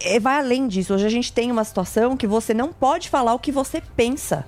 é, 0.00 0.18
vai 0.18 0.40
além 0.40 0.66
disso. 0.66 0.94
Hoje 0.94 1.06
a 1.06 1.10
gente 1.10 1.32
tem 1.32 1.52
uma 1.52 1.62
situação 1.62 2.16
que 2.16 2.26
você 2.26 2.52
não 2.52 2.72
pode 2.72 3.08
falar 3.08 3.34
o 3.34 3.38
que 3.38 3.52
você 3.52 3.80
pensa. 3.96 4.44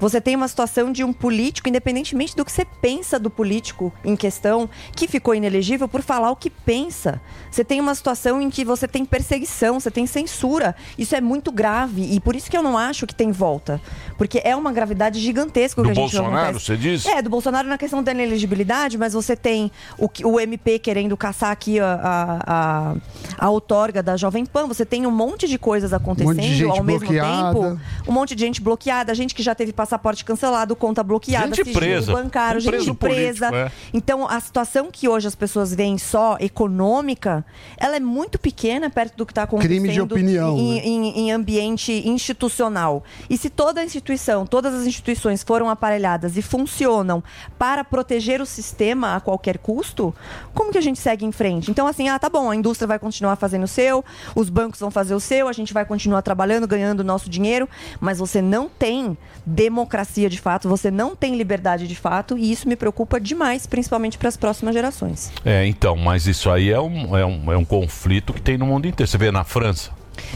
Você 0.00 0.20
tem 0.20 0.36
uma 0.36 0.48
situação 0.48 0.92
de 0.92 1.02
um 1.02 1.12
político, 1.12 1.68
independentemente 1.68 2.36
do 2.36 2.44
que 2.44 2.52
você 2.52 2.64
pensa 2.64 3.18
do 3.18 3.28
político 3.28 3.92
em 4.04 4.14
questão, 4.14 4.68
que 4.94 5.08
ficou 5.08 5.34
inelegível 5.34 5.88
por 5.88 6.02
falar 6.02 6.30
o 6.30 6.36
que 6.36 6.50
pensa. 6.50 7.20
Você 7.50 7.64
tem 7.64 7.80
uma 7.80 7.94
situação 7.94 8.40
em 8.40 8.50
que 8.50 8.64
você 8.64 8.86
tem 8.86 9.04
perseguição, 9.04 9.80
você 9.80 9.90
tem 9.90 10.06
censura. 10.06 10.76
Isso 10.96 11.14
é 11.14 11.20
muito 11.20 11.50
grave 11.50 12.14
e 12.14 12.20
por 12.20 12.36
isso 12.36 12.50
que 12.50 12.56
eu 12.56 12.62
não 12.62 12.78
acho 12.78 13.06
que 13.06 13.14
tem 13.14 13.32
volta. 13.32 13.80
Porque 14.16 14.40
é 14.44 14.54
uma 14.54 14.72
gravidade 14.72 15.20
gigantesca 15.20 15.80
o 15.80 15.84
Do 15.84 15.92
que 15.92 15.98
a 15.98 16.02
gente 16.02 16.12
vê 16.12 16.18
Bolsonaro, 16.18 16.60
você 16.60 16.76
diz? 16.76 17.06
É, 17.06 17.22
do 17.22 17.30
Bolsonaro 17.30 17.68
na 17.68 17.78
questão 17.78 18.02
da 18.02 18.12
inelegibilidade, 18.12 18.96
mas 18.96 19.12
você 19.12 19.34
tem 19.34 19.70
o, 19.98 20.08
o 20.24 20.40
MP 20.40 20.78
querendo 20.78 21.16
caçar 21.16 21.50
aqui 21.50 21.80
a, 21.80 21.94
a, 21.94 22.38
a, 22.46 23.46
a 23.46 23.50
outorga 23.50 24.02
da 24.02 24.16
Jovem 24.16 24.46
Pan, 24.46 24.66
você 24.66 24.84
tem 24.84 25.06
um 25.06 25.10
monte 25.10 25.48
de 25.48 25.58
coisas 25.58 25.92
acontecendo 25.92 26.36
monte 26.36 26.46
de 26.46 26.54
gente 26.54 26.78
ao 26.78 26.84
mesmo 26.84 27.00
bloqueada. 27.00 27.60
tempo 27.60 27.80
um 28.06 28.12
monte 28.12 28.34
de 28.34 28.44
gente 28.44 28.60
bloqueada, 28.60 29.14
gente 29.14 29.34
que 29.34 29.42
já 29.42 29.54
teve 29.54 29.72
passaporte 29.88 30.22
cancelado, 30.24 30.76
conta 30.76 31.02
bloqueada, 31.02 31.46
Gente 31.54 31.64
sigilo 31.64 31.78
presa. 31.80 32.12
bancário, 32.12 32.58
Um 32.58 32.60
gente 32.60 32.70
preso 32.70 32.94
presa. 32.94 33.46
político, 33.48 33.54
é. 33.54 33.72
Então, 33.94 34.28
a 34.28 34.38
situação 34.38 34.90
que 34.92 35.08
hoje 35.08 35.26
as 35.26 35.34
pessoas 35.34 35.74
veem 35.74 35.96
só 35.96 36.36
econômica, 36.40 37.44
ela 37.78 37.96
é 37.96 38.00
muito 38.00 38.38
pequena 38.38 38.90
perto 38.90 39.16
do 39.16 39.24
que 39.24 39.32
está 39.32 39.44
acontecendo 39.44 39.68
Crime 39.80 39.88
de 39.92 40.00
opinião, 40.00 40.58
em, 40.58 40.74
né? 40.74 40.80
em- 40.84 41.18
em 41.20 41.32
ambiente 41.32 42.06
institucional. 42.06 43.02
E 43.30 43.38
se 43.38 43.48
toda 43.48 43.80
a 43.80 43.84
instituição, 43.84 44.46
todas 44.46 44.74
as 44.74 44.86
instituições 44.86 45.42
foram 45.42 45.70
aparelhadas 45.70 46.36
e 46.36 46.42
funcionam 46.42 47.22
para 47.58 47.82
proteger 47.82 48.40
o 48.42 48.46
sistema 48.46 49.16
a 49.16 49.20
qualquer 49.20 49.56
custo, 49.58 50.14
como 50.54 50.70
que 50.70 50.78
a 50.78 50.82
gente 50.82 50.98
segue 50.98 51.24
em 51.24 51.32
frente? 51.32 51.70
Então, 51.70 51.86
assim, 51.86 52.08
ah, 52.08 52.18
tá 52.18 52.28
bom, 52.28 52.50
a 52.50 52.56
indústria 52.56 52.86
vai 52.86 52.98
continuar 52.98 53.36
fazendo 53.36 53.64
o 53.64 53.68
seu, 53.68 54.04
os 54.34 54.50
bancos 54.50 54.80
vão 54.80 54.90
fazer 54.90 55.14
o 55.14 55.20
seu, 55.20 55.48
a 55.48 55.52
gente 55.52 55.72
vai 55.72 55.84
continuar 55.86 56.20
trabalhando, 56.22 56.66
ganhando 56.66 57.00
o 57.00 57.04
nosso 57.04 57.30
dinheiro, 57.30 57.68
mas 58.00 58.18
você 58.18 58.42
não 58.42 58.68
tem 58.68 59.16
democracia 59.78 60.28
de 60.28 60.40
fato, 60.40 60.68
você 60.68 60.90
não 60.90 61.14
tem 61.14 61.36
liberdade 61.36 61.86
de 61.86 61.94
fato, 61.94 62.36
e 62.36 62.50
isso 62.50 62.68
me 62.68 62.74
preocupa 62.76 63.20
demais, 63.20 63.66
principalmente 63.66 64.18
para 64.18 64.28
as 64.28 64.36
próximas 64.36 64.74
gerações. 64.74 65.30
É, 65.44 65.64
então, 65.66 65.94
mas 65.96 66.26
isso 66.26 66.50
aí 66.50 66.70
é 66.70 66.80
um, 66.80 67.16
é, 67.16 67.24
um, 67.24 67.52
é 67.52 67.56
um 67.56 67.64
conflito 67.64 68.32
que 68.32 68.40
tem 68.40 68.58
no 68.58 68.66
mundo 68.66 68.86
inteiro. 68.88 69.08
Você 69.10 69.16
vê 69.18 69.30
na 69.30 69.44
França. 69.44 69.90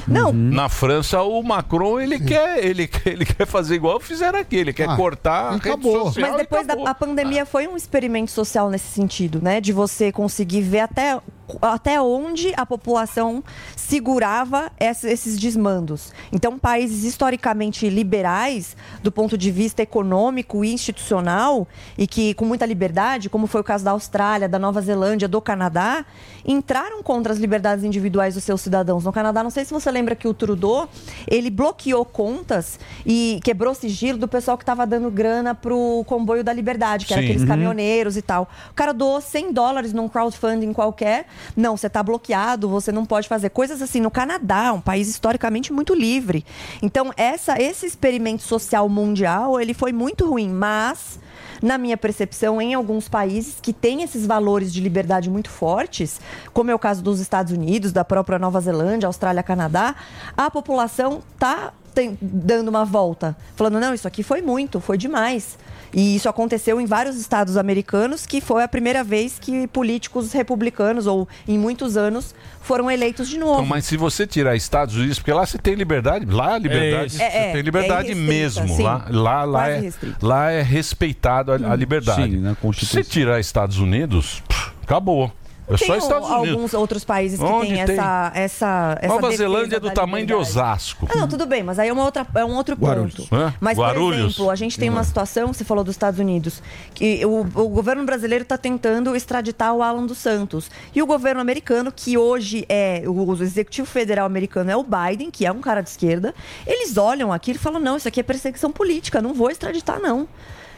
Não. 0.07 0.33
Na 0.33 0.69
França, 0.69 1.21
o 1.23 1.43
Macron, 1.43 1.99
ele 1.99 2.21
quer, 2.21 2.65
ele, 2.65 2.87
quer- 2.87 3.13
ele 3.15 3.25
quer 3.25 3.45
fazer 3.47 3.75
igual 3.75 3.99
fizeram 3.99 4.39
aqui. 4.39 4.55
Ele 4.55 4.73
quer 4.73 4.89
Ah, 4.89 4.95
cortar 4.97 5.55
a 5.55 5.57
rede 5.57 5.83
social 5.83 6.29
Mas 6.31 6.37
depois 6.37 6.67
da 6.69 6.75
a 6.89 6.95
pandemia 6.95 7.45
foi 7.45 7.67
um 7.67 7.77
experimento 7.77 8.31
social 8.31 8.71
nesse 8.71 8.87
sentido, 8.93 9.41
né? 9.43 9.61
De 9.61 9.73
você 9.73 10.13
conseguir 10.13 10.61
ver 10.63 10.81
até, 10.81 11.19
até 11.61 12.01
onde 12.01 12.53
a 12.57 12.65
população 12.65 13.43
segurava 13.77 14.71
ess- 14.81 15.05
esses 15.05 15.39
desmandos. 15.39 16.13
Então, 16.33 16.59
países 16.59 17.05
historicamente 17.05 17.89
liberais, 17.89 18.77
do 19.03 19.13
ponto 19.13 19.37
de 19.37 19.51
vista 19.51 19.83
econômico 19.83 20.65
e 20.65 20.73
institucional, 20.73 21.67
e 21.99 22.07
que 22.07 22.33
com 22.35 22.45
muita 22.45 22.65
liberdade, 22.65 23.29
como 23.29 23.47
foi 23.47 23.61
o 23.61 23.65
caso 23.65 23.85
da 23.85 23.91
Austrália, 23.91 24.49
da 24.49 24.59
Nova 24.59 24.81
Zelândia, 24.81 25.29
do 25.29 25.41
Canadá, 25.41 26.05
entraram 26.47 27.03
contra 27.03 27.33
as 27.33 27.39
liberdades 27.39 27.85
individuais 27.85 28.35
dos 28.35 28.45
seus 28.45 28.61
cidadãos. 28.61 29.05
No 29.05 29.13
Canadá, 29.13 29.43
não 29.43 29.51
sei 29.51 29.65
se 29.65 29.73
você 29.73 29.91
lembra 29.91 30.15
que 30.17 30.27
o 30.27 30.35
Trudeau, 30.35 30.89
ele 31.29 31.51
bloqueou 31.51 32.05
contas 32.05 32.79
e 33.05 33.41
quebrou 33.45 33.75
sigilo 33.75 34.19
do 34.19 34.29
pessoal 34.29 34.57
que 34.57 34.63
estava 34.63 34.87
dando 34.87 35.11
grana 35.11 35.55
pro 35.55 36.05
comboio 36.07 36.43
da 36.45 36.53
liberdade, 36.53 37.05
que 37.07 37.13
era 37.13 37.21
Sim. 37.23 37.27
aqueles 37.29 37.43
Uhum. 37.43 37.49
caminhoneiros 37.49 38.17
e 38.17 38.23
tal. 38.23 38.49
O 38.71 38.75
cara 38.75 38.93
doou 38.93 39.21
100 39.21 39.53
dólares 39.53 39.93
num 39.93 40.09
crowdfunding 40.09 40.73
qualquer. 40.73 41.27
Não, 41.57 41.77
você 41.77 41.89
tá 41.89 42.03
bloqueado, 42.03 42.69
você 42.69 42.91
não 42.93 43.05
pode 43.05 43.29
fazer 43.29 43.51
coisas 43.51 43.81
assim. 43.83 44.01
No 44.01 44.11
Canadá, 44.11 44.73
um 44.73 44.81
país 44.81 45.09
historicamente 45.09 45.73
muito 45.73 45.95
livre. 45.95 46.45
Então, 46.81 47.13
essa, 47.17 47.61
esse 47.61 47.87
experimento 47.87 48.43
social 48.43 48.89
mundial, 48.89 49.61
ele 49.61 49.75
foi 49.75 49.93
muito 49.93 50.29
ruim, 50.29 50.49
mas 50.49 51.21
na 51.63 51.79
minha 51.79 51.97
percepção, 51.97 52.61
em 52.61 52.75
alguns 52.75 53.09
países 53.09 53.57
que 53.63 53.73
têm 53.73 54.03
esses 54.03 54.27
valores 54.27 54.73
de 54.73 54.81
liberdade 54.81 55.31
muito 55.31 55.49
fortes, 55.49 56.21
como 56.53 56.71
é 56.71 56.75
o 56.75 56.79
caso 56.79 57.03
dos 57.03 57.21
Estados 57.21 57.53
Unidos, 57.53 57.93
da 57.93 58.05
própria 58.05 58.39
Nova 58.39 58.61
Zelândia, 58.61 59.07
Austrália, 59.07 59.43
Canadá, 59.45 59.95
a 60.37 60.51
população 60.51 61.23
tá 61.39 61.73
tem- 61.95 62.19
dando 62.21 62.69
uma 62.69 62.85
volta, 62.85 63.37
falando 63.55 63.79
não, 63.79 63.95
isso 63.95 64.09
aqui 64.09 64.23
foi 64.23 64.43
muito, 64.43 64.81
foi 64.81 64.99
demais. 64.99 65.57
E 65.93 66.17
isso 66.17 66.29
aconteceu 66.29 66.81
em 66.81 66.87
vários 66.87 67.17
estados 67.17 67.57
americanos, 67.57 68.25
que 68.25 68.41
foi 68.41 68.63
a 68.63 68.69
primeira 68.69 69.05
vez 69.05 69.39
que 69.39 69.67
políticos 69.69 70.33
republicanos, 70.33 71.07
ou 71.07 71.29
em 71.47 71.59
muitos 71.59 71.97
anos, 71.97 72.35
foram 72.63 72.91
eleitos 72.91 73.29
de 73.29 73.39
novo. 73.39 73.55
Então, 73.55 73.67
mas 73.67 73.85
se 73.85 73.97
você 73.97 74.27
tirar 74.27 74.57
Estados 74.57 74.97
Unidos, 74.97 75.19
porque 75.19 75.33
lá 75.33 75.45
você 75.45 75.59
tem 75.59 75.75
liberdade, 75.75 76.25
lá 76.27 76.55
a 76.55 76.59
liberdade, 76.59 77.07
isso. 77.09 77.17
você 77.19 77.23
É, 77.23 77.51
é, 77.51 77.53
tem 77.53 77.63
liberdade 77.63 78.13
é 78.13 78.15
mesmo. 78.15 78.69
sim. 78.69 78.83
Lá, 78.83 79.07
lá, 79.11 79.45
lá, 79.45 79.69
é, 79.69 79.81
restrita. 79.81 80.17
lá 80.27 80.51
é 80.51 80.63
respeitado 80.63 81.53
a, 81.53 81.57
a 81.57 81.77
liberdade. 81.77 82.31
Sim, 82.31 82.39
na 82.39 82.55
Constituição. 82.55 83.03
Se 83.03 83.11
tirar 83.11 83.39
Estados 83.41 83.79
Unidos, 83.79 84.43
pff, 84.49 84.73
acabou. 84.83 85.31
É 85.69 85.77
Tem 85.77 85.87
só 85.89 85.97
Estados 85.97 86.29
Unidos. 86.29 86.49
alguns 86.51 86.75
outros 86.75 87.05
países 87.05 87.39
que 87.39 87.45
Onde 87.45 87.69
têm 87.69 87.85
tem? 87.87 87.95
essa, 87.95 88.33
essa, 88.35 88.99
essa 89.01 89.15
Nova 89.15 89.31
Zelândia 89.31 89.77
é 89.77 89.81
do 89.81 89.91
tamanho 89.93 90.27
de. 90.27 90.35
Osasco. 90.35 91.07
Ah, 91.09 91.17
não, 91.17 91.29
tudo 91.29 91.47
bem, 91.47 91.63
mas 91.63 91.79
aí 91.79 91.89
é, 91.89 91.93
uma 91.93 92.05
outra, 92.05 92.27
é 92.35 92.45
um 92.45 92.55
outro 92.57 92.75
Guarulhos. 92.75 93.15
ponto. 93.15 93.35
Hã? 93.35 93.55
Mas, 93.61 93.77
por 93.77 93.83
Guarulhos. 93.87 94.33
exemplo, 94.35 94.51
a 94.51 94.57
gente 94.57 94.77
tem 94.79 94.91
uma 94.91 95.01
Hum. 95.01 95.05
situação, 95.05 95.53
você 95.53 95.65
falou 95.65 95.85
dos 95.85 95.95
Estados 95.95 96.19
Unidos, 96.19 96.61
que 96.95 97.25
o, 97.25 97.41
o 97.43 97.69
governo 97.69 98.05
brasileiro 98.05 98.43
está 98.43 98.59
tentando 98.59 99.15
extraditar 99.15 99.73
o 99.73 99.83
Alan 99.83 100.05
dos 100.05 100.19
Santos. 100.19 100.69
E 100.95 101.01
o 101.01 101.07
governo 101.07 101.41
americano, 101.41 101.93
que 101.95 102.19
hoje 102.19 102.67
é, 102.69 103.05
o, 103.07 103.13
o 103.13 103.43
executivo 103.43 103.87
federal 103.87 104.27
americano 104.27 104.71
é 104.71 104.77
o 104.77 104.85
Biden, 104.85 105.31
que 105.31 105.47
é 105.47 105.53
um 105.53 105.61
cara 105.61 105.81
de 105.81 105.91
esquerda, 105.91 106.35
eles 106.67 106.97
olham 106.97 107.33
aquilo 107.33 107.57
e 107.57 107.61
falam, 107.61 107.79
não, 107.81 107.97
isso 107.97 108.09
aqui 108.09 108.19
é 108.21 108.23
perseguição 108.25 108.73
política, 108.73 109.23
não 109.23 109.33
vou 109.33 109.49
extraditar, 109.51 110.01
não. 110.01 110.27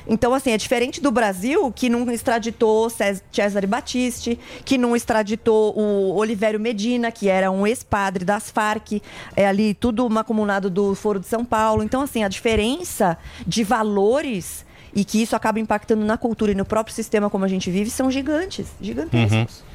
Então, 0.07 0.35
assim, 0.35 0.51
é 0.51 0.57
diferente 0.57 1.01
do 1.01 1.11
Brasil, 1.11 1.73
que 1.73 1.89
não 1.89 2.11
extraditou 2.11 2.91
Cesare 2.91 3.67
Battisti, 3.67 4.39
que 4.65 4.77
não 4.77 4.95
extraditou 4.95 5.75
o 5.77 6.15
Olivério 6.15 6.61
Medina, 6.61 7.11
que 7.11 7.29
era 7.29 7.51
um 7.51 7.67
ex-padre 7.67 8.25
das 8.25 8.51
Farc, 8.51 9.01
é 9.35 9.47
ali 9.47 9.75
tudo 9.75 10.09
macumunado 10.11 10.69
do 10.69 10.95
Foro 10.95 11.19
de 11.19 11.27
São 11.27 11.45
Paulo. 11.45 11.83
Então, 11.83 12.03
assim, 12.03 12.23
a 12.23 12.29
diferença 12.29 13.17
de 13.47 13.65
valores 13.65 14.65
e 14.95 15.05
que 15.05 15.21
isso 15.21 15.35
acaba 15.35 15.59
impactando 15.59 16.05
na 16.05 16.17
cultura 16.17 16.53
e 16.53 16.55
no 16.55 16.65
próprio 16.65 16.95
sistema 16.95 17.29
como 17.29 17.45
a 17.45 17.49
gente 17.49 17.71
vive 17.71 17.91
são 17.91 18.11
gigantes, 18.11 18.67
gigantescos. 18.81 19.59
Uhum. 19.61 19.74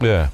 É. 0.00 0.28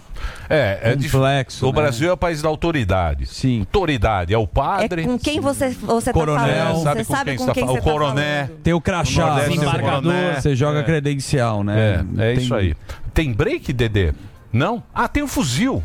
É, 0.51 0.79
é 0.83 0.97
Complexo, 0.97 1.67
O 1.67 1.73
né? 1.73 1.75
Brasil 1.81 2.09
é 2.09 2.13
o 2.13 2.17
país 2.17 2.43
da 2.43 2.49
autoridade. 2.49 3.27
Sim. 3.27 3.61
Autoridade. 3.61 4.35
É 4.35 4.39
o 4.39 4.47
padre. 4.47 5.03
É 5.03 5.05
com 5.05 5.19
quem 5.19 5.41
você, 5.41 5.71
você 5.71 6.07
tá 6.07 6.13
Coronel. 6.13 6.45
falando. 6.67 6.83
Sabe 6.83 7.01
você 7.01 7.07
com 7.07 7.13
sabe 7.15 7.31
quem 7.31 7.39
com 7.39 7.45
você 7.45 7.53
quem 7.53 7.67
tá 7.67 7.73
você 7.73 7.81
falando. 7.81 7.85
tá 7.85 7.91
O 7.91 7.93
coroné. 7.93 8.45
falando. 8.47 8.63
Tem 8.63 8.73
o 8.75 8.81
crachá, 8.81 9.35
o 9.49 9.53
embargador, 9.53 10.13
você 10.35 10.57
joga 10.57 10.81
É. 10.81 10.83
credencial, 10.83 11.63
né? 11.63 12.05
É, 12.19 12.23
é 12.31 12.35
Tem- 12.35 12.45
isso 12.45 12.55
aí. 12.55 12.75
Tem 13.15 13.33
break, 13.33 13.73
Dedê? 13.73 14.13
Não? 14.53 14.83
Ah, 14.95 15.07
tem 15.09 15.23
o 15.23 15.29
fuzil. 15.29 15.83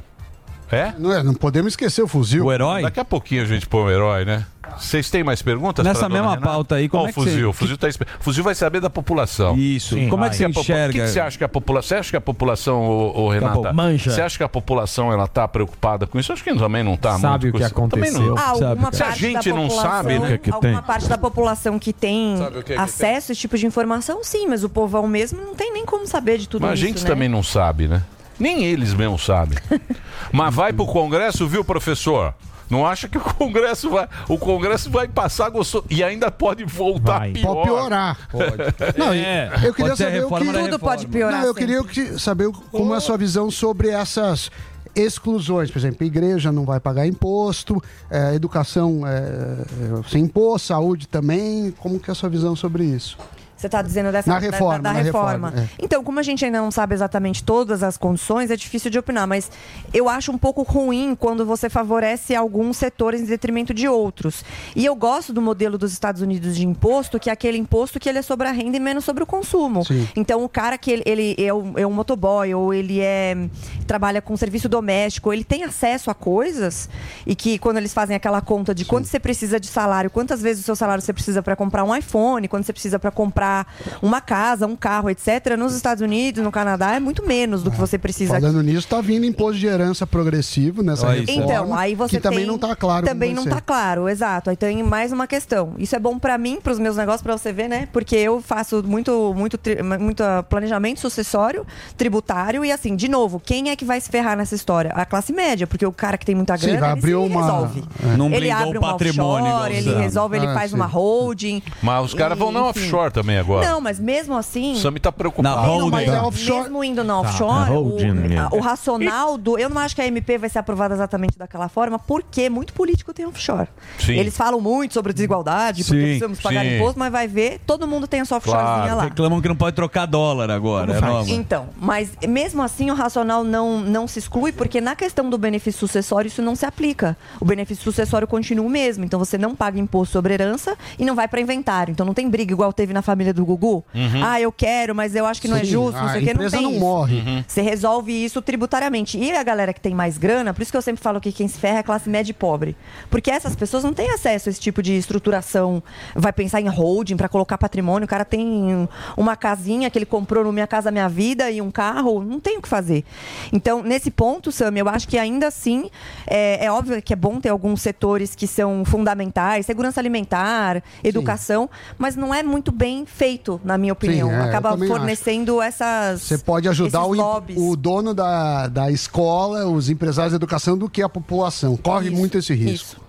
É? 0.71 0.93
Não, 0.97 1.13
é, 1.13 1.21
não 1.23 1.33
podemos 1.33 1.73
esquecer 1.73 2.01
o 2.01 2.07
fuzil. 2.07 2.45
O 2.45 2.51
herói? 2.51 2.81
Daqui 2.81 2.99
a 2.99 3.05
pouquinho 3.05 3.43
a 3.43 3.45
gente 3.45 3.67
põe 3.67 3.83
o 3.83 3.89
herói, 3.91 4.25
né? 4.25 4.45
Vocês 4.79 5.07
têm 5.11 5.23
mais 5.23 5.39
perguntas? 5.39 5.85
Nessa 5.85 6.01
dona 6.03 6.15
mesma 6.15 6.29
Renata? 6.31 6.47
pauta 6.47 6.75
aí, 6.75 6.89
como 6.89 7.03
Ó, 7.03 7.07
é 7.07 7.11
que 7.13 7.19
o 7.19 7.23
fuzil? 7.23 7.53
você- 7.53 7.59
fuzil, 7.59 7.77
tá, 7.77 7.87
espe- 7.87 8.07
fuzil 8.19 8.43
vai 8.43 8.55
saber 8.55 8.79
da 8.79 8.89
população. 8.89 9.55
Isso. 9.55 9.95
Como 10.09 10.25
é 10.25 10.29
que 10.31 10.35
você 10.37 10.47
enxerga? 10.47 10.89
O 10.89 10.91
que, 10.93 10.99
que 11.01 11.07
você 11.09 11.19
acha 11.19 11.37
que 11.37 11.43
a 11.43 11.49
população... 11.49 11.87
Você 11.89 11.95
acha 11.95 12.09
que 12.09 12.17
a 12.17 12.21
população, 12.21 12.81
ô, 12.81 13.21
ô, 13.25 13.29
Renata... 13.29 13.53
bom. 13.53 13.73
Mancha. 13.73 14.09
Você 14.09 14.21
acha 14.21 14.35
que 14.35 14.43
a 14.43 14.49
população 14.49 15.11
ela 15.13 15.27
tá 15.27 15.47
preocupada 15.47 16.07
com 16.07 16.17
isso? 16.19 16.33
Acho 16.33 16.43
que 16.43 16.55
também 16.55 16.81
não 16.81 16.97
tá 16.97 17.19
Sabe 17.19 17.51
muito 17.51 17.55
o 17.57 17.67
que 17.67 17.69
com 17.71 17.85
isso. 17.85 17.89
Também 17.89 18.11
não. 18.11 18.35
Ah, 18.35 18.49
alguma 18.49 18.91
Se 18.91 19.03
a 19.03 19.05
parte 19.07 19.19
gente 19.19 19.49
da 19.49 19.55
não 19.55 19.67
população, 19.67 19.91
sabe, 19.91 20.19
né? 20.19 20.39
alguma 20.51 20.81
parte 20.81 21.07
da 21.07 21.17
população 21.19 21.77
que 21.77 21.93
tem 21.93 22.37
Sabe 22.37 22.57
o 22.57 22.63
que 22.63 22.73
é 22.73 22.75
que 22.75 22.81
acesso 22.81 23.31
a 23.31 23.33
esse 23.33 23.41
tipo 23.41 23.55
de 23.57 23.67
informação, 23.67 24.23
sim, 24.23 24.47
mas 24.47 24.63
o 24.63 24.69
povão 24.69 25.07
mesmo 25.07 25.39
não 25.39 25.53
tem 25.53 25.71
nem 25.71 25.85
como 25.85 26.07
saber 26.07 26.39
de 26.39 26.49
tudo 26.49 26.63
Mas 26.63 26.71
a 26.71 26.73
isso, 26.75 26.83
gente 26.85 27.03
né? 27.03 27.07
também 27.09 27.29
não 27.29 27.43
sabe, 27.43 27.87
né? 27.87 28.01
Nem 28.43 28.65
eles 28.65 28.93
mesmo 28.93 29.17
sabem. 29.17 29.57
Mas 30.29 30.53
vai 30.53 30.73
pro 30.73 30.85
Congresso, 30.85 31.47
viu, 31.47 31.63
professor? 31.63 32.33
Não 32.69 32.85
acha 32.85 33.07
que 33.07 33.17
o 33.17 33.21
Congresso 33.21 33.89
vai, 33.89 34.07
o 34.27 34.37
Congresso 34.37 34.89
vai 34.89 35.07
passar 35.07 35.49
gostoso 35.49 35.85
e 35.89 36.03
ainda 36.03 36.29
pode 36.29 36.65
voltar 36.65 37.31
pior. 37.31 37.53
Pode 37.53 37.67
piorar. 37.67 38.17
Não, 38.97 39.13
É, 39.13 39.49
eu 39.63 39.73
queria 39.73 39.91
pode 39.91 39.97
saber 39.97 40.25
o 40.25 40.29
que... 40.29 40.45
Tudo 40.51 40.79
pode 40.79 41.07
piorar 41.07 41.39
Não, 41.39 41.47
eu 41.47 41.53
sempre. 41.53 41.65
queria 41.67 41.83
que- 41.83 42.19
saber 42.19 42.49
como 42.71 42.93
é 42.93 42.97
a 42.97 42.99
sua 42.99 43.17
visão 43.17 43.49
sobre 43.49 43.89
essas 43.89 44.49
exclusões. 44.95 45.71
Por 45.71 45.77
exemplo, 45.79 46.05
igreja 46.05 46.51
não 46.51 46.65
vai 46.65 46.79
pagar 46.79 47.05
imposto, 47.07 47.81
é, 48.09 48.33
educação 48.35 49.07
é, 49.07 49.19
é, 49.19 50.09
sem 50.09 50.23
imposto, 50.23 50.67
saúde 50.67 51.07
também. 51.07 51.71
Como 51.77 51.99
que 51.99 52.09
é 52.09 52.13
a 52.13 52.15
sua 52.15 52.29
visão 52.29 52.55
sobre 52.55 52.83
isso? 52.83 53.17
Você 53.63 53.67
está 53.67 53.81
dizendo 53.81 54.11
dessa 54.11 54.29
Na 54.29 54.39
da- 54.41 54.45
reforma, 54.51 54.79
da, 54.79 54.89
da 54.89 54.93
na 54.93 55.01
reforma. 55.01 55.47
reforma, 55.49 55.63
é. 55.63 55.67
Então, 55.81 56.03
como 56.03 56.19
a 56.19 56.23
gente 56.23 56.43
ainda 56.43 56.59
não 56.59 56.69
sabe 56.69 56.93
exatamente 56.93 57.41
todas 57.41 57.81
as 57.81 57.95
condições, 57.95 58.51
é 58.51 58.57
difícil 58.57 58.91
de 58.91 58.99
opinar, 58.99 59.25
mas 59.25 59.49
eu 59.93 60.09
acho 60.09 60.33
um 60.33 60.37
pouco 60.37 60.63
ruim 60.63 61.15
quando 61.17 61.45
você 61.45 61.69
favorece 61.69 62.35
alguns 62.35 62.75
setores 62.75 63.21
em 63.21 63.25
detrimento 63.25 63.73
de 63.73 63.87
outros. 63.87 64.43
E 64.75 64.83
eu 64.85 64.93
gosto 64.95 65.31
do 65.31 65.41
modelo 65.41 65.77
dos 65.77 65.93
Estados 65.93 66.21
Unidos 66.21 66.57
de 66.57 66.67
imposto, 66.67 67.17
que 67.21 67.29
é 67.29 67.33
aquele 67.33 67.57
imposto 67.57 68.01
que 68.01 68.09
ele 68.09 68.17
é 68.19 68.21
sobre 68.21 68.49
a 68.49 68.51
renda 68.51 68.75
e 68.75 68.79
menos 68.81 69.05
sobre 69.05 69.23
o 69.23 69.25
consumo. 69.25 69.85
Sim. 69.85 70.05
Então, 70.13 70.43
o 70.43 70.49
cara 70.49 70.77
que 70.77 70.91
ele, 70.91 71.03
ele 71.05 71.35
é, 71.39 71.53
um, 71.53 71.73
é 71.77 71.87
um 71.87 71.91
motoboy 71.93 72.53
ou 72.53 72.73
ele 72.73 72.99
é 72.99 73.47
trabalha 73.87 74.21
com 74.21 74.35
serviço 74.35 74.67
doméstico, 74.67 75.31
ele 75.31 75.45
tem 75.45 75.63
acesso 75.63 76.11
a 76.11 76.13
coisas 76.13 76.89
e 77.25 77.33
que 77.33 77.57
quando 77.59 77.77
eles 77.77 77.93
fazem 77.93 78.13
aquela 78.15 78.41
conta 78.41 78.75
de 78.75 78.83
quanto 78.83 79.07
você 79.07 79.21
precisa 79.21 79.57
de 79.57 79.67
salário, 79.67 80.09
quantas 80.09 80.41
vezes 80.41 80.63
o 80.63 80.65
seu 80.65 80.75
salário 80.75 81.01
você 81.01 81.13
precisa 81.13 81.41
para 81.41 81.55
comprar 81.55 81.85
um 81.85 81.95
iPhone, 81.95 82.45
quando 82.49 82.65
você 82.65 82.73
precisa 82.73 82.99
para 82.99 83.11
comprar 83.11 83.52
uma 84.01 84.19
casa, 84.21 84.65
um 84.67 84.75
carro, 84.75 85.09
etc. 85.09 85.55
Nos 85.57 85.75
Estados 85.75 86.01
Unidos, 86.01 86.43
no 86.43 86.51
Canadá, 86.51 86.95
é 86.95 86.99
muito 86.99 87.25
menos 87.25 87.63
do 87.63 87.71
que 87.71 87.77
você 87.77 87.97
precisa 87.97 88.33
aqui. 88.37 88.41
Falando 88.45 88.61
nisso, 88.63 88.87
tá 88.87 89.01
vindo 89.01 89.25
imposto 89.25 89.59
de 89.59 89.67
herança 89.67 90.05
progressivo 90.07 90.81
nessa 90.83 91.07
Olha 91.07 91.21
reforma. 91.21 91.43
Então, 91.43 91.73
aí 91.75 91.95
você 91.95 92.17
que 92.17 92.21
também 92.23 92.39
tem- 92.39 92.47
não 92.47 92.57
tá 92.57 92.75
claro. 92.75 93.05
Também 93.05 93.33
não 93.33 93.45
tá 93.45 93.55
ser. 93.55 93.61
claro, 93.61 94.07
exato. 94.09 94.49
Aí 94.49 94.55
tem 94.55 94.81
mais 94.83 95.11
uma 95.11 95.27
questão. 95.27 95.73
Isso 95.77 95.95
é 95.95 95.99
bom 95.99 96.17
pra 96.19 96.37
mim, 96.37 96.59
pros 96.61 96.79
meus 96.79 96.95
negócios, 96.97 97.21
pra 97.21 97.37
você 97.37 97.51
ver, 97.53 97.67
né? 97.67 97.87
Porque 97.91 98.15
eu 98.15 98.41
faço 98.41 98.83
muito, 98.85 99.33
muito, 99.35 99.59
muito 99.99 100.23
ah, 100.23 100.43
planejamento 100.43 100.99
sucessório, 100.99 101.65
tributário 101.97 102.63
e 102.65 102.71
assim, 102.71 102.95
de 102.95 103.07
novo, 103.07 103.39
quem 103.39 103.69
é 103.69 103.75
que 103.75 103.85
vai 103.85 103.99
se 104.01 104.09
ferrar 104.09 104.35
nessa 104.37 104.55
história? 104.55 104.91
A 104.93 105.05
classe 105.05 105.31
média, 105.33 105.65
porque 105.67 105.85
o 105.85 105.91
cara 105.91 106.17
que 106.17 106.25
tem 106.25 106.35
muita 106.35 106.57
Sim, 106.57 106.65
grana, 106.67 106.79
vai 106.79 106.89
ele 106.91 106.99
abrir 106.99 107.15
uma- 107.15 107.41
resolve. 107.41 107.83
é. 108.03 108.17
Não 108.17 108.31
ele 108.31 108.51
abre 108.51 108.77
o 108.77 108.81
um 108.81 108.83
patrimônio, 108.83 109.51
offshore, 109.53 109.75
ele 109.75 109.93
resolve, 109.95 110.37
ele 110.37 110.47
Ah, 110.47 110.53
faz 110.53 110.71
sim. 110.71 110.75
uma 110.77 110.85
holding. 110.85 111.61
Mas 111.81 112.05
os 112.05 112.13
caras 112.13 112.37
vão 112.37 112.51
na 112.51 112.63
offshore 112.65 113.11
também 113.11 113.37
agora. 113.43 113.69
Não, 113.69 113.79
mas 113.81 113.99
mesmo 113.99 114.35
assim. 114.35 114.73
O 114.73 114.77
Sami 114.77 114.99
tá 114.99 115.11
preocupado. 115.11 115.55
Na 115.55 115.61
holding. 115.61 115.89
mas 115.91 116.09
é 116.09 116.21
offshore. 116.21 116.61
mesmo 116.63 116.83
indo 116.83 117.03
na 117.03 117.13
Tá, 117.13 117.19
offshore, 117.19 117.69
holding, 117.69 118.09
o, 118.09 118.13
né? 118.15 118.37
a- 118.39 118.49
o 118.55 118.59
racional 118.59 119.37
do. 119.37 119.57
Eu 119.57 119.69
não 119.69 119.79
acho 119.79 119.95
que 119.95 120.01
a 120.01 120.07
MP 120.07 120.37
vai 120.37 120.49
ser 120.49 120.59
aprovada 120.59 120.93
exatamente 120.93 121.37
daquela 121.37 121.67
forma, 121.69 121.99
porque 121.99 122.49
muito 122.49 122.73
político 122.73 123.13
tem 123.13 123.25
offshore. 123.25 123.67
Sim. 123.99 124.13
Eles 124.13 124.35
falam 124.35 124.59
muito 124.59 124.93
sobre 124.93 125.13
desigualdade, 125.13 125.83
porque 125.83 125.95
Sim, 125.99 126.03
precisamos 126.05 126.39
pagar 126.41 126.63
sim. 126.65 126.75
imposto, 126.77 126.99
mas 126.99 127.11
vai 127.11 127.27
ver, 127.27 127.59
todo 127.65 127.87
mundo 127.87 128.07
tem 128.07 128.21
a 128.21 128.25
sua 128.25 128.37
offshorezinha 128.37 128.73
Claro. 128.75 128.95
lá. 128.97 129.03
Reclamam 129.03 129.41
que 129.41 129.47
não 129.47 129.55
pode 129.55 129.75
trocar 129.75 130.05
dólar 130.05 130.49
agora. 130.49 130.93
É 130.97 131.01
nova. 131.01 131.29
Então, 131.29 131.67
mas 131.79 132.09
mesmo 132.27 132.61
assim 132.61 132.89
o 132.91 132.93
racional 132.95 133.43
não, 133.43 133.79
não 133.81 134.07
se 134.07 134.19
exclui, 134.19 134.51
porque 134.51 134.81
na 134.81 134.95
questão 134.95 135.29
do 135.29 135.37
benefício 135.37 135.79
sucessório 135.79 136.27
isso 136.27 136.41
não 136.41 136.55
se 136.55 136.65
aplica. 136.65 137.15
O 137.39 137.45
benefício 137.45 137.83
sucessório 137.83 138.27
continua 138.27 138.65
o 138.65 138.69
mesmo, 138.69 139.03
então 139.05 139.19
você 139.19 139.37
não 139.37 139.55
paga 139.55 139.79
imposto 139.79 140.13
sobre 140.13 140.33
herança 140.33 140.75
e 140.97 141.05
não 141.05 141.15
vai 141.15 141.27
para 141.27 141.39
inventário. 141.39 141.91
Então 141.91 142.05
não 142.05 142.13
tem 142.13 142.29
briga 142.29 142.51
igual 142.51 142.73
teve 142.73 142.93
na 142.93 143.01
família 143.01 143.22
do 143.31 143.45
Gugu. 143.45 143.83
Ah, 144.23 144.41
eu 144.41 144.51
quero, 144.51 144.93
mas 144.95 145.15
eu 145.15 145.25
acho 145.25 145.41
que 145.41 145.47
não 145.47 145.55
é 145.55 145.59
Sim, 145.63 145.71
justo, 145.71 145.97
não 145.97 146.07
a 146.07 146.11
sei 146.11 146.21
o 146.21 146.25
que, 146.25 146.33
não 146.33 146.45
empresa 146.45 146.57
tem 146.57 146.65
não 146.65 146.71
isso. 146.71 146.79
morre. 146.79 147.45
Você 147.47 147.61
resolve 147.61 148.11
isso 148.11 148.41
tributariamente. 148.41 149.17
E 149.17 149.31
a 149.31 149.43
galera 149.43 149.71
que 149.73 149.79
tem 149.79 149.93
mais 149.93 150.17
grana, 150.17 150.53
por 150.53 150.61
isso 150.61 150.71
que 150.71 150.77
eu 150.77 150.81
sempre 150.81 151.01
falo 151.01 151.21
que 151.21 151.31
quem 151.31 151.47
se 151.47 151.59
ferra 151.59 151.77
é 151.77 151.79
a 151.79 151.83
classe 151.83 152.09
média 152.09 152.31
e 152.31 152.33
pobre. 152.33 152.75
Porque 153.09 153.29
essas 153.31 153.55
pessoas 153.55 153.83
não 153.83 153.93
têm 153.93 154.09
acesso 154.11 154.49
a 154.49 154.51
esse 154.51 154.59
tipo 154.59 154.81
de 154.81 154.97
estruturação. 154.97 155.81
Vai 156.15 156.33
pensar 156.33 156.59
em 156.59 156.67
holding 156.67 157.15
para 157.15 157.29
colocar 157.29 157.57
patrimônio. 157.57 158.05
O 158.05 158.09
cara 158.09 158.25
tem 158.25 158.87
uma 159.15 159.35
casinha 159.35 159.89
que 159.89 159.97
ele 159.97 160.05
comprou 160.05 160.43
no 160.43 160.51
Minha 160.51 160.67
Casa 160.67 160.89
Minha 160.91 161.07
Vida 161.07 161.51
e 161.51 161.61
um 161.61 161.69
carro. 161.69 162.23
Não 162.23 162.39
tem 162.39 162.57
o 162.57 162.61
que 162.61 162.67
fazer. 162.67 163.03
Então, 163.51 163.83
nesse 163.83 164.09
ponto, 164.09 164.51
Sam, 164.51 164.73
eu 164.77 164.89
acho 164.89 165.07
que 165.07 165.17
ainda 165.17 165.47
assim 165.47 165.89
é, 166.25 166.65
é 166.65 166.71
óbvio 166.71 167.01
que 167.01 167.13
é 167.13 167.15
bom 167.15 167.39
ter 167.39 167.49
alguns 167.49 167.81
setores 167.81 168.33
que 168.35 168.47
são 168.47 168.83
fundamentais, 168.85 169.65
segurança 169.65 169.99
alimentar, 169.99 170.81
educação, 171.03 171.69
mas 171.97 172.15
não 172.15 172.33
é 172.33 172.41
muito 172.41 172.71
bem 172.71 173.05
feito, 173.15 173.61
na 173.63 173.77
minha 173.77 173.93
opinião. 173.93 174.31
é, 174.31 174.39
eu 174.39 174.43
Acaba 174.43 174.71
também 174.71 174.89
acho. 174.89 174.97
fornecendo 174.97 175.61
essas. 175.61 176.21
Você 176.21 176.37
pode 176.37 176.67
ajudar 176.67 177.05
o, 177.05 177.71
o 177.71 177.75
dono 177.75 178.13
da, 178.13 178.67
da 178.67 178.91
escola, 178.91 179.65
os 179.67 179.89
empresários 179.89 180.31
de 180.31 180.35
educação, 180.35 180.77
do 180.77 180.89
que 180.89 181.01
a 181.01 181.09
população. 181.09 181.77
Corre 181.77 182.07
Isso, 182.07 182.17
muito 182.17 182.37
esse 182.37 182.53
risco. 182.53 183.01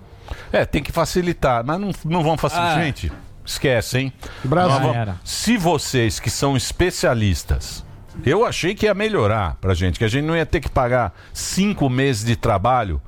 É, 0.52 0.64
tem 0.64 0.82
que 0.82 0.92
facilitar, 0.92 1.64
mas 1.64 1.80
não, 1.80 1.90
não 2.04 2.22
vão 2.22 2.36
facilitar. 2.36 2.78
Ah. 2.78 2.82
Gente, 2.82 3.12
esquece, 3.44 3.98
hein? 3.98 4.12
Brasil. 4.44 4.92
Vamos-. 4.92 5.16
Se 5.24 5.56
vocês 5.56 6.20
que 6.20 6.30
são 6.30 6.56
especialistas, 6.56 7.84
eu 8.24 8.44
achei 8.44 8.74
que 8.74 8.86
ia 8.86 8.94
melhorar 8.94 9.56
pra 9.60 9.74
gente, 9.74 9.98
que 9.98 10.04
a 10.04 10.08
gente 10.08 10.24
não 10.24 10.36
ia 10.36 10.46
ter 10.46 10.60
que 10.60 10.68
pagar 10.68 11.12
cinco 11.32 11.88
meses 11.88 12.24
de 12.24 12.36
trabalho 12.36 13.00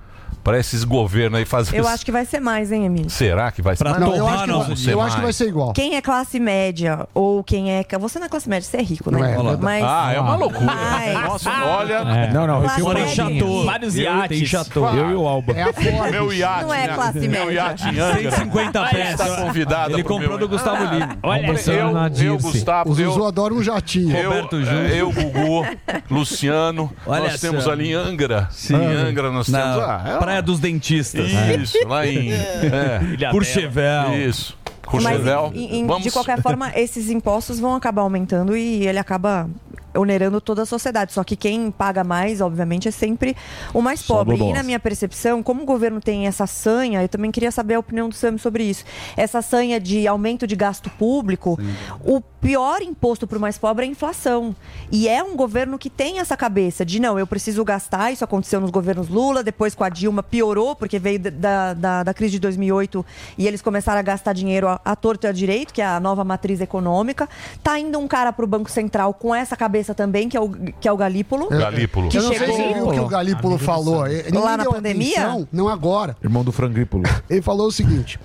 pra 0.47 0.59
esses 0.61 0.85
governos 0.85 1.41
aí 1.41 1.45
fazer. 1.45 1.77
Eu 1.77 1.89
acho 1.89 2.05
que 2.05 2.13
vai 2.13 2.25
ser 2.25 2.39
mais, 2.39 2.71
hein, 2.71 2.85
Emílio? 2.87 3.11
Será 3.11 3.51
que 3.51 3.61
vai 3.61 3.75
ser? 3.75 3.83
Pra 3.83 3.91
Mas 3.95 4.01
Não, 4.01 4.13
torrar 4.13 4.21
eu 4.21 4.29
acho, 4.29 4.45
que, 4.45 4.51
nosso 4.51 4.67
vai- 4.69 4.77
ser 4.77 4.93
eu 4.93 5.01
acho 5.01 5.11
que 5.11 5.17
vai 5.17 5.25
mais. 5.25 5.37
ser 5.37 5.49
igual. 5.49 5.73
Quem 5.73 5.97
é 5.97 6.01
classe 6.01 6.39
média 6.39 7.09
ou 7.13 7.43
quem 7.43 7.73
é. 7.73 7.85
Você 7.99 8.21
não 8.21 8.27
é 8.27 8.29
classe 8.29 8.49
média, 8.49 8.69
você 8.69 8.77
é 8.77 8.83
rico, 8.83 9.11
Não 9.11 9.19
né? 9.19 9.35
é. 9.35 9.57
Mas. 9.57 9.83
Ah, 9.85 10.13
é 10.15 10.21
uma 10.21 10.37
loucura. 10.37 10.65
Mas- 10.65 11.15
Nossa, 11.27 11.51
olha. 11.51 11.95
É. 11.95 12.33
Não, 12.33 12.47
não, 12.47 12.61
Classe 12.63 12.79
eu, 12.81 12.87
Mora 12.87 13.01
em. 13.01 13.09
Chateau. 13.09 13.65
Vários 13.65 13.97
Eu 13.97 14.03
iates. 14.05 14.49
Chateau. 14.49 14.95
eu 14.97 15.11
e 15.11 15.15
o 15.15 15.27
Alba. 15.27 15.53
É 15.53 15.63
a 15.63 15.73
Ford. 15.73 16.11
Meu 16.13 16.33
iate. 16.33 16.63
Não 16.63 16.73
é 16.75 16.87
né? 16.87 16.95
classe 16.95 17.19
Meu 17.29 17.47
média. 17.47 17.53
iate 17.53 17.85
em 17.89 17.99
Angra. 17.99 18.31
150 18.31 18.85
pés. 18.89 19.11
Está 19.11 19.37
convidado 19.43 19.93
Ele 19.95 20.05
pro 20.05 20.15
comprou 20.15 20.31
meu- 20.31 20.39
do 20.39 20.49
Gustavo 20.49 20.77
Ah, 20.85 20.95
Lima. 20.95 21.19
Olha, 21.25 21.47
Eu, 21.47 22.25
eu. 22.25 22.39
Gustavo, 22.39 22.91
O 22.91 22.95
Zuzu 22.95 23.19
eu, 23.21 23.27
adora 23.27 23.53
um 23.53 23.63
jatinho. 23.63 24.17
eu, 24.17 24.31
Roberto 24.31 24.63
Júnior. 24.65 24.91
eu, 24.91 25.11
Gugu, 25.13 25.67
Luciano, 26.09 26.93
nós 27.07 27.41
temos 27.41 27.67
ali 27.67 27.91
em 27.91 27.95
Angra. 27.95 28.49
Em 28.71 28.75
Angra 29.09 29.31
nós 29.33 29.47
temos. 29.47 29.61
Ah, 29.79 30.03
é 30.07 30.19
Dos 30.41 30.61
Dentistas. 30.61 31.31
Isso, 31.63 31.87
lá 31.87 32.07
em. 32.07 32.33
É, 32.33 33.31
Courchevel. 33.31 34.29
isso. 34.29 34.57
Mas, 34.93 35.03
Courchevel. 35.05 35.53
em- 35.55 35.81
em- 35.81 35.87
Vamos. 35.87 36.03
de 36.05 36.11
qualquer 36.11 36.41
forma, 36.41 36.71
esses 36.79 37.11
impostos 37.11 37.59
vão 37.59 37.75
acabar 37.75 38.03
aumentando 38.03 38.57
e 38.57 38.87
ele 38.87 38.99
acaba 38.99 39.49
onerando 39.95 40.41
toda 40.43 40.63
a 40.63 40.67
sociedade. 40.67 41.13
Só 41.15 41.25
que 41.25 41.35
quem 41.35 41.71
paga 41.71 42.05
mais, 42.05 42.43
obviamente, 42.43 42.87
é 42.87 42.91
sempre 42.91 43.35
o 43.73 43.81
mais 43.81 44.03
pobre. 44.03 44.37
E 44.37 44.53
na 44.53 44.63
minha 44.63 44.79
percepção, 44.79 45.43
como 45.43 45.63
o 45.63 45.65
governo 45.65 46.03
tem 46.03 46.27
essa 46.27 46.47
sanha, 46.47 47.01
eu 47.03 47.09
também 47.09 47.31
queria 47.31 47.51
saber 47.51 47.75
a 47.75 47.79
opinião 47.79 48.07
do 48.09 48.15
Sam 48.15 48.37
sobre 48.37 48.63
isso. 48.65 48.85
Essa 49.17 49.41
sanha 49.41 49.81
de 49.81 50.07
aumento 50.07 50.47
de 50.47 50.55
gasto 50.55 50.91
público, 50.91 51.59
o 52.05 52.21
pior 52.21 52.83
imposto 52.83 53.27
para 53.27 53.39
o 53.39 53.41
mais 53.41 53.57
pobre 53.57 53.87
é 53.87 53.89
a 53.89 53.91
inflação. 53.91 54.55
E 54.93 55.09
é 55.09 55.23
um 55.23 55.35
governo 55.35 55.79
que 55.79 55.89
tem 55.89 56.19
essa 56.19 56.37
cabeça 56.37 56.85
de 56.85 57.01
não, 57.01 57.19
eu 57.19 57.27
preciso 57.27 57.65
gastar. 57.65 58.13
Isso 58.13 58.23
aconteceu 58.23 58.61
nos 58.61 58.71
governos 58.71 59.09
Lula, 59.09 59.43
depois 59.43 59.75
com 59.75 59.83
a 59.83 59.89
Dilma 59.89 60.23
piorou, 60.23 60.77
porque 60.77 60.99
veio 60.99 61.19
da, 61.19 61.73
da, 61.73 62.03
da 62.03 62.13
crise 62.15 62.33
de 62.33 62.41
2008 62.41 63.05
e 63.39 63.47
eles 63.49 63.63
começaram 63.63 63.99
a 63.99 64.03
gastar 64.03 64.35
dinheiro 64.35 64.76
à, 64.85 64.97
torto 64.97 65.27
e 65.27 65.29
à 65.29 65.33
direito, 65.33 65.73
que 65.73 65.81
é 65.81 65.87
a 65.87 66.01
nova 66.01 66.25
matriz 66.25 66.61
econômica. 66.61 67.29
Tá 67.63 67.79
indo 67.79 67.99
um 67.99 68.09
cara 68.09 68.33
para 68.33 68.45
o 68.45 68.49
Banco 68.49 68.71
Central 68.71 69.15
com 69.15 69.35
essa 69.35 69.57
cabeça 69.57 69.95
também, 69.95 70.29
que 70.29 70.37
é 70.37 70.41
o, 70.41 70.51
que 70.51 70.89
é 70.89 70.93
o 70.93 70.97
Galípolo. 70.97 71.49
Galípolo. 71.49 72.09
Que 72.09 72.19
eu 72.19 72.23
não 72.23 72.35
sei 72.35 72.53
se 72.53 72.75
viu 72.75 72.89
o 72.89 72.93
que 72.93 73.01
o 73.01 73.09
Galípolo 73.09 73.59
falou. 73.59 74.05
Lá 74.33 74.57
na 74.57 74.65
pandemia? 74.65 75.21
atenção, 75.21 75.49
não 75.53 75.69
agora. 75.69 76.17
Irmão 76.23 76.45
do 76.45 76.53
Frangrípolo. 76.53 77.05
Ele 77.29 77.43
falou 77.43 77.69
o 77.69 77.73
seguinte: 77.73 78.19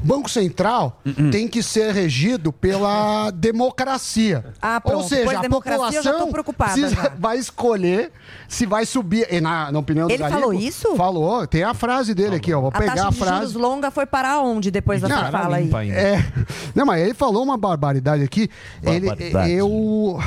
Banco 0.00 0.28
Central 0.30 1.00
tem 1.30 1.48
que 1.48 1.62
ser 1.62 1.92
regido 1.92 2.52
pela 2.52 3.30
democracia. 3.30 4.44
Ah, 4.60 4.80
pronto. 4.80 5.02
Ou 5.02 5.08
seja, 5.08 5.24
Pois 5.24 5.38
a 5.38 5.40
democracia, 5.42 5.98
eu 5.98 6.02
já 6.02 6.12
tô 6.12 6.26
população 6.28 6.54
precisa- 6.82 7.02
já. 7.02 7.12
vai 7.18 7.36
escolher 7.38 8.12
se 8.48 8.64
vai 8.66 8.86
subir. 8.86 9.26
E 9.30 9.40
na, 9.40 9.70
na 9.72 9.78
opinião 9.78 10.06
do 10.06 10.12
Ele 10.12 10.28
falou 10.28 10.52
isso? 10.52 10.94
Falou. 10.96 11.46
Tem 11.46 11.62
a 11.62 11.74
frase 11.74 12.14
dele 12.14 12.36
aqui, 12.36 12.52
ó. 12.54 12.60
Vou 12.60 12.70
A 12.72 12.78
pegar 12.78 12.94
taxa 12.94 13.08
a 13.08 13.10
de 13.10 13.16
frase. 13.18 13.36
juros 13.46 13.54
longa 13.54 13.90
foi 13.90 14.06
parar 14.06 14.40
onde 14.40 14.70
depois 14.70 15.00
da 15.00 15.08
sua 15.08 15.30
fala 15.30 15.56
aí? 15.56 15.70
É. 15.90 16.24
Não, 16.74 16.86
mas 16.86 17.02
ele 17.02 17.14
falou 17.14 17.42
uma 17.42 17.56
barbaridade 17.56 18.22
aqui. 18.22 18.48
Barbaridade. 18.82 19.50
Ele, 19.50 19.60
eu 19.60 20.18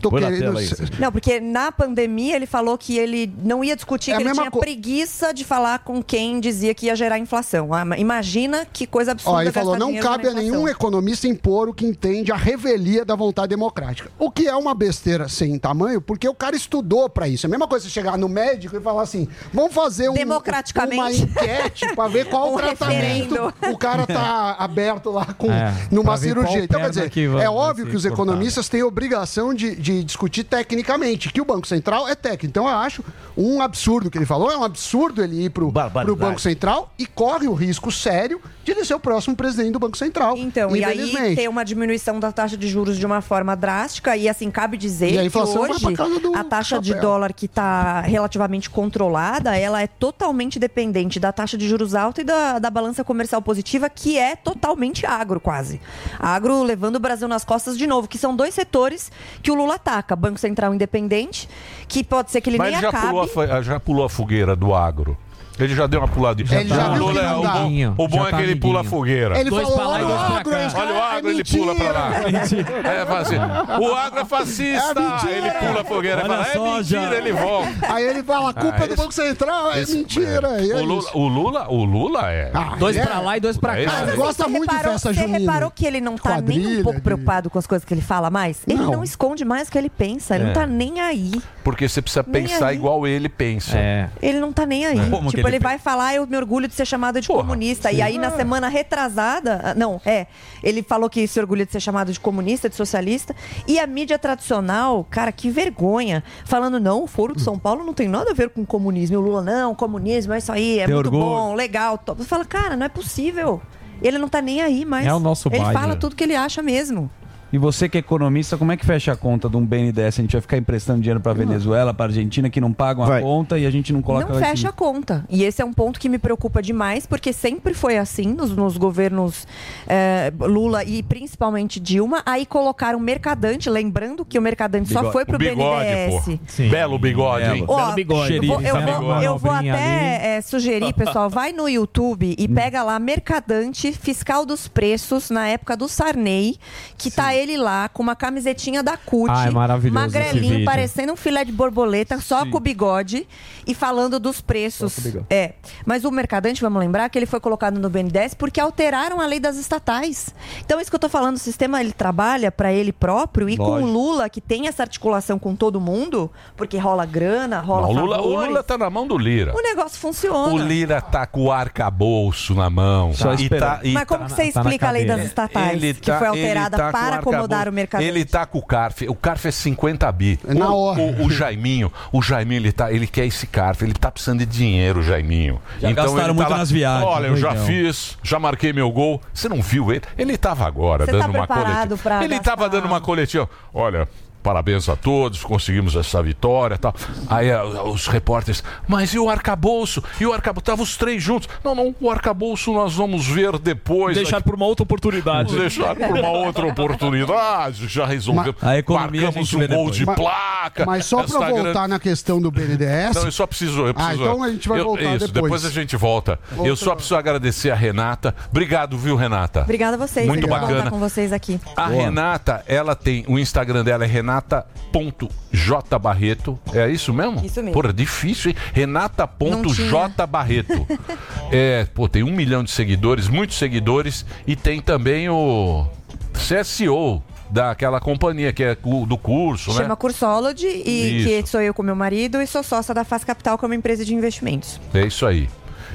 tô 0.00 0.10
Põe 0.10 0.22
querendo. 0.22 0.58
aí. 0.58 0.68
Não, 0.98 1.10
porque 1.12 1.40
na 1.40 1.70
pandemia 1.72 2.36
ele 2.36 2.46
falou 2.46 2.76
que 2.78 2.96
ele 2.98 3.32
não 3.42 3.62
ia 3.64 3.74
discutir, 3.76 4.12
É 4.12 4.16
que 4.16 4.22
ele 4.22 4.32
tinha 4.32 4.50
co- 4.50 4.60
preguiça 4.60 5.32
de 5.32 5.44
falar 5.44 5.80
com 5.80 6.02
quem 6.02 6.38
dizia 6.40 6.74
que 6.74 6.86
ia 6.86 6.96
gerar 6.96 7.18
inflação. 7.18 7.72
Ah, 7.72 7.84
Imagina 7.98 8.66
que 8.72 8.86
coisa 8.86 9.12
absurda. 9.12 9.38
Ó, 9.38 9.40
ele 9.42 9.52
falou, 9.52 9.76
não 9.78 9.94
cabe 9.96 10.28
a 10.28 10.32
nenhum 10.32 10.46
inflação." 10.60 10.68
economista 10.68 11.26
impor 11.26 11.68
o 11.68 11.74
que 11.74 11.84
entende 11.86 12.32
a 12.32 12.36
revelia 12.36 13.04
da 13.04 13.14
vontade 13.14 13.48
democrática. 13.48 14.10
O 14.18 14.30
que 14.30 14.46
é 14.46 14.54
uma 14.54 14.74
besteira 14.74 15.28
sem 15.28 15.58
tamanho, 15.58 16.00
porque 16.00 16.28
o 16.28 16.34
cara 16.34 16.54
estudou 16.56 17.08
pra 17.08 17.28
isso. 17.28 17.46
É 17.46 17.48
a 17.48 17.50
mesma 17.50 17.66
coisa 17.66 17.84
você 17.84 17.90
chegar 17.90 18.16
no 18.18 18.28
médico 18.28 18.76
e 18.76 18.80
falar 18.80 19.02
assim, 19.02 19.28
vamos 19.52 19.72
fazer 19.74 20.08
um, 20.08 20.14
Democraticamente. 20.14 20.96
uma 21.00 21.10
enquete 21.10 21.94
pra 21.94 22.08
ver 22.08 22.26
qual 22.30 22.50
Um 22.50 22.54
o 22.54 22.58
tratamento 22.58 23.34
referendo. 23.34 23.54
o 23.72 23.78
cara 23.78 24.06
tá 24.06 24.56
aberto 24.60 25.10
lá 25.10 25.26
com, 25.34 25.50
É, 25.50 25.72
numa 25.90 26.16
cirurgia. 26.16 26.64
Então, 26.64 26.80
quer 26.80 26.90
dizer, 26.90 27.10
é 27.40 27.48
óbvio 27.50 27.86
que 27.86 27.96
os 27.96 28.02
cortada. 28.02 28.22
economistas 28.22 28.68
têm 28.68 28.82
obrigação 28.82 29.54
de, 29.54 29.74
de 29.76 29.95
discutir 30.02 30.44
tecnicamente, 30.44 31.32
que 31.32 31.40
o 31.40 31.44
Banco 31.44 31.66
Central 31.66 32.08
é 32.08 32.14
técnico. 32.14 32.46
Então, 32.46 32.68
eu 32.68 32.76
acho 32.76 33.04
um 33.36 33.60
absurdo 33.60 34.08
o 34.08 34.10
que 34.10 34.18
ele 34.18 34.26
falou, 34.26 34.50
é 34.50 34.56
um 34.56 34.64
absurdo 34.64 35.22
ele 35.22 35.44
ir 35.44 35.50
pro, 35.50 35.70
pro 35.70 36.16
Banco 36.16 36.40
Central 36.40 36.92
e 36.98 37.06
corre 37.06 37.46
o 37.46 37.54
risco 37.54 37.92
sério 37.92 38.40
de 38.64 38.72
ele 38.72 38.84
ser 38.84 38.94
o 38.94 39.00
próximo 39.00 39.36
presidente 39.36 39.72
do 39.72 39.78
Banco 39.78 39.96
Central. 39.96 40.36
Então, 40.36 40.74
e 40.74 40.84
aí 40.84 41.36
ter 41.36 41.48
uma 41.48 41.64
diminuição 41.64 42.18
da 42.18 42.32
taxa 42.32 42.56
de 42.56 42.66
juros 42.68 42.98
de 42.98 43.06
uma 43.06 43.20
forma 43.20 43.54
drástica, 43.54 44.16
e 44.16 44.28
assim, 44.28 44.50
cabe 44.50 44.76
dizer 44.76 45.12
E 45.12 45.18
a 45.18 45.22
que 45.22 45.28
vai 45.28 45.42
hoje 45.42 45.86
a 46.34 46.44
taxa 46.44 46.80
de 46.80 46.88
chapéu. 46.88 47.02
dólar 47.02 47.32
que 47.32 47.46
está 47.46 48.00
relativamente 48.00 48.68
controlada, 48.68 49.56
ela 49.56 49.82
é 49.82 49.86
totalmente 49.86 50.58
dependente 50.58 51.20
da 51.20 51.32
taxa 51.32 51.56
de 51.56 51.68
juros 51.68 51.94
alta 51.94 52.22
e 52.22 52.24
da, 52.24 52.58
da 52.58 52.70
balança 52.70 53.04
comercial 53.04 53.40
positiva, 53.40 53.88
que 53.88 54.18
é 54.18 54.34
totalmente 54.34 55.06
agro, 55.06 55.38
quase. 55.40 55.80
Agro 56.18 56.62
levando 56.62 56.96
o 56.96 57.00
Brasil 57.00 57.28
nas 57.28 57.44
costas 57.44 57.78
de 57.78 57.86
novo, 57.86 58.08
que 58.08 58.18
são 58.18 58.34
dois 58.34 58.54
setores 58.54 59.12
que 59.42 59.50
o 59.50 59.54
Lula 59.54 59.75
ataca. 59.76 60.14
Banco 60.16 60.38
Central 60.38 60.74
independente, 60.74 61.48
que 61.88 62.02
pode 62.04 62.30
ser 62.30 62.40
que 62.40 62.50
ele 62.50 62.58
Mas 62.58 62.72
nem 62.72 62.80
já 62.80 62.88
acabe. 62.90 63.06
pulou, 63.06 63.22
a, 63.22 63.28
fa- 63.28 63.62
já 63.62 63.80
pulou 63.80 64.04
a 64.04 64.10
fogueira 64.10 64.54
do 64.56 64.74
agro. 64.74 65.16
Ele 65.58 65.74
já 65.74 65.86
deu 65.86 66.00
uma 66.00 66.08
puladinha. 66.08 66.60
Ele 66.60 66.68
já 66.68 66.88
o 66.88 66.92
viu 66.94 67.02
Lula 67.06 67.12
que 67.12 67.18
é- 67.26 67.28
não 67.30 67.40
o 67.40 67.42
dá. 67.42 67.52
bom, 67.52 67.94
o 68.04 68.08
bom 68.08 68.26
é 68.28 68.32
que 68.32 68.42
ele 68.42 68.56
pula 68.56 68.80
a 68.80 68.84
fogueira. 68.84 69.38
Ele 69.40 69.50
Dois 69.50 69.68
falou, 69.68 69.78
e 69.78 69.86
olha 69.86 70.04
dois 70.04 70.14
o 70.14 70.24
pra 70.26 70.36
agro, 70.36 70.50
cá. 70.50 70.80
olha 70.80 70.92
o 70.94 71.02
agro, 71.02 71.28
É 71.28 71.32
ele 71.32 71.44
pula 71.44 71.74
pra 71.74 71.92
lá. 71.92 72.10
É, 72.86 73.18
assim, 73.20 73.36
o 73.82 73.94
agro 73.94 74.20
é 74.20 74.24
fascista. 74.24 74.94
ele 75.30 75.50
pula 75.50 75.80
a 75.80 75.84
fogueira 75.84 76.18
Olha 76.24 76.44
fala, 76.44 76.46
é 76.72 76.76
mentira, 76.76 77.14
ele 77.16 77.32
volta. 77.32 77.94
Aí 77.94 78.04
ele 78.04 78.22
fala, 78.22 78.50
a 78.50 78.54
culpa 78.54 78.76
Ah, 78.80 78.84
é 78.84 78.88
do 78.88 78.96
Banco 78.96 79.12
Central, 79.14 79.72
é 79.72 79.86
mentira. 79.86 80.48
é 80.62 80.74
o, 80.76 80.84
Lula, 80.84 81.10
o 81.14 81.28
Lula, 81.28 81.66
o 81.70 81.84
Lula 81.84 82.30
é. 82.32 82.50
Dois 82.78 82.96
ele 82.96 83.06
pra 83.06 83.16
é- 83.16 83.18
lá 83.20 83.36
e 83.36 83.40
dois 83.40 83.56
pra 83.56 83.78
É 83.80 83.84
cá. 83.86 84.02
Ele 84.02 84.16
gosta 84.16 84.44
Você 84.44 84.50
muito 84.50 84.68
de 84.68 84.76
reparou- 84.76 84.92
festa 84.92 85.08
Você 85.14 85.20
junina. 85.20 85.38
reparou 85.38 85.70
que 85.70 85.86
ele 85.86 86.00
não 86.00 86.16
tá 86.16 86.40
nem 86.40 86.78
um 86.78 86.82
pouco 86.82 87.00
preocupado 87.00 87.48
com 87.50 87.58
as 87.58 87.66
coisas 87.66 87.84
que 87.84 87.94
ele 87.94 88.00
fala 88.02 88.30
mais? 88.30 88.58
Ele 88.66 88.78
Não. 88.78 89.02
esconde 89.02 89.44
mais 89.44 89.68
o 89.68 89.72
que 89.72 89.78
ele 89.78 89.90
pensa. 89.90 90.34
Ele 90.34 90.44
É. 90.44 90.46
não 90.48 90.54
tá 90.54 90.66
nem 90.66 91.00
aí. 91.00 91.32
Porque 91.64 91.88
você 91.88 92.00
precisa 92.02 92.22
pensar 92.22 92.72
igual 92.74 93.06
ele 93.06 93.28
pensa. 93.28 93.76
É. 93.76 94.08
Ele 94.22 94.38
não 94.38 94.52
tá 94.52 94.64
nem 94.66 94.84
aí. 94.86 95.10
Como 95.10 95.30
que 95.30 95.42
tipo, 95.46 95.56
ele 95.56 95.62
vai 95.62 95.78
falar, 95.78 96.14
eu 96.14 96.26
me 96.26 96.36
orgulho 96.36 96.68
de 96.68 96.74
ser 96.74 96.84
chamado 96.86 97.20
de 97.20 97.28
comunista. 97.28 97.90
E 97.92 98.02
aí, 98.02 98.18
na 98.18 98.30
semana 98.30 98.68
retrasada, 98.68 99.60
ah, 99.62 99.74
não, 99.74 100.00
é, 100.04 100.26
ele 100.62 100.82
falou 100.82 101.08
que 101.08 101.26
se 101.26 101.38
orgulha 101.40 101.64
de 101.66 101.72
ser 101.72 101.80
chamado 101.80 102.12
de 102.12 102.20
comunista, 102.20 102.68
de 102.68 102.76
socialista. 102.76 103.34
E 103.66 103.78
a 103.78 103.86
mídia 103.86 104.18
tradicional, 104.18 105.06
cara, 105.10 105.32
que 105.32 105.50
vergonha. 105.50 106.22
Falando, 106.44 106.78
não, 106.78 107.02
o 107.02 107.06
Foro 107.06 107.34
de 107.34 107.42
São 107.42 107.58
Paulo 107.58 107.84
não 107.84 107.94
tem 107.94 108.08
nada 108.08 108.30
a 108.30 108.34
ver 108.34 108.50
com 108.50 108.64
comunismo. 108.64 109.14
E 109.14 109.16
o 109.16 109.20
Lula, 109.20 109.42
não, 109.42 109.74
comunismo 109.74 110.32
é 110.32 110.38
isso 110.38 110.52
aí, 110.52 110.78
é 110.80 110.86
Tem 110.86 110.94
muito 110.94 111.06
orgulho. 111.06 111.24
bom, 111.24 111.54
legal. 111.54 111.98
top. 111.98 112.22
Você 112.22 112.28
fala, 112.28 112.44
cara, 112.44 112.76
não 112.76 112.86
é 112.86 112.88
possível. 112.88 113.60
Ele 114.02 114.18
não 114.18 114.28
tá 114.28 114.42
nem 114.42 114.60
aí, 114.60 114.84
mas 114.84 115.06
É 115.06 115.14
o 115.14 115.18
nosso 115.18 115.48
ele 115.50 115.64
fala 115.72 115.96
tudo 115.96 116.14
que 116.14 116.22
ele 116.22 116.36
acha 116.36 116.62
mesmo. 116.62 117.10
E 117.56 117.58
você 117.58 117.88
que 117.88 117.96
é 117.96 118.00
economista, 118.00 118.58
como 118.58 118.70
é 118.70 118.76
que 118.76 118.84
fecha 118.84 119.12
a 119.12 119.16
conta 119.16 119.48
de 119.48 119.56
um 119.56 119.64
BNDES? 119.64 120.18
A 120.18 120.20
gente 120.22 120.32
vai 120.32 120.42
ficar 120.42 120.58
emprestando 120.58 121.00
dinheiro 121.00 121.20
para 121.20 121.32
Venezuela, 121.32 121.94
para 121.94 122.04
Argentina, 122.04 122.50
que 122.50 122.60
não 122.60 122.70
pagam 122.70 123.02
a 123.02 123.06
Vai. 123.06 123.22
conta 123.22 123.58
e 123.58 123.64
a 123.64 123.70
gente 123.70 123.94
não 123.94 124.02
coloca... 124.02 124.30
Não 124.30 124.38
fecha 124.38 124.68
a 124.68 124.72
conta. 124.72 125.24
E 125.30 125.42
esse 125.42 125.62
é 125.62 125.64
um 125.64 125.72
ponto 125.72 125.98
que 125.98 126.06
me 126.06 126.18
preocupa 126.18 126.60
demais, 126.60 127.06
porque 127.06 127.32
sempre 127.32 127.72
foi 127.72 127.96
assim 127.96 128.26
nos, 128.34 128.54
nos 128.54 128.76
governos 128.76 129.46
eh, 129.88 130.30
Lula 130.38 130.84
e 130.84 131.02
principalmente 131.02 131.80
Dilma. 131.80 132.22
Aí 132.26 132.44
colocaram 132.44 133.00
Mercadante, 133.00 133.70
lembrando 133.70 134.22
que 134.22 134.38
o 134.38 134.42
Mercadante 134.42 134.90
só 134.92 134.98
Bigode. 134.98 135.12
foi 135.14 135.24
pro 135.24 135.36
O 135.36 135.38
bigode, 135.38 135.86
BNDES. 135.86 136.14
pô. 136.58 136.62
Belo 136.68 136.98
bigode, 136.98 137.44
hein? 137.56 137.64
Ó, 137.66 137.80
eu 137.96 138.42
vou, 138.42 138.60
eu 138.60 139.00
vou- 139.00 139.22
eu 139.22 139.38
vou 139.38 139.50
até 139.52 140.36
eh, 140.36 140.40
sugerir, 140.42 140.92
pessoal, 140.92 141.30
vai 141.30 141.52
no 141.52 141.66
YouTube 141.66 142.34
e 142.38 142.46
pega 142.48 142.82
lá 142.82 142.98
Mercadante 142.98 143.92
Fiscal 143.92 144.44
dos 144.44 144.68
Preços, 144.68 145.30
na 145.30 145.48
época 145.48 145.74
do 145.74 145.88
Sarney, 145.88 146.58
que 146.98 147.10
tá 147.10 147.34
ele 147.34 147.45
lá 147.54 147.90
com 147.90 148.02
uma 148.02 148.16
camisetinha 148.16 148.82
da 148.82 148.96
CUT, 148.96 149.30
Ah, 149.30 149.46
é 149.48 149.50
maravilhoso 149.50 150.06
esse 150.06 150.16
magrelinho, 150.18 150.52
vídeo. 150.54 150.64
parecendo 150.64 151.12
um 151.12 151.16
filé 151.16 151.44
de 151.44 151.52
borboleta, 151.52 152.18
só 152.18 152.46
com 152.46 152.56
o 152.56 152.60
bigode 152.60 153.28
e 153.66 153.74
falando 153.74 154.18
dos 154.18 154.40
preços. 154.40 154.96
É. 155.28 155.52
Mas 155.84 156.06
o 156.06 156.10
Mercadante, 156.10 156.62
vamos 156.62 156.80
lembrar 156.80 157.10
que 157.10 157.18
ele 157.18 157.26
foi 157.26 157.40
colocado 157.40 157.78
no 157.78 157.90
BNDES 157.90 158.32
porque 158.32 158.58
alteraram 158.58 159.20
a 159.20 159.26
lei 159.26 159.38
das 159.38 159.56
estatais. 159.58 160.34
Então, 160.64 160.80
isso 160.80 160.88
que 160.90 160.94
eu 160.94 161.00
tô 161.00 161.10
falando, 161.10 161.36
o 161.36 161.38
sistema 161.38 161.78
ele 161.82 161.92
trabalha 161.92 162.50
para 162.50 162.72
ele 162.72 162.92
próprio 162.92 163.50
e 163.50 163.56
com 163.58 163.64
o 163.64 163.68
Lógico. 163.72 163.90
Lula, 163.90 164.28
que 164.30 164.40
tem 164.40 164.66
essa 164.68 164.82
articulação 164.82 165.38
com 165.38 165.54
todo 165.54 165.78
mundo, 165.78 166.30
porque 166.56 166.78
rola 166.78 167.04
grana, 167.04 167.60
rola 167.60 167.82
Não, 167.82 167.90
o, 167.90 168.06
Lula, 168.06 168.20
o 168.22 168.46
Lula 168.46 168.62
tá 168.62 168.78
na 168.78 168.88
mão 168.88 169.06
do 169.06 169.18
Lira. 169.18 169.52
o 169.54 169.60
negócio 169.60 169.98
funciona. 169.98 170.54
O 170.54 170.56
Lira 170.56 171.00
tá 171.02 171.26
com 171.26 171.44
o 171.44 171.52
arcabouço 171.52 172.54
na 172.54 172.70
mão. 172.70 173.12
Só 173.12 173.32
E 173.34 173.42
esperando. 173.42 173.84
e 173.84 173.92
Mas 173.92 174.04
como 174.04 174.24
que 174.24 174.30
você 174.30 174.50
tá 174.52 174.60
explica 174.60 174.88
a 174.88 174.90
lei 174.92 175.04
das 175.04 175.24
estatais, 175.24 175.82
Ele 175.82 175.92
que 175.92 176.12
foi 176.12 176.26
alterada 176.28 176.76
ele 176.76 176.82
tá 176.84 176.92
para 176.92 177.18
com 177.22 177.25
acomodar 177.30 177.60
arcabouço. 177.60 177.70
o 177.70 177.74
Mercadante? 177.74 178.08
Ele 178.08 178.24
tá 178.24 178.46
com 178.46 178.58
o 178.58 178.62
CARF. 178.62 179.08
O 179.08 179.14
CARF 179.14 179.48
é 179.48 179.50
50 179.50 180.12
bi. 180.12 180.38
na 180.44 180.70
o, 180.70 180.78
hora. 180.80 181.00
O, 181.00 181.26
o 181.26 181.30
Jaiminho, 181.30 181.92
o 182.12 182.22
Jaiminho, 182.22 182.60
ele, 182.60 182.72
tá, 182.72 182.92
ele 182.92 183.06
quer 183.06 183.26
esse 183.26 183.46
CARF. 183.46 183.82
Ele 183.84 183.94
tá 183.94 184.10
precisando 184.10 184.40
de 184.40 184.46
dinheiro, 184.46 185.00
o 185.00 185.02
Jaiminho. 185.02 185.60
Já 185.80 185.92
gastaram 185.92 186.18
ele 186.18 186.26
tá 186.28 186.34
muito 186.34 186.50
lá, 186.50 186.58
nas 186.58 186.70
viagens. 186.70 187.06
Olha, 187.08 187.26
eu 187.26 187.36
já 187.36 187.50
Legal. 187.50 187.66
fiz, 187.66 188.18
já 188.22 188.38
marquei 188.38 188.72
meu 188.72 188.90
gol. 188.90 189.20
Você 189.32 189.48
não 189.48 189.60
viu 189.62 189.92
ele? 189.92 190.02
Ele 190.16 190.36
tava 190.36 190.66
agora 190.66 191.04
Você 191.04 191.12
dando 191.12 191.22
tá 191.32 191.38
uma 191.38 191.46
coletiva. 191.46 191.96
pra 191.98 192.24
Ele 192.24 192.34
gastar? 192.36 192.56
tava 192.56 192.68
dando 192.68 192.86
uma 192.86 193.00
coletiva. 193.00 193.48
Olha, 193.72 194.08
parabéns 194.46 194.88
a 194.88 194.94
todos, 194.94 195.42
conseguimos 195.42 195.96
essa 195.96 196.22
vitória 196.22 196.76
e 196.76 196.78
tal. 196.78 196.94
Aí 197.28 197.50
ah, 197.50 197.64
os 197.64 198.06
repórteres, 198.06 198.62
mas 198.86 199.12
e 199.12 199.18
o 199.18 199.28
arcabouço? 199.28 200.00
E 200.20 200.24
o 200.26 200.32
arcabouço? 200.32 200.62
Estavam 200.62 200.84
os 200.84 200.96
três 200.96 201.20
juntos. 201.20 201.48
Não, 201.64 201.74
não, 201.74 201.92
o 202.00 202.08
arcabouço 202.08 202.72
nós 202.72 202.94
vamos 202.94 203.26
ver 203.26 203.58
depois. 203.58 204.14
Deixar 204.16 204.40
por 204.40 204.54
uma 204.54 204.64
outra 204.66 204.84
oportunidade. 204.84 205.48
Vamos 205.52 205.60
deixar 205.60 205.96
por 205.96 206.16
uma 206.16 206.30
outra 206.30 206.64
oportunidade. 206.64 207.88
Já 207.88 208.06
resolveu. 208.06 208.54
Mas 208.60 208.70
a 208.70 208.78
economia 208.78 209.20
a 209.22 209.24
Marcamos 209.24 209.52
um 209.52 209.58
gol 209.58 209.66
depois. 209.68 209.96
de 209.96 210.06
Mas- 210.06 210.16
placa. 210.16 210.86
Mas 210.86 211.06
só 211.06 211.22
pra 211.24 211.38
voltar 211.48 211.72
grande- 211.72 211.88
na 211.88 211.98
questão 211.98 212.40
do 212.40 212.50
BNDES. 212.50 213.16
não, 213.16 213.24
eu 213.24 213.32
só 213.32 213.46
preciso. 213.48 213.80
Eu 213.86 213.90
Ah, 213.90 213.94
preciso 213.94 214.22
então 214.22 214.42
a 214.44 214.50
gente 214.50 214.68
vai 214.68 214.80
eu- 214.80 214.84
voltar 214.84 215.02
isso, 215.16 215.26
depois. 215.26 215.42
depois 215.42 215.64
a 215.64 215.70
gente 215.70 215.96
volta. 215.96 216.38
Eu 216.64 216.76
só 216.76 216.94
preciso 216.94 217.16
agradecer 217.16 217.70
a 217.70 217.74
Renata. 217.74 218.32
Obrigado, 218.50 218.96
viu, 218.96 219.16
Renata? 219.16 219.62
Obrigada 219.62 219.96
a 219.96 220.06
vocês. 220.06 220.26
Muito 220.26 220.46
bacana. 220.46 220.88
com 220.90 220.98
vocês 221.00 221.32
aqui. 221.32 221.60
A 221.76 221.88
Renata, 221.88 222.62
ela 222.68 222.94
tem. 222.94 223.24
O 223.26 223.38
Instagram 223.38 223.82
dela 223.82 224.04
é 224.04 224.06
renata.jbarreto. 224.36 226.58
É 226.72 226.88
isso 226.88 227.12
mesmo? 227.12 227.44
Isso 227.44 227.60
mesmo. 227.60 227.72
Porra, 227.72 227.92
difícil, 227.92 228.50
hein? 228.50 228.56
Renata.jbarreto. 228.72 230.86
é, 231.50 231.84
pô, 231.94 232.08
tem 232.08 232.22
um 232.22 232.32
milhão 232.32 232.62
de 232.64 232.70
seguidores, 232.70 233.28
muitos 233.28 233.58
seguidores. 233.58 234.24
E 234.46 234.56
tem 234.56 234.80
também 234.80 235.28
o 235.28 235.86
CSO 236.34 237.22
daquela 237.48 238.00
companhia 238.00 238.52
que 238.52 238.64
é 238.64 238.74
do 238.74 239.16
curso, 239.16 239.72
Chama 239.72 239.90
né? 239.90 239.96
Cursology 239.96 240.66
e 240.66 241.18
Isso. 241.18 241.28
que 241.28 241.46
sou 241.46 241.60
eu 241.60 241.72
com 241.72 241.80
meu 241.80 241.94
marido 241.94 242.42
e 242.42 242.46
sou 242.46 242.60
sócia 242.64 242.92
da 242.92 243.04
Faz 243.04 243.22
Capital, 243.22 243.56
que 243.56 243.64
é 243.64 243.68
uma 243.68 243.76
empresa 243.76 244.04
de 244.04 244.12
investimentos. 244.12 244.80
É 244.92 245.06
isso 245.06 245.24
aí. 245.24 245.48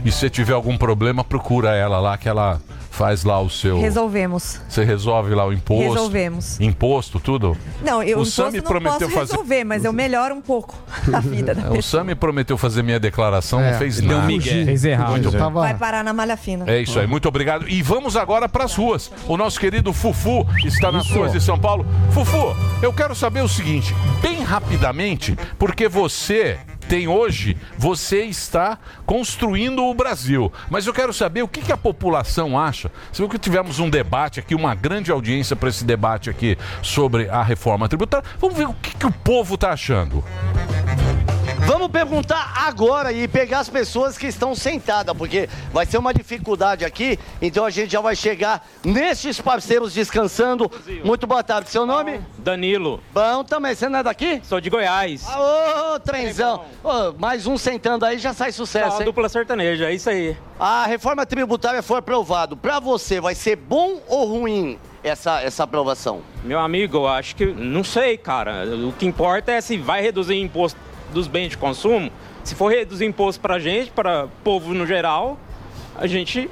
E 0.05 0.11
se 0.11 0.29
tiver 0.29 0.53
algum 0.53 0.77
problema, 0.77 1.25
procura 1.25 1.75
ela 1.75 1.99
lá, 1.99 2.17
que 2.17 2.29
ela 2.29 2.61
faz 2.91 3.23
lá 3.23 3.39
o 3.41 3.49
seu. 3.49 3.79
Resolvemos. 3.79 4.61
Você 4.69 4.83
resolve 4.83 5.33
lá 5.33 5.45
o 5.47 5.51
imposto. 5.53 5.93
Resolvemos. 5.93 6.59
Imposto, 6.59 7.19
tudo? 7.19 7.57
Não, 7.83 8.03
eu 8.03 8.19
o 8.19 8.21
imposto 8.21 8.35
Sami 8.43 8.57
não 8.57 8.63
prometeu 8.65 8.99
posso 8.99 9.11
fazer. 9.13 9.31
resolver, 9.31 9.63
mas 9.63 9.83
eu 9.85 9.93
melhoro 9.93 10.35
um 10.35 10.41
pouco 10.41 10.75
a 11.11 11.19
vida 11.23 11.55
da 11.55 11.73
É, 11.73 11.79
O 11.79 11.81
Sami 11.81 12.13
prometeu 12.13 12.57
fazer 12.57 12.83
minha 12.83 12.99
declaração, 12.99 13.59
É, 13.61 13.71
não 13.71 13.79
fez 13.79 13.99
deu 13.99 14.09
nada. 14.17 14.27
migué. 14.27 14.65
Fez 14.65 14.85
errado. 14.85 15.11
Muito. 15.11 15.31
Tava- 15.31 15.61
Vai 15.61 15.73
parar 15.75 16.03
na 16.03 16.13
malha 16.13 16.35
fina. 16.37 16.65
É 16.67 16.79
isso 16.81 16.99
aí, 16.99 17.07
muito 17.07 17.27
obrigado. 17.27 17.67
E 17.67 17.81
vamos 17.81 18.15
agora 18.15 18.47
para 18.49 18.65
as 18.65 18.75
ruas. 18.75 19.09
O 19.27 19.37
nosso 19.37 19.59
querido 19.59 19.91
Fufu 19.93 20.45
está 20.65 20.91
nas 20.91 21.09
ruas 21.09 21.31
de 21.31 21.39
São 21.41 21.57
Paulo. 21.57 21.85
Fufu, 22.11 22.55
eu 22.81 22.91
quero 22.91 23.15
saber 23.15 23.41
o 23.41 23.47
seguinte, 23.47 23.95
bem 24.21 24.43
rapidamente, 24.43 25.37
porque 25.57 25.87
você 25.87 26.57
tem 26.87 27.07
hoje, 27.07 27.57
você 27.77 28.23
está 28.23 28.77
construindo 29.05 29.83
o 29.83 29.93
Brasil. 29.93 30.51
Mas 30.69 30.85
eu 30.85 30.93
quero 30.93 31.13
saber 31.13 31.41
o 31.41 31.47
que, 31.47 31.61
que 31.61 31.71
a 31.71 31.77
população 31.77 32.59
acha. 32.59 32.91
Viu 33.13 33.29
que 33.29 33.37
tivemos 33.37 33.79
um 33.79 33.89
debate 33.89 34.39
aqui, 34.39 34.55
uma 34.55 34.75
grande 34.75 35.11
audiência 35.11 35.55
para 35.55 35.69
esse 35.69 35.83
debate 35.83 36.29
aqui 36.29 36.57
sobre 36.81 37.29
a 37.29 37.43
reforma 37.43 37.87
tributária. 37.87 38.27
Vamos 38.39 38.57
ver 38.57 38.67
o 38.67 38.73
que, 38.73 38.95
que 38.95 39.05
o 39.05 39.11
povo 39.11 39.55
está 39.55 39.71
achando. 39.71 40.23
Vamos 41.71 41.87
perguntar 41.87 42.65
agora 42.67 43.13
e 43.13 43.29
pegar 43.29 43.59
as 43.59 43.69
pessoas 43.69 44.17
que 44.17 44.27
estão 44.27 44.53
sentadas, 44.53 45.15
porque 45.15 45.47
vai 45.71 45.85
ser 45.85 45.99
uma 45.99 46.13
dificuldade 46.13 46.83
aqui, 46.83 47.17
então 47.41 47.63
a 47.63 47.69
gente 47.69 47.93
já 47.93 48.01
vai 48.01 48.13
chegar 48.13 48.67
nestes 48.83 49.39
parceiros 49.39 49.93
descansando. 49.93 50.69
Muito 51.01 51.25
boa 51.25 51.41
tarde, 51.41 51.69
seu 51.69 51.85
nome? 51.85 52.19
Danilo. 52.37 53.01
Bom 53.13 53.45
também, 53.45 53.73
você 53.73 53.87
não 53.87 53.99
é 53.99 54.03
daqui? 54.03 54.41
Sou 54.43 54.59
de 54.59 54.69
Goiás. 54.69 55.25
Ô, 55.25 55.97
trenzão. 56.01 56.65
Ô, 56.83 57.13
mais 57.17 57.47
um 57.47 57.57
sentando 57.57 58.03
aí 58.03 58.17
já 58.17 58.33
sai 58.33 58.51
sucesso, 58.51 58.91
Só 58.91 58.99
hein? 58.99 59.05
dupla 59.05 59.29
sertaneja, 59.29 59.89
é 59.89 59.93
isso 59.93 60.09
aí. 60.09 60.35
A 60.59 60.85
reforma 60.87 61.25
tributária 61.25 61.81
foi 61.81 61.99
aprovada. 61.99 62.53
Pra 62.53 62.81
você, 62.81 63.21
vai 63.21 63.33
ser 63.33 63.55
bom 63.55 64.01
ou 64.09 64.25
ruim 64.25 64.77
essa, 65.01 65.41
essa 65.41 65.63
aprovação? 65.63 66.21
Meu 66.43 66.59
amigo, 66.59 66.97
eu 66.97 67.07
acho 67.07 67.33
que. 67.33 67.45
Não 67.45 67.83
sei, 67.83 68.17
cara. 68.17 68.65
O 68.65 68.91
que 68.91 69.05
importa 69.05 69.53
é 69.53 69.61
se 69.61 69.77
vai 69.77 70.01
reduzir 70.01 70.35
imposto 70.35 70.90
dos 71.11 71.27
bens 71.27 71.49
de 71.49 71.57
consumo. 71.57 72.11
Se 72.43 72.55
for 72.55 72.71
reduzir 72.71 73.05
imposto 73.05 73.39
pra 73.41 73.59
gente, 73.59 73.91
para 73.91 74.27
povo 74.43 74.73
no 74.73 74.85
geral, 74.85 75.37
a 75.95 76.07
gente. 76.07 76.49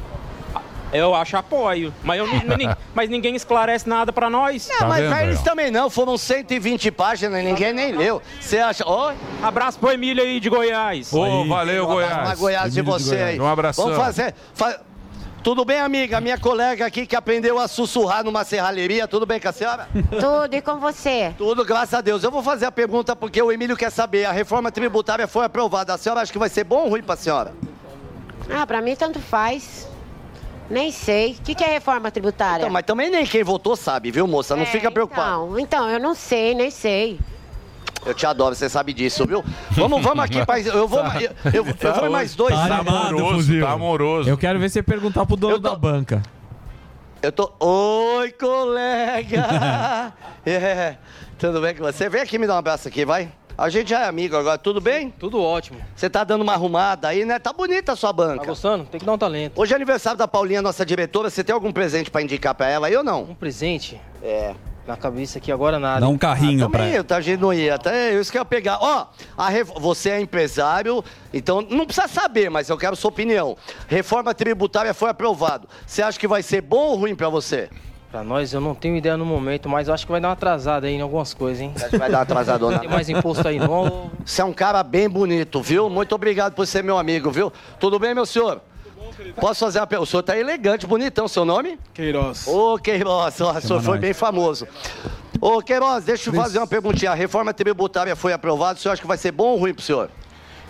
Eu 0.92 1.14
acho 1.14 1.38
apoio. 1.38 1.94
Mas, 2.04 2.18
eu, 2.20 2.26
mas 2.96 3.10
ninguém 3.10 3.36
esclarece 3.36 3.88
nada 3.88 4.12
pra 4.12 4.28
nós. 4.28 4.68
Não, 4.80 4.88
mas 4.88 5.08
pra 5.08 5.24
eles 5.24 5.42
também 5.42 5.70
não, 5.70 5.88
foram 5.88 6.18
120 6.18 6.90
páginas, 6.92 7.44
ninguém 7.44 7.72
nem 7.74 7.92
leu. 7.92 8.22
Você 8.40 8.58
acha. 8.58 8.84
Ó, 8.88 9.14
Abraço 9.44 9.78
pro 9.78 9.92
Emílio 9.92 10.24
aí 10.24 10.40
de 10.40 10.50
Goiás. 10.50 11.14
Ô, 11.14 11.46
valeu, 11.46 11.88
um 11.88 11.92
abraço 11.92 12.16
Goiás. 12.16 12.40
Goiás 12.40 12.74
de 12.74 12.80
Emílio 12.80 12.98
de 12.98 13.04
você 13.04 13.16
Goiás. 13.16 13.30
aí. 13.30 13.40
Um 13.40 13.48
abração. 13.48 13.86
Vamos 13.86 14.00
fazer. 14.00 14.34
fa- 14.56 14.80
Tudo 15.44 15.64
bem, 15.64 15.80
amiga? 15.80 16.20
Minha 16.20 16.38
colega 16.38 16.86
aqui 16.86 17.06
que 17.06 17.16
aprendeu 17.16 17.58
a 17.58 17.68
sussurrar 17.68 18.24
numa 18.24 18.44
serralheria. 18.44 19.08
Tudo 19.08 19.26
bem 19.26 19.40
com 19.40 19.48
a 19.48 19.52
senhora? 19.54 19.88
Tudo, 20.20 20.54
e 20.54 20.62
com 20.62 20.80
você? 20.80 21.34
Tudo, 21.38 21.64
graças 21.64 21.94
a 21.94 22.02
Deus. 22.02 22.24
Eu 22.24 22.32
vou 22.32 22.44
fazer 22.44 22.66
a 22.66 22.72
pergunta 22.72 23.16
porque 23.16 23.42
o 23.42 23.52
Emílio 23.52 23.78
quer 23.78 23.90
saber. 23.90 24.26
A 24.26 24.32
reforma 24.32 24.70
tributária 24.72 25.28
foi 25.28 25.46
aprovada. 25.46 25.94
A 25.94 25.98
senhora 25.98 26.22
acha 26.22 26.32
que 26.32 26.38
vai 26.40 26.50
ser 26.50 26.66
bom 26.66 26.84
ou 26.84 26.90
ruim 26.90 27.02
pra 27.02 27.16
senhora? 27.16 27.54
Ah, 28.50 28.68
pra 28.68 28.82
mim 28.82 28.96
tanto 28.96 29.20
faz. 29.20 29.88
Nem 30.70 30.92
sei. 30.92 31.32
O 31.40 31.44
que, 31.44 31.56
que 31.56 31.64
é 31.64 31.68
reforma 31.68 32.12
tributária? 32.12 32.64
Então, 32.64 32.70
mas 32.70 32.86
também 32.86 33.10
nem 33.10 33.26
quem 33.26 33.44
votou 33.44 33.76
sabe, 33.76 34.12
viu, 34.12 34.28
moça? 34.28 34.56
Não 34.56 34.64
É, 34.64 34.68
fica 34.68 34.92
preocupado. 34.92 35.58
Então, 35.58 35.60
então, 35.60 35.90
eu 35.90 36.00
não 36.00 36.14
sei, 36.14 36.54
nem 36.54 36.70
sei. 36.70 37.18
Eu 38.06 38.14
te 38.14 38.26
adoro, 38.26 38.56
você 38.56 38.70
sabe 38.70 38.94
disso, 38.94 39.26
viu? 39.26 39.44
Vamos, 39.72 40.02
vamos 40.02 40.24
aqui, 40.24 40.46
pai. 40.46 40.64
Eu 40.66 40.88
vou, 40.88 41.00
eu, 41.00 41.32
eu, 41.54 41.66
eu 41.66 41.94
vou 41.94 42.08
em 42.08 42.10
mais 42.10 42.34
dois. 42.36 42.56
Tá 42.56 42.78
amoroso, 42.78 43.60
tá 43.60 43.72
amoroso. 43.72 44.30
Eu 44.30 44.38
quero 44.38 44.60
ver 44.60 44.70
você 44.70 44.82
perguntar 44.82 45.26
pro 45.26 45.36
dono 45.36 45.60
da 45.60 45.76
banca. 45.76 46.22
Eu 47.22 47.32
tô. 47.32 47.52
Oi, 47.60 48.32
colega! 48.32 50.14
É, 50.46 50.96
Tudo 51.38 51.62
bem 51.62 51.76
com 51.76 51.84
você? 51.84 52.10
Vem 52.10 52.22
aqui 52.22 52.40
me 52.40 52.48
dar 52.48 52.56
um 52.56 52.60
abraço 52.60 52.88
aqui, 52.88 53.06
vai. 53.06 53.30
A 53.58 53.68
gente 53.70 53.90
já 53.90 54.06
é 54.06 54.08
amigo 54.08 54.38
agora, 54.38 54.58
tudo 54.58 54.80
bem? 54.80 55.10
Tudo 55.12 55.42
ótimo. 55.44 55.82
Você 55.94 56.10
tá 56.10 56.24
dando 56.24 56.42
uma 56.44 56.54
arrumada 56.54 57.10
aí, 57.10 57.26
né? 57.26 57.38
Tá 57.40 57.52
bonita 57.52 57.92
a 57.92 57.96
sua 57.98 58.14
banca. 58.14 58.40
Tá 58.40 58.46
gostando? 58.46 58.86
Tem 58.86 58.98
que 59.02 59.06
dar 59.06 59.12
um 59.12 59.18
talento. 59.18 59.60
Hoje 59.60 59.74
é 59.74 59.76
aniversário 59.76 60.18
da 60.18 60.30
Paulinha, 60.30 60.62
nossa 60.62 60.86
diretora. 60.86 61.30
Você 61.30 61.44
tem 61.44 61.54
algum 61.54 61.74
presente 61.74 62.10
pra 62.10 62.22
indicar 62.22 62.56
pra 62.56 62.70
ela 62.70 62.88
aí 62.88 62.96
ou 62.96 63.04
não? 63.04 63.24
Um 63.24 63.36
presente? 63.36 64.00
É. 64.24 64.56
Na 64.90 64.98
cabeça 64.98 65.38
aqui 65.38 65.52
agora 65.52 65.78
nada. 65.78 66.00
Dá 66.00 66.08
um 66.08 66.18
carrinho 66.18 66.66
Ah, 66.66 66.68
pra 66.70 66.80
também, 66.80 66.96
ela. 66.96 67.04
tá, 67.04 67.18
a 67.18 67.22
gente 67.22 67.40
não 67.40 67.54
ia. 67.54 67.76
Até 67.76 68.20
isso 68.20 68.32
que 68.32 68.40
eu 68.40 68.42
ia 68.42 68.46
pegar. 68.46 68.80
Ó, 68.82 69.06
a 69.38 69.48
ref- 69.48 69.70
você 69.80 70.10
é 70.10 70.20
empresário, 70.20 71.04
então 71.32 71.62
não 71.62 71.86
precisa 71.86 72.08
saber, 72.08 72.50
mas 72.50 72.70
eu 72.70 72.76
quero 72.78 72.96
sua 72.96 73.10
opinião. 73.10 73.56
Reforma 73.88 74.34
tributária 74.34 74.92
foi 74.92 75.12
aprovado. 75.12 75.68
Você 75.86 76.02
acha 76.02 76.18
que 76.20 76.28
vai 76.28 76.42
ser 76.42 76.62
bom 76.62 76.88
ou 76.88 76.96
ruim 76.96 77.14
pra 77.16 77.30
você? 77.30 77.70
Pra 78.10 78.24
nós, 78.24 78.52
eu 78.52 78.60
não 78.60 78.74
tenho 78.74 78.96
ideia 78.96 79.16
no 79.16 79.24
momento, 79.28 79.70
mas 79.70 79.88
eu 79.88 79.94
acho 79.94 80.08
que 80.08 80.12
vai 80.12 80.20
dar 80.20 80.30
uma 80.30 80.34
atrasada 80.34 80.88
aí 80.88 80.96
em 80.96 81.02
algumas 81.02 81.36
coisas, 81.36 81.62
hein? 81.62 81.72
Acho 81.76 81.90
que 81.90 81.98
vai 82.00 82.10
dar 82.10 82.18
uma 82.18 82.24
atrasadona. 82.24 82.80
Tem 82.80 82.90
mais 82.90 83.08
imposto 83.08 83.48
aí 83.48 83.60
novo. 83.60 84.10
Você 84.26 84.42
é 84.42 84.46
um 84.46 84.54
cara 84.54 84.82
bem 84.82 85.08
bonito, 85.08 85.62
viu? 85.62 85.88
Muito 85.88 86.16
obrigado 86.16 86.56
por 86.56 86.66
ser 86.66 86.84
meu 86.84 86.98
amigo, 86.98 87.30
viu? 87.30 87.54
Tudo 87.80 88.00
bem, 88.00 88.16
meu 88.16 88.26
senhor? 88.26 88.60
Posso 89.40 89.66
fazer 89.66 89.80
uma 89.80 89.88
pergunta? 89.88 90.08
O 90.08 90.12
senhor 90.12 90.24
tá 90.24 90.38
elegante, 90.38 90.88
bonitão. 90.88 91.28
Seu 91.28 91.46
nome? 91.46 91.80
Queiroz. 91.94 92.48
Ô, 92.48 92.78
Queiroz, 92.78 93.40
o 93.40 93.62
senhor 93.62 93.82
foi 93.82 93.98
bem 93.98 94.14
famoso. 94.14 94.68
Ô, 95.42 95.62
Queiroz, 95.62 96.04
deixa 96.04 96.30
eu 96.30 96.34
fazer 96.34 96.58
uma 96.58 96.68
perguntinha. 96.68 97.12
A 97.12 97.16
reforma 97.16 97.54
tributária 97.54 98.16
foi 98.16 98.34
aprovada, 98.34 98.78
o 98.78 98.82
senhor 98.82 98.94
acha 98.94 99.02
que 99.02 99.08
vai 99.08 99.18
ser 99.18 99.32
bom 99.32 99.50
ou 99.52 99.58
ruim 99.58 99.74
pro 99.74 99.84
senhor? 99.84 100.10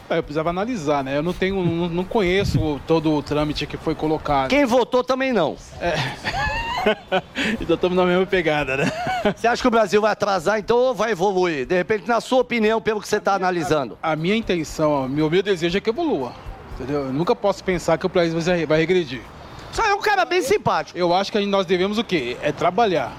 É, 0.09 0.17
eu 0.17 0.23
precisava 0.23 0.49
analisar, 0.49 1.03
né? 1.03 1.17
Eu 1.17 1.23
não 1.23 1.33
tenho, 1.33 1.63
não, 1.63 1.87
não 1.87 2.03
conheço 2.03 2.81
todo 2.87 3.13
o 3.13 3.21
trâmite 3.21 3.67
que 3.67 3.77
foi 3.77 3.93
colocado. 3.93 4.49
Quem 4.49 4.65
votou 4.65 5.03
também 5.03 5.31
não. 5.31 5.55
então 7.61 7.75
estamos 7.75 7.95
na 7.95 8.05
mesma 8.05 8.25
pegada, 8.25 8.77
né? 8.77 8.91
Você 9.35 9.47
acha 9.47 9.61
que 9.61 9.67
o 9.67 9.71
Brasil 9.71 10.01
vai 10.01 10.11
atrasar, 10.11 10.57
então, 10.57 10.77
ou 10.77 10.95
vai 10.95 11.11
evoluir? 11.11 11.65
De 11.65 11.75
repente, 11.75 12.07
na 12.07 12.19
sua 12.19 12.41
opinião, 12.41 12.81
pelo 12.81 12.99
que 12.99 13.07
você 13.07 13.17
está 13.17 13.35
analisando. 13.35 13.97
A 14.01 14.15
minha 14.15 14.35
intenção, 14.35 15.05
o 15.05 15.09
meu, 15.09 15.29
meu 15.29 15.43
desejo 15.43 15.77
é 15.77 15.81
que 15.81 15.89
evolua. 15.89 16.33
Entendeu? 16.79 17.05
Eu 17.07 17.13
nunca 17.13 17.35
posso 17.35 17.63
pensar 17.63 17.97
que 17.97 18.05
o 18.05 18.09
país 18.09 18.33
vai, 18.33 18.65
vai 18.65 18.79
regredir. 18.79 19.21
Você 19.71 19.81
é 19.81 19.93
um 19.93 20.01
cara 20.01 20.23
bem 20.25 20.41
simpático. 20.41 20.97
Eu 20.97 21.13
acho 21.13 21.31
que 21.31 21.45
nós 21.45 21.65
devemos 21.65 21.97
o 21.97 22.03
quê? 22.03 22.37
É 22.41 22.51
trabalhar, 22.51 23.11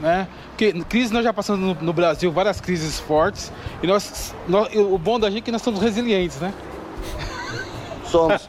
né? 0.00 0.28
Porque 0.50 0.72
crise 0.84 1.12
nós 1.12 1.24
já 1.24 1.32
passamos 1.32 1.60
no, 1.60 1.84
no 1.86 1.92
Brasil, 1.92 2.30
várias 2.30 2.60
crises 2.60 3.00
fortes. 3.00 3.52
E 3.82 3.86
nós, 3.86 4.34
nós- 4.46 4.72
o 4.74 4.96
bom 4.96 5.18
da 5.18 5.28
gente 5.28 5.40
é 5.40 5.44
que 5.46 5.52
nós 5.52 5.62
somos 5.62 5.80
resilientes, 5.82 6.38
né? 6.38 6.52
Somos. 8.06 8.48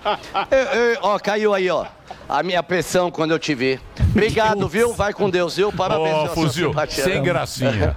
Eu- 0.50 0.58
eu- 0.80 1.00
ó, 1.02 1.20
caiu 1.20 1.54
aí, 1.54 1.70
ó. 1.70 1.86
A 2.28 2.42
minha 2.44 2.64
pressão 2.64 3.12
quando 3.12 3.32
eu 3.32 3.40
te 3.40 3.54
vi. 3.54 3.80
Obrigado, 4.12 4.68
viu? 4.68 4.94
Vai 4.94 5.14
com 5.14 5.30
Deus, 5.30 5.56
viu? 5.58 5.72
Parabéns 5.72 6.16
Ô, 6.16 6.20
sua 6.26 6.30
Fuzil, 6.30 6.70
simpatia. 6.70 7.04
sem 7.04 7.22
gracinha. 7.22 7.96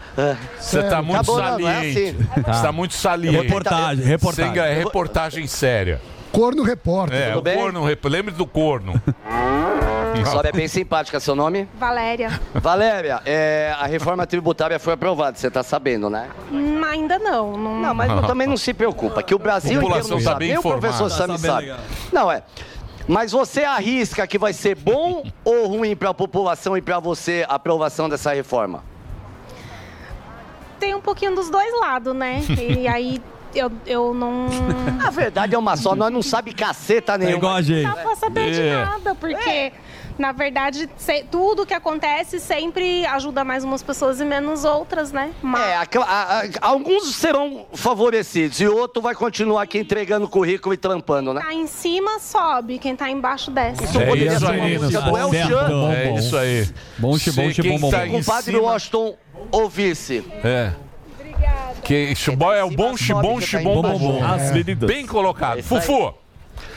Você 0.58 0.82
tá 0.82 1.00
muito 1.00 1.20
Acabou, 1.20 1.40
é 1.40 1.42
saliente. 1.50 1.98
assim. 1.98 2.42
Você 2.44 2.62
tá 2.62 2.72
muito 2.72 2.94
saliente. 2.94 3.36
Reportagem, 3.46 4.04
reportagem. 4.04 4.54
Sem 4.54 4.74
reportagem 4.84 5.46
séria. 5.46 6.00
Corno 6.34 6.62
repórter. 6.62 7.16
É, 7.18 7.28
Tudo 7.28 7.38
o 7.38 7.42
bem? 7.42 7.56
corno, 7.56 7.84
rep- 7.84 8.04
lembre 8.06 8.34
do 8.34 8.46
corno. 8.46 9.00
A 10.14 10.26
senhora 10.26 10.48
é 10.48 10.52
bem 10.52 10.68
simpática, 10.68 11.18
seu 11.20 11.34
nome? 11.34 11.68
Valéria. 11.78 12.40
Valéria, 12.54 13.20
é, 13.26 13.74
a 13.78 13.84
reforma 13.86 14.24
tributária 14.26 14.78
foi 14.78 14.94
aprovada, 14.94 15.36
você 15.36 15.50
tá 15.50 15.62
sabendo, 15.62 16.08
né? 16.08 16.28
Hum, 16.52 16.82
ainda 16.84 17.18
não. 17.18 17.56
Não, 17.58 17.80
Não, 17.80 17.94
mas 17.94 18.26
também 18.26 18.46
não 18.46 18.56
se 18.56 18.72
preocupa, 18.72 19.22
que 19.22 19.34
o 19.34 19.38
Brasil 19.38 19.82
inteiro 19.82 20.08
não 20.08 20.18
tá 20.18 20.22
sabe. 20.24 20.48
Nem 20.48 20.56
o 20.58 20.62
professor 20.62 21.10
Tá 21.10 21.16
Sami 21.16 21.38
sabe. 21.38 21.62
legal. 21.66 21.78
Não, 22.12 22.30
é. 22.32 22.42
Mas 23.08 23.32
você 23.32 23.64
arrisca 23.64 24.26
que 24.26 24.38
vai 24.38 24.52
ser 24.52 24.76
bom 24.76 25.24
ou 25.44 25.66
ruim 25.66 25.94
para 25.96 26.10
a 26.10 26.14
população 26.14 26.76
e 26.76 26.80
para 26.80 26.98
você 27.00 27.44
a 27.48 27.56
aprovação 27.56 28.08
dessa 28.08 28.32
reforma? 28.32 28.82
Tem 30.78 30.94
um 30.94 31.00
pouquinho 31.00 31.34
dos 31.34 31.50
dois 31.50 31.72
lados, 31.80 32.14
né? 32.14 32.40
E 32.58 32.86
aí 32.88 33.20
eu, 33.54 33.70
eu 33.86 34.14
não. 34.14 34.46
A 35.04 35.10
verdade 35.10 35.54
é 35.54 35.58
uma 35.58 35.76
só, 35.76 35.94
nós 35.94 36.12
não 36.12 36.22
sabe 36.22 36.52
caceta 36.52 37.16
nenhuma. 37.18 37.36
igual 37.38 37.54
a 37.56 37.62
gente. 37.62 37.86
Não 37.86 37.94
dá 37.94 38.02
pra 38.02 38.16
saber 38.16 38.52
de 38.52 38.60
É. 38.60 38.84
nada, 38.84 39.14
porque. 39.14 39.72
Na 40.16 40.30
verdade, 40.30 40.88
se- 40.96 41.24
tudo 41.28 41.66
que 41.66 41.74
acontece 41.74 42.38
sempre 42.38 43.04
ajuda 43.04 43.42
mais 43.42 43.64
umas 43.64 43.82
pessoas 43.82 44.20
e 44.20 44.24
menos 44.24 44.64
outras, 44.64 45.10
né? 45.10 45.32
Mas 45.42 45.60
É, 45.66 45.76
aquela- 45.76 46.06
a- 46.06 46.42
a- 46.42 46.48
alguns 46.60 47.16
serão 47.16 47.66
favorecidos 47.74 48.60
e 48.60 48.68
outro 48.68 49.02
vai 49.02 49.12
continuar 49.16 49.62
aqui 49.62 49.76
entregando 49.76 50.28
currículo 50.28 50.72
e 50.72 50.76
trampando, 50.76 51.34
né? 51.34 51.40
tá 51.40 51.52
em 51.52 51.66
cima, 51.66 52.20
sobe. 52.20 52.78
Quem 52.78 52.94
tá 52.94 53.10
embaixo, 53.10 53.50
desce. 53.50 53.82
Isso 53.82 53.92
poderia 53.94 54.38
ser 54.38 54.44
uma 54.44 54.52
música 54.68 55.00
do 55.00 55.16
El 55.18 55.32
Chan. 55.32 55.92
É 55.92 56.14
isso 56.16 56.36
aí. 56.36 56.68
Bom, 56.96 57.10
bom, 57.10 57.18
quem 57.52 57.78
bom, 57.80 57.90
tá 57.90 57.98
bom. 57.98 58.04
em 58.04 58.10
Compadre 58.12 58.52
cima- 58.52 58.60
Washington 58.62 59.14
ouvisse. 59.50 60.24
É. 60.44 60.72
Que 61.82 62.14
chibó 62.14 62.52
é 62.52 62.64
o 62.64 62.70
bom 62.70 62.96
chibom 62.96 63.38
tá 63.40 63.46
chibom 63.46 63.82
bom. 63.82 64.24
As 64.24 64.50
meninas. 64.52 64.86
Bem 64.88 65.06
colocado. 65.06 65.56
Aí. 65.56 65.62
Fufu. 65.62 66.14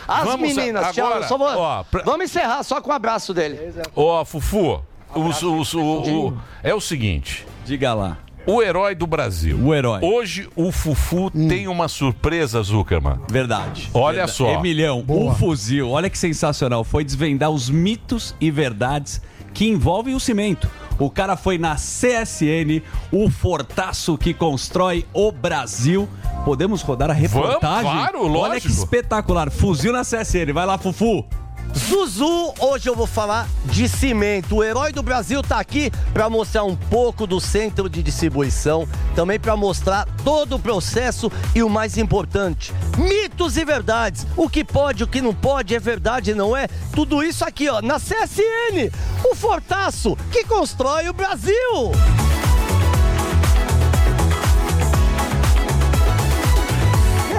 As 0.07 0.23
Vamos 0.23 0.53
meninas, 0.55 0.93
tchau. 0.95 1.05
agora, 1.07 1.27
só 1.27 1.37
vou- 1.37 1.47
ó, 1.47 1.83
pra- 1.83 2.03
Vamos 2.03 2.25
encerrar 2.25 2.63
só 2.63 2.79
com 2.81 2.89
o 2.89 2.93
abraço 2.93 3.33
dele. 3.33 3.59
Ó, 3.95 4.23
Fufu. 4.25 4.81
os- 5.13 5.43
os- 5.43 5.73
o- 5.73 5.81
o- 6.29 6.37
é 6.63 6.73
o 6.73 6.79
seguinte. 6.81 7.45
Diga 7.65 7.93
lá. 7.93 8.17
O 8.45 8.61
herói 8.63 8.95
do 8.95 9.05
Brasil. 9.05 9.59
O 9.61 9.75
herói. 9.75 9.99
Hoje 10.01 10.47
o 10.55 10.71
Fufu 10.71 11.29
tem 11.29 11.67
uma 11.67 11.89
surpresa, 11.89 12.61
Zuckerman. 12.63 13.19
Verdade. 13.29 13.89
Olha 13.93 14.19
Verdade. 14.25 14.31
só. 14.37 14.49
Emilhão, 14.53 15.03
o 15.05 15.35
fuzil, 15.35 15.89
olha 15.89 16.09
que 16.09 16.17
sensacional. 16.17 16.85
Foi 16.85 17.03
desvendar 17.03 17.49
os 17.49 17.69
mitos 17.69 18.33
e 18.39 18.49
verdades 18.49 19.21
que 19.57 19.67
envolvem 19.67 20.13
o 20.13 20.19
cimento. 20.19 20.69
O 20.99 21.09
cara 21.09 21.35
foi 21.35 21.57
na 21.57 21.73
CSN, 21.75 22.83
o 23.11 23.27
fortaço 23.27 24.15
que 24.15 24.31
constrói 24.31 25.03
o 25.11 25.31
Brasil. 25.31 26.07
Podemos 26.45 26.83
rodar 26.83 27.09
a 27.09 27.13
reportagem? 27.13 27.91
claro, 27.91 28.19
Olha 28.21 28.29
lógico. 28.29 28.67
que 28.67 28.71
espetacular. 28.71 29.49
Fuzil 29.49 29.91
na 29.91 30.01
CSN. 30.01 30.53
Vai 30.53 30.65
lá, 30.67 30.77
Fufu. 30.77 31.25
Zuzu, 31.75 32.53
hoje 32.59 32.89
eu 32.89 32.95
vou 32.95 33.07
falar 33.07 33.47
de 33.65 33.87
cimento. 33.87 34.55
O 34.55 34.63
herói 34.63 34.91
do 34.91 35.03
Brasil 35.03 35.41
tá 35.41 35.59
aqui 35.59 35.91
para 36.13 36.29
mostrar 36.29 36.63
um 36.63 36.75
pouco 36.75 37.27
do 37.27 37.39
centro 37.39 37.89
de 37.89 38.01
distribuição, 38.01 38.87
também 39.15 39.39
para 39.39 39.55
mostrar 39.55 40.05
todo 40.23 40.55
o 40.55 40.59
processo 40.59 41.31
e 41.53 41.61
o 41.61 41.69
mais 41.69 41.97
importante, 41.97 42.73
mitos 42.97 43.57
e 43.57 43.65
verdades. 43.65 44.25
O 44.35 44.49
que 44.49 44.63
pode, 44.63 45.03
o 45.03 45.07
que 45.07 45.21
não 45.21 45.33
pode, 45.33 45.75
é 45.75 45.79
verdade, 45.79 46.33
não 46.33 46.55
é? 46.55 46.67
Tudo 46.93 47.23
isso 47.23 47.43
aqui, 47.45 47.69
ó, 47.69 47.81
na 47.81 47.99
CSN, 47.99 48.91
o 49.23 49.35
Fortaço 49.35 50.17
que 50.31 50.43
constrói 50.43 51.09
o 51.09 51.13
Brasil. 51.13 51.91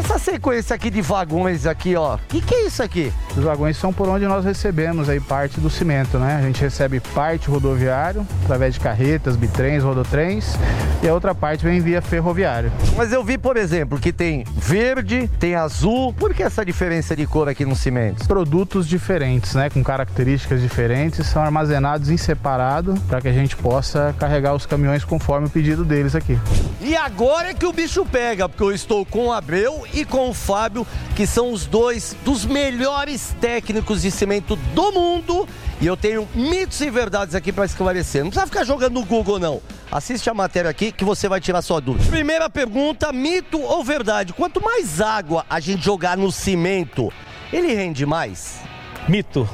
Essa 0.09 0.18
sequência 0.18 0.74
aqui 0.74 0.89
de 0.89 1.02
vagões 1.02 1.66
aqui, 1.66 1.94
ó. 1.94 2.14
O 2.14 2.18
que, 2.30 2.40
que 2.40 2.55
é 2.55 2.66
isso 2.66 2.82
aqui? 2.82 3.12
Os 3.36 3.44
vagões 3.44 3.76
são 3.76 3.93
por 3.93 4.09
onde 4.09 4.26
nós 4.26 4.43
recebemos 4.43 5.06
aí 5.06 5.20
parte 5.20 5.60
do 5.60 5.68
cimento, 5.68 6.18
né? 6.18 6.36
A 6.36 6.40
gente 6.40 6.62
recebe 6.62 6.98
parte 6.98 7.51
rodoviário, 7.51 8.26
através 8.43 8.72
de 8.72 8.80
carretas, 8.80 9.36
bitrens, 9.36 9.85
rodotrens, 9.85 10.55
e 11.02 11.09
a 11.09 11.12
outra 11.12 11.35
parte 11.35 11.62
vem 11.62 11.78
via 11.80 12.01
ferroviário. 12.01 12.72
Mas 12.97 13.12
eu 13.12 13.22
vi, 13.22 13.36
por 13.36 13.59
exemplo, 13.59 13.98
que 13.98 14.10
tem 14.10 14.44
verde, 14.56 15.28
tem 15.39 15.55
azul. 15.55 16.14
Por 16.14 16.32
que 16.32 16.43
essa 16.43 16.64
diferença 16.64 17.14
de 17.14 17.26
cor 17.26 17.47
aqui 17.47 17.66
no 17.66 17.76
cimento? 17.76 18.26
Produtos 18.26 18.89
diferentes, 18.89 19.55
né? 19.55 19.68
Com 19.68 19.85
características 19.85 20.62
diferentes, 20.62 21.26
são 21.26 21.43
armazenados 21.43 22.09
em 22.09 22.16
separado 22.16 22.94
para 23.06 23.20
que 23.20 23.28
a 23.28 23.32
gente 23.32 23.55
possa 23.56 24.14
carregar 24.18 24.55
os 24.55 24.64
caminhões 24.64 25.05
conforme 25.05 25.48
o 25.48 25.51
pedido 25.51 25.85
deles 25.85 26.14
aqui. 26.14 26.39
E 26.80 26.97
agora 26.97 27.51
é 27.51 27.55
que 27.55 27.66
o 27.66 27.72
bicho 27.74 28.06
pega, 28.06 28.48
porque 28.48 28.62
eu 28.62 28.72
estou 28.72 29.05
com 29.05 29.26
o 29.26 29.32
Abreu 29.32 29.86
e 29.93 29.97
com 30.04 30.28
o 30.28 30.34
Fábio, 30.34 30.86
que 31.14 31.26
são 31.26 31.52
os 31.52 31.66
dois 31.66 32.16
dos 32.24 32.44
melhores 32.44 33.34
técnicos 33.40 34.02
de 34.02 34.10
cimento 34.10 34.56
do 34.56 34.92
mundo. 34.92 35.48
E 35.80 35.86
eu 35.86 35.96
tenho 35.96 36.28
mitos 36.34 36.80
e 36.80 36.90
verdades 36.90 37.34
aqui 37.34 37.52
para 37.52 37.64
esclarecer. 37.64 38.24
Não 38.24 38.30
precisa 38.30 38.46
ficar 38.46 38.64
jogando 38.64 38.94
no 38.94 39.04
Google, 39.04 39.38
não. 39.38 39.60
Assiste 39.90 40.28
a 40.28 40.34
matéria 40.34 40.70
aqui 40.70 40.90
que 40.92 41.04
você 41.04 41.28
vai 41.28 41.40
tirar 41.40 41.62
sua 41.62 41.80
dúvida. 41.80 42.10
Primeira 42.10 42.50
pergunta: 42.50 43.12
mito 43.12 43.60
ou 43.60 43.84
verdade? 43.84 44.32
Quanto 44.32 44.62
mais 44.62 45.00
água 45.00 45.46
a 45.48 45.60
gente 45.60 45.84
jogar 45.84 46.16
no 46.16 46.32
cimento, 46.32 47.12
ele 47.52 47.74
rende 47.74 48.04
mais? 48.04 48.60
Mito. 49.08 49.48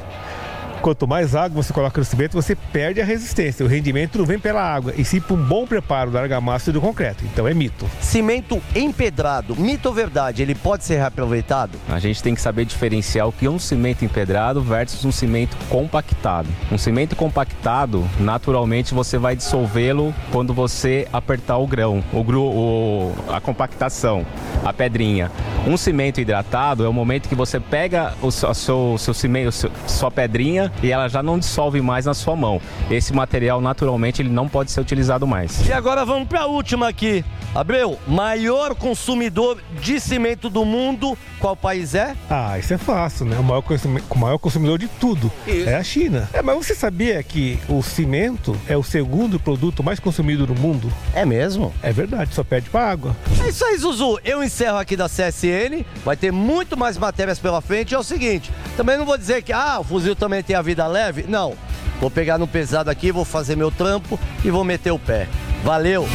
Quanto 0.85 1.09
mais 1.09 1.35
água 1.35 1.62
você 1.62 1.73
coloca 1.73 1.98
no 1.98 2.05
cimento, 2.05 2.35
você 2.35 2.55
perde 2.55 3.01
a 3.01 3.05
resistência. 3.06 3.65
O 3.65 3.69
rendimento 3.70 4.19
não 4.19 4.27
vem 4.27 4.39
pela 4.39 4.61
água, 4.61 4.93
e 4.94 5.02
sim 5.02 5.19
por 5.19 5.39
um 5.39 5.43
bom 5.43 5.66
preparo 5.66 6.11
da 6.11 6.20
argamassa 6.20 6.69
e 6.69 6.74
do 6.74 6.78
concreto. 6.78 7.24
Então 7.24 7.48
é 7.48 7.55
mito. 7.55 7.89
Cimento 8.02 8.61
empedrado, 8.77 9.56
mito 9.56 9.89
ou 9.89 9.94
verdade? 9.94 10.43
Ele 10.43 10.55
pode 10.55 10.85
ser 10.85 10.97
reaproveitado? 10.97 11.78
A 11.89 11.98
gente 11.98 12.23
tem 12.23 12.35
que 12.35 12.40
saber 12.43 12.66
diferenciar 12.66 13.27
o 13.27 13.32
que 13.32 13.47
é 13.47 13.51
um 13.51 13.59
cimento 13.59 14.05
empedrado 14.05 14.61
versus 14.61 15.06
um 15.06 15.11
cimento 15.11 15.56
compactado. 15.70 16.51
Um 16.70 16.77
cimento 16.77 17.16
compactado, 17.16 18.06
naturalmente 18.20 18.93
você 18.93 19.16
vai 19.16 19.35
dissolvê-lo 19.35 20.15
quando 20.31 20.52
você 20.52 21.09
apertar 21.11 21.56
o 21.56 21.66
grão, 21.66 22.05
o, 22.12 22.23
gru, 22.23 22.43
o- 22.43 23.15
a 23.31 23.40
compactação, 23.40 24.27
a 24.62 24.70
pedrinha. 24.70 25.32
Um 25.66 25.78
cimento 25.78 26.20
hidratado 26.20 26.85
é 26.85 26.89
o 26.89 26.93
momento 26.93 27.27
que 27.27 27.35
você 27.35 27.59
pega 27.59 28.12
o 28.20 28.31
seu, 28.31 28.51
a 28.51 28.55
seu, 28.55 28.97
seu 28.98 29.15
cimento, 29.15 29.48
o 29.48 29.52
seu- 29.52 29.70
sua 29.86 30.11
pedrinha 30.11 30.70
e 30.82 30.90
ela 30.90 31.09
já 31.09 31.22
não 31.22 31.38
dissolve 31.38 31.80
mais 31.80 32.06
na 32.06 32.14
sua 32.14 32.36
mão. 32.36 32.60
Esse 32.90 33.12
material, 33.12 33.60
naturalmente, 33.60 34.20
ele 34.22 34.28
não 34.28 34.48
pode 34.48 34.70
ser 34.70 34.80
utilizado 34.80 35.26
mais. 35.26 35.66
E 35.66 35.72
agora 35.72 36.05
vamos 36.05 36.28
para 36.28 36.42
a 36.42 36.46
última 36.46 36.88
aqui. 36.88 37.24
Abreu, 37.55 37.98
maior 38.06 38.74
consumidor 38.74 39.59
de 39.80 40.01
cimento 40.01 40.51
do 40.51 40.64
mundo, 40.64 41.16
qual 41.38 41.55
país 41.55 41.94
é? 41.94 42.16
Ah, 42.28 42.59
isso 42.59 42.74
é 42.74 42.78
fácil, 42.78 43.26
né? 43.26 43.36
O 43.38 43.44
maior, 43.44 43.62
o 44.10 44.18
maior 44.18 44.38
consumidor 44.38 44.78
de 44.78 44.88
tudo 44.88 45.30
é 45.46 45.76
a 45.76 45.84
China. 45.84 46.28
É, 46.32 46.42
mas 46.42 46.56
você 46.56 46.74
sabia 46.74 47.22
que 47.22 47.59
o 47.68 47.80
cimento 47.82 48.56
é 48.68 48.76
o 48.76 48.82
segundo 48.82 49.38
produto 49.38 49.84
mais 49.84 50.01
consumido 50.01 50.46
no 50.46 50.55
mundo? 50.55 50.92
É 51.14 51.24
mesmo? 51.24 51.72
É 51.82 51.92
verdade, 51.92 52.34
só 52.34 52.42
perde 52.42 52.70
para 52.70 52.90
água. 52.90 53.16
É 53.44 53.48
isso 53.48 53.64
aí, 53.64 53.76
Zuzu. 53.78 54.18
Eu 54.24 54.42
encerro 54.42 54.78
aqui 54.78 54.96
da 54.96 55.09
CSN. 55.09 55.84
Vai 56.05 56.16
ter 56.16 56.32
muito 56.32 56.76
mais 56.76 56.98
matérias 56.98 57.38
pela 57.38 57.60
frente. 57.60 57.94
É 57.94 57.98
o 57.98 58.02
seguinte: 58.02 58.51
também 58.76 58.98
não 58.98 59.06
vou 59.06 59.16
dizer 59.16 59.42
que 59.42 59.52
ah, 59.52 59.78
o 59.80 59.84
fuzil 59.84 60.16
também 60.16 60.42
tem 60.42 60.56
a 60.56 60.62
vida 60.65 60.86
leve. 60.89 61.24
Não. 61.28 61.55
Vou 62.01 62.11
pegar 62.11 62.39
no 62.39 62.49
pesado 62.49 62.91
aqui, 62.91 63.12
vou 63.12 63.24
fazer 63.24 63.55
meu 63.55 63.70
trampo 63.70 64.19
e 64.45 64.51
vou 64.51 64.65
meter 64.65 64.91
o 64.91 64.99
pé. 64.99 65.28
Valeu! 65.62 66.09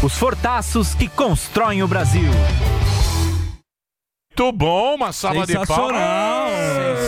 Os 0.00 0.12
fortaços 0.16 0.94
que 0.94 1.08
constroem 1.08 1.82
o 1.82 1.88
Brasil. 1.88 2.30
Muito 4.38 4.52
bom, 4.56 4.94
uma 4.94 5.10
salva 5.12 5.44
de 5.44 5.54
palmas. 5.66 6.00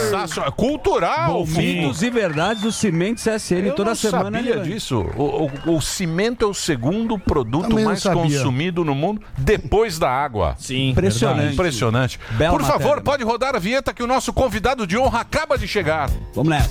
Sensacional. 0.02 0.51
Cultural. 0.51 1.32
Bom, 1.32 1.47
mitos 1.47 2.02
e 2.02 2.11
verdades 2.11 2.61
do 2.65 2.73
Cimento 2.73 3.23
CSN 3.23 3.69
Eu 3.69 3.74
toda 3.77 3.90
não 3.90 3.94
semana. 3.94 4.39
sabia 4.39 4.57
né? 4.57 4.62
disso. 4.65 4.98
O, 5.16 5.48
o- 5.70 5.77
o 5.77 5.81
cimento 5.81 6.44
é 6.44 6.48
o 6.48 6.52
segundo 6.52 7.16
produto 7.20 7.69
Também 7.69 7.85
não 7.85 7.90
mais 7.90 8.02
sabia. 8.02 8.23
consumido 8.23 8.85
no 8.85 8.97
mundo 8.97 9.23
depois 9.39 9.97
da 9.97 10.11
água. 10.11 10.57
Sim, 10.59 10.89
Impressionante. 10.90 11.36
verdade. 11.36 11.55
Impressionante. 11.55 12.20
Bela 12.32 12.51
Por 12.51 12.62
favor, 12.66 12.81
matéria. 12.97 13.02
pode 13.05 13.23
rodar 13.23 13.55
a 13.55 13.61
vinheta 13.61 13.94
que 13.94 14.02
o 14.02 14.09
nosso 14.09 14.32
convidado 14.32 14.85
de 14.85 14.98
honra 14.98 15.20
acaba 15.20 15.57
de 15.57 15.69
chegar. 15.69 16.11
Vamos 16.35 16.51
nessa. 16.51 16.69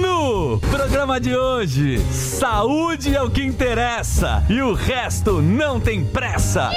No 0.00 0.60
programa 0.70 1.18
de 1.18 1.34
hoje, 1.36 1.98
saúde 2.12 3.16
é 3.16 3.20
o 3.20 3.28
que 3.28 3.42
interessa 3.42 4.44
e 4.48 4.60
o 4.62 4.74
resto 4.74 5.42
não 5.42 5.80
tem 5.80 6.04
pressa. 6.04 6.70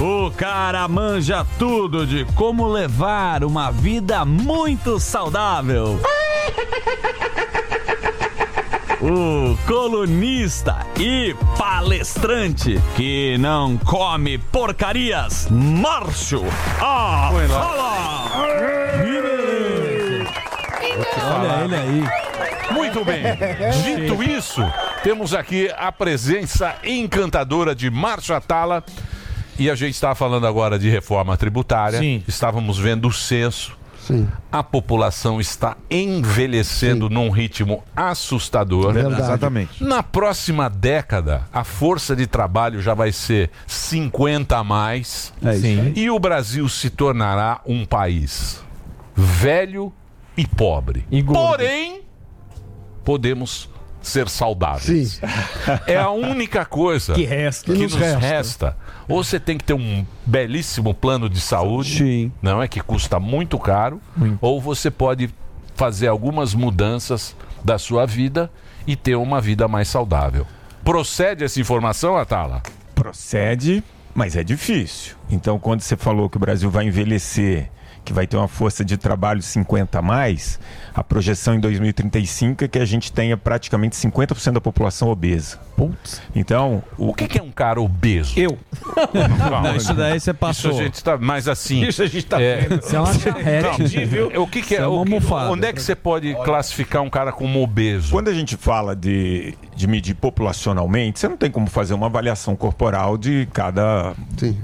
O 0.00 0.30
cara 0.30 0.86
manja 0.86 1.44
tudo 1.58 2.06
de 2.06 2.24
como 2.36 2.68
levar 2.68 3.42
uma 3.42 3.72
vida 3.72 4.24
muito 4.24 5.00
saudável. 5.00 6.00
O 9.00 9.56
colunista 9.66 10.86
e 10.96 11.34
palestrante 11.56 12.80
que 12.94 13.36
não 13.38 13.76
come 13.78 14.38
porcarias, 14.38 15.48
Márcio 15.50 16.44
Arrola. 16.80 18.30
Olha 21.34 21.64
ele 21.64 21.74
aí. 21.74 22.04
Muito 22.72 23.04
bem. 23.04 23.22
Dito 23.82 24.22
isso, 24.22 24.62
temos 25.02 25.34
aqui 25.34 25.68
a 25.76 25.90
presença 25.90 26.76
encantadora 26.84 27.74
de 27.74 27.90
Márcio 27.90 28.36
Atala. 28.36 28.84
E 29.58 29.70
a 29.70 29.74
gente 29.74 29.94
está 29.94 30.14
falando 30.14 30.46
agora 30.46 30.78
de 30.78 30.88
reforma 30.88 31.36
tributária. 31.36 31.98
Sim. 31.98 32.22
Estávamos 32.26 32.78
vendo 32.78 33.08
o 33.08 33.12
censo. 33.12 33.76
A 34.50 34.62
população 34.62 35.38
está 35.38 35.76
envelhecendo 35.90 37.10
num 37.10 37.28
ritmo 37.28 37.84
assustador. 37.94 38.92
Verdade. 38.92 39.20
Exatamente. 39.20 39.84
Na 39.84 40.02
próxima 40.02 40.70
década, 40.70 41.42
a 41.52 41.62
força 41.62 42.16
de 42.16 42.26
trabalho 42.26 42.80
já 42.80 42.94
vai 42.94 43.12
ser 43.12 43.50
50 43.66 44.56
a 44.56 44.64
mais. 44.64 45.32
É 45.44 45.52
isso 45.52 45.60
Sim. 45.60 45.92
E 45.94 46.10
o 46.10 46.18
Brasil 46.18 46.66
se 46.68 46.88
tornará 46.88 47.60
um 47.66 47.84
país 47.84 48.62
velho 49.14 49.92
e 50.36 50.46
pobre. 50.46 51.04
Porém, 51.26 52.02
podemos 53.04 53.68
ser 54.02 54.28
saudáveis. 54.28 55.20
É 55.86 55.96
a 55.96 56.10
única 56.10 56.64
coisa 56.64 57.14
Que 57.14 57.24
resta. 57.24 57.72
que 57.72 57.78
Que 57.78 57.82
nos 57.84 57.92
nos 57.92 58.00
resta. 58.00 58.18
resta. 58.18 58.76
Ou 59.08 59.22
você 59.24 59.38
tem 59.40 59.56
que 59.58 59.64
ter 59.64 59.74
um 59.74 60.04
belíssimo 60.24 60.92
plano 60.94 61.28
de 61.28 61.40
saúde, 61.40 62.30
não 62.42 62.62
é 62.62 62.68
que 62.68 62.80
custa 62.80 63.18
muito 63.18 63.58
caro, 63.58 64.00
ou 64.40 64.60
você 64.60 64.90
pode 64.90 65.30
fazer 65.74 66.08
algumas 66.08 66.54
mudanças 66.54 67.34
da 67.64 67.78
sua 67.78 68.06
vida 68.06 68.50
e 68.86 68.96
ter 68.96 69.16
uma 69.16 69.40
vida 69.40 69.66
mais 69.68 69.88
saudável. 69.88 70.46
Procede 70.84 71.44
essa 71.44 71.60
informação, 71.60 72.16
Atala? 72.16 72.62
Procede, 72.94 73.82
mas 74.14 74.36
é 74.36 74.42
difícil. 74.42 75.16
Então, 75.30 75.58
quando 75.58 75.80
você 75.82 75.96
falou 75.96 76.28
que 76.28 76.36
o 76.36 76.40
Brasil 76.40 76.70
vai 76.70 76.86
envelhecer, 76.86 77.70
que 78.08 78.12
vai 78.14 78.26
ter 78.26 78.38
uma 78.38 78.48
força 78.48 78.82
de 78.82 78.96
trabalho 78.96 79.42
50 79.42 79.98
a 79.98 80.02
mais, 80.02 80.58
a 80.94 81.04
projeção 81.04 81.54
em 81.54 81.60
2035 81.60 82.64
é 82.64 82.68
que 82.68 82.78
a 82.78 82.84
gente 82.86 83.12
tenha 83.12 83.36
praticamente 83.36 83.96
50% 83.96 84.52
da 84.52 84.60
população 84.62 85.08
obesa. 85.08 85.58
Putz. 85.76 86.22
Então, 86.34 86.82
o, 86.96 87.10
O 87.10 87.14
que, 87.14 87.28
que 87.28 87.38
é 87.38 87.42
um 87.42 87.50
cara 87.50 87.80
obeso? 87.80 88.32
Eu. 88.36 88.58
Não, 89.62 89.76
isso 89.76 89.92
daí 89.92 90.18
você 90.18 90.32
passou. 90.32 90.70
Isso 90.70 90.80
a 90.80 90.84
gente 90.84 91.04
tá 91.04 91.18
mais 91.18 91.46
assim. 91.46 91.86
Isso 91.86 92.02
a 92.02 92.06
gente 92.06 92.24
tá 92.24 92.40
é, 92.40 92.62
vendo. 92.62 92.80
Isso 92.80 92.96
é 92.96 92.98
uma 92.98 93.14
charrete. 93.14 94.06
Não, 94.34 94.42
o 94.42 94.46
que, 94.46 94.62
que 94.62 94.74
é? 94.74 94.78
é 94.78 94.86
uma 94.86 95.02
o 95.16 95.20
que- 95.20 95.34
onde 95.34 95.66
é 95.66 95.72
que 95.72 95.82
você 95.82 95.94
pode 95.94 96.34
classificar 96.44 97.02
um 97.02 97.10
cara 97.10 97.30
como 97.30 97.62
obeso? 97.62 98.10
Quando 98.10 98.28
a 98.28 98.34
gente 98.34 98.56
fala 98.56 98.96
de, 98.96 99.54
de 99.76 99.86
medir 99.86 100.14
populacionalmente, 100.14 101.20
você 101.20 101.28
não 101.28 101.36
tem 101.36 101.50
como 101.50 101.68
fazer 101.68 101.92
uma 101.92 102.06
avaliação 102.06 102.56
corporal 102.56 103.18
de 103.18 103.46
cada 103.52 104.14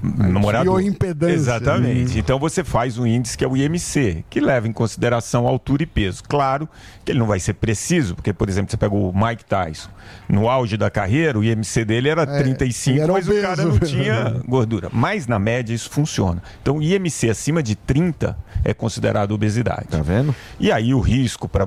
namorado. 0.02 0.64
Bioimpedância. 0.64 1.34
Exatamente. 1.34 2.18
Então 2.18 2.38
você 2.38 2.64
faz 2.64 2.98
um 2.98 3.06
índice 3.06 3.33
que 3.36 3.44
é 3.44 3.48
o 3.48 3.56
IMC, 3.56 4.24
que 4.28 4.40
leva 4.40 4.68
em 4.68 4.72
consideração 4.72 5.46
altura 5.46 5.82
e 5.82 5.86
peso. 5.86 6.22
Claro 6.24 6.68
que 7.04 7.12
ele 7.12 7.18
não 7.18 7.26
vai 7.26 7.40
ser 7.40 7.54
preciso, 7.54 8.14
porque, 8.14 8.32
por 8.32 8.48
exemplo, 8.48 8.70
você 8.70 8.76
pega 8.76 8.94
o 8.94 9.12
Mike 9.14 9.44
Tyson, 9.44 9.90
no 10.28 10.48
auge 10.48 10.76
da 10.76 10.90
carreira, 10.90 11.38
o 11.38 11.44
IMC 11.44 11.84
dele 11.84 12.08
era 12.08 12.22
É, 12.22 12.42
35, 12.42 12.90
ele 12.90 13.02
era 13.02 13.12
mas 13.12 13.28
o 13.28 13.40
cara 13.40 13.64
não 13.64 13.78
tinha 13.78 14.40
gordura. 14.48 14.88
Mas 14.92 15.26
na 15.26 15.38
média 15.38 15.74
isso 15.74 15.90
funciona. 15.90 16.42
Então, 16.62 16.80
IMC 16.80 17.30
acima 17.30 17.62
de 17.62 17.74
30 17.74 18.36
é 18.64 18.72
considerado 18.74 19.32
obesidade. 19.32 19.86
Tá 19.90 20.00
vendo? 20.00 20.34
E 20.58 20.70
aí 20.72 20.94
o 20.94 21.00
risco 21.00 21.48
para 21.48 21.66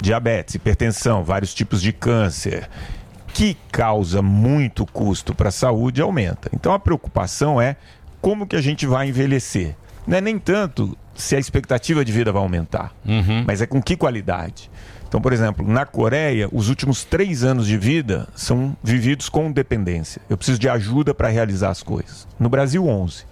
diabetes, 0.00 0.54
hipertensão, 0.54 1.22
vários 1.22 1.54
tipos 1.54 1.80
de 1.80 1.92
câncer, 1.92 2.68
que 3.32 3.56
causa 3.70 4.20
muito 4.20 4.84
custo 4.84 5.34
para 5.34 5.48
a 5.48 5.52
saúde, 5.52 6.02
aumenta. 6.02 6.50
Então 6.52 6.72
a 6.72 6.78
preocupação 6.78 7.60
é 7.60 7.76
como 8.20 8.46
que 8.46 8.56
a 8.56 8.60
gente 8.60 8.86
vai 8.86 9.08
envelhecer. 9.08 9.76
Não 10.06 10.16
é 10.18 10.20
nem 10.20 10.38
tanto 10.38 10.96
se 11.14 11.36
a 11.36 11.38
expectativa 11.38 12.04
de 12.04 12.12
vida 12.12 12.32
vai 12.32 12.42
aumentar, 12.42 12.94
mas 13.46 13.60
é 13.62 13.66
com 13.66 13.80
que 13.82 13.96
qualidade. 13.96 14.70
Então, 15.06 15.20
por 15.20 15.32
exemplo, 15.32 15.66
na 15.68 15.84
Coreia, 15.84 16.48
os 16.50 16.70
últimos 16.70 17.04
três 17.04 17.44
anos 17.44 17.66
de 17.66 17.76
vida 17.76 18.26
são 18.34 18.74
vividos 18.82 19.28
com 19.28 19.52
dependência. 19.52 20.22
Eu 20.28 20.38
preciso 20.38 20.58
de 20.58 20.68
ajuda 20.70 21.12
para 21.12 21.28
realizar 21.28 21.68
as 21.68 21.82
coisas. 21.82 22.26
No 22.40 22.48
Brasil, 22.48 22.86
11. 22.86 23.24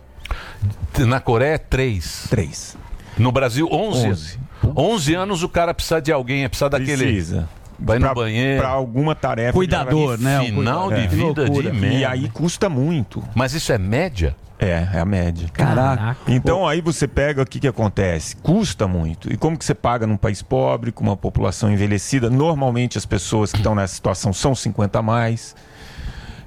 Na 0.99 1.21
Coreia, 1.21 1.59
3. 1.59 2.27
3. 2.29 2.77
No 3.17 3.33
Brasil, 3.33 3.67
11. 3.73 4.09
11. 4.09 4.39
11 4.77 5.15
anos 5.15 5.43
o 5.43 5.49
cara 5.49 5.73
precisa 5.73 6.03
de 6.03 6.13
alguém, 6.13 6.45
é 6.45 6.49
precisar 6.49 6.69
daquele. 6.69 7.05
Precisa. 7.05 7.49
Vai 7.81 7.99
no 7.99 8.05
Pra- 8.07 8.15
banheiro. 8.15 8.61
Pra 8.61 8.69
alguma 8.71 9.15
tarefa. 9.15 9.53
Cuidador, 9.53 10.17
de- 10.19 10.25
né? 10.25 10.41
Final 10.45 10.89
de 10.93 11.01
É. 11.01 11.07
vida 11.07 11.49
de 11.49 11.63
merda. 11.73 11.87
E 11.97 12.05
aí 12.05 12.29
custa 12.29 12.69
muito. 12.69 13.23
Mas 13.35 13.55
isso 13.55 13.73
é 13.73 13.79
média? 13.79 14.37
É, 14.59 14.87
é 14.93 15.01
a 15.01 15.05
média. 15.07 15.49
Caraca. 15.51 16.17
Então 16.29 16.69
aí 16.69 16.83
você 16.83 17.09
pega 17.09 17.41
o 17.41 17.47
que, 17.47 17.59
que 17.59 17.67
acontece? 17.69 18.37
Custa 18.37 18.87
muito. 18.87 19.33
E 19.33 19.37
como 19.39 19.57
que 19.57 19.65
você 19.65 19.75
paga 19.75 20.07
num 20.07 20.19
país 20.19 20.43
pobre, 20.43 20.93
com 20.93 21.03
uma 21.03 21.17
população 21.17 21.73
envelhecida? 21.73 22.29
Normalmente 22.29 22.99
as 22.99 23.07
pessoas 23.07 23.51
que 23.53 23.57
estão 23.59 23.75
nessa 23.75 23.95
situação 23.95 24.33
são 24.35 24.55
50 24.55 24.99
a 24.99 25.03
mais. 25.03 25.57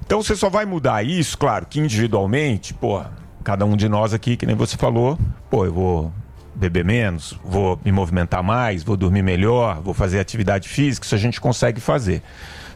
Então 0.06 0.22
você 0.22 0.36
só 0.36 0.48
vai 0.48 0.64
mudar 0.64 1.04
isso, 1.04 1.36
claro, 1.36 1.66
que 1.68 1.80
individualmente, 1.80 2.72
pô, 2.72 3.02
cada 3.42 3.64
um 3.64 3.76
de 3.76 3.88
nós 3.88 4.14
aqui, 4.14 4.36
que 4.36 4.46
nem 4.46 4.54
você 4.54 4.76
falou, 4.76 5.18
pô, 5.50 5.64
eu 5.64 5.72
vou 5.72 6.12
beber 6.54 6.84
menos, 6.84 7.38
vou 7.44 7.78
me 7.84 7.90
movimentar 7.92 8.42
mais, 8.42 8.82
vou 8.82 8.96
dormir 8.96 9.22
melhor, 9.22 9.80
vou 9.82 9.94
fazer 9.94 10.20
atividade 10.20 10.68
física, 10.68 11.04
isso 11.04 11.14
a 11.14 11.18
gente 11.18 11.40
consegue 11.40 11.80
fazer. 11.80 12.22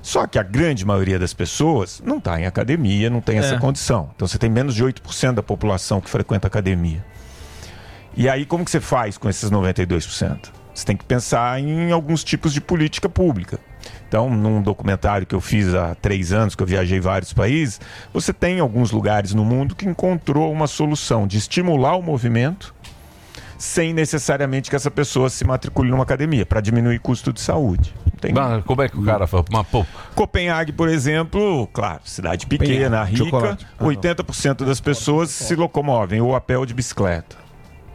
Só 0.02 0.26
que 0.26 0.38
a 0.38 0.42
grande 0.42 0.84
maioria 0.84 1.18
das 1.18 1.34
pessoas 1.34 2.00
não 2.04 2.18
está 2.18 2.40
em 2.40 2.46
academia, 2.46 3.10
não 3.10 3.20
tem 3.20 3.38
essa 3.38 3.54
É. 3.56 3.58
condição. 3.58 4.10
Então 4.14 4.26
você 4.26 4.38
tem 4.38 4.48
menos 4.48 4.74
de 4.74 4.82
8% 4.84 5.34
da 5.34 5.42
população 5.42 6.00
que 6.00 6.08
frequenta 6.08 6.46
academia. 6.46 7.04
E 8.16 8.28
aí 8.28 8.44
como 8.44 8.64
que 8.64 8.70
você 8.70 8.80
faz 8.80 9.18
com 9.18 9.28
esses 9.28 9.50
92%? 9.50 10.50
Você 10.74 10.84
tem 10.84 10.96
que 10.96 11.04
pensar 11.04 11.58
em 11.60 11.90
alguns 11.90 12.22
tipos 12.22 12.52
de 12.52 12.60
política 12.60 13.08
pública. 13.08 13.58
Então, 14.08 14.30
num 14.30 14.62
documentário 14.62 15.26
que 15.26 15.34
eu 15.34 15.40
fiz 15.40 15.74
há 15.74 15.94
três 15.94 16.32
anos, 16.32 16.54
que 16.54 16.62
eu 16.62 16.66
viajei 16.66 17.00
vários 17.00 17.32
países, 17.32 17.80
você 18.12 18.32
tem 18.32 18.60
alguns 18.60 18.90
lugares 18.90 19.34
no 19.34 19.44
mundo 19.44 19.74
que 19.74 19.86
encontrou 19.86 20.50
uma 20.52 20.66
solução 20.66 21.26
de 21.26 21.36
estimular 21.36 21.96
o 21.96 22.02
movimento 22.02 22.74
sem 23.58 23.92
necessariamente 23.92 24.70
que 24.70 24.76
essa 24.76 24.90
pessoa 24.90 25.28
se 25.28 25.44
matricule 25.44 25.90
numa 25.90 26.04
academia, 26.04 26.46
para 26.46 26.60
diminuir 26.60 27.00
custo 27.00 27.32
de 27.32 27.40
saúde. 27.40 27.92
Tem... 28.20 28.32
Mas 28.32 28.64
como 28.64 28.82
é 28.82 28.88
que 28.88 28.96
o 28.96 29.04
cara 29.04 29.26
fala? 29.26 29.44
Mas, 29.50 29.66
pô, 29.66 29.84
Copenhague, 30.14 30.72
por 30.72 30.88
exemplo, 30.88 31.68
claro, 31.72 32.00
cidade 32.04 32.46
pequena, 32.46 33.02
rica. 33.02 33.58
Ah, 33.78 33.84
80% 33.84 34.64
das 34.64 34.80
pessoas 34.80 35.30
se 35.30 35.54
locomovem 35.54 36.20
ou 36.20 36.34
a 36.34 36.40
pé 36.40 36.56
ou 36.56 36.64
de 36.64 36.72
bicicleta. 36.72 37.36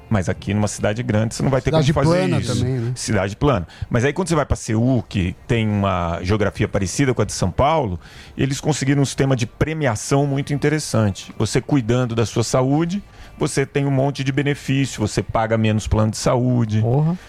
Mas 0.10 0.30
aqui 0.30 0.53
numa 0.53 0.68
cidade 0.68 1.02
grande 1.02 1.34
você 1.34 1.41
não 1.41 1.49
vai 1.49 1.60
ter 1.60 1.72
Cidade 1.72 1.91
como 1.91 2.06
fazer 2.06 2.19
plana 2.19 2.40
isso. 2.40 2.56
também, 2.56 2.73
né? 2.73 2.91
Cidade 2.94 3.35
plana. 3.35 3.68
Mas 3.90 4.06
aí 4.06 4.14
quando 4.14 4.27
você 4.27 4.35
vai 4.35 4.45
para 4.45 4.56
Seul, 4.56 5.03
que 5.10 5.35
tem 5.48 5.68
uma 5.68 6.19
geografia 6.22 6.68
parecida 6.68 7.15
com 7.15 7.22
a 7.23 7.26
de 7.26 7.34
São 7.34 7.49
Paulo, 7.49 7.99
eles 8.38 8.61
conseguiram 8.61 9.02
um 9.02 9.06
sistema 9.06 9.35
de 9.35 9.48
premiação 9.48 10.27
muito 10.27 10.53
interessante. 10.53 11.34
Você 11.40 11.60
cuidando 11.60 12.14
da 12.14 12.27
sua 12.27 12.44
saúde, 12.44 13.02
você 13.38 13.65
tem 13.65 13.85
um 13.85 13.91
monte 13.91 14.23
de 14.23 14.31
benefício, 14.31 14.99
você 15.01 15.22
paga 15.23 15.57
menos 15.57 15.88
plano 15.88 16.11
de 16.11 16.18
saúde. 16.18 16.81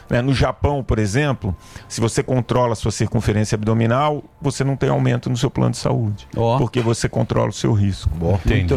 Né? 0.09 0.21
No 0.23 0.33
Japão, 0.35 0.83
por 0.85 0.99
exemplo, 0.99 1.57
se 1.89 2.01
você 2.01 2.23
controla 2.23 2.73
a 2.73 2.77
sua 2.77 2.91
circunferência 2.93 3.57
abdominal, 3.57 4.23
você 4.41 4.63
não 4.63 4.77
tem 4.77 4.91
aumento 4.91 5.29
no 5.31 5.37
seu 5.37 5.51
plano 5.51 5.71
de 5.73 5.79
saúde. 5.79 6.29
Porque 6.59 6.81
você 6.81 7.09
controla 7.09 7.49
o 7.49 7.53
seu 7.53 7.73
risco. 7.73 8.11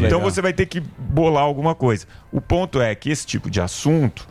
Então 0.07 0.19
você 0.21 0.41
vai 0.41 0.53
ter 0.53 0.65
que 0.65 0.79
bolar 0.97 1.43
alguma 1.43 1.75
coisa. 1.75 2.05
O 2.31 2.39
ponto 2.41 2.81
é 2.81 2.95
que 2.95 3.09
esse 3.09 3.25
tipo 3.25 3.49
de 3.49 3.59
assunto, 3.61 4.27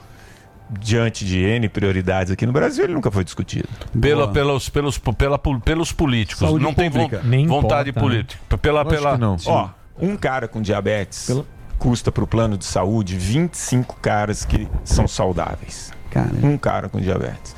diante 0.80 1.24
de 1.24 1.38
N 1.38 1.68
prioridades 1.68 2.32
aqui 2.32 2.44
no 2.46 2.52
Brasil, 2.52 2.84
ele 2.84 2.94
nunca 2.94 3.10
foi 3.10 3.22
discutido. 3.24 3.68
Pela, 4.00 4.28
pelos, 4.32 4.68
pelos, 4.68 4.98
pela, 4.98 5.38
pelos 5.38 5.92
políticos. 5.92 6.40
Saúde 6.40 6.64
não 6.64 6.74
tem 6.74 6.90
pública. 6.90 7.18
von- 7.18 7.28
Nem 7.28 7.46
vontade 7.46 7.90
importa, 7.90 8.08
né? 8.08 8.14
política. 8.16 8.58
Pela, 8.58 8.82
Lógico 8.82 9.02
pela... 9.02 9.14
que 9.14 9.20
não. 9.20 9.36
Ó, 9.46 9.68
um 10.00 10.16
cara 10.16 10.48
com 10.48 10.60
diabetes 10.60 11.30
custa 11.78 12.10
para 12.10 12.24
o 12.24 12.26
plano 12.26 12.56
de 12.56 12.64
saúde 12.64 13.16
25 13.16 13.96
caras 14.00 14.44
que 14.44 14.68
são 14.84 15.06
saudáveis. 15.06 15.92
Um 16.42 16.56
cara 16.56 16.88
com 16.88 16.98
diabetes. 16.98 17.54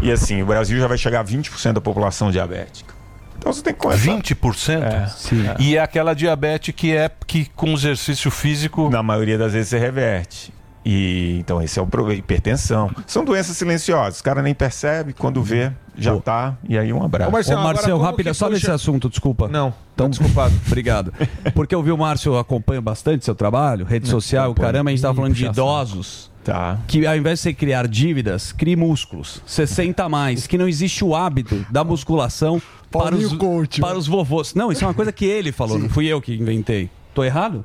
E 0.00 0.12
assim, 0.12 0.42
o 0.42 0.46
Brasil 0.46 0.78
já 0.78 0.86
vai 0.86 0.96
chegar 0.96 1.20
a 1.20 1.24
20% 1.24 1.72
da 1.72 1.80
população 1.80 2.30
diabética. 2.30 2.94
Então 3.36 3.52
você 3.52 3.62
tem 3.62 3.72
que 3.72 3.80
começar. 3.80 4.10
20%? 4.12 4.82
É, 4.82 5.06
sim. 5.08 5.44
E 5.58 5.76
é 5.76 5.80
aquela 5.80 6.14
diabetes 6.14 6.74
que 6.74 6.94
é 6.94 7.10
que 7.26 7.46
com 7.56 7.72
exercício 7.72 8.30
físico. 8.30 8.90
Na 8.90 9.02
maioria 9.02 9.38
das 9.38 9.54
vezes 9.54 9.70
você 9.70 9.78
reverte. 9.78 10.52
E 10.84 11.36
então 11.38 11.60
esse 11.60 11.78
é 11.78 11.82
o 11.82 11.86
problema, 11.86 12.18
hipertensão. 12.18 12.90
São 13.06 13.24
doenças 13.24 13.56
silenciosas, 13.56 14.20
o 14.20 14.24
cara 14.24 14.42
nem 14.42 14.54
percebe, 14.54 15.12
quando 15.12 15.42
vê, 15.42 15.70
já 15.96 16.18
tá, 16.18 16.56
e 16.66 16.78
aí 16.78 16.92
um 16.92 17.02
abraço. 17.02 17.28
Ô, 17.28 17.62
Marcel, 17.62 17.98
rápido, 17.98 18.32
só 18.32 18.48
nesse 18.48 18.70
assunto, 18.70 19.08
desculpa. 19.08 19.46
Não, 19.48 19.74
então 19.94 20.08
desculpado. 20.08 20.54
Obrigado. 20.66 21.12
Porque 21.54 21.74
eu 21.74 21.82
vi 21.82 21.92
o 21.92 21.98
Márcio 21.98 22.38
acompanha 22.38 22.80
bastante 22.80 23.24
seu 23.24 23.34
trabalho, 23.34 23.84
rede 23.84 24.08
social, 24.08 24.48
o 24.48 24.52
acompanho. 24.52 24.72
caramba, 24.72 24.90
a 24.90 24.92
gente 24.92 25.02
tava 25.02 25.14
falando 25.14 25.34
de 25.34 25.46
Puxa 25.46 25.52
idosos. 25.52 26.30
Tá. 26.42 26.78
Que 26.88 27.06
ao 27.06 27.14
invés 27.14 27.38
de 27.38 27.42
você 27.42 27.52
criar 27.52 27.86
dívidas, 27.86 28.50
crie 28.50 28.74
músculos. 28.74 29.42
60 29.44 30.02
a 30.02 30.08
mais. 30.08 30.46
Que 30.46 30.56
não 30.56 30.66
existe 30.66 31.04
o 31.04 31.14
hábito 31.14 31.66
da 31.70 31.84
musculação 31.84 32.60
para 32.90 33.14
os, 33.14 33.36
para 33.78 33.98
os 33.98 34.06
vovôs. 34.06 34.54
Não, 34.54 34.72
isso 34.72 34.82
é 34.82 34.86
uma 34.86 34.94
coisa 34.94 35.12
que 35.12 35.26
ele 35.26 35.52
falou, 35.52 35.78
não 35.78 35.88
fui 35.88 36.06
eu 36.06 36.20
que 36.20 36.34
inventei. 36.34 36.90
Tô 37.14 37.22
errado? 37.22 37.64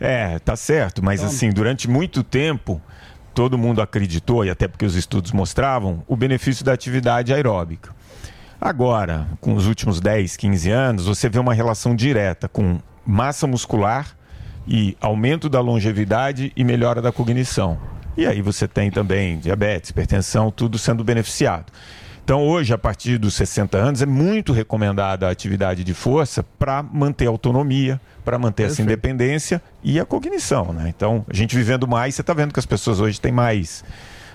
É, 0.00 0.38
tá 0.38 0.56
certo, 0.56 1.04
mas 1.04 1.22
assim, 1.22 1.50
durante 1.50 1.88
muito 1.88 2.22
tempo, 2.22 2.80
todo 3.34 3.58
mundo 3.58 3.80
acreditou, 3.80 4.44
e 4.44 4.50
até 4.50 4.68
porque 4.68 4.84
os 4.84 4.94
estudos 4.94 5.32
mostravam, 5.32 6.02
o 6.06 6.16
benefício 6.16 6.64
da 6.64 6.72
atividade 6.72 7.32
aeróbica. 7.32 7.94
Agora, 8.60 9.26
com 9.40 9.54
os 9.54 9.66
últimos 9.66 10.00
10, 10.00 10.36
15 10.36 10.70
anos, 10.70 11.06
você 11.06 11.28
vê 11.28 11.38
uma 11.38 11.54
relação 11.54 11.96
direta 11.96 12.48
com 12.48 12.78
massa 13.04 13.46
muscular 13.46 14.16
e 14.66 14.96
aumento 15.00 15.48
da 15.48 15.60
longevidade 15.60 16.52
e 16.54 16.62
melhora 16.62 17.02
da 17.02 17.10
cognição. 17.10 17.76
E 18.16 18.26
aí 18.26 18.42
você 18.42 18.68
tem 18.68 18.90
também 18.90 19.38
diabetes, 19.38 19.90
hipertensão, 19.90 20.50
tudo 20.50 20.78
sendo 20.78 21.02
beneficiado. 21.02 21.72
Então, 22.24 22.46
hoje, 22.46 22.72
a 22.72 22.78
partir 22.78 23.18
dos 23.18 23.34
60 23.34 23.76
anos, 23.76 24.00
é 24.00 24.06
muito 24.06 24.52
recomendada 24.52 25.26
a 25.26 25.30
atividade 25.30 25.82
de 25.82 25.92
força 25.92 26.44
para 26.58 26.82
manter 26.82 27.26
a 27.26 27.30
autonomia, 27.30 28.00
para 28.24 28.38
manter 28.38 28.64
essa 28.64 28.80
independência 28.80 29.60
e 29.82 29.98
a 29.98 30.04
cognição. 30.04 30.72
Né? 30.72 30.92
Então, 30.94 31.24
a 31.28 31.34
gente 31.34 31.56
vivendo 31.56 31.86
mais, 31.88 32.14
você 32.14 32.20
está 32.20 32.32
vendo 32.32 32.52
que 32.52 32.60
as 32.60 32.66
pessoas 32.66 33.00
hoje 33.00 33.20
têm 33.20 33.32
mais 33.32 33.84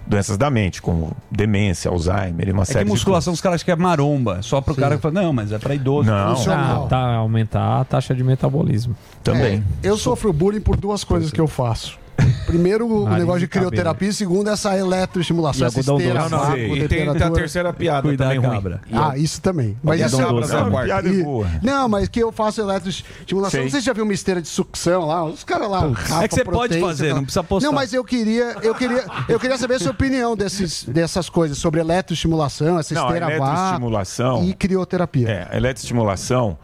doenças 0.05 0.37
da 0.37 0.49
mente, 0.49 0.81
como 0.81 1.15
demência, 1.29 1.89
Alzheimer 1.89 2.47
e 2.47 2.51
uma 2.51 2.63
É 2.63 2.65
série 2.65 2.79
que 2.79 2.85
de 2.85 2.91
musculação 2.91 3.33
os 3.33 3.41
caras 3.41 3.55
acham 3.55 3.65
que 3.65 3.71
é 3.71 3.75
maromba. 3.75 4.41
Só 4.41 4.61
pro 4.61 4.75
cara 4.75 4.95
que 4.95 5.01
fala, 5.01 5.21
não, 5.21 5.33
mas 5.33 5.51
é 5.51 5.57
pra 5.57 5.75
idoso. 5.75 6.09
Não. 6.09 6.35
Ah, 6.49 6.87
tá, 6.89 7.15
aumentar 7.15 7.81
a 7.81 7.85
taxa 7.85 8.15
de 8.15 8.23
metabolismo. 8.23 8.95
Também. 9.23 9.63
É, 9.83 9.89
eu 9.89 9.97
sofro 9.97 10.31
bullying 10.31 10.61
por 10.61 10.77
duas 10.77 11.03
coisas 11.03 11.31
que 11.31 11.39
eu 11.39 11.47
faço. 11.47 11.99
Primeiro, 12.45 12.87
o 12.87 13.09
negócio 13.09 13.41
de 13.41 13.47
crioterapia. 13.47 14.07
E 14.09 14.13
segundo, 14.13 14.49
essa 14.49 14.75
eletroestimulação, 14.77 15.63
E 15.63 15.67
essa 15.67 15.79
esteira. 15.81 16.21
Não, 16.21 16.29
não, 16.29 16.39
vácuo, 16.39 16.57
e 16.57 16.87
tem- 16.87 17.13
tem 17.13 17.23
a 17.23 17.31
terceira 17.31 17.73
piada 17.73 18.01
Cuidar, 18.07 18.25
também 18.25 18.39
ruim. 18.39 18.49
cabra. 18.55 18.81
Ah, 18.91 19.17
isso 19.17 19.41
também. 19.41 19.77
Mas 19.83 19.99
isso 20.01 20.21
é 20.21 20.25
doce. 20.25 20.53
não, 20.53 20.67
Essa 20.69 20.83
piada 20.85 21.09
é 21.09 21.11
e- 21.11 21.23
boa. 21.23 21.47
Não, 21.61 21.89
mas 21.89 22.07
que 22.07 22.19
eu 22.21 22.31
faço 22.31 22.61
eletroestimulação. 22.61 23.51
Sei. 23.51 23.63
Não 23.63 23.69
sei 23.69 23.79
se 23.79 23.83
você 23.83 23.85
já 23.85 23.93
viu 23.93 24.03
uma 24.05 24.13
esteira 24.13 24.41
de 24.41 24.47
sucção 24.47 25.05
lá. 25.05 25.25
Os 25.25 25.43
caras 25.43 25.69
lá. 25.69 25.81
rapa 25.89 26.23
É 26.23 26.27
que 26.27 26.35
você 26.35 26.45
pode 26.45 26.79
fazer, 26.79 27.09
lá. 27.09 27.15
não 27.15 27.23
precisa 27.23 27.43
postar. 27.43 27.67
Não, 27.67 27.73
mas 27.75 27.93
eu 27.93 28.03
queria, 28.03 28.55
eu 28.63 28.73
queria, 28.73 29.05
eu 29.27 29.39
queria 29.39 29.57
saber 29.57 29.75
a 29.75 29.79
sua 29.79 29.91
opinião 29.91 30.35
desses, 30.35 30.83
dessas 30.85 31.29
coisas 31.29 31.57
sobre 31.57 31.81
eletroestimulação, 31.81 32.79
essa 32.79 32.93
Não, 32.93 33.03
a 33.03 33.05
esteira 33.07 33.37
vá 33.37 33.45
eletroestimulação 33.47 34.43
e 34.45 34.53
crioterapia. 34.53 35.47
É, 35.51 35.57
eletroestimulação 35.57 36.57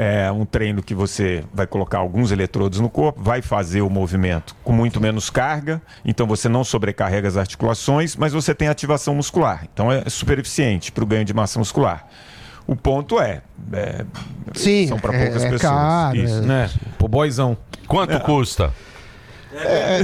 é 0.00 0.30
um 0.30 0.44
treino 0.44 0.80
que 0.80 0.94
você 0.94 1.42
vai 1.52 1.66
colocar 1.66 1.98
alguns 1.98 2.30
eletrodos 2.30 2.78
no 2.78 2.88
corpo, 2.88 3.20
vai 3.20 3.42
fazer 3.42 3.80
o 3.80 3.90
movimento 3.90 4.54
com 4.62 4.72
muito 4.72 5.00
menos 5.00 5.28
carga, 5.28 5.82
então 6.04 6.24
você 6.24 6.48
não 6.48 6.62
sobrecarrega 6.62 7.26
as 7.26 7.36
articulações, 7.36 8.14
mas 8.14 8.32
você 8.32 8.54
tem 8.54 8.68
ativação 8.68 9.12
muscular. 9.16 9.66
Então 9.72 9.90
é 9.90 10.08
super 10.08 10.38
eficiente 10.38 10.92
para 10.92 11.02
o 11.02 11.06
ganho 11.06 11.24
de 11.24 11.34
massa 11.34 11.58
muscular. 11.58 12.06
O 12.64 12.76
ponto 12.76 13.18
é, 13.20 13.40
é, 13.72 14.04
Sim, 14.54 14.86
são 14.86 14.98
para 15.00 15.16
é- 15.16 15.24
poucas 15.24 15.42
é 15.42 15.50
pessoas. 15.50 15.62
caro, 15.72 16.16
Isso. 16.16 16.34
é- 16.38 16.40
Né? 16.42 16.70
Pro 16.96 17.08
boyzão. 17.08 17.56
Quanto 17.88 18.20
custa? 18.20 18.72
É, 19.52 20.02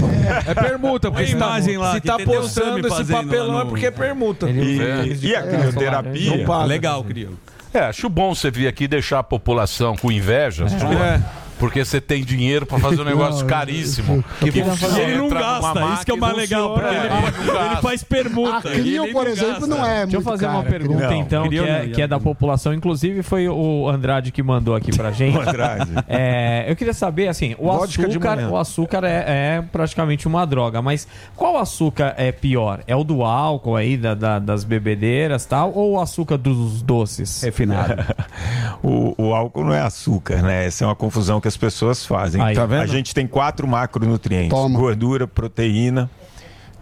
é 0.51 0.55
permuta, 0.55 1.11
porque 1.11 1.27
se 1.27 1.37
tá, 1.37 1.47
imagem 1.47 1.77
lá, 1.77 1.93
se 1.93 2.01
tá 2.01 2.19
postando 2.19 2.89
esse 2.89 3.05
papelão 3.05 3.61
é 3.61 3.65
no- 3.65 3.71
porque 3.71 3.87
é 3.87 3.91
permuta. 3.91 4.49
E, 4.51 4.81
É. 4.81 5.07
e 5.07 5.37
a 5.37 5.43
crioterapia? 5.43 6.47
Legal, 6.67 7.05
Crio. 7.05 7.39
É, 7.75 7.81
acho 7.81 8.09
bom 8.09 8.35
você 8.35 8.51
vir 8.53 8.69
aqui 8.69 8.87
deixar 8.87 9.19
a 9.19 9.23
população 9.25 9.97
com 9.97 10.11
inveja, 10.13 10.65
É. 11.03 11.44
porque 11.59 11.85
você 11.85 12.01
tem 12.01 12.25
dinheiro 12.25 12.67
pra 12.67 12.79
fazer 12.79 13.01
um 13.01 13.05
negócio 13.05 13.41
Não, 13.43 13.47
caríssimo. 13.47 14.25
que 14.41 14.51
Que 14.51 14.59
Ele 14.61 15.17
não 15.19 15.29
gasta, 15.29 15.95
isso 15.95 16.05
que 16.05 16.11
é 16.11 16.15
o 16.15 16.19
mais 16.19 16.37
legal, 16.37 16.75
porque 16.75 16.89
ele- 16.89 16.97
É, 16.97 17.09
não 17.09 17.19
ele 17.19 17.53
gasta. 17.53 17.83
faz 17.83 18.03
permuta. 18.05 18.69
A 18.69 18.73
Clio, 18.73 19.13
por 19.13 19.27
exemplo, 19.27 19.67
não 19.67 19.85
é 19.85 20.03
Deixa 20.03 20.17
eu 20.17 20.23
fazer 20.23 20.47
uma 20.47 20.63
cara, 20.63 20.71
pergunta, 20.71 21.07
Clio. 21.09 21.19
então, 21.19 21.49
que 21.49 21.59
é, 21.59 21.87
que 21.89 22.03
é 22.03 22.07
da 22.07 22.19
população. 22.21 22.73
Inclusive, 22.75 23.23
foi 23.23 23.49
o 23.49 23.89
Andrade 23.89 24.31
que 24.33 24.43
mandou 24.43 24.75
aqui 24.75 24.95
pra 24.97 25.11
gente. 25.13 25.37
O 25.37 25.41
Andrade. 25.41 25.91
É, 26.09 26.65
eu 26.69 26.77
queria 26.77 26.95
saber, 26.95 27.29
assim, 27.29 27.55
o 27.59 27.65
Vodka 27.73 28.07
açúcar, 28.07 28.39
o 28.51 28.57
açúcar 28.57 29.05
é, 29.05 29.25
é 29.59 29.65
praticamente 29.73 30.27
uma 30.27 30.45
droga, 30.47 30.81
mas 30.83 31.07
qual 31.37 31.57
açúcar 31.59 32.15
é 32.17 32.31
pior? 32.33 32.81
É 32.87 32.95
o 32.97 33.05
do 33.05 33.23
álcool 33.23 33.77
aí, 33.77 33.97
da, 33.97 34.15
da- 34.15 34.39
das 34.39 34.65
bebedeiras 34.65 35.45
e 35.45 35.49
tal, 35.49 35.73
ou 35.75 35.93
o 35.93 36.01
açúcar 36.01 36.37
dos 36.37 36.83
doces? 36.83 37.43
Refinado. 37.43 37.95
o, 38.83 39.15
o 39.19 39.35
álcool 39.35 39.65
não 39.65 39.75
é 39.75 39.81
açúcar, 39.81 40.43
né? 40.43 40.67
Essa 40.67 40.85
é 40.85 40.87
uma 40.87 40.95
confusão 40.97 41.41
que 41.45 41.49
as 41.49 41.59
pessoas 41.59 42.07
fazem. 42.07 42.41
Aí, 42.41 42.55
tá 42.55 42.65
vendo? 42.65 42.81
A 42.81 42.87
gente 42.87 43.15
tem 43.15 43.27
quatro 43.27 43.69
macronutrientes: 43.69 44.59
gordura, 44.73 45.27
proteína, 45.27 46.11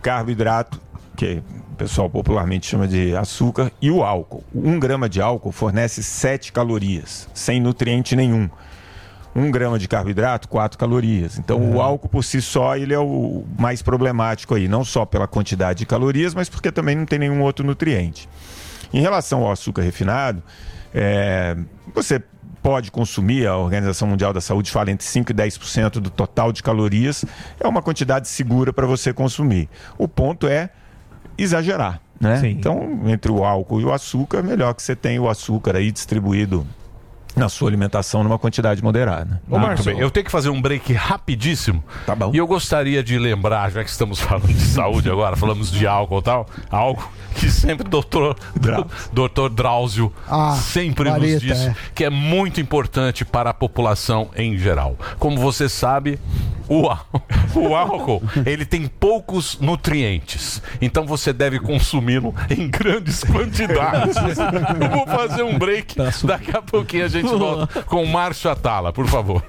carboidrato, 0.01 0.81
que 1.17 1.43
o 1.73 1.75
pessoal 1.75 2.09
popularmente 2.09 2.69
chama 2.69 2.87
de 2.87 3.15
açúcar, 3.17 3.73
e 3.83 3.91
o 3.91 4.05
álcool. 4.05 4.45
Um 4.55 4.79
grama 4.79 5.09
de 5.09 5.21
álcool 5.21 5.51
fornece 5.51 6.01
7 6.01 6.53
calorias, 6.53 7.29
sem 7.35 7.61
nutriente 7.61 8.15
nenhum. 8.15 8.49
Um 9.35 9.51
grama 9.51 9.81
de 9.81 9.89
carboidrato, 9.89 10.47
4 10.47 10.79
calorias. 10.79 11.41
Então, 11.41 11.59
o 11.73 11.81
álcool 11.81 12.09
por 12.09 12.23
si 12.23 12.41
só 12.41 12.77
ele 12.77 12.95
é 12.95 12.99
o 13.01 13.45
mais 13.59 13.83
problemático 13.83 14.55
aí, 14.55 14.69
não 14.69 14.85
só 14.85 15.05
pela 15.05 15.27
quantidade 15.27 15.81
de 15.81 15.87
calorias, 15.87 16.35
mas 16.35 16.49
porque 16.49 16.71
também 16.71 16.95
não 16.95 17.05
tem 17.05 17.19
nenhum 17.19 17.43
outro 17.43 17.67
nutriente. 17.67 18.29
Em 18.95 19.01
relação 19.01 19.43
ao 19.43 19.51
açúcar 19.51 19.83
refinado, 19.83 20.41
é, 20.95 21.57
você 21.93 22.23
pode 22.63 22.91
consumir, 22.91 23.47
a 23.47 23.57
Organização 23.57 24.07
Mundial 24.09 24.33
da 24.33 24.41
Saúde 24.41 24.71
fala 24.71 24.91
entre 24.91 25.07
5% 25.07 25.31
e 25.31 25.35
10% 25.35 25.91
do 25.95 26.09
total 26.09 26.53
de 26.53 26.63
calorias, 26.63 27.25
é 27.59 27.67
uma 27.67 27.83
quantidade 27.83 28.29
segura 28.29 28.73
para 28.73 28.87
você 28.87 29.13
consumir. 29.13 29.69
O 29.99 30.07
ponto 30.07 30.47
é 30.47 30.71
exagerar. 31.37 32.01
Né? 32.21 32.41
Então, 32.51 33.01
entre 33.07 33.33
o 33.33 33.45
álcool 33.45 33.81
e 33.81 33.85
o 33.85 33.93
açúcar, 33.93 34.43
melhor 34.43 34.75
que 34.75 34.83
você 34.83 34.95
tenha 34.95 35.21
o 35.21 35.29
açúcar 35.29 35.75
aí 35.75 35.91
distribuído 35.91 36.65
na 37.37 37.49
sua 37.49 37.69
alimentação 37.69 38.23
numa 38.23 38.39
quantidade 38.39 38.83
moderada. 38.83 39.41
Muito 39.47 39.83
bem, 39.85 39.99
eu 39.99 40.11
tenho 40.11 40.25
que 40.25 40.31
fazer 40.31 40.51
um 40.51 40.61
break 40.61 40.93
rapidíssimo. 40.93 41.83
Tá 42.07 42.15
bom. 42.15 42.31
E 42.35 42.39
eu 42.39 42.47
gostaria 42.47 43.03
de 43.03 43.19
lembrar, 43.19 43.71
já 43.71 43.83
que 43.83 43.91
estamos 43.91 44.21
falando 44.21 44.49
de 44.49 44.61
saúde 44.61 45.11
agora, 45.11 45.37
falamos 45.37 45.71
de 45.71 45.87
álcool 45.87 46.19
e 46.19 46.23
tal, 46.23 46.47
algo 46.71 47.11
que 47.35 47.51
sempre 47.51 47.89
doutor, 47.89 48.37
doutor 49.13 49.49
Drauzio 49.51 50.13
Ah, 50.29 50.55
sempre 50.55 51.09
vareta, 51.09 51.33
nos 51.33 51.41
disse 51.41 51.69
é. 51.69 51.77
que 51.95 52.05
é 52.05 52.11
muito 52.11 52.61
importante 52.61 53.25
para 53.25 53.51
a 53.51 53.55
população 53.55 54.29
em 54.37 54.57
geral. 54.59 54.97
Como 55.19 55.39
você 55.39 55.69
sabe, 55.69 56.19
o, 56.81 56.89
á- 56.91 57.05
o 57.55 57.75
álcool 57.75 58.23
ele 58.47 58.65
tem 58.65 58.87
poucos 58.87 59.59
nutrientes, 59.61 60.63
então 60.81 61.05
você 61.07 61.33
deve 61.33 61.59
consumi-lo 61.61 62.35
em 62.51 62.69
grandes 62.69 63.23
quantidades. 63.25 64.17
Eu 64.17 64.91
vou 64.91 65.07
fazer 65.07 65.43
um 65.43 65.59
break, 65.59 65.97
daqui 66.25 66.57
a 66.57 66.63
pouquinho 66.63 67.05
a 67.05 67.09
gente 67.09 67.29
volta 67.35 67.83
com 67.83 68.03
o 68.03 68.07
Márcio 68.07 68.51
Atala, 68.51 68.93
por 68.93 69.07
favor. 69.07 69.43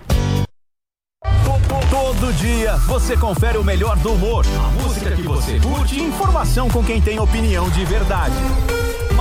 Todo 1.90 2.34
dia 2.34 2.76
você 2.88 3.16
confere 3.18 3.58
o 3.58 3.64
melhor 3.64 3.96
do 3.98 4.14
humor, 4.14 4.46
a 4.46 4.84
música 4.84 5.12
que 5.16 5.22
você 5.22 5.60
curte 5.60 5.96
e 5.96 6.04
informação 6.04 6.70
com 6.70 6.84
quem 6.84 7.00
tem 7.02 7.20
opinião 7.20 7.70
de 7.70 7.86
verdade. 7.86 8.34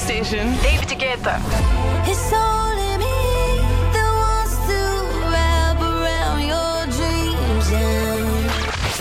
Station. 0.00 0.56
David 0.62 0.88
Guetta. 0.98 1.36
It's 2.08 2.32
only 2.32 2.96
me 3.04 3.20
that 3.94 4.10
wants 4.22 4.56
to 4.68 4.80
wrap 5.28 5.78
around 5.78 6.40
your 6.52 6.76
dreams 6.96 7.66
and 7.70 8.24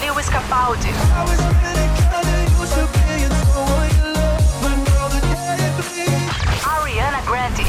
Lewis 0.03 0.27
Capaldi. 0.30 0.91
Ariana 6.67 7.21
Grande. 7.26 7.63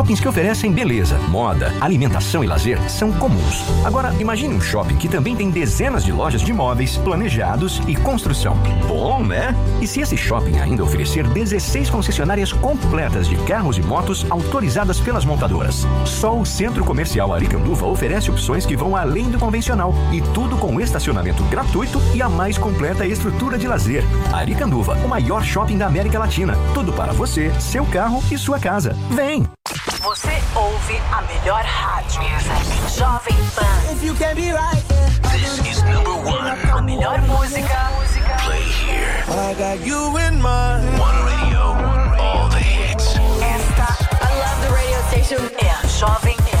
Shoppings 0.00 0.20
que 0.20 0.28
oferecem 0.28 0.72
beleza, 0.72 1.18
moda, 1.28 1.74
alimentação 1.78 2.42
e 2.42 2.46
lazer 2.46 2.80
são 2.88 3.12
comuns. 3.12 3.62
Agora, 3.84 4.14
imagine 4.18 4.54
um 4.54 4.60
shopping 4.60 4.96
que 4.96 5.10
também 5.10 5.36
tem 5.36 5.50
dezenas 5.50 6.02
de 6.02 6.10
lojas 6.10 6.40
de 6.40 6.54
móveis, 6.54 6.96
planejados 6.96 7.82
e 7.86 7.94
construção. 7.94 8.56
Bom, 8.88 9.22
né? 9.22 9.54
E 9.78 9.86
se 9.86 10.00
esse 10.00 10.16
shopping 10.16 10.58
ainda 10.58 10.82
oferecer 10.82 11.28
16 11.28 11.90
concessionárias 11.90 12.50
completas 12.50 13.28
de 13.28 13.36
carros 13.44 13.76
e 13.76 13.82
motos 13.82 14.24
autorizadas 14.30 14.98
pelas 14.98 15.26
montadoras? 15.26 15.86
Só 16.06 16.34
o 16.34 16.46
Centro 16.46 16.82
Comercial 16.82 17.34
Aricanduva 17.34 17.84
oferece 17.84 18.30
opções 18.30 18.64
que 18.64 18.78
vão 18.78 18.96
além 18.96 19.28
do 19.28 19.38
convencional 19.38 19.92
e 20.10 20.22
tudo 20.32 20.56
com 20.56 20.80
estacionamento 20.80 21.44
gratuito 21.44 22.00
e 22.14 22.22
a 22.22 22.28
mais 22.30 22.56
completa 22.56 23.06
estrutura 23.06 23.58
de 23.58 23.68
lazer. 23.68 24.02
Aricanduva, 24.32 24.94
o 25.04 25.08
maior 25.08 25.44
shopping 25.44 25.76
da 25.76 25.86
América 25.86 26.18
Latina. 26.18 26.56
Tudo 26.72 26.90
para 26.90 27.12
você, 27.12 27.52
seu 27.60 27.84
carro 27.84 28.24
e 28.32 28.38
sua 28.38 28.58
casa. 28.58 28.96
Vem! 29.10 29.46
Você 30.02 30.30
ouve 30.56 30.98
a 31.12 31.20
melhor 31.22 31.62
rádio. 31.62 32.22
Jovem 32.88 33.36
Pan. 33.54 33.92
If 33.92 34.02
you 34.02 34.14
can 34.14 34.34
be 34.34 34.50
right. 34.50 34.82
This 35.30 35.58
is 35.58 35.82
number 35.82 36.14
one. 36.24 36.46
A 36.72 36.80
melhor 36.80 37.20
música. 37.22 37.90
Play 38.44 38.62
here. 38.62 39.24
I 39.28 39.54
got 39.54 39.86
you 39.86 40.16
in 40.16 40.40
mind. 40.40 40.98
One 40.98 41.24
radio. 41.26 41.76
All 42.18 42.48
the 42.48 42.58
hits. 42.58 43.16
Esta, 43.42 43.88
I 44.24 44.32
love 44.40 44.60
the 44.62 44.72
radio 44.72 45.02
station. 45.08 45.50
É 45.58 45.70
a 45.70 45.86
Jovem 45.86 46.36
Pan. 46.36 46.60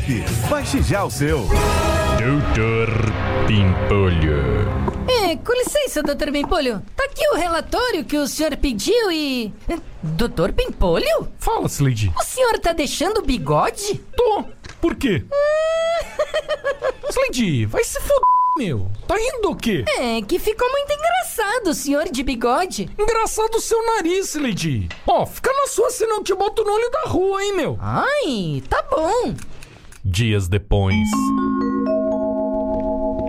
Baixe 0.49 0.81
já 0.81 1.03
o 1.03 1.11
seu. 1.11 1.41
Doutor 2.17 2.89
Pimpolho. 3.47 4.41
É, 5.07 5.35
com 5.35 5.53
licença, 5.53 6.01
doutor 6.01 6.31
Pimpolho. 6.31 6.81
Tá 6.95 7.03
aqui 7.05 7.27
o 7.29 7.35
relatório 7.35 8.03
que 8.03 8.17
o 8.17 8.27
senhor 8.27 8.57
pediu 8.57 9.11
e. 9.11 9.53
Doutor 10.01 10.53
Pimpolho? 10.53 11.27
Fala, 11.37 11.67
Slade. 11.67 12.11
O 12.19 12.23
senhor 12.23 12.57
tá 12.57 12.73
deixando 12.73 13.19
o 13.19 13.21
bigode? 13.21 14.01
Tô. 14.17 14.43
Por 14.81 14.95
quê? 14.95 15.23
Slade, 17.09 17.65
vai 17.67 17.83
se 17.83 17.99
foder, 18.01 18.21
meu. 18.57 18.89
Tá 19.07 19.15
rindo 19.15 19.49
do 19.49 19.55
quê? 19.55 19.85
É, 19.99 20.19
que 20.23 20.39
ficou 20.39 20.67
muito 20.71 20.91
engraçado, 20.93 21.67
o 21.69 21.75
senhor 21.75 22.09
de 22.09 22.23
bigode. 22.23 22.89
Engraçado 22.97 23.53
o 23.55 23.61
seu 23.61 23.85
nariz, 23.85 24.33
Slade. 24.33 24.89
Ó, 25.05 25.27
fica 25.27 25.53
na 25.53 25.67
sua, 25.67 25.91
senão 25.91 26.17
eu 26.17 26.23
te 26.23 26.33
boto 26.33 26.63
no 26.63 26.73
olho 26.73 26.89
da 26.89 27.01
rua, 27.01 27.43
hein, 27.43 27.53
meu. 27.53 27.77
Ai, 27.79 28.63
tá 28.67 28.83
bom. 28.89 29.35
Dias 30.03 30.47
depois. 30.47 30.95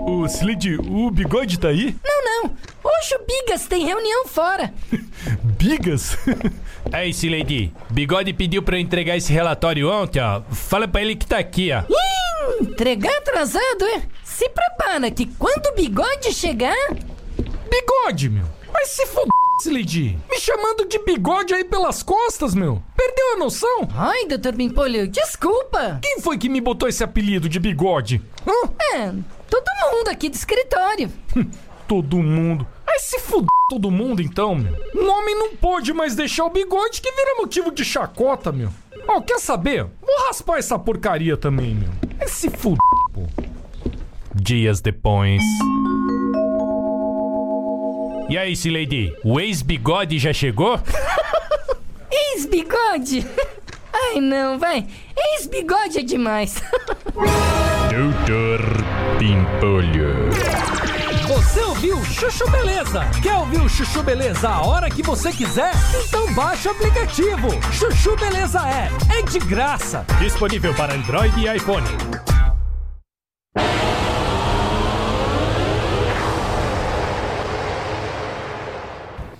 Ô, 0.07 0.25
Slade, 0.27 0.77
o 0.77 1.11
bigode 1.11 1.59
tá 1.59 1.69
aí? 1.69 1.95
Não, 2.05 2.25
não. 2.25 2.57
Hoje 2.85 3.15
o 3.15 3.27
Bigas 3.27 3.67
tem 3.67 3.85
reunião 3.85 4.27
fora. 4.27 4.73
Bigas? 5.59 6.17
Aí, 6.93 7.13
Lady, 7.31 7.73
Bigode 7.91 8.33
pediu 8.33 8.63
pra 8.63 8.77
eu 8.77 8.81
entregar 8.81 9.17
esse 9.17 9.33
relatório 9.33 9.89
ontem, 9.89 10.21
ó. 10.21 10.43
Fala 10.51 10.89
pra 10.89 11.01
ele 11.01 11.15
que 11.15 11.27
tá 11.27 11.39
aqui, 11.39 11.71
ó. 11.73 11.83
Ih, 11.89 12.65
entregar 12.65 13.17
atrasado, 13.19 13.85
é? 13.97 14.03
Se 14.25 14.49
prepara 14.49 15.11
que 15.11 15.27
quando 15.27 15.67
o 15.67 15.75
bigode 15.75 16.33
chegar. 16.33 16.75
Bigode, 17.71 18.29
meu. 18.29 18.45
Vai 18.73 18.85
se 18.87 19.07
foder, 19.07 19.31
Me 20.31 20.39
chamando 20.41 20.87
de 20.87 20.99
bigode 20.99 21.55
aí 21.55 21.65
pelas 21.65 22.03
costas, 22.03 22.55
meu. 22.55 22.83
Perdeu 22.97 23.35
a 23.35 23.37
noção? 23.37 23.89
Ai, 23.95 24.27
doutor 24.27 24.53
Bimpolho, 24.53 25.07
desculpa. 25.09 25.99
Quem 26.03 26.21
foi 26.21 26.39
que 26.39 26.49
me 26.49 26.61
botou 26.61 26.89
esse 26.89 27.05
apelido 27.05 27.49
de 27.49 27.59
bigode? 27.59 28.21
Hã? 28.47 28.71
É, 28.95 29.13
todo 29.49 29.65
mundo 29.93 30.09
aqui 30.09 30.29
do 30.29 30.35
escritório. 30.35 31.11
Todo 31.87 32.19
mundo. 32.19 32.67
Vai 32.87 32.99
se 32.99 33.19
fuder 33.19 33.49
todo 33.69 33.91
mundo 33.91 34.21
então, 34.23 34.55
meu. 34.55 34.75
Um 34.95 35.11
homem 35.11 35.35
não 35.39 35.57
pode 35.57 35.93
mais 35.93 36.15
deixar 36.15 36.45
o 36.45 36.51
bigode 36.51 37.01
que 37.01 37.11
vira 37.11 37.37
motivo 37.37 37.71
de 37.71 37.85
chacota, 37.85 38.53
meu. 38.53 38.71
Ó, 39.09 39.21
quer 39.21 39.39
saber? 39.39 39.87
Vou 40.01 40.27
raspar 40.27 40.59
essa 40.59 40.79
porcaria 40.79 41.37
também, 41.37 41.75
meu. 41.75 41.89
Vai 42.19 42.29
se 42.29 42.51
pô. 42.51 42.77
Dias 44.35 44.81
depois. 44.81 45.43
E 48.33 48.39
aí, 48.39 48.55
Lady, 48.65 49.15
o 49.23 49.39
ex-bigode 49.39 50.19
já 50.19 50.33
chegou? 50.33 50.81
Ex-bigode? 52.11 53.27
Ai, 53.93 54.21
não, 54.23 54.59
vai. 54.59 54.87
Ex-bigode 55.15 55.99
é 55.99 56.03
demais. 56.03 56.63
Doutor 57.15 58.59
Pimpolho. 59.19 60.31
Você 61.29 61.61
ouviu 61.61 62.03
Chuchu 62.07 62.51
Beleza? 62.51 63.05
Quer 63.23 63.35
ouvir 63.35 63.61
o 63.61 63.69
Chuchu 63.69 64.03
Beleza 64.03 64.49
a 64.49 64.67
hora 64.67 64.89
que 64.89 65.03
você 65.03 65.31
quiser? 65.31 65.73
Então 66.03 66.33
baixa 66.33 66.71
o 66.71 66.73
aplicativo. 66.73 67.51
Chuchu 67.71 68.17
Beleza 68.17 68.61
é. 68.61 68.89
É 69.19 69.23
de 69.25 69.41
graça. 69.41 70.07
Disponível 70.19 70.73
para 70.73 70.95
Android 70.95 71.39
e 71.39 71.55
iPhone. 71.55 71.85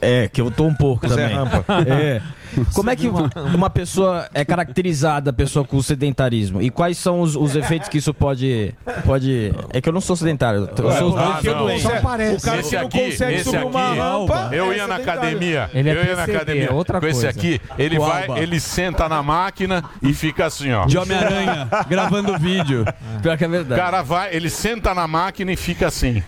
É, 0.03 0.29
que 0.29 0.41
eu 0.41 0.51
tô 0.51 0.65
um 0.65 0.75
pouco 0.75 1.09
Zé 1.09 1.15
também. 1.29 1.37
Rampa. 1.37 1.65
É. 1.89 2.21
Como 2.75 2.91
é 2.91 2.97
que 2.97 3.09
uma 3.09 3.71
pessoa 3.71 4.29
é 4.35 4.45
caracterizada, 4.45 5.31
a 5.31 5.33
pessoa 5.33 5.65
com 5.65 5.81
sedentarismo? 5.83 6.61
E 6.63 6.71
quais 6.71 6.99
são 6.99 7.21
os, 7.21 7.35
os 7.37 7.55
efeitos 7.57 7.89
que 7.89 7.99
isso 7.99 8.13
pode, 8.15 8.75
pode... 9.05 9.53
É 9.71 9.81
que 9.81 9.89
eu 9.89 9.93
não 9.93 10.01
sou 10.01 10.17
sedentário, 10.17 10.69
eu 10.77 10.93
sou 10.93 11.19
Ah, 11.19 11.41
eu 11.43 11.53
não. 11.55 11.63
doente. 11.65 11.87
Esse- 11.87 12.51
esse 12.59 12.77
aqui, 12.77 12.99
esse 13.01 13.25
aqui, 13.25 13.49
eu 14.53 14.73
ia 14.73 14.87
na 14.87 14.97
academia, 14.97 15.71
Ele 15.73 15.89
é 15.91 15.93
eu 15.95 16.05
ia 16.05 16.17
na 16.17 16.25
academia. 16.25 16.67
é 16.67 16.73
outra 16.73 17.01
com 17.01 17.07
esse 17.07 17.23
coisa. 17.23 17.31
aqui, 17.39 17.61
ele 17.79 17.97
Com 17.97 18.07
vai, 18.07 18.23
Alba. 18.27 18.39
ele 18.41 18.61
senta 18.61 19.09
na 19.09 19.23
máquina 19.23 19.85
e 20.03 20.13
fica 20.15 20.47
assim, 20.47 20.73
ó. 20.73 20.85
De 20.87 20.99
Homem-Aranha, 20.99 21.69
gravando 21.89 22.39
vídeo. 22.39 22.85
Pior 23.23 23.37
que 23.37 23.45
é 23.45 23.49
O 23.49 23.51
verdade. 23.51 23.81
cara 23.81 24.03
vai, 24.03 24.35
ele 24.35 24.51
senta 24.51 24.95
na 24.95 25.07
máquina 25.07 25.53
e 25.53 25.57
fica 25.57 25.87
assim. 25.87 26.23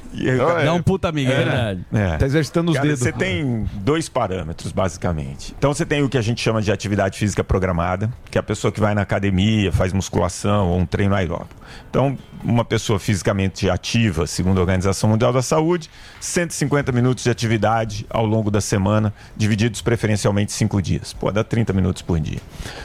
Dá 0.65 0.73
um 0.73 0.83
puta 0.83 1.09
amigo, 1.09 1.31
é 1.31 1.37
verdade. 1.37 1.85
É. 1.93 2.17
Tá 2.17 2.27
exercitando 2.27 2.71
os 2.71 2.77
Cara, 2.77 2.87
dedos. 2.87 3.01
Você 3.03 3.13
tem 3.13 3.67
dois 3.75 4.09
parâmetros, 4.09 4.73
basicamente. 4.73 5.55
Então 5.59 5.73
você 5.75 5.85
tem 5.85 6.03
o 6.03 6.09
que 6.15 6.19
a 6.19 6.23
gente 6.23 6.41
chama 6.41 6.62
de 6.62 6.70
atividade 6.70 7.19
física 7.19 7.43
programada, 7.43 8.09
que 8.31 8.39
é 8.39 8.41
a 8.41 8.43
pessoa 8.43 8.70
que 8.70 8.78
vai 8.78 8.95
na 8.95 9.01
academia, 9.01 9.73
faz 9.73 9.93
musculação 9.93 10.69
ou 10.69 10.78
um 10.78 10.86
treino 10.86 11.12
aeróbico. 11.12 11.61
Então, 11.91 12.16
uma 12.45 12.65
pessoa 12.65 13.01
fisicamente 13.01 13.69
ativa, 13.69 14.24
segundo 14.24 14.59
a 14.59 14.61
Organização 14.61 15.11
Mundial 15.11 15.32
da 15.32 15.43
Saúde, 15.43 15.91
150 16.20 16.93
minutos 16.93 17.24
de 17.24 17.31
atividade 17.31 18.07
ao 18.09 18.24
longo 18.24 18.49
da 18.49 18.61
semana, 18.61 19.12
divididos 19.36 19.82
preferencialmente 19.82 20.53
cinco 20.53 20.81
dias. 20.81 21.12
Pode 21.12 21.35
dar 21.35 21.43
30 21.43 21.73
minutos 21.73 22.01
por 22.01 22.20
dia. 22.20 22.39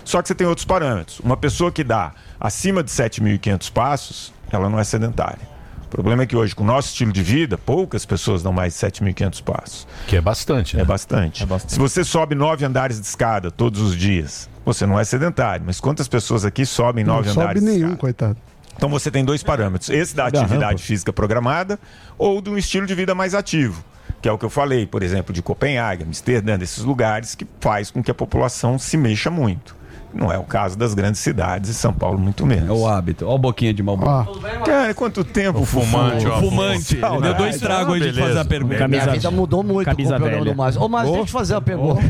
Só 0.03 0.23
que 0.23 0.27
você 0.27 0.33
tem 0.33 0.47
outros 0.47 0.65
parâmetros. 0.65 1.19
Uma 1.19 1.37
pessoa 1.37 1.71
que 1.71 1.83
dá 1.83 2.13
acima 2.39 2.81
de 2.81 2.89
7.500 2.89 3.71
passos, 3.71 4.33
ela 4.51 4.67
não 4.71 4.79
é 4.79 4.83
sedentária. 4.83 5.58
O 5.89 5.91
problema 5.91 6.21
é 6.21 6.25
que 6.27 6.35
hoje, 6.35 6.53
com 6.53 6.63
o 6.63 6.67
nosso 6.67 6.89
estilo 6.89 7.11
de 7.11 7.23
vida, 7.23 7.57
poucas 7.57 8.05
pessoas 8.05 8.43
dão 8.43 8.53
mais 8.53 8.73
de 8.73 8.79
7.500 8.79 9.43
passos. 9.43 9.87
Que 10.05 10.17
é 10.17 10.21
bastante, 10.21 10.77
né? 10.77 10.83
É 10.83 10.85
bastante. 10.85 11.43
Se 11.67 11.79
você 11.79 12.03
sobe 12.03 12.35
nove 12.35 12.63
andares 12.63 13.01
de 13.01 13.07
escada 13.07 13.49
todos 13.49 13.81
os 13.81 13.95
dias, 13.95 14.47
você 14.63 14.85
não 14.85 14.99
é 14.99 15.03
sedentário. 15.03 15.65
Mas 15.65 15.79
quantas 15.79 16.07
pessoas 16.07 16.45
aqui 16.45 16.63
sobem 16.63 17.03
Não 17.03 17.15
nove 17.15 17.29
sobe 17.29 17.41
andares 17.41 17.63
de 17.63 17.69
nenhum, 17.69 17.95
coitado. 17.95 18.37
Então 18.77 18.87
você 18.87 19.09
tem 19.09 19.25
dois 19.25 19.41
parâmetros: 19.41 19.89
esse 19.89 20.15
da 20.15 20.29
Da 20.29 20.41
atividade 20.41 20.83
física 20.83 21.11
programada 21.11 21.79
ou 22.19 22.39
de 22.39 22.51
um 22.51 22.57
estilo 22.57 22.85
de 22.85 22.93
vida 22.93 23.15
mais 23.15 23.33
ativo. 23.33 23.83
Que 24.21 24.29
é 24.29 24.31
o 24.31 24.37
que 24.37 24.45
eu 24.45 24.49
falei, 24.49 24.85
por 24.85 25.01
exemplo, 25.01 25.33
de 25.33 25.41
Copenhague, 25.41 26.03
Amsterdã, 26.03 26.55
desses 26.55 26.83
lugares 26.83 27.33
que 27.33 27.47
faz 27.59 27.89
com 27.89 28.03
que 28.03 28.11
a 28.11 28.13
população 28.13 28.77
se 28.77 28.95
mexa 28.95 29.31
muito. 29.31 29.78
Não 30.13 30.31
é 30.31 30.37
o 30.37 30.43
caso 30.43 30.77
das 30.77 30.93
grandes 30.93 31.19
cidades 31.21 31.69
e 31.69 31.73
São 31.73 31.93
Paulo 31.93 32.17
muito 32.19 32.45
menos. 32.45 32.67
É 32.69 32.71
o 32.71 32.87
hábito. 32.87 33.25
Olha 33.25 33.35
o 33.35 33.37
boquinha 33.37 33.73
de 33.73 33.83
Malboro. 33.83 34.39
Cara, 34.65 34.93
quanto 34.93 35.23
tempo 35.23 35.59
O 35.59 35.65
fumante, 35.65 36.25
ó. 36.27 36.39
Fumante. 36.39 36.95
Ele 36.95 37.21
deu 37.21 37.33
dois 37.35 37.59
tragos 37.59 37.93
aí 37.93 38.11
de 38.11 38.19
fazer 38.19 38.39
a 38.39 38.45
pergunta. 38.45 38.87
Minha 38.87 39.05
vida 39.07 39.29
mudou 39.31 39.61
muito 39.63 39.85
com 39.85 39.91
o 39.91 39.95
camisa 39.95 40.15
programa 40.15 40.39
velha. 40.43 40.51
do 40.53 40.57
Márcio. 40.57 40.81
Ô, 40.81 40.89
Márcio, 40.89 41.09
deixa 41.11 41.21
eu 41.21 41.25
te 41.27 41.31
fazer 41.31 41.53
uma 41.53 41.61
pergunta. 41.61 42.01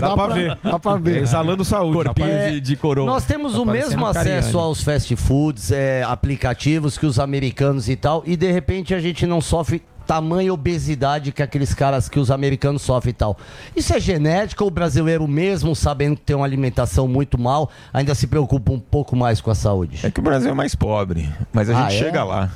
Dá 0.00 0.14
pra 0.16 0.26
ver. 0.28 0.58
Dá 0.62 0.78
pra 0.78 0.96
ver. 0.96 1.22
Exalando 1.22 1.64
saúde. 1.64 2.04
Corpinho 2.04 2.28
É, 2.28 2.50
de, 2.52 2.60
de 2.60 2.76
coroa. 2.76 3.06
Nós 3.06 3.24
temos 3.24 3.52
Tá 3.54 3.60
o 3.60 3.64
mesmo 3.64 4.04
acesso 4.06 4.24
Cariani. 4.24 4.58
aos 4.58 4.82
fast 4.82 5.16
foods, 5.16 5.70
é, 5.70 6.02
aplicativos 6.02 6.98
que 6.98 7.06
os 7.06 7.18
americanos 7.18 7.88
e 7.88 7.96
tal, 7.96 8.22
e 8.26 8.36
de 8.36 8.50
repente 8.50 8.94
a 8.94 8.98
gente 9.00 9.26
não 9.26 9.40
sofre 9.40 9.82
tamanha 10.02 10.52
obesidade 10.52 11.32
que 11.32 11.42
aqueles 11.42 11.72
caras 11.72 12.08
que 12.08 12.18
os 12.18 12.30
americanos 12.30 12.82
sofrem 12.82 13.10
e 13.10 13.14
tal. 13.14 13.36
Isso 13.74 13.94
é 13.94 14.00
genética 14.00 14.62
ou 14.62 14.68
o 14.68 14.70
brasileiro 14.70 15.26
mesmo, 15.26 15.74
sabendo 15.74 16.16
que 16.16 16.22
tem 16.22 16.36
uma 16.36 16.44
alimentação 16.44 17.08
muito 17.08 17.38
mal, 17.38 17.70
ainda 17.92 18.14
se 18.14 18.26
preocupa 18.26 18.72
um 18.72 18.78
pouco 18.80 19.16
mais 19.16 19.40
com 19.40 19.50
a 19.50 19.54
saúde? 19.54 20.00
É 20.02 20.10
que 20.10 20.20
o 20.20 20.22
Brasil 20.22 20.50
é 20.50 20.54
mais 20.54 20.74
pobre, 20.74 21.30
mas 21.52 21.70
a 21.70 21.78
Ah, 21.78 21.88
gente 21.88 21.96
é? 22.00 22.04
chega 22.04 22.24
lá. 22.24 22.50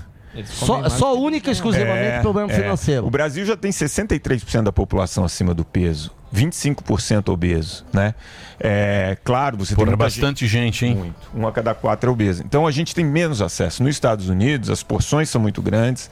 Só, 0.44 0.86
só 0.90 1.18
única 1.18 1.48
e 1.48 1.52
exclusivamente 1.52 1.98
É, 2.16 2.20
problema 2.20 2.52
é. 2.52 2.54
financeiro. 2.54 3.06
O 3.06 3.10
Brasil 3.10 3.46
já 3.46 3.56
tem 3.56 3.70
63% 3.70 4.64
da 4.64 4.72
população 4.72 5.24
acima 5.24 5.54
do 5.54 5.64
peso, 5.64 6.12
25% 6.34 7.30
obeso, 7.32 7.86
né? 7.92 8.14
É, 8.60 9.16
claro, 9.24 9.56
você 9.56 9.74
Porra, 9.74 9.88
tem 9.88 9.96
bastante 9.96 10.46
gente, 10.46 10.84
hein? 10.84 10.94
Muito. 10.94 11.14
Um 11.34 11.46
a 11.46 11.52
cada 11.52 11.74
quatro 11.74 12.10
é 12.10 12.12
obeso. 12.12 12.42
Então 12.44 12.66
a 12.66 12.70
gente 12.70 12.94
tem 12.94 13.04
menos 13.04 13.40
acesso. 13.40 13.82
Nos 13.82 13.92
Estados 13.94 14.28
Unidos, 14.28 14.68
as 14.68 14.82
porções 14.82 15.30
são 15.30 15.40
muito 15.40 15.62
grandes. 15.62 16.10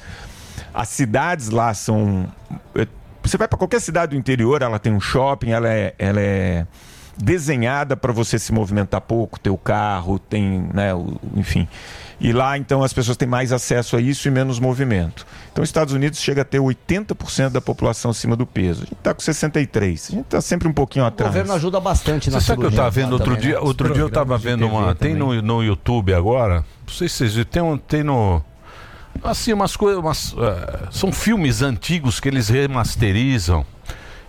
As 0.74 0.88
cidades 0.88 1.48
lá 1.51 1.72
são. 1.72 2.26
eh, 2.74 2.86
Você 3.22 3.38
vai 3.38 3.48
para 3.48 3.56
qualquer 3.56 3.80
cidade 3.80 4.10
do 4.10 4.18
interior, 4.18 4.60
ela 4.60 4.78
tem 4.78 4.92
um 4.92 5.01
shopping, 5.01 5.51
ela 5.51 5.68
é, 5.68 5.94
ela 5.98 6.20
é 6.20 6.66
desenhada 7.16 7.96
para 7.96 8.12
você 8.12 8.38
se 8.38 8.52
movimentar 8.52 9.01
pouco, 9.01 9.38
ter 9.38 9.51
o 9.51 9.56
carro, 9.56 10.18
tem, 10.18 10.68
né, 10.74 10.92
o- 10.92 11.16
enfim. 11.36 11.66
E 12.20 12.32
lá, 12.32 12.56
então, 12.59 12.82
as 12.82 12.92
pessoas 12.92 13.16
têm 13.16 13.26
mais 13.28 13.52
acesso 13.52 13.96
a 13.96 14.01
isso 14.01 14.26
e 14.28 14.30
menos 14.30 14.59
movimento. 14.59 15.26
Então, 15.52 15.62
os 15.62 15.68
Estados 15.68 15.94
Unidos 15.94 16.20
chega 16.20 16.42
a 16.42 16.44
ter 16.44 16.59
80% 16.60 17.51
da 17.52 17.60
população 17.60 18.10
acima 18.10 18.34
do 18.36 18.44
peso. 18.46 18.82
A 18.82 18.84
gente 18.84 18.94
está 18.94 19.14
com 19.14 19.20
63%. 19.20 20.12
A 20.12 20.16
gente 20.16 20.24
está 20.26 20.40
sempre 20.40 20.68
um 20.68 20.72
pouquinho 20.72 21.05
O 21.05 21.09
atrás. 21.09 21.32
governo 21.32 21.52
ajuda 21.55 21.80
bastante 21.80 22.30
na 22.30 22.40
Você 22.40 22.46
sabe 22.46 22.60
que 22.60 22.66
eu 22.66 22.70
cirurgia 22.70 22.76
tava 22.84 22.90
vendo 22.90 23.12
outro 23.12 23.26
também, 23.26 23.40
dia? 23.40 23.55
né? 23.55 23.60
Outro 23.60 23.92
dia 23.92 24.02
eu 24.02 24.10
tava 24.10 24.36
vendo 24.38 24.66
uma. 24.66 24.94
Tem 24.94 25.14
no, 25.14 25.40
no 25.42 25.62
YouTube 25.62 26.12
agora. 26.14 26.64
Não 26.86 26.92
sei 26.94 27.09
se 27.09 27.16
vocês 27.16 27.34
viram. 27.34 27.51
Tem, 27.51 27.62
um, 27.62 27.76
tem 27.78 28.02
no. 28.02 28.42
Assim, 29.23 29.53
umas 29.53 29.77
coisas. 29.77 30.01
Umas, 30.01 30.35
eh, 30.36 30.89
são 30.91 31.12
filmes 31.12 31.62
antigos 31.62 32.20
que 32.20 32.28
eles 32.28 32.49
remasterizam. 32.49 33.65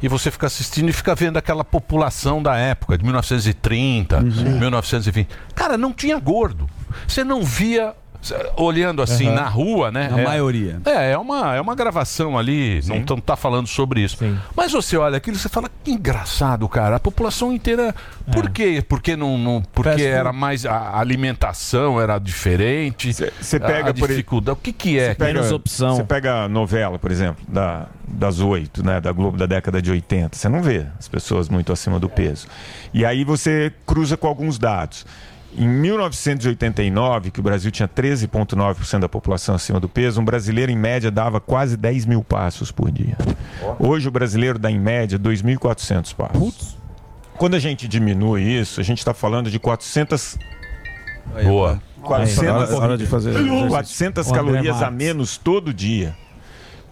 E 0.01 0.07
você 0.07 0.29
fica 0.29 0.47
assistindo 0.47 0.89
e 0.89 0.93
fica 0.93 1.15
vendo 1.15 1.37
aquela 1.37 1.63
população 1.63 2.43
da 2.43 2.55
época, 2.55 2.97
de 2.97 3.03
1930, 3.03 4.21
1920. 4.21 5.29
Cara, 5.55 5.77
não 5.77 5.93
tinha 5.93 6.19
gordo. 6.19 6.69
Você 7.07 7.23
não 7.23 7.43
via. 7.43 7.93
Olhando 8.57 9.01
assim 9.01 9.27
Aham. 9.27 9.35
na 9.35 9.47
rua, 9.47 9.91
né? 9.91 10.07
Na 10.09 10.19
É- 10.19 10.23
maioria. 10.23 10.79
É, 10.85 11.11
é 11.11 11.17
uma, 11.17 11.55
é 11.55 11.61
uma 11.61 11.75
gravação 11.75 12.37
ali, 12.37 12.81
não 12.87 13.03
tão- 13.03 13.19
tá 13.19 13.35
falando 13.35 13.67
sobre 13.67 14.01
isso. 14.01 14.17
Mas 14.55 14.71
você 14.71 14.97
olha 14.97 15.17
aquilo 15.17 15.35
e 15.37 15.39
você 15.39 15.49
fala, 15.49 15.69
que 15.83 15.91
engraçado, 15.91 16.67
cara. 16.69 16.95
A 16.95 16.99
população 16.99 17.51
inteira. 17.53 17.93
Por 18.31 18.49
quê? 18.49 18.83
Porque 18.87 19.15
não. 19.15 19.37
não 19.37 19.61
porque 19.73 20.01
era 20.03 20.31
mais. 20.33 20.65
A 20.65 20.97
alimentação 20.99 21.99
era 22.01 22.17
diferente. 22.17 23.11
Você 23.13 23.59
pega 23.59 23.91
a 23.91 23.93
por 23.93 24.09
aí- 24.09 24.15
dificuldade. 24.15 24.57
O 24.57 24.61
que, 24.61 24.71
que 24.73 24.97
é? 24.99 25.09
Você 25.09 25.15
pega, 25.15 25.41
Você 25.43 26.03
pega 26.03 26.43
a 26.45 26.49
novela, 26.49 26.97
por 26.97 27.11
exemplo, 27.11 27.43
da, 27.47 27.87
das 28.07 28.39
oito, 28.39 28.83
né, 28.83 28.99
da 29.01 29.11
Globo 29.11 29.37
da 29.37 29.45
década 29.45 29.81
de 29.81 29.91
80. 29.91 30.35
Você 30.37 30.49
não 30.49 30.61
vê 30.61 30.85
as 30.97 31.07
pessoas 31.07 31.49
muito 31.49 31.71
acima 31.71 31.99
do 31.99 32.09
peso. 32.09 32.47
E 32.93 33.05
aí 33.05 33.23
você 33.23 33.71
cruza 33.85 34.15
com 34.17 34.27
alguns 34.27 34.57
dados. 34.57 35.05
Em 35.57 35.67
1989, 35.67 37.31
que 37.31 37.39
o 37.39 37.43
Brasil 37.43 37.71
tinha 37.71 37.87
13,9% 37.87 38.99
da 38.99 39.07
população 39.09 39.55
acima 39.55 39.79
do 39.79 39.87
peso, 39.87 40.19
um 40.19 40.25
brasileiro 40.25 40.71
em 40.71 40.75
média 40.77 41.09
dava 41.09 41.39
quase 41.39 41.77
10 41.77 42.05
mil 42.05 42.23
passos 42.23 42.71
por 42.71 42.91
dia. 42.91 43.17
Hoje 43.79 44.07
o 44.07 44.11
brasileiro 44.11 44.59
dá 44.59 44.69
em 44.69 44.79
média 44.79 45.17
2.400 45.17 46.13
passos. 46.13 46.77
Quando 47.37 47.55
a 47.55 47.59
gente 47.59 47.87
diminui 47.87 48.41
isso, 48.43 48.79
a 48.81 48.83
gente 48.83 48.97
está 48.99 49.13
falando 49.13 49.49
de 49.49 49.59
400 49.59 50.37
Boa. 51.43 51.81
400, 52.01 52.69
Hora- 52.69 52.75
hora 52.77 52.97
de 52.97 53.05
fazer 53.07 53.31
exercício. 53.31 53.67
400 53.67 54.27
O 54.27 54.29
André 54.29 54.43
calorias 54.43 54.81
a 54.81 54.91
menos 54.91 55.37
todo 55.37 55.73
dia. 55.73 56.15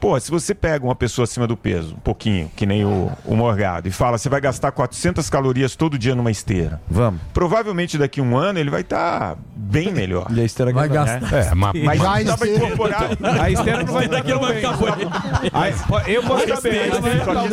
Pô, 0.03 0.19
se 0.19 0.29
você 0.29 0.53
pega 0.53 0.83
uma 0.83 0.95
pessoa 0.95 1.23
acima 1.23 1.47
do 1.47 1.55
peso, 1.55 1.93
um 1.95 1.99
pouquinho, 1.99 2.51
que 2.57 2.65
nem 2.65 2.83
o, 2.83 3.09
o 3.23 3.37
Morgado, 3.37 3.87
e 3.87 3.91
fala, 3.91 4.17
você 4.17 4.27
vai 4.27 4.41
gastar 4.41 4.69
400 4.73 5.29
calorias 5.29 5.77
todo 5.77 5.97
dia 5.97 6.13
numa 6.13 6.29
esteira. 6.29 6.81
Vamos. 6.91 7.21
Provavelmente 7.33 7.97
daqui 7.97 8.19
a 8.19 8.23
um 8.23 8.35
ano 8.35 8.59
ele 8.59 8.69
vai 8.69 8.81
estar 8.81 9.37
bem 9.55 9.93
melhor. 9.93 10.27
E 10.33 10.41
a 10.41 10.43
esteira 10.43 10.73
vai 10.73 10.89
gastar. 10.89 11.33
É, 11.33 11.55
mas, 11.55 11.81
mas 11.81 12.01
Já 12.01 12.11
a 12.11 12.21
estava 12.21 12.45
esteira- 12.45 12.65
incorporado. 12.65 13.17
A 13.43 13.49
esteira 13.49 13.83
não 13.83 13.93
vai 13.93 14.07
daqui 14.09 14.31
não 14.33 14.39
vai 14.41 14.55
ficar 14.55 16.09
Eu 16.09 16.23
posso 16.23 16.47
saber. 16.49 16.91
Só 16.91 17.01
que 17.01 17.47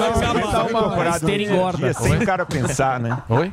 estava 0.44 0.70
incorporado 0.70 1.16
esteira 1.16 1.38
no 1.38 1.44
dia 1.44 1.52
a 1.52 1.54
engorda. 1.54 1.78
dia, 1.78 1.94
sem 1.94 2.16
o 2.16 2.26
cara 2.26 2.44
pensar, 2.46 2.98
né? 2.98 3.18
Oi? 3.28 3.52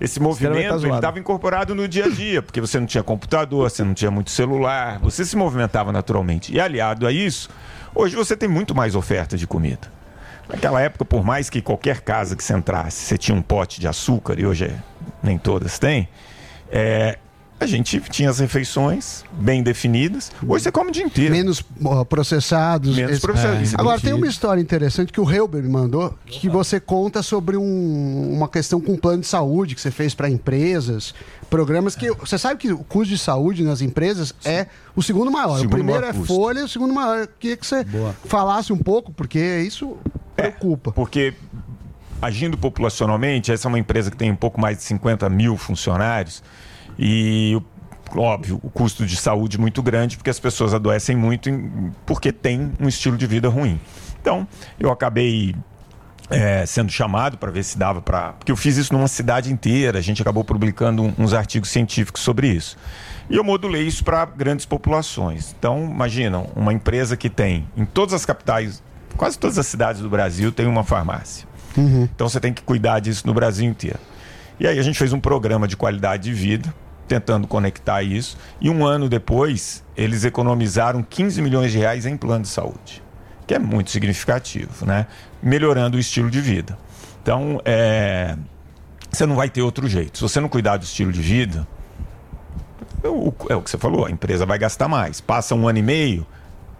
Esse 0.00 0.18
esteira 0.18 0.20
tá 0.20 0.22
movimento 0.22 0.86
ele 0.86 0.94
estava 0.94 1.18
incorporado 1.18 1.74
no 1.74 1.86
dia 1.86 2.06
a 2.06 2.08
dia, 2.08 2.40
porque 2.40 2.62
você 2.62 2.80
não 2.80 2.86
tinha 2.86 3.02
computador, 3.02 3.68
você 3.68 3.84
não 3.84 3.92
tinha 3.92 4.10
muito 4.10 4.30
celular, 4.30 4.98
você 5.00 5.22
se 5.22 5.36
movimentava 5.36 5.92
naturalmente. 5.92 6.54
E 6.54 6.58
aliado 6.58 7.06
a 7.06 7.12
isso, 7.12 7.50
hoje 7.98 8.14
você 8.16 8.36
tem 8.36 8.48
muito 8.48 8.74
mais 8.74 8.94
oferta 8.94 9.36
de 9.36 9.46
comida. 9.46 9.90
Naquela 10.48 10.80
época, 10.80 11.04
por 11.04 11.22
mais 11.24 11.50
que 11.50 11.60
qualquer 11.60 12.00
casa 12.00 12.34
que 12.34 12.42
você 12.42 12.54
entrasse, 12.54 13.04
você 13.04 13.18
tinha 13.18 13.36
um 13.36 13.42
pote 13.42 13.80
de 13.80 13.88
açúcar, 13.88 14.38
e 14.38 14.46
hoje 14.46 14.64
é- 14.66 14.78
nem 15.22 15.36
todas 15.36 15.78
têm, 15.78 16.08
é, 16.70 17.18
a 17.60 17.66
gente 17.66 18.00
tinha 18.10 18.30
as 18.30 18.38
refeições 18.38 19.24
bem 19.32 19.62
definidas. 19.62 20.30
Hoje 20.46 20.62
você 20.64 20.70
come 20.72 20.90
o 20.90 20.92
dia 20.92 21.02
inteiro. 21.04 21.34
Menos 21.34 21.62
processados. 22.08 22.94
Menos 22.96 23.12
Esse- 23.12 23.20
processados, 23.20 23.72
é 23.72 23.76
Agora, 23.76 23.96
mentira. 23.96 24.12
tem 24.12 24.12
uma 24.22 24.26
história 24.28 24.60
interessante 24.60 25.12
que 25.12 25.20
o 25.20 25.30
Helber 25.30 25.62
me 25.62 25.68
mandou, 25.68 26.14
que 26.26 26.48
você 26.48 26.78
conta 26.78 27.22
sobre 27.22 27.56
um- 27.56 28.32
uma 28.32 28.48
questão 28.48 28.80
com 28.80 28.96
plano 28.96 29.22
de 29.22 29.26
saúde 29.26 29.74
que 29.74 29.80
você 29.80 29.90
fez 29.90 30.14
para 30.14 30.30
empresas, 30.30 31.14
programas 31.50 31.96
que... 31.96 32.10
Você 32.12 32.38
sabe 32.38 32.60
que 32.60 32.72
o 32.72 32.78
custo 32.78 33.12
de 33.12 33.18
saúde 33.18 33.62
nas 33.64 33.80
empresas 33.80 34.32
é 34.44 34.66
o 34.94 35.02
segundo 35.02 35.30
maior. 35.30 35.56
Segundo 35.56 35.66
o 35.66 35.70
primeiro 35.76 36.00
maior 36.02 36.14
é 36.14 36.16
custo. 36.18 36.34
folha, 36.34 36.64
o 36.64 36.68
segundo 36.68 36.94
maior. 36.94 37.18
Eu 37.20 37.28
queria 37.40 37.56
que 37.56 37.66
você 37.66 37.84
falasse 38.26 38.72
um 38.72 38.78
pouco, 38.78 39.12
porque 39.12 39.60
isso 39.66 39.96
preocupa. 40.36 40.92
Porque 40.92 41.34
agindo 42.22 42.56
populacionalmente, 42.56 43.50
essa 43.50 43.66
é 43.66 43.68
uma 43.68 43.78
empresa 43.78 44.10
que 44.10 44.16
tem 44.16 44.30
um 44.30 44.36
pouco 44.36 44.60
mais 44.60 44.76
de 44.78 44.84
50 44.84 45.28
mil 45.28 45.56
funcionários 45.56 46.42
e, 46.98 47.60
óbvio, 48.14 48.60
o 48.62 48.70
custo 48.70 49.06
de 49.06 49.16
saúde 49.16 49.56
é 49.56 49.60
muito 49.60 49.82
grande 49.82 50.16
porque 50.16 50.30
as 50.30 50.40
pessoas 50.40 50.74
adoecem 50.74 51.16
muito 51.16 51.50
porque 52.04 52.32
têm 52.32 52.72
um 52.80 52.88
estilo 52.88 53.16
de 53.16 53.26
vida 53.26 53.48
ruim. 53.48 53.80
Então, 54.20 54.46
eu 54.78 54.90
acabei 54.90 55.54
é, 56.28 56.66
sendo 56.66 56.90
chamado 56.90 57.38
para 57.38 57.50
ver 57.50 57.62
se 57.62 57.78
dava 57.78 58.02
para. 58.02 58.32
Porque 58.32 58.52
eu 58.52 58.56
fiz 58.56 58.76
isso 58.76 58.92
numa 58.92 59.08
cidade 59.08 59.52
inteira, 59.52 59.98
a 59.98 60.02
gente 60.02 60.20
acabou 60.20 60.44
publicando 60.44 61.14
uns 61.18 61.32
artigos 61.32 61.70
científicos 61.70 62.22
sobre 62.22 62.48
isso. 62.48 62.76
E 63.30 63.36
eu 63.36 63.44
modulei 63.44 63.86
isso 63.86 64.02
para 64.02 64.24
grandes 64.24 64.66
populações. 64.66 65.54
Então, 65.58 65.84
imaginam, 65.84 66.50
uma 66.56 66.72
empresa 66.72 67.16
que 67.16 67.28
tem 67.28 67.68
em 67.76 67.84
todas 67.84 68.14
as 68.14 68.24
capitais, 68.24 68.82
quase 69.16 69.38
todas 69.38 69.58
as 69.58 69.66
cidades 69.66 70.00
do 70.00 70.08
Brasil, 70.08 70.50
tem 70.50 70.66
uma 70.66 70.82
farmácia. 70.82 71.46
Então 72.14 72.28
você 72.28 72.40
tem 72.40 72.52
que 72.52 72.62
cuidar 72.62 73.00
disso 73.00 73.26
no 73.26 73.34
Brasil 73.34 73.68
inteiro. 73.68 73.98
E 74.58 74.66
aí 74.66 74.78
a 74.78 74.82
gente 74.82 74.98
fez 74.98 75.12
um 75.12 75.20
programa 75.20 75.68
de 75.68 75.76
qualidade 75.76 76.24
de 76.24 76.32
vida, 76.32 76.74
tentando 77.08 77.46
conectar 77.48 78.02
isso. 78.02 78.36
E 78.60 78.70
um 78.70 78.84
ano 78.84 79.08
depois, 79.08 79.82
eles 79.96 80.24
economizaram 80.24 81.02
15 81.02 81.42
milhões 81.42 81.72
de 81.72 81.78
reais 81.78 82.06
em 82.06 82.16
plano 82.16 82.42
de 82.42 82.48
saúde, 82.48 83.02
que 83.46 83.54
é 83.54 83.58
muito 83.58 83.90
significativo, 83.90 84.86
né? 84.86 85.06
Melhorando 85.42 85.96
o 85.96 86.00
estilo 86.00 86.30
de 86.30 86.40
vida. 86.40 86.78
Então, 87.22 87.60
é, 87.64 88.36
você 89.10 89.26
não 89.26 89.34
vai 89.34 89.48
ter 89.48 89.62
outro 89.62 89.88
jeito. 89.88 90.18
Se 90.18 90.22
você 90.22 90.40
não 90.40 90.48
cuidar 90.48 90.76
do 90.76 90.84
estilo 90.84 91.10
de 91.10 91.20
vida, 91.20 91.66
é 93.02 93.08
o, 93.08 93.32
é 93.48 93.60
que 93.60 93.70
você 93.70 93.78
falou, 93.78 94.06
a 94.06 94.10
empresa 94.10 94.44
vai 94.44 94.58
gastar 94.58 94.88
mais. 94.88 95.20
Passa 95.20 95.54
um 95.54 95.66
ano 95.66 95.78
e 95.78 95.82
meio, 95.82 96.26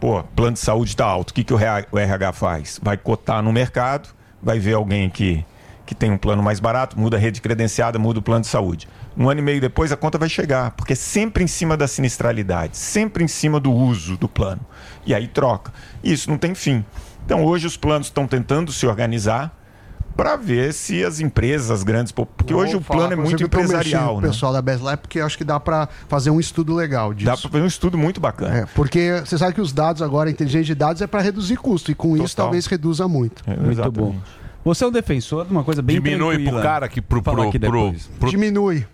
pô, 0.01 0.23
plano 0.23 0.53
de 0.53 0.61
saúde 0.61 0.91
está 0.91 1.07
alto. 1.07 1.31
O 1.31 1.35
que, 1.35 1.45
que 1.45 1.55
o 1.55 1.59
RH 1.99 2.33
faz? 2.33 2.81
Vai 2.83 2.97
cotar 2.97 3.43
no 3.43 3.53
mercado, 3.53 4.09
vai 4.43 4.59
ver 4.59 4.75
alguém 4.75 5.09
que, 5.09 5.45
que 5.87 5.95
tem 5.95 6.11
um 6.11 6.19
plano 6.19 6.43
mais 6.43 6.61
barato, 6.61 6.99
muda 6.99 7.17
a 7.17 7.21
rede 7.21 7.41
credenciada, 7.41 7.99
muda 7.99 8.19
o 8.19 8.23
plano 8.23 8.43
de 8.43 8.49
saúde. 8.49 8.89
Um 9.19 9.28
ano 9.28 9.40
e 9.40 9.43
meio 9.43 9.61
depois 9.61 9.90
a 9.90 9.97
conta 9.97 10.16
vai 10.16 10.28
chegar, 10.28 10.70
porque 10.73 10.93
é 10.93 10.97
sempre 10.97 11.43
em 11.43 11.49
cima 11.49 11.77
da 11.77 11.89
sinistralidade, 11.89 12.77
sempre 12.77 13.24
em 13.24 13.28
cima 13.28 13.59
do 13.59 13.73
uso 13.73 14.16
do 14.16 14.28
plano. 14.28 14.61
E 15.05 15.12
aí 15.12 15.27
troca. 15.27 15.73
E 16.05 16.12
isso 16.12 16.31
não 16.31 16.39
tem 16.39 16.55
fim. 16.55 16.85
Então 17.27 17.45
hoje 17.45 17.66
os 17.66 17.77
planos 17.77 18.07
estão 18.07 18.27
tentando 18.28 18.70
se 18.73 18.86
organizar 18.86 19.55
para 20.16 20.35
ver 20.36 20.73
se 20.73 21.05
as 21.05 21.20
empresas, 21.20 21.70
as 21.70 21.82
grandes. 21.85 22.11
po- 22.12 22.27
Porque 22.27 22.53
hoje 22.55 22.74
o 22.77 22.81
plano 22.81 23.12
é 23.12 23.16
muito 23.16 23.43
empresarial, 23.43 24.16
O 24.16 24.20
né? 24.20 24.28
pessoal 24.28 24.53
da 24.53 24.61
Best 24.62 24.82
Lab, 24.82 25.01
porque 25.03 25.20
eu 25.20 25.27
acho 25.27 25.36
que 25.39 25.45
dá 25.45 25.61
para 25.61 25.89
fazer 26.09 26.31
um 26.31 26.40
estudo 26.40 26.74
legal 26.74 27.12
disso. 27.15 27.27
Dá 27.27 27.36
para 27.36 27.51
fazer 27.51 27.62
um 27.65 27.69
estudo 27.69 27.97
muito 27.99 28.20
bacana. 28.20 28.57
É, 28.59 28.66
porque 28.74 29.20
você 29.24 29.36
sabe 29.39 29.53
que 29.55 29.61
os 29.61 29.73
dados 29.73 30.01
agora, 30.03 30.28
a 30.28 30.32
inteligência 30.32 30.65
de 30.66 30.74
dados, 30.74 31.03
é 31.03 31.07
para 31.07 31.20
reduzir 31.23 31.57
custo. 31.57 31.90
E 31.90 31.95
com 31.95 32.16
isso 32.16 32.35
Total. 32.35 32.47
talvez 32.47 32.66
reduza 32.66 33.07
muito. 33.07 33.43
Muito 33.47 33.93
bom. 33.93 34.16
Você 34.65 34.85
é 34.85 34.86
um 34.89 34.90
defensor 34.90 35.47
de 35.47 35.53
uma 35.53 35.62
coisa 35.65 35.81
bem 35.81 35.97
Diminui 35.97 36.35
pro 36.35 36.43
tranquila. 36.43 36.62
cara 36.62 36.89
que 36.89 37.01
pro, 37.01 37.23
pro, 37.23 37.51
pro, 37.51 37.93
pro- 38.19 38.28
Diminui. 38.28 38.85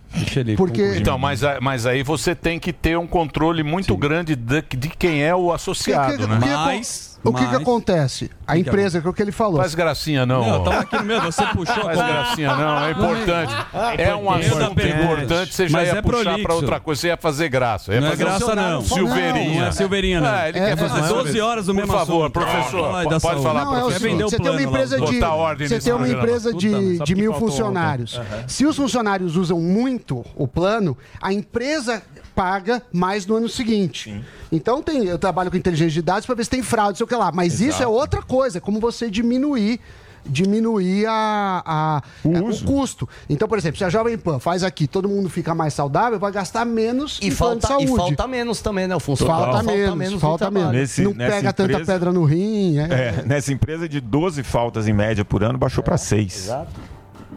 Porque-. 0.57 0.97
Então, 0.97 1.17
mas, 1.17 1.41
mas 1.61 1.85
aí 1.85 2.03
você 2.03 2.33
tem 2.35 2.59
que 2.59 2.71
ter 2.73 2.97
um 2.97 3.07
controle 3.07 3.63
muito 3.63 3.95
grande 3.97 4.35
de, 4.35 4.61
de 4.61 4.89
quem 4.89 5.23
é 5.23 5.35
o 5.35 5.51
associado, 5.51 6.13
O 6.13 6.17
que- 6.17 6.27
né? 6.27 6.37
o 6.37 6.41
que 6.41 6.49
acon- 6.49 6.81
o 7.25 7.33
que, 7.33 7.47
que 7.47 7.55
acontece? 7.55 8.29
A 8.45 8.55
empresa, 8.55 9.01
que 9.01 9.07
é 9.07 9.09
o 9.09 9.13
que 9.13 9.21
ele 9.21 9.31
falou. 9.31 9.57
Faz 9.57 9.73
gracinha 9.73 10.27
não. 10.27 10.45
Não, 10.47 10.63
tava 10.63 10.81
aqui 10.81 10.95
no 10.95 11.03
meu, 11.03 11.19
você 11.23 11.43
puxou 11.47 11.83
Faz 11.83 11.97
gracinha 11.97 12.55
não, 12.55 12.85
é 12.85 12.91
importante. 12.91 13.53
É 13.97 14.15
um 14.15 14.19
importante. 14.21 14.45
assunto 14.45 14.61
Importante. 14.71 15.03
importante, 15.03 15.53
você 15.55 15.67
já 15.67 15.77
Mas 15.79 15.87
ia 15.87 15.95
é 15.97 16.01
puxar 16.03 16.21
prolixo. 16.23 16.43
pra 16.43 16.53
outra 16.53 16.79
coisa, 16.79 17.01
você 17.01 17.07
ia 17.07 17.17
fazer 17.17 17.49
graça. 17.49 17.91
Ia 17.95 17.99
Não 18.01 18.07
é 18.07 18.11
fazer 18.11 18.23
graça, 18.25 18.51
um 18.51 18.55
não. 18.55 18.81
Silveirinha. 18.83 19.59
Não 19.61 19.67
é 19.67 19.71
Silveirinha, 19.71 20.21
não. 20.21 20.29
É, 20.35 20.49
ele 20.49 20.59
É, 20.59 20.65
quer 20.67 20.77
fazer 20.77 20.99
é 21.03 21.07
12 21.07 21.41
horas 21.41 21.65
do 21.65 21.73
Por 21.73 21.79
mesmo 21.79 21.93
favor, 21.93 22.21
assunto. 22.21 22.31
professor, 22.33 22.91
pode 23.03 23.21
saúde. 23.21 23.43
falar, 23.43 23.65
Não, 23.65 23.75
é 23.75 23.77
o 23.83 23.87
professor. 23.87 24.21
você 24.29 24.37
tem 24.37 24.51
uma 24.51 24.61
empresa 24.61 24.99
de, 24.99 25.19
você 25.67 25.79
tem 25.79 25.93
uma 25.93 26.07
empresa 26.09 26.53
de, 26.53 26.97
de 26.99 27.03
que 27.03 27.15
mil 27.15 27.33
funcionários. 27.33 28.21
Se 28.45 28.67
os 28.67 28.75
funcionários 28.75 29.35
usam 29.35 29.59
muito 29.59 30.04
o 30.35 30.47
plano, 30.47 30.97
a 31.21 31.33
empresa 31.33 32.01
paga 32.35 32.81
mais 32.91 33.25
no 33.25 33.35
ano 33.35 33.49
seguinte. 33.49 34.23
Então 34.51 34.81
tem, 34.81 35.05
eu 35.05 35.17
trabalho 35.17 35.49
com 35.49 35.57
inteligência 35.57 35.93
de 35.93 36.01
dados 36.01 36.25
para 36.25 36.35
ver 36.35 36.43
se 36.43 36.49
tem 36.49 36.61
fraude, 36.61 36.97
sei 36.97 37.05
o 37.05 37.07
que 37.07 37.15
lá. 37.15 37.31
Mas 37.31 37.59
isso 37.61 37.81
é 37.81 37.87
outra 37.87 38.21
coisa, 38.21 38.57
é 38.57 38.61
como 38.61 38.79
você 38.79 39.09
diminuir 39.09 39.79
diminuir 40.27 41.05
a, 41.05 41.61
a- 41.63 42.01
o, 42.23 42.63
custo. 42.65 43.07
Então, 43.29 43.47
por 43.47 43.59
exemplo, 43.59 43.77
se 43.77 43.83
a 43.83 43.89
Jovem 43.89 44.17
Pan 44.17 44.39
faz 44.39 44.63
aqui, 44.63 44.87
todo 44.87 45.07
mundo 45.07 45.29
fica 45.29 45.53
mais 45.53 45.71
saudável, 45.75 46.17
vai 46.19 46.31
gastar 46.31 46.65
menos 46.65 47.19
E 47.21 47.27
em 47.27 47.31
falta, 47.31 47.67
e 47.67 47.67
saúde. 47.69 47.95
falta 47.95 48.27
menos 48.27 48.59
também, 48.59 48.87
né? 48.87 48.95
O 48.95 48.99
funcionário 48.99 49.53
Falta 49.53 49.63
menos, 49.71 50.11
no 50.13 50.19
falta 50.19 50.49
menos. 50.49 50.71
Nesse- 50.71 51.03
Não 51.03 51.13
pega 51.13 51.53
tanta 51.53 51.71
empresa- 51.73 51.93
pedra 51.93 52.11
no 52.11 52.23
rim. 52.23 52.79
É. 52.79 52.83
É, 53.19 53.23
nessa 53.23 53.53
empresa 53.53 53.87
de 53.87 54.01
12 54.01 54.41
faltas 54.41 54.87
em 54.87 54.93
média 54.93 55.23
por 55.23 55.43
ano, 55.43 55.59
baixou 55.59 55.83
para 55.83 55.95
6. 55.95 56.49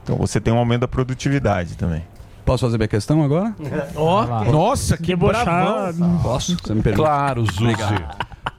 Então 0.03 0.17
você 0.17 0.41
tem 0.41 0.53
um 0.55 0.57
aumento 0.59 0.81
da 0.81 0.89
produtividade 0.89 1.77
também. 1.77 2.03
Posso 2.49 2.65
fazer 2.65 2.79
minha 2.79 2.89
questão 2.89 3.23
agora? 3.23 3.55
Ó, 3.95 4.45
nossa, 4.51 4.97
que 4.97 5.15
bravão. 5.15 6.19
Posso? 6.23 6.57
Você 6.57 6.75
me 6.75 6.83
permite? 6.83 7.03
Claro, 7.05 7.45
Zuzi. 7.45 7.77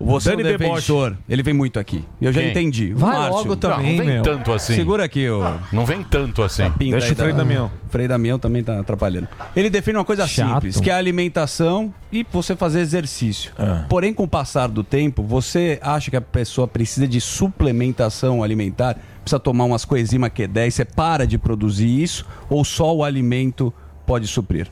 Você 0.02 0.30
é 0.30 0.34
um 0.34 0.38
Dani 0.38 0.49
Deboche. 0.57 0.70
defensor. 0.76 1.18
Ele 1.28 1.44
vem 1.44 1.53
muito 1.53 1.78
aqui. 1.78 2.06
Eu 2.22 2.32
já 2.32 2.40
Quem? 2.40 2.52
entendi. 2.52 2.94
O 2.94 2.99
Vai 2.99 3.11
Márcio. 3.18 3.34
logo 3.36 3.56
também, 3.57 3.98
não 3.98 4.06
vem 4.06 4.14
meu. 4.14 4.24
tanto 4.24 4.53
assim. 4.53 4.76
Segura 4.76 5.03
aqui, 5.03 5.28
ô. 5.30 5.41
Não 5.74 5.86
vem 5.86 6.03
tanto 6.03 6.41
assim. 6.41 6.70
pinta 6.72 6.91
Deixa 6.99 7.07
aí 7.07 7.14
o 7.14 7.16
Frei 7.18 7.32
da- 7.32 7.38
Damião. 7.40 7.72
Frei 7.90 8.07
Damião 8.07 8.40
também 8.40 8.64
tá 8.64 8.80
atrapalhando. 8.80 9.28
Ele 9.56 9.70
define 9.70 9.98
uma 9.98 10.06
coisa 10.06 10.26
Chato. 10.26 10.53
simples, 10.53 10.80
que 10.80 10.90
é 10.90 10.94
a 10.94 10.98
alimentação 10.98 11.94
e 12.14 12.26
você 12.32 12.56
fazer 12.56 12.80
exercício. 12.80 13.52
Ah. 13.60 13.86
Porém, 13.90 14.14
com 14.14 14.24
o 14.24 14.28
passar 14.28 14.68
do 14.70 14.84
tempo, 14.86 15.22
você 15.22 15.78
acha 15.82 16.10
que 16.10 16.16
a 16.16 16.22
pessoa 16.22 16.66
precisa 16.68 17.06
de 17.07 17.20
suplementação 17.20 18.41
alimentar? 18.41 18.95
Precisa 19.22 19.40
tomar 19.40 19.66
umas 19.66 19.86
coenzima 19.86 20.30
Q10, 20.30 20.72
você 20.72 20.86
para 20.86 21.28
de 21.28 21.38
produzir 21.38 21.88
isso? 22.02 22.26
Ou 22.50 22.64
só 22.64 22.96
o 22.96 23.04
alimento 23.04 23.74
pode 24.06 24.28
suprir? 24.28 24.68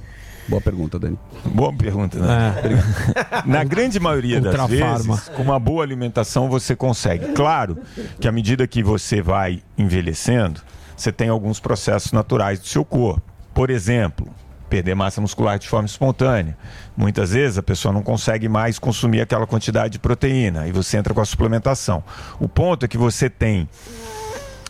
Boa 0.48 0.62
pergunta, 0.62 0.98
Dani. 0.98 1.20
Boa 1.46 1.74
pergunta, 1.74 2.18
né? 2.20 2.56
Na 3.46 3.64
grande 3.66 4.00
maioria 4.00 4.40
das 4.40 4.70
vezes, 4.70 5.30
com 5.30 5.44
uma 5.44 5.60
boa 5.60 5.84
alimentação 5.84 6.50
você 6.50 6.76
consegue. 6.76 7.34
Claro 7.34 7.78
que 8.20 8.28
à 8.28 8.32
medida 8.32 8.66
que 8.66 8.82
você 8.82 9.22
vai 9.22 9.62
envelhecendo, 9.78 10.62
você 10.96 11.12
tem 11.12 11.28
alguns 11.28 11.60
processos 11.60 12.14
naturais 12.14 12.60
do 12.60 12.68
seu 12.68 12.86
corpo. 12.86 13.22
Por 13.54 13.70
exemplo, 13.70 14.34
perder 14.70 14.96
massa 14.96 15.20
muscular 15.20 15.60
de 15.60 15.68
forma 15.68 15.86
espontânea. 15.86 16.58
Muitas 16.96 17.32
vezes 17.32 17.58
a 17.58 17.64
pessoa 17.64 17.94
não 17.94 18.02
consegue 18.02 18.48
mais 18.48 18.80
consumir 18.80 19.22
aquela 19.22 19.46
quantidade 19.46 19.94
de 19.94 20.00
proteína 20.00 20.68
e 20.68 20.72
você 20.72 20.98
entra 20.98 21.14
com 21.14 21.22
a 21.22 21.26
suplementação. 21.26 22.04
O 22.40 22.48
ponto 22.48 22.86
é 22.86 22.88
que 22.88 22.98
você 22.98 23.30
tem 23.30 23.68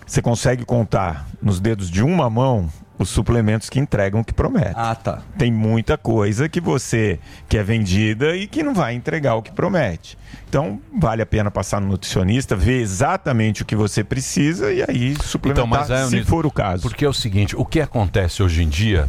você 0.07 0.21
consegue 0.21 0.63
contar 0.65 1.27
nos 1.41 1.59
dedos 1.59 1.91
de 1.91 2.01
uma 2.01 2.29
mão 2.29 2.69
os 2.99 3.09
suplementos 3.09 3.69
que 3.69 3.79
entregam 3.79 4.21
o 4.21 4.23
que 4.23 4.33
promete. 4.33 4.73
Ah, 4.75 4.95
tá. 4.95 5.21
Tem 5.37 5.51
muita 5.51 5.97
coisa 5.97 6.49
que 6.49 6.59
você 6.59 7.19
que 7.47 7.57
é 7.57 7.63
vendida 7.63 8.35
e 8.35 8.47
que 8.47 8.63
não 8.63 8.73
vai 8.73 8.95
entregar 8.95 9.35
o 9.35 9.41
que 9.41 9.51
promete. 9.51 10.17
Então, 10.49 10.81
vale 10.97 11.21
a 11.21 11.25
pena 11.25 11.51
passar 11.51 11.79
no 11.79 11.87
nutricionista, 11.87 12.55
ver 12.55 12.81
exatamente 12.81 13.61
o 13.61 13.65
que 13.65 13.75
você 13.75 14.03
precisa 14.03 14.71
e 14.71 14.81
aí 14.81 15.15
suplementar, 15.21 15.65
Então, 15.65 15.67
mas 15.67 15.91
é, 15.91 16.07
se 16.07 16.23
for 16.23 16.45
o 16.45 16.51
caso. 16.51 16.81
Porque 16.81 17.05
é 17.05 17.09
o 17.09 17.13
seguinte, 17.13 17.55
o 17.55 17.65
que 17.65 17.79
acontece 17.79 18.41
hoje 18.41 18.63
em 18.63 18.69
dia 18.69 19.07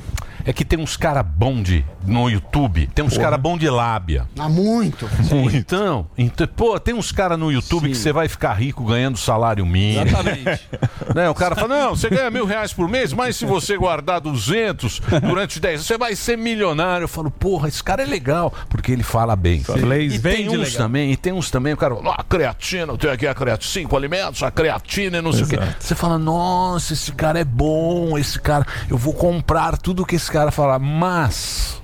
é 0.48 0.52
que 0.54 0.64
tem 0.64 0.78
uns 0.78 0.96
cara 0.96 1.22
bom 1.22 1.62
de 1.62 1.84
no 2.06 2.26
YouTube, 2.30 2.88
tem 2.94 3.04
uns 3.04 3.12
Porra. 3.12 3.24
cara 3.24 3.36
bom 3.36 3.58
de 3.58 3.68
lábia. 3.68 4.26
Há 4.38 4.48
muito. 4.48 5.06
Então, 5.52 6.06
então, 6.16 6.46
pô, 6.46 6.80
tem 6.80 6.94
uns 6.94 7.12
cara 7.12 7.36
no 7.36 7.52
YouTube 7.52 7.90
que 7.90 7.94
você 7.94 8.12
vai 8.14 8.28
ficar 8.28 8.54
rico 8.54 8.82
ganhando 8.82 9.18
salário 9.18 9.66
mínimo. 9.66 10.06
Exatamente. 10.06 10.66
né? 11.14 11.28
O 11.28 11.34
cara 11.34 11.54
fala, 11.54 11.76
não, 11.76 11.90
você 11.94 12.08
ganha 12.08 12.30
mil 12.30 12.46
reais 12.46 12.72
por 12.72 12.88
mês, 12.88 13.12
mas 13.12 13.36
se 13.36 13.44
você 13.44 13.76
guardar 13.76 14.22
200 14.22 15.02
durante 15.20 15.60
10, 15.60 15.84
você 15.84 15.98
vai 15.98 16.16
ser 16.16 16.38
milionário. 16.38 17.04
Eu 17.04 17.08
falo, 17.08 17.30
porra, 17.30 17.68
esse 17.68 17.84
cara 17.84 18.02
é 18.02 18.06
legal, 18.06 18.50
porque 18.70 18.90
ele 18.90 19.02
fala 19.02 19.36
bem. 19.36 19.62
Blaze 19.62 20.16
E 20.16 20.18
tem 20.18 20.48
uns 20.48 20.52
legal. 20.52 20.78
também, 20.78 21.12
e 21.12 21.16
tem 21.18 21.32
uns 21.34 21.50
também, 21.50 21.74
o 21.74 21.76
cara 21.76 21.94
fala, 21.94 22.16
ah, 22.18 22.24
creatina, 22.26 22.94
eu 22.94 22.96
tenho 22.96 23.12
aqui 23.12 23.26
a 23.26 23.34
creatina, 23.34 23.70
cinco 23.70 23.94
alimentos, 23.94 24.42
a 24.42 24.50
creatina 24.50 25.18
e 25.18 25.20
não 25.20 25.32
sei 25.32 25.42
o 25.42 25.48
quê. 25.48 25.58
Você 25.78 25.94
fala, 25.94 26.16
nossa, 26.16 26.94
esse 26.94 27.12
cara 27.12 27.38
é 27.38 27.44
bom, 27.44 28.16
esse 28.16 28.40
cara, 28.40 28.66
eu 28.88 28.96
vou 28.96 29.12
comprar 29.12 29.76
tudo 29.76 30.06
que 30.06 30.16
esse 30.16 30.30
cara 30.30 30.38
fala, 30.51 30.78
mas 30.78 31.82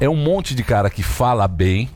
é 0.00 0.08
um 0.08 0.16
monte 0.16 0.54
de 0.54 0.62
cara 0.62 0.90
que 0.90 1.02
fala 1.02 1.46
bem, 1.48 1.88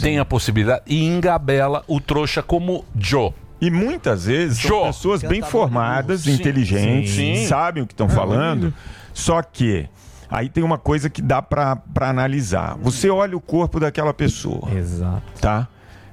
tem 0.00 0.18
a 0.18 0.24
possibilidade 0.24 0.82
e 0.86 1.04
engabela 1.04 1.82
o 1.86 2.00
trouxa 2.00 2.42
como 2.42 2.84
Joe. 2.98 3.32
E 3.60 3.70
muitas 3.70 4.26
vezes 4.26 4.58
são 4.58 4.68
Joe. 4.68 4.86
pessoas 4.88 5.22
bem 5.22 5.40
formadas, 5.42 6.22
Sim, 6.22 6.32
inteligentes, 6.34 7.12
sim. 7.14 7.46
sabem 7.46 7.82
o 7.82 7.86
que 7.86 7.92
estão 7.94 8.06
É, 8.06 8.10
falando. 8.10 8.72
Só 9.14 9.40
que 9.42 9.88
aí 10.30 10.48
tem 10.50 10.62
uma 10.62 10.76
coisa 10.76 11.08
que 11.08 11.22
dá 11.22 11.40
pra 11.40 11.76
pra 11.76 12.10
analisar. 12.10 12.76
Você 12.82 13.08
olha 13.08 13.34
o 13.36 13.40
corpo 13.40 13.80
daquela 13.80 14.12
pessoa. 14.12 14.70
Exato. 14.72 15.22
Tá? 15.40 15.66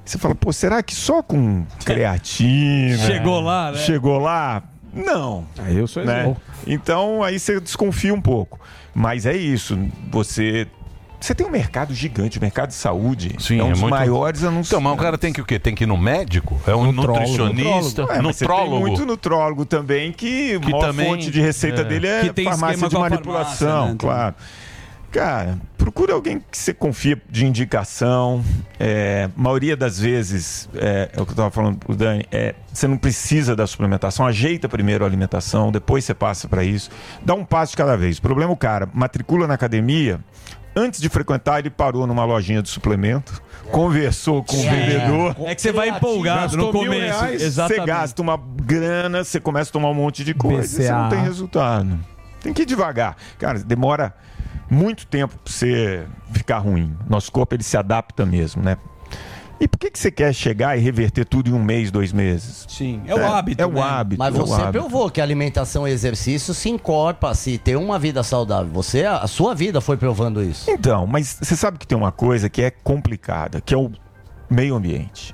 Você 0.05 0.17
fala, 0.17 0.35
pô, 0.35 0.51
será 0.53 0.81
que 0.83 0.93
só 0.95 1.21
com 1.21 1.65
creatina? 1.85 2.97
Chegou 2.97 3.39
lá, 3.41 3.71
né? 3.71 3.77
Chegou 3.79 4.17
lá? 4.19 4.63
Não. 4.93 5.45
Aí 5.57 5.77
eu 5.77 5.87
sou 5.87 6.03
né? 6.05 6.35
Então 6.67 7.23
aí 7.23 7.39
você 7.39 7.59
desconfia 7.59 8.13
um 8.13 8.21
pouco. 8.21 8.59
Mas 8.93 9.25
é 9.25 9.35
isso. 9.35 9.77
Você. 10.11 10.67
Você 11.19 11.33
tem 11.33 11.47
um 11.47 11.49
mercado 11.49 11.93
gigante, 11.95 12.37
o 12.37 12.41
mercado 12.41 12.67
de 12.67 12.73
saúde. 12.75 13.33
Sim, 13.39 13.57
é 13.59 13.63
um 13.63 13.67
é 13.67 13.71
dos 13.71 13.79
muito- 13.79 13.91
maiores 13.95 14.43
anunciantes. 14.43 14.71
Então, 14.71 14.81
mas 14.81 14.93
o 14.93 14.97
cara 14.97 15.17
tem 15.17 15.31
que 15.31 15.39
o 15.39 15.45
quê? 15.45 15.57
Tem 15.57 15.73
que 15.73 15.85
ir 15.85 15.87
no 15.87 15.95
médico? 15.95 16.59
É 16.67 16.75
um 16.75 16.91
nutricionista? 16.91 18.01
É, 18.01 18.21
mas 18.21 18.35
você 18.35 18.45
tem 18.45 18.55
nutrólogo? 18.57 18.79
muito 18.87 19.05
nutrólogo 19.05 19.65
também 19.65 20.11
que, 20.11 20.59
Que 20.59 20.75
a 20.75 20.79
também- 20.79 21.07
fonte 21.07 21.31
de 21.31 21.39
receita 21.39 21.79
é. 21.81 21.83
dele 21.85 22.07
é 22.07 22.21
Que 22.23 22.33
tem 22.33 22.43
farmácia 22.43 22.89
de 22.89 22.95
manipulação, 22.97 23.67
farmácia, 23.69 23.91
né? 23.93 23.95
claro. 23.97 24.35
Cara, 25.13 25.59
procura 25.77 26.11
alguém 26.13 26.39
que 26.39 26.57
você 26.57 26.73
confia 26.73 27.21
de 27.29 27.45
indicação. 27.45 28.43
É, 28.79 29.29
maioria 29.35 29.77
das 29.77 29.99
vezes, 29.99 30.67
é, 30.73 31.11
é 31.13 31.21
o 31.21 31.23
que 31.23 31.29
eu 31.29 31.33
estava 31.33 31.51
falando 31.51 31.77
pro 31.77 31.95
Dani, 31.95 32.25
é, 32.31 32.55
você 32.73 32.87
não 32.87 32.97
precisa 32.97 33.55
da 33.55 33.67
suplementação, 33.67 34.25
ajeita 34.25 34.67
primeiro 34.67 35.03
a 35.03 35.07
alimentação, 35.07 35.71
depois 35.71 36.03
você 36.03 36.15
passa 36.15 36.47
para 36.47 36.63
isso. 36.63 36.89
Dá 37.23 37.35
um 37.35 37.45
passo 37.45 37.73
de 37.73 37.77
cada 37.77 37.95
vez. 37.95 38.17
O 38.17 38.23
problema 38.23 38.51
é 38.51 38.53
o 38.53 38.57
cara, 38.57 38.89
matricula 38.91 39.45
na 39.45 39.53
academia, 39.53 40.19
antes 40.75 40.99
de 40.99 41.09
frequentar, 41.09 41.59
ele 41.59 41.69
parou 41.69 42.07
numa 42.07 42.25
lojinha 42.25 42.63
de 42.63 42.69
suplemento, 42.69 43.39
conversou 43.71 44.43
com 44.43 44.57
o 44.57 44.63
vendedor. 44.63 45.35
É 45.45 45.53
que 45.53 45.61
você 45.61 45.71
vai 45.71 45.89
empolgado 45.89 46.57
no 46.57 46.71
começo. 46.71 47.19
reais, 47.19 47.39
Você 47.39 47.45
Exatamente. 47.45 47.85
gasta 47.85 48.19
uma 48.19 48.41
grana, 48.63 49.23
você 49.23 49.39
começa 49.39 49.69
a 49.69 49.73
tomar 49.73 49.91
um 49.91 49.93
monte 49.93 50.23
de 50.23 50.33
coisa, 50.33 50.65
e 50.65 50.67
você 50.67 50.81
BCA. 50.81 50.97
não 50.97 51.09
tem 51.09 51.21
resultado. 51.21 51.99
Tem 52.41 52.51
que 52.51 52.63
ir 52.63 52.65
devagar. 52.65 53.15
Cara, 53.37 53.59
demora 53.59 54.13
muito 54.69 55.05
tempo 55.07 55.35
pra 55.43 55.51
você 55.51 56.05
ficar 56.31 56.59
ruim. 56.59 56.95
Nosso 57.07 57.31
corpo 57.31 57.55
ele 57.55 57.63
se 57.63 57.77
adapta 57.77 58.25
mesmo, 58.25 58.61
né? 58.61 58.77
E 59.59 59.67
por 59.67 59.77
que, 59.77 59.89
que 59.89 59.97
você 59.97 60.11
quer 60.11 60.33
chegar 60.33 60.77
e 60.77 60.81
reverter 60.81 61.23
tudo 61.23 61.49
em 61.49 61.53
um 61.53 61.63
mês, 61.63 61.89
dois 61.89 62.11
meses? 62.11 62.65
Sim, 62.67 63.01
é 63.05 63.15
o 63.15 63.25
hábito. 63.25 63.61
É 63.61 63.65
o 63.65 63.81
hábito. 63.81 64.19
Mas 64.19 64.35
é 64.35 64.37
você 64.37 64.53
hábito. 64.61 64.71
provou 64.71 65.09
que 65.09 65.21
alimentação 65.21 65.87
e 65.87 65.91
exercício 65.91 66.53
se 66.53 66.69
encorpa, 66.69 67.33
se 67.33 67.57
ter 67.57 67.77
uma 67.77 67.97
vida 67.97 68.23
saudável. 68.23 68.73
Você, 68.73 69.05
a 69.05 69.25
sua 69.25 69.55
vida 69.55 69.79
foi 69.79 69.95
provando 69.95 70.43
isso. 70.43 70.69
Então, 70.69 71.07
mas 71.07 71.37
você 71.41 71.55
sabe 71.55 71.77
que 71.77 71.87
tem 71.87 71.97
uma 71.97 72.11
coisa 72.11 72.49
que 72.49 72.61
é 72.61 72.71
complicada, 72.71 73.61
que 73.61 73.73
é 73.73 73.77
o 73.77 73.89
meio 74.49 74.75
ambiente. 74.75 75.33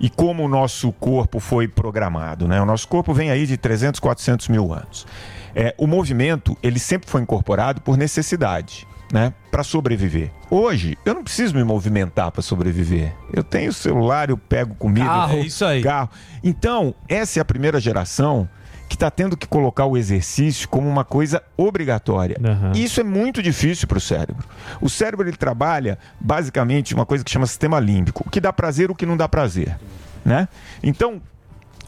E 0.00 0.08
como 0.08 0.42
o 0.44 0.48
nosso 0.48 0.90
corpo 0.92 1.38
foi 1.38 1.68
programado, 1.68 2.48
né? 2.48 2.60
O 2.60 2.66
nosso 2.66 2.88
corpo 2.88 3.12
vem 3.14 3.30
aí 3.30 3.46
de 3.46 3.56
300, 3.56 4.00
400 4.00 4.48
mil 4.48 4.72
anos. 4.72 5.06
É, 5.54 5.74
o 5.78 5.86
movimento, 5.86 6.56
ele 6.62 6.78
sempre 6.78 7.08
foi 7.10 7.20
incorporado 7.22 7.80
por 7.80 7.96
necessidade, 7.96 8.86
né? 9.12 9.32
Para 9.50 9.62
sobreviver. 9.64 10.30
Hoje, 10.50 10.96
eu 11.04 11.14
não 11.14 11.24
preciso 11.24 11.54
me 11.56 11.64
movimentar 11.64 12.30
para 12.30 12.42
sobreviver. 12.42 13.12
Eu 13.32 13.42
tenho 13.42 13.72
celular, 13.72 14.30
eu 14.30 14.36
pego 14.36 14.74
comida. 14.76 15.06
Carro. 15.06 15.38
É 15.38 15.40
isso 15.40 15.64
aí. 15.64 15.82
Carro. 15.82 16.10
Então, 16.42 16.94
essa 17.08 17.38
é 17.38 17.42
a 17.42 17.44
primeira 17.44 17.80
geração 17.80 18.48
que 18.88 18.96
está 18.96 19.08
tendo 19.08 19.36
que 19.36 19.46
colocar 19.46 19.86
o 19.86 19.96
exercício 19.96 20.68
como 20.68 20.88
uma 20.88 21.04
coisa 21.04 21.40
obrigatória. 21.56 22.36
E 22.74 22.82
Isso 22.82 23.00
é 23.00 23.04
muito 23.04 23.40
difícil 23.40 23.86
para 23.86 23.98
o 23.98 24.00
cérebro. 24.00 24.44
O 24.80 24.88
cérebro 24.90 25.28
ele 25.28 25.36
trabalha 25.36 25.96
basicamente 26.20 26.92
uma 26.94 27.06
coisa 27.06 27.22
que 27.22 27.30
chama 27.30 27.46
sistema 27.46 27.78
límbico, 27.78 28.24
o 28.26 28.30
que 28.30 28.40
dá 28.40 28.52
prazer, 28.52 28.90
o 28.90 28.94
que 28.94 29.06
não 29.06 29.16
dá 29.16 29.28
prazer, 29.28 29.76
né? 30.24 30.48
Então, 30.82 31.22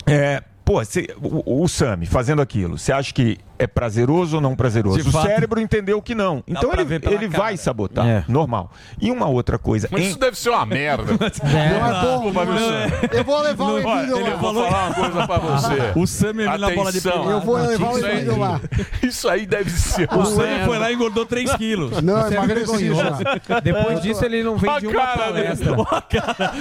é, 0.07 0.43
pô, 0.65 0.85
cê- 0.85 1.09
o, 1.21 1.63
o 1.65 1.69
Sami 1.69 2.07
fazendo 2.07 2.41
aquilo, 2.41 2.79
você 2.79 2.93
acha 2.93 3.13
que 3.13 3.39
é 3.63 3.67
prazeroso 3.67 4.37
ou 4.37 4.41
não 4.43 4.55
prazeroso? 4.55 5.01
De 5.03 5.09
o 5.09 5.13
fato. 5.13 5.27
cérebro 5.27 5.61
entendeu 5.61 6.01
que 6.03 6.15
não. 6.15 6.43
Então 6.47 6.71
ele, 6.73 6.95
ele 6.95 7.29
cara. 7.29 7.43
vai 7.45 7.57
sabotar, 7.57 8.07
É. 8.07 8.25
normal. 8.29 8.71
E 9.01 9.11
uma 9.11 9.27
outra 9.27 9.59
coisa, 9.59 9.89
Mas 9.91 10.03
em- 10.03 10.07
isso 10.09 10.19
deve 10.19 10.39
ser 10.39 10.51
uma 10.51 10.65
merda. 10.67 11.13
Não 11.43 11.59
é 11.59 12.01
bom, 12.03 12.33
não 12.33 12.45
viu, 12.47 12.73
é. 12.75 12.91
Eu 13.13 13.25
vou 13.25 13.41
levar 13.43 13.65
o 13.65 13.75
Olha, 13.75 13.83
Emílio 14.03 14.21
lá. 14.25 14.29
Eu 14.31 14.39
vou 14.39 14.55
falar 14.55 14.87
uma 14.87 14.95
coisa 14.95 15.27
pra 15.27 15.39
você. 15.39 15.93
O 15.99 16.07
Sam 16.07 16.33
me 16.35 16.45
na 16.45 16.71
bola 16.71 16.93
de 16.93 17.01
pelada. 17.01 17.31
Eu 17.31 17.41
vou 17.41 17.57
levar 17.57 17.93
o 17.93 17.97
Isso 17.99 18.07
aí- 18.07 18.13
Emílio 18.17 18.39
lá. 18.39 18.61
Isso 19.03 19.29
aí 19.29 19.47
deve 19.47 19.71
ser. 19.71 20.09
O 20.13 20.25
Sam 20.25 20.65
foi 20.65 20.79
lá 20.79 20.91
e 20.91 20.95
engordou 20.95 21.25
3 21.27 21.53
quilos. 21.57 22.01
Não, 22.03 22.19
é 22.27 22.31
já. 22.31 23.61
Depois 23.61 24.01
disso, 24.03 24.25
ele 24.25 24.43
não 24.43 24.57
vem 24.57 24.71
A 24.71 24.79
de 24.81 24.87
uma 24.87 24.95
cara 25.01 25.19
palestra. 25.19 25.77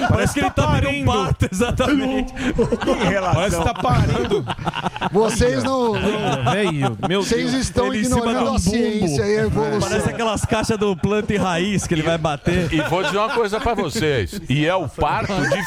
Parece 0.10 0.34
que 0.34 0.40
ele 0.40 0.50
tá 0.52 0.66
vendo 0.68 0.90
um 0.90 1.06
pato, 1.06 1.48
exatamente. 1.52 2.34
em 2.34 3.10
relação... 3.10 3.34
Parece 3.36 3.58
que 3.58 3.64
tá 3.64 3.74
parindo. 3.74 4.46
Vocês 5.12 5.64
não. 5.64 5.94
não- 5.94 6.52
Veio, 6.52 6.91
meu 7.08 7.22
Vocês 7.24 7.52
Deus. 7.52 7.64
estão 7.66 7.88
Ele 7.88 8.00
em 8.00 8.04
cima 8.04 8.18
ignorando 8.20 8.46
de 8.46 8.52
um 8.52 8.56
a 8.56 8.60
ciência 8.60 9.22
e 9.28 9.38
a 9.38 9.42
evolução. 9.44 9.90
Parece 9.90 10.10
aquelas 10.10 10.46
caixas 10.46 10.78
do 10.78 10.96
planta 10.96 11.34
e 11.34 11.38
raiz 11.38 11.86
que 11.88 11.94
ele 11.94 12.02
vai 12.04 12.18
bater. 12.18 12.72
E 12.74 12.82
vou 12.82 13.04
dizer 13.04 13.18
uma 13.18 13.30
coisa 13.30 13.60
pra 13.60 13.74
vocês. 13.74 14.40
E 14.50 14.66
é 14.66 14.76
o 14.76 14.88
parto 14.88 15.34
de 15.34 15.62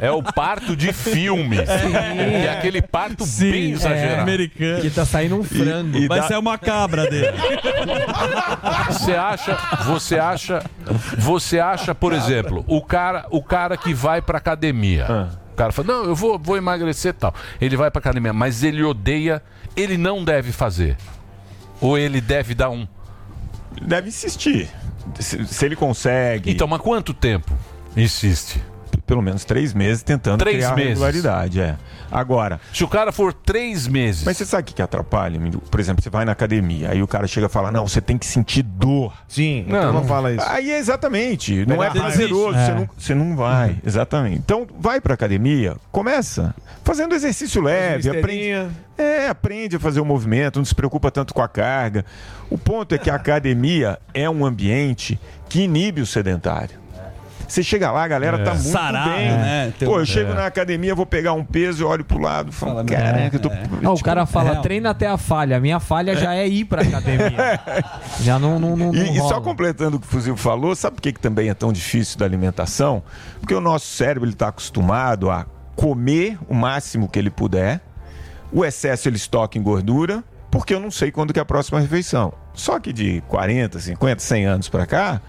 é 0.00 0.10
o 0.10 0.22
parto 0.22 0.74
de 0.76 0.92
filme. 0.92 1.56
É 1.58 2.50
aquele 2.52 2.80
parto 2.82 3.24
bem 3.38 3.72
exagerado. 3.72 4.22
americano. 4.22 4.80
Que 4.82 4.90
tá 4.90 5.04
saindo 5.04 5.36
um 5.36 5.44
frango. 5.44 5.96
e 5.96 6.08
Vai 6.08 6.20
dá- 6.20 6.26
ser 6.28 6.38
uma 6.38 6.58
cabra 6.58 7.08
dele. 7.08 7.28
Você 8.90 9.12
acha, 9.14 9.56
você 9.84 10.18
acha, 10.18 10.62
você 11.18 11.58
acha, 11.60 11.94
por 11.94 12.12
exemplo, 12.12 12.64
o 12.66 12.80
cara, 12.82 13.26
o 13.30 13.42
cara 13.42 13.76
que 13.76 13.92
vai 13.94 14.20
pra 14.22 14.38
academia. 14.38 15.28
O 15.44 15.47
cara 15.58 15.72
fala: 15.72 15.88
"Não, 15.88 16.04
eu 16.04 16.14
vou, 16.14 16.38
vou 16.38 16.56
emagrecer 16.56 17.10
e 17.10 17.12
tal". 17.12 17.34
Ele 17.60 17.76
vai 17.76 17.90
pra 17.90 18.00
academia, 18.00 18.32
mas 18.32 18.62
ele 18.62 18.82
odeia, 18.82 19.42
ele 19.76 19.96
não 19.96 20.24
deve 20.24 20.52
fazer. 20.52 20.96
Ou 21.80 21.96
ele 21.98 22.20
deve 22.20 22.54
dar 22.54 22.70
um 22.70 22.86
deve 23.82 24.08
insistir. 24.08 24.68
Se, 25.18 25.46
se 25.46 25.64
ele 25.64 25.76
consegue. 25.76 26.50
Então, 26.50 26.66
mas 26.66 26.80
quanto 26.80 27.14
tempo 27.14 27.52
insiste? 27.96 28.62
Pelo 29.08 29.22
menos 29.22 29.42
três 29.42 29.72
meses 29.72 30.02
tentando 30.02 30.38
Três 30.38 30.58
criar 30.58 30.76
meses. 30.76 30.90
regularidade, 30.90 31.60
é. 31.60 31.76
Agora. 32.12 32.60
Se 32.74 32.84
o 32.84 32.88
cara 32.88 33.10
for 33.10 33.32
três 33.32 33.88
meses. 33.88 34.22
Mas 34.22 34.36
você 34.36 34.44
sabe 34.44 34.62
o 34.62 34.66
que, 34.66 34.74
que 34.74 34.82
atrapalha? 34.82 35.40
Por 35.70 35.80
exemplo, 35.80 36.02
você 36.02 36.10
vai 36.10 36.26
na 36.26 36.32
academia, 36.32 36.90
aí 36.90 37.02
o 37.02 37.06
cara 37.06 37.26
chega 37.26 37.46
e 37.46 37.48
fala: 37.50 37.72
Não, 37.72 37.88
você 37.88 38.02
tem 38.02 38.18
que 38.18 38.26
sentir 38.26 38.62
dor. 38.62 39.14
Sim, 39.26 39.64
Não, 39.66 39.78
então 39.78 39.92
não 39.94 40.04
fala 40.04 40.32
isso. 40.32 40.44
Aí 40.46 40.70
é 40.70 40.78
exatamente, 40.78 41.64
não 41.66 41.82
é 41.82 41.88
prazeroso, 41.90 42.56
É. 42.58 42.66
você, 42.66 42.72
não, 42.74 42.88
você 42.98 43.14
não 43.14 43.34
vai, 43.34 43.78
exatamente. 43.84 44.36
Então, 44.36 44.66
vai 44.78 45.00
pra 45.00 45.14
academia, 45.14 45.74
começa 45.90 46.54
fazendo 46.84 47.14
exercício 47.14 47.62
leve, 47.62 48.10
aprende, 48.10 48.70
é, 48.98 49.28
aprende 49.28 49.76
a 49.76 49.80
fazer 49.80 50.00
o 50.00 50.04
movimento, 50.04 50.58
não 50.58 50.64
se 50.66 50.74
preocupa 50.74 51.10
tanto 51.10 51.32
com 51.32 51.40
a 51.42 51.48
carga. 51.48 52.04
O 52.50 52.58
ponto 52.58 52.94
é 52.94 52.98
que 52.98 53.08
a 53.10 53.14
academia 53.14 53.98
é 54.12 54.28
um 54.28 54.44
ambiente 54.44 55.18
que 55.48 55.62
inibe 55.62 56.02
o 56.02 56.06
sedentário. 56.06 56.77
Você 57.48 57.62
chega 57.62 57.90
lá, 57.90 58.04
a 58.04 58.08
galera 58.08 58.36
É. 58.38 58.44
tá 58.44 58.52
muito 58.52 58.68
Sarado, 58.68 59.10
bem. 59.10 59.28
né? 59.28 59.72
Pô, 59.80 59.98
eu 59.98 60.04
chego 60.06 60.32
é. 60.32 60.34
na 60.34 60.46
academia, 60.46 60.94
vou 60.94 61.06
pegar 61.06 61.32
um 61.32 61.42
peso, 61.42 61.82
eu 61.82 61.88
olho 61.88 62.04
pro 62.04 62.18
lado 62.18 62.50
e 62.50 62.52
falo, 62.52 62.84
caraca, 62.84 63.36
eu 63.36 63.40
tô... 63.40 63.48
É. 63.48 63.62
Ah, 63.82 63.90
o 63.90 64.02
cara 64.02 64.26
fala, 64.26 64.56
treina 64.56 64.90
até 64.90 65.06
a 65.06 65.16
falha. 65.16 65.56
A 65.56 65.60
minha 65.60 65.80
falha 65.80 66.14
já 66.14 66.34
é 66.34 66.46
ir 66.46 66.66
pra 66.66 66.82
academia. 66.82 67.58
já 68.20 68.38
não, 68.38 68.58
não, 68.58 68.76
não, 68.76 68.92
não 68.92 68.94
E, 68.94 69.16
e 69.16 69.20
só 69.20 69.40
completando 69.40 69.96
o 69.96 70.00
que 70.00 70.06
o 70.06 70.10
Fuzil 70.10 70.36
falou, 70.36 70.76
sabe 70.76 70.96
por 70.96 71.02
que, 71.02 71.12
que 71.14 71.20
também 71.20 71.48
é 71.48 71.54
tão 71.54 71.72
difícil 71.72 72.18
da 72.18 72.26
alimentação? 72.26 73.02
Porque 73.40 73.54
o 73.54 73.60
nosso 73.60 73.86
cérebro 73.86 74.28
está 74.28 74.48
acostumado 74.48 75.30
a 75.30 75.46
comer 75.74 76.38
o 76.48 76.54
máximo 76.54 77.08
que 77.08 77.18
ele 77.18 77.30
puder 77.30 77.80
O 78.52 78.64
excesso 78.64 79.08
ele 79.08 79.16
estoca 79.16 79.56
em 79.56 79.62
gordura, 79.62 80.22
porque 80.50 80.74
eu 80.74 80.80
não 80.80 80.90
sei 80.90 81.10
quando 81.12 81.32
que 81.32 81.38
é 81.38 81.42
a 81.42 81.44
próxima 81.46 81.78
refeição. 81.80 82.32
Só 82.52 82.78
que 82.80 82.92
de 82.92 83.22
40, 83.28 83.78
50, 83.78 84.20
100 84.20 84.44
anos 84.46 84.68
para 84.68 84.86
cá, 84.86 85.20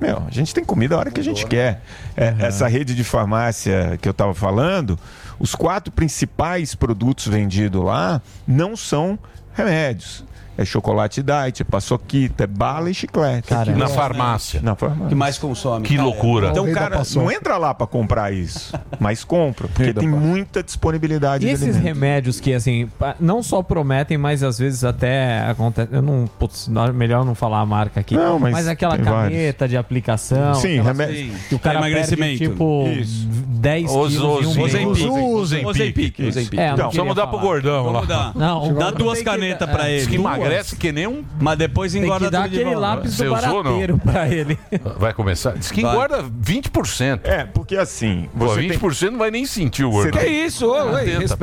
meu, 0.00 0.22
a 0.26 0.30
gente 0.30 0.54
tem 0.54 0.64
comida 0.64 0.94
a 0.94 0.98
hora 0.98 1.10
que 1.10 1.20
a 1.20 1.24
gente 1.24 1.44
quer. 1.46 1.82
É, 2.16 2.34
Essa 2.38 2.68
rede 2.68 2.94
de 2.94 3.02
farmácia 3.04 3.98
que 4.00 4.08
eu 4.08 4.12
estava 4.12 4.34
falando, 4.34 4.98
os 5.38 5.54
quatro 5.54 5.92
principais 5.92 6.74
produtos 6.74 7.26
vendidos 7.26 7.82
lá 7.82 8.22
não 8.46 8.76
são 8.76 9.18
remédios. 9.54 10.24
É 10.58 10.64
chocolate 10.64 11.22
diet, 11.22 11.62
é 11.62 11.64
paçoquita, 11.64 12.42
é 12.42 12.46
bala 12.48 12.90
e 12.90 12.94
chiclete. 12.94 13.54
Na 13.76 13.86
farmácia. 13.86 14.60
Na 14.60 14.74
farmácia. 14.74 15.06
Que 15.08 15.14
mais 15.14 15.38
consome. 15.38 15.86
Que 15.86 15.96
loucura. 15.96 16.48
Então, 16.48 16.70
cara, 16.72 17.00
não 17.14 17.30
entra 17.30 17.56
lá 17.56 17.72
para 17.72 17.86
comprar 17.86 18.32
isso, 18.32 18.74
mas 18.98 19.22
compra, 19.22 19.68
porque 19.68 19.94
tem 19.94 20.08
muita 20.08 20.60
disponibilidade 20.62 21.44
E 21.46 21.48
de 21.48 21.54
esses 21.54 21.76
remédios 21.76 22.40
que, 22.40 22.52
assim, 22.52 22.90
não 23.20 23.40
só 23.40 23.62
prometem, 23.62 24.18
mas 24.18 24.42
às 24.42 24.58
vezes 24.58 24.82
até 24.82 25.40
acontece. 25.48 25.88
Eu 25.92 26.02
não. 26.02 26.28
Putz, 26.38 26.68
melhor 26.92 27.24
não 27.24 27.36
falar 27.36 27.60
a 27.60 27.66
marca 27.66 28.00
aqui. 28.00 28.16
Não, 28.16 28.38
mas 28.40 28.66
aquela 28.66 28.96
tem 28.96 29.04
caneta 29.04 29.68
de 29.68 29.76
aplicação. 29.76 30.54
Sim, 30.54 30.80
remédio- 30.82 31.32
Que 31.48 31.54
o 31.54 31.58
cara 31.60 31.78
Para 31.78 31.88
perde, 31.88 32.14
emagrecimento. 32.14 32.38
tipo, 32.38 32.88
Isso. 32.88 33.28
10 33.28 33.90
Os- 33.92 34.12
quilos 34.12 34.46
os- 34.46 34.74
em 34.74 34.86
um. 34.86 35.34
Ozempic. 35.66 36.20
Ozempic. 36.26 36.58
É, 36.58 36.62
É, 36.62 36.64
eu 36.66 36.68
não 36.68 36.74
Então, 36.74 36.88
queria 36.90 37.02
vamos 37.02 37.16
dar 37.16 37.26
pro 37.28 37.38
gordão 37.38 37.84
Vamos 37.84 38.08
lá. 38.08 38.32
dar. 38.32 38.34
Não, 38.34 38.74
Dá 38.74 38.90
duas 38.90 39.22
canetas 39.22 39.68
é, 39.68 39.72
pra 39.72 39.88
ele. 39.88 39.98
Diz 40.00 40.06
que 40.08 40.18
Emagrece 40.48 40.76
que 40.76 40.92
nem 40.92 41.06
um. 41.06 41.24
Mas 41.40 41.58
depois 41.58 41.92
Tem 41.92 42.00
que 42.02 42.06
engorda 42.06 42.30
dar 42.30 42.42
tudo 42.44 42.50
de 42.52 42.60
aquele 42.60 42.74
lápis 42.74 43.14
Você 43.14 43.24
do 43.24 43.34
usou, 43.34 43.46
não? 43.48 43.62
barateiro 43.64 43.98
pra 43.98 44.28
ele. 44.28 44.58
Vai 44.98 45.12
começar? 45.14 45.52
Diz 45.52 45.70
que 45.70 45.82
Vai. 45.82 45.92
engorda 45.92 46.22
20%. 46.22 47.20
É, 47.24 47.44
porque 47.44 47.76
assim. 47.76 48.28
Pô, 48.38 48.46
você 48.48 48.60
20% 48.62 49.10
não 49.10 49.18
vai 49.18 49.30
nem 49.30 49.44
sentir 49.46 49.84
o 49.84 49.90
gordão. 49.90 50.20
tem- 50.20 50.44
Ah, 50.44 50.96
tenta. 50.98 51.36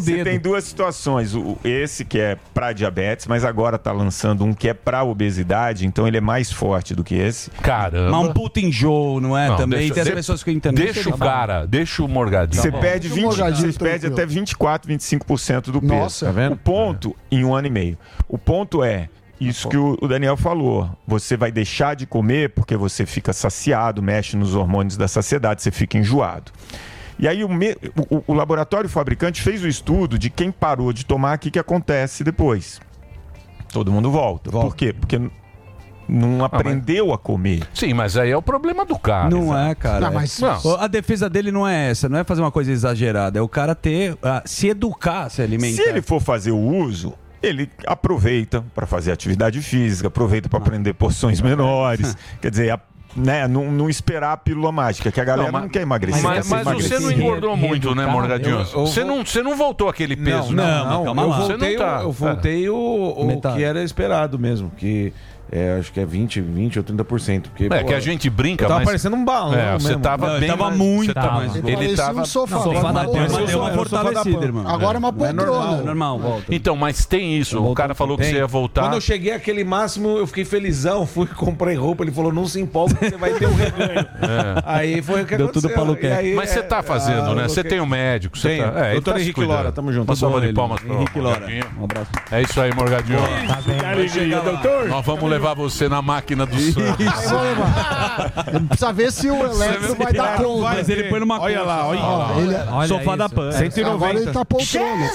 Você 0.00 0.24
tem 0.24 0.38
duas 0.38 0.64
situações. 0.64 1.34
O, 1.34 1.58
esse 1.64 2.04
que 2.04 2.18
é 2.18 2.36
para 2.54 2.72
diabetes, 2.72 3.26
mas 3.26 3.44
agora 3.44 3.78
tá 3.78 3.92
lançando 3.92 4.44
um 4.44 4.52
que 4.52 4.68
é 4.68 4.74
para 4.74 5.02
obesidade, 5.04 5.86
então 5.86 6.06
ele 6.06 6.16
é 6.16 6.20
mais 6.20 6.50
forte 6.50 6.94
do 6.94 7.02
que 7.04 7.14
esse. 7.14 7.50
Caramba. 7.62 8.10
Mas 8.10 8.28
um 8.28 8.32
puta 8.32 8.60
enjoo, 8.60 9.20
não 9.20 9.36
é? 9.36 9.48
Não, 9.48 9.56
também 9.56 9.78
deixa- 9.80 9.94
tem 9.94 10.00
as 10.02 10.08
de- 10.08 10.14
pessoas 10.14 10.42
que 10.42 10.50
entendem. 10.50 10.84
Deixa 10.84 11.08
o 11.10 11.18
cara, 11.18 11.66
deixa 11.66 12.02
o 12.02 12.08
morgadinho. 12.08 12.60
Você 12.62 12.70
perde, 12.70 13.08
20, 13.08 13.24
você 13.36 13.72
perde 13.78 14.06
até 14.06 14.24
24, 14.26 14.88
25% 14.90 15.70
do 15.70 15.80
peso. 15.80 15.94
Nossa. 15.94 16.26
Tá 16.26 16.32
vendo? 16.32 16.52
O 16.52 16.56
ponto 16.56 17.16
em 17.30 17.44
um 17.44 17.54
ano 17.54 17.66
e 17.66 17.70
meio. 17.70 17.98
O 18.28 18.38
ponto 18.46 18.82
é. 18.82 19.08
Isso 19.38 19.68
que 19.68 19.76
o 19.76 20.08
Daniel 20.08 20.34
falou. 20.34 20.88
Você 21.06 21.36
vai 21.36 21.52
deixar 21.52 21.94
de 21.94 22.06
comer 22.06 22.50
porque 22.54 22.74
você 22.74 23.04
fica 23.04 23.34
saciado, 23.34 24.02
mexe 24.02 24.34
nos 24.34 24.54
hormônios 24.54 24.96
da 24.96 25.06
saciedade, 25.06 25.62
você 25.62 25.70
fica 25.70 25.98
enjoado. 25.98 26.50
E 27.18 27.28
aí 27.28 27.44
o, 27.44 27.48
me- 27.48 27.76
o- 28.10 28.22
o 28.28 28.32
laboratório 28.32 28.88
fabricante 28.88 29.42
fez 29.42 29.62
o 29.62 29.68
estudo 29.68 30.18
de 30.18 30.30
quem 30.30 30.50
parou 30.50 30.90
de 30.90 31.04
tomar, 31.04 31.36
o 31.36 31.38
que, 31.38 31.50
que 31.50 31.58
acontece 31.58 32.24
depois. 32.24 32.80
Todo 33.70 33.92
mundo 33.92 34.10
volta. 34.10 34.50
Por 34.50 34.74
quê? 34.74 34.94
Porque 34.94 35.20
não 36.08 36.42
aprendeu 36.44 37.12
a 37.12 37.18
comer. 37.18 37.66
Sim, 37.74 37.92
mas 37.92 38.16
aí 38.16 38.30
é 38.30 38.36
o 38.36 38.40
problema 38.42 38.86
do 38.86 38.98
cara. 38.98 39.28
Não 39.28 39.54
é, 39.58 39.74
cara. 39.74 40.00
Não, 40.00 40.12
mas- 40.14 40.40
Ó, 40.42 40.76
A 40.78 40.86
defesa 40.86 41.28
dele 41.28 41.52
não 41.52 41.66
é 41.68 41.90
essa, 41.90 42.08
não 42.08 42.18
é 42.18 42.24
fazer 42.24 42.40
uma 42.40 42.50
coisa 42.52 42.72
exagerada, 42.72 43.38
é 43.38 43.42
o 43.42 43.48
cara 43.48 43.74
ter, 43.74 44.16
ah, 44.22 44.42
se 44.46 44.68
educar, 44.68 45.28
se 45.30 45.42
alimentar. 45.42 45.82
Se 45.82 45.88
ele 45.88 46.00
for 46.00 46.20
fazer 46.22 46.52
o 46.52 46.58
uso, 46.58 47.12
ele 47.48 47.70
aproveita 47.86 48.64
para 48.74 48.86
fazer 48.86 49.12
atividade 49.12 49.60
física, 49.62 50.08
aproveita 50.08 50.48
para 50.48 50.58
aprender 50.58 50.92
porções 50.94 51.40
menores. 51.40 52.16
Quer 52.40 52.50
dizer, 52.50 52.70
a- 52.72 52.80
né, 53.16 53.48
não, 53.48 53.72
não 53.72 53.88
esperar 53.88 54.32
a 54.32 54.36
pílula 54.36 54.70
mágica, 54.70 55.10
que 55.10 55.18
a 55.18 55.24
galera 55.24 55.50
não, 55.50 55.60
mas- 55.60 55.70
quer 55.70 55.80
emagrecer. 55.80 56.22
Mas, 56.22 56.46
mas 56.50 56.64
você 56.64 56.70
emagrecido. 56.70 57.00
não 57.00 57.12
engordou 57.12 57.56
muito, 57.56 57.94
né, 57.94 58.04
Morgadinho? 58.06 58.56
Eu- 58.56 58.80
eu 58.80 58.86
Você 58.86 59.02
não, 59.04 59.24
você 59.24 59.42
não 59.42 59.56
voltou 59.56 59.88
aquele 59.88 60.14
peso, 60.14 60.52
não, 60.52 60.64
né? 60.64 60.84
não, 60.90 61.04
calma 61.06 61.22
eu 61.22 61.28
lá. 61.28 61.38
voltei, 61.38 61.56
Você 61.58 61.66
não 61.72 61.78
tá- 61.78 62.00
eu 62.02 62.12
voltei 62.12 62.68
o, 62.68 62.76
o 62.76 63.26
Metade. 63.26 63.56
que 63.56 63.64
era 63.64 63.82
esperado 63.82 64.38
mesmo, 64.38 64.70
que 64.76 65.14
é, 65.50 65.76
acho 65.78 65.92
que 65.92 66.00
é 66.00 66.04
20, 66.06 66.40
20 66.40 66.78
ou 66.78 66.84
30%. 66.84 67.42
Porque, 67.48 67.64
É 67.64 67.80
pô, 67.80 67.86
que 67.86 67.94
a 67.94 68.00
gente 68.00 68.28
brinca, 68.28 68.64
tava 68.66 68.80
mas- 68.80 68.84
parecendo 68.86 69.16
um 69.16 69.24
balão 69.24 69.54
É, 69.54 69.72
você 69.78 69.96
tava 69.96 70.32
Não, 70.34 70.40
bem 70.40 70.48
tava 70.48 70.64
mais- 70.66 70.76
muito 70.78 71.14
tava- 71.14 71.30
mais. 71.32 71.54
ele 71.56 71.72
Parecia 71.74 71.96
tava- 71.96 72.20
um 72.20 72.24
sofá. 72.24 72.56
Não, 72.56 72.62
sofá 72.62 72.80
da 72.82 72.92
Mas 72.92 73.06
Pan, 73.06 73.12
deu 73.12 73.40
mas 73.40 73.54
uma 73.54 73.70
fortalecida, 73.72 74.44
irmão. 74.44 74.68
Agora 74.68 74.96
é 74.96 74.98
uma 74.98 75.12
poltrona. 75.12 75.44
normal, 75.46 75.76
normal, 75.84 76.18
volta. 76.18 76.54
Então, 76.54 76.76
mas 76.76 77.04
tem 77.06 77.36
isso. 77.38 77.62
O 77.64 77.74
cara 77.74 77.94
falou 77.94 78.16
que 78.18 78.24
você 78.24 78.36
ia 78.36 78.46
voltar. 78.46 78.82
Quando 78.82 78.94
eu 78.94 79.00
cheguei 79.00 79.32
àquele 79.32 79.64
máximo, 79.64 80.18
eu 80.18 80.26
fiquei 80.26 80.44
felizão, 80.44 81.06
fui 81.06 81.26
comprei 81.26 81.76
roupa, 81.76 82.02
ele 82.04 82.12
falou, 82.12 82.32
não 82.32 82.46
se 82.46 82.60
empolga 82.60 82.96
você 83.00 83.16
vai 83.16 83.32
ter 83.34 83.46
um 83.46 83.54
reganho. 83.56 83.98
É. 84.00 84.62
Aí 84.64 85.02
foi 85.02 85.22
o 85.22 85.26
que 85.26 85.36
Deu 85.36 85.46
aconteceu. 85.46 85.70
tudo 85.70 85.74
pra 85.74 85.82
Luquete. 85.82 86.06
E 86.06 86.12
aí, 86.30 86.34
Mas 86.34 86.50
você 86.50 86.62
tá 86.62 86.78
é, 86.78 86.82
fazendo, 86.82 87.30
ah, 87.30 87.34
né? 87.34 87.48
Você 87.48 87.62
tem 87.62 87.80
um 87.80 87.86
médico. 87.86 88.36
Você 88.38 88.56
tá... 88.58 88.72
É, 88.80 88.84
ele 88.86 88.92
Doutor 88.94 89.14
tá 89.14 89.20
Henrique. 89.20 89.44
Lora, 89.44 89.72
tamo 89.72 89.92
junto. 89.92 90.08
Uma 90.08 90.16
salva 90.16 90.40
de 90.40 90.46
Ele. 90.46 90.54
palmas 90.54 90.80
pro 90.80 90.94
Henrique 90.94 91.20
Lora. 91.20 91.46
Um 91.78 91.84
abraço. 91.84 92.10
É 92.32 92.42
isso 92.42 92.60
aí, 92.60 92.74
Morgadinho. 92.74 93.18
Tá 93.46 93.60
bem. 93.62 94.28
Doutor. 94.42 94.88
Nós 94.88 95.04
vamos 95.06 95.30
levar 95.30 95.35
você 95.54 95.88
na 95.88 96.00
máquina 96.02 96.44
do 96.46 96.56
sangue. 96.58 97.04
Precisa 98.68 98.92
ver 98.92 99.12
se 99.12 99.30
o 99.30 99.36
elétrico 99.44 99.94
vai 100.02 100.12
dar 100.12 100.36
conta. 100.38 100.62
Mas 100.62 100.88
ele 100.88 101.04
põe 101.04 101.20
numa 101.20 101.40
Olha 101.40 101.62
lá, 101.62 101.86
olha 101.86 102.00
lá. 102.00 102.34
ele- 102.38 102.56
Olha 102.70 102.88
Sofá 102.88 103.02
isso. 103.02 103.16
da 103.16 103.28
Pan. 103.28 103.52
190. 103.52 103.90
Agora 103.90 104.18
ele 104.18 104.32
tá 104.32 104.44
poltrona. 104.44 105.10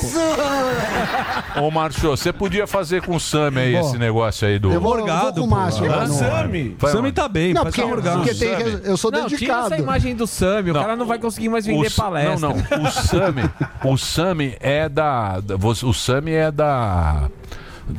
Ô, 1.62 1.72
Márcio, 1.72 2.10
você 2.10 2.32
podia 2.34 2.66
fazer 2.68 3.02
com 3.02 3.16
o 3.16 3.20
Sami 3.20 3.60
aí 3.60 3.76
esse 3.76 3.98
negócio 3.98 4.48
aí 4.48 4.58
do. 4.60 4.72
eu 4.72 4.80
vou- 4.82 5.00
eu 5.00 5.06
vou 5.06 5.34
com 5.34 5.42
o 5.42 5.48
Márcio 5.48 5.86
no- 5.86 6.14
Sami? 6.14 6.78
Sami 6.92 7.12
tá 7.12 7.28
bem, 7.28 7.54
Não, 7.54 7.64
porque, 7.64 7.82
porque 7.82 8.34
tem, 8.36 8.50
eu 8.84 8.98
sou 8.98 9.12
Não, 9.12 9.20
tira 9.28 9.30
dedicado. 9.40 9.74
essa 9.74 9.78
imagem 9.82 10.16
do 10.16 10.26
Sami, 10.28 10.72
o 10.72 10.74
Não, 10.74 10.82
cara 10.82 10.96
não 10.96 11.06
vai 11.06 11.20
conseguir 11.20 11.50
mais 11.50 11.66
vender 11.66 11.88
S- 11.88 11.96
palestra. 11.96 12.36
Não, 12.50 12.56
não. 12.56 12.84
O 12.88 12.92
Sami, 12.92 13.50
o 13.84 13.98
Sami 13.98 14.56
é 14.60 14.88
da, 14.90 15.42
o 15.84 15.94
Sami 15.94 16.32
é 16.34 16.52
da 16.52 17.30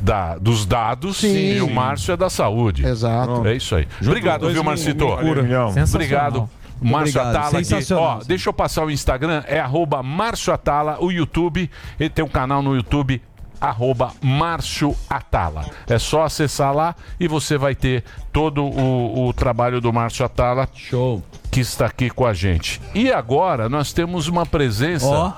da, 0.01 0.37
dos 0.37 0.65
dados 0.65 1.17
Sim. 1.17 1.55
e 1.55 1.61
o 1.61 1.69
Márcio 1.69 2.13
é 2.13 2.17
da 2.17 2.29
saúde. 2.29 2.85
Exato. 2.85 3.45
É 3.47 3.55
isso 3.55 3.75
aí. 3.75 3.87
Obrigado, 4.01 4.41
dois 4.41 4.53
viu, 4.53 4.63
Marcito? 4.63 5.05
Obrigado. 5.05 6.49
Márcio 6.81 7.21
Obrigado, 7.21 7.35
Atala. 7.35 8.01
Ó, 8.01 8.19
deixa 8.25 8.49
eu 8.49 8.53
passar 8.53 8.83
o 8.83 8.91
Instagram, 8.91 9.43
é 9.47 9.59
arroba 9.59 10.03
Márcio 10.03 10.53
Atala, 10.53 10.97
o 10.99 11.11
YouTube, 11.11 11.69
ele 11.99 12.09
tem 12.09 12.25
um 12.25 12.29
canal 12.29 12.61
no 12.61 12.75
YouTube, 12.75 13.21
arroba 13.63 14.11
Márcio 14.21 14.93
Atala. 15.09 15.65
É 15.87 15.97
só 15.97 16.23
acessar 16.23 16.75
lá 16.75 16.93
e 17.17 17.27
você 17.29 17.57
vai 17.57 17.73
ter 17.73 18.03
todo 18.31 18.61
o, 18.65 19.27
o 19.27 19.33
trabalho 19.33 19.79
do 19.79 19.91
Márcio 19.93 20.25
Atala. 20.25 20.67
Show. 20.75 21.23
Que 21.49 21.61
está 21.61 21.85
aqui 21.85 22.09
com 22.09 22.25
a 22.25 22.33
gente. 22.33 22.81
E 22.95 23.11
agora 23.11 23.69
nós 23.69 23.93
temos 23.93 24.27
uma 24.27 24.43
presença, 24.45 25.07
Ó. 25.07 25.31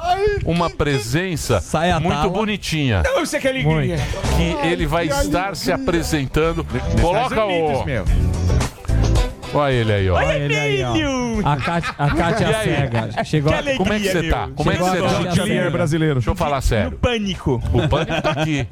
uma 0.45 0.69
presença 0.69 1.59
Sai 1.59 1.91
a 1.91 1.99
muito 1.99 2.15
tala. 2.15 2.29
bonitinha. 2.29 3.03
Não, 3.03 3.19
você 3.25 3.37
quer 3.39 3.49
alegria. 3.49 3.97
Que 4.37 4.67
ele 4.67 4.85
vai 4.87 5.07
estar 5.07 5.55
se 5.55 5.71
apresentando. 5.71 6.65
Coloca 7.01 7.45
o. 7.45 8.54
Olha 9.55 9.73
ele 9.73 9.93
aí, 9.93 10.09
ó. 10.09 10.15
Olha 10.15 10.37
ele 10.37 10.55
aí, 10.55 10.83
ó. 10.83 10.93
A 11.43 11.57
Kátia, 11.57 11.93
a 11.97 12.09
Kátia 12.15 12.47
E 12.49 12.55
aí? 12.55 12.63
cega. 12.65 13.23
Chegou 13.25 13.53
a... 13.53 13.63
Como 13.77 13.93
é 13.93 13.99
que 13.99 14.07
você 14.09 14.29
tá? 14.29 14.49
Como 14.55 14.71
é 14.71 14.75
que 14.75 14.83
Chegou 14.83 15.07
você 15.09 15.27
a 15.27 15.31
tá? 15.31 15.45
Cega. 15.45 15.69
brasileiro. 15.69 16.13
Deixa 16.15 16.29
eu 16.29 16.35
falar 16.35 16.61
sério. 16.61 16.91
Pânico. 16.97 17.61
O 17.73 17.87
pânico 17.87 18.21
tá 18.21 18.31
aqui. 18.31 18.67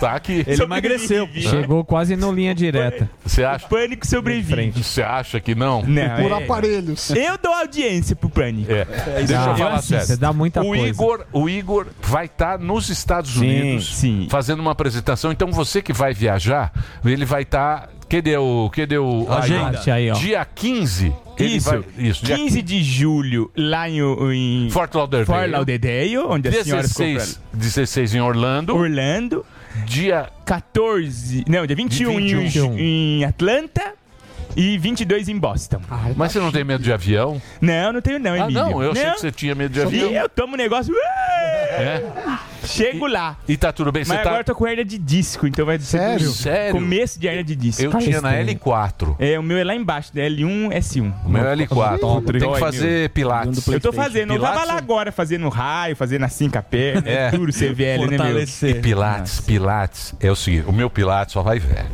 Tá 0.00 0.12
aqui. 0.12 0.44
Ele 0.46 0.62
emagreceu. 0.62 1.28
Chegou 1.34 1.84
quase 1.84 2.16
no 2.16 2.32
linha 2.32 2.54
direta. 2.54 3.10
Você 3.24 3.44
acha? 3.44 3.66
Pânico 3.68 4.06
sobrevive. 4.06 4.72
Você 4.82 5.02
acha 5.02 5.38
que 5.40 5.54
não? 5.54 5.82
Não, 5.82 6.16
Por 6.16 6.32
é- 6.32 6.44
aparelhos. 6.44 7.10
Eu 7.10 7.38
dou 7.42 7.52
audiência 7.52 8.16
pro 8.16 8.28
Pânico. 8.30 8.70
É. 8.72 8.84
Deixa 9.24 9.34
eu 9.50 9.56
falar 9.56 9.82
sério. 9.82 10.06
Você 10.06 10.16
dá 10.16 10.32
muita 10.32 10.60
o 10.62 10.66
coisa. 10.66 10.86
Igor, 10.86 11.26
o 11.32 11.48
Igor 11.48 11.86
vai 12.02 12.26
estar 12.26 12.58
nos 12.58 12.88
Estados 12.88 13.32
Sim, 13.32 13.40
Unidos 13.40 13.96
sim. 13.96 14.26
fazendo 14.30 14.60
uma 14.60 14.72
apresentação. 14.72 15.30
Então 15.32 15.50
você 15.52 15.82
que 15.82 15.92
vai 15.92 16.12
viajar, 16.14 16.72
ele 17.04 17.24
vai 17.24 17.42
estar. 17.42 17.88
Cadê 18.08 18.36
o. 18.36 18.70
Cadê 18.74 18.98
o. 18.98 19.26
Agenda. 19.30 19.80
Aí, 19.92 20.10
ó. 20.10 20.14
Dia 20.14 20.44
15. 20.44 21.12
ele 21.38 21.56
Isso. 21.56 21.70
vai- 21.70 21.84
isso. 21.98 22.24
Dia 22.24 22.36
15 22.36 22.62
de 22.62 22.82
julho, 22.82 23.50
lá 23.56 23.88
em, 23.88 24.00
em 24.32 24.70
Fort 24.70 24.94
Lauderdale. 24.94 25.26
Fort 25.40 25.50
Lauderdale, 25.50 26.18
onde 26.18 26.48
a 26.48 26.64
senhora 26.64 26.88
ficou 26.88 27.06
16, 27.06 27.40
16 27.52 28.14
em 28.14 28.20
Orlando. 28.20 28.74
Orlando. 28.74 29.44
Dia 29.86 30.28
14, 30.44 31.44
não, 31.46 31.64
dia 31.64 31.76
21, 31.76 32.20
De 32.20 32.34
21. 32.34 32.78
Em, 32.78 33.20
em 33.20 33.24
Atlanta 33.24 33.92
e 34.56 34.76
22 34.76 35.28
em 35.28 35.38
Boston. 35.38 35.80
Mas 36.16 36.32
você 36.32 36.40
não 36.40 36.50
tem 36.50 36.64
medo 36.64 36.82
de 36.82 36.92
avião? 36.92 37.40
Não, 37.60 37.92
não 37.92 38.00
tenho 38.00 38.18
não, 38.18 38.32
Ah, 38.32 38.38
Emílio. 38.38 38.60
não, 38.60 38.82
eu 38.82 38.90
achei 38.90 39.10
que 39.12 39.20
você 39.20 39.30
tinha 39.30 39.54
medo 39.54 39.72
de 39.72 39.80
avião. 39.82 40.10
E 40.10 40.16
eu 40.16 40.28
tomo 40.28 40.54
um 40.54 40.56
negócio... 40.56 40.92
É? 40.96 42.02
Chego 42.68 43.06
lá. 43.06 43.36
E 43.48 43.56
tá 43.56 43.72
tudo 43.72 43.90
bem? 43.92 44.04
Você 44.04 44.08
Mas 44.12 44.22
tá. 44.22 44.28
agora 44.28 44.40
eu 44.42 44.44
tô 44.44 44.54
com 44.54 44.66
hernia 44.66 44.84
de 44.84 44.98
disco, 44.98 45.46
então 45.46 45.64
vai 45.66 45.78
ser 45.78 45.98
Sério? 45.98 46.30
Sério? 46.30 46.72
Começo 46.74 47.18
de 47.18 47.26
hernia 47.26 47.44
de 47.44 47.56
disco. 47.56 47.82
Eu 47.82 47.92
tinha 47.98 48.20
na 48.20 48.32
L4. 48.34 49.16
É, 49.18 49.38
o 49.38 49.42
meu 49.42 49.58
é 49.58 49.64
lá 49.64 49.74
embaixo, 49.74 50.14
da 50.14 50.22
L1, 50.22 50.68
S1. 50.72 51.12
O 51.24 51.28
meu 51.28 51.46
é 51.46 51.56
L4. 51.56 52.38
Tem 52.38 52.52
que 52.52 52.58
fazer 52.60 53.10
pilates. 53.10 53.66
Eu 53.66 53.80
tô 53.80 53.92
fazendo, 53.92 54.34
eu 54.34 54.40
tava 54.40 54.64
lá 54.64 54.76
agora 54.76 55.10
fazendo 55.12 55.48
raio, 55.48 55.96
fazendo 55.96 56.24
assim 56.24 56.48
com 56.48 56.58
a 56.58 56.62
perna, 56.62 57.02
É. 57.08 57.30
tudo 57.30 57.52
CVL, 57.52 58.06
né, 58.10 58.18
meu? 58.18 58.38
E 58.68 58.74
Pilates, 58.74 59.40
Pilates 59.40 60.14
é 60.20 60.30
o 60.30 60.36
seguinte: 60.36 60.66
o 60.68 60.72
meu 60.72 60.90
Pilates 60.90 61.32
só 61.32 61.42
vai 61.42 61.58
velho. 61.58 61.88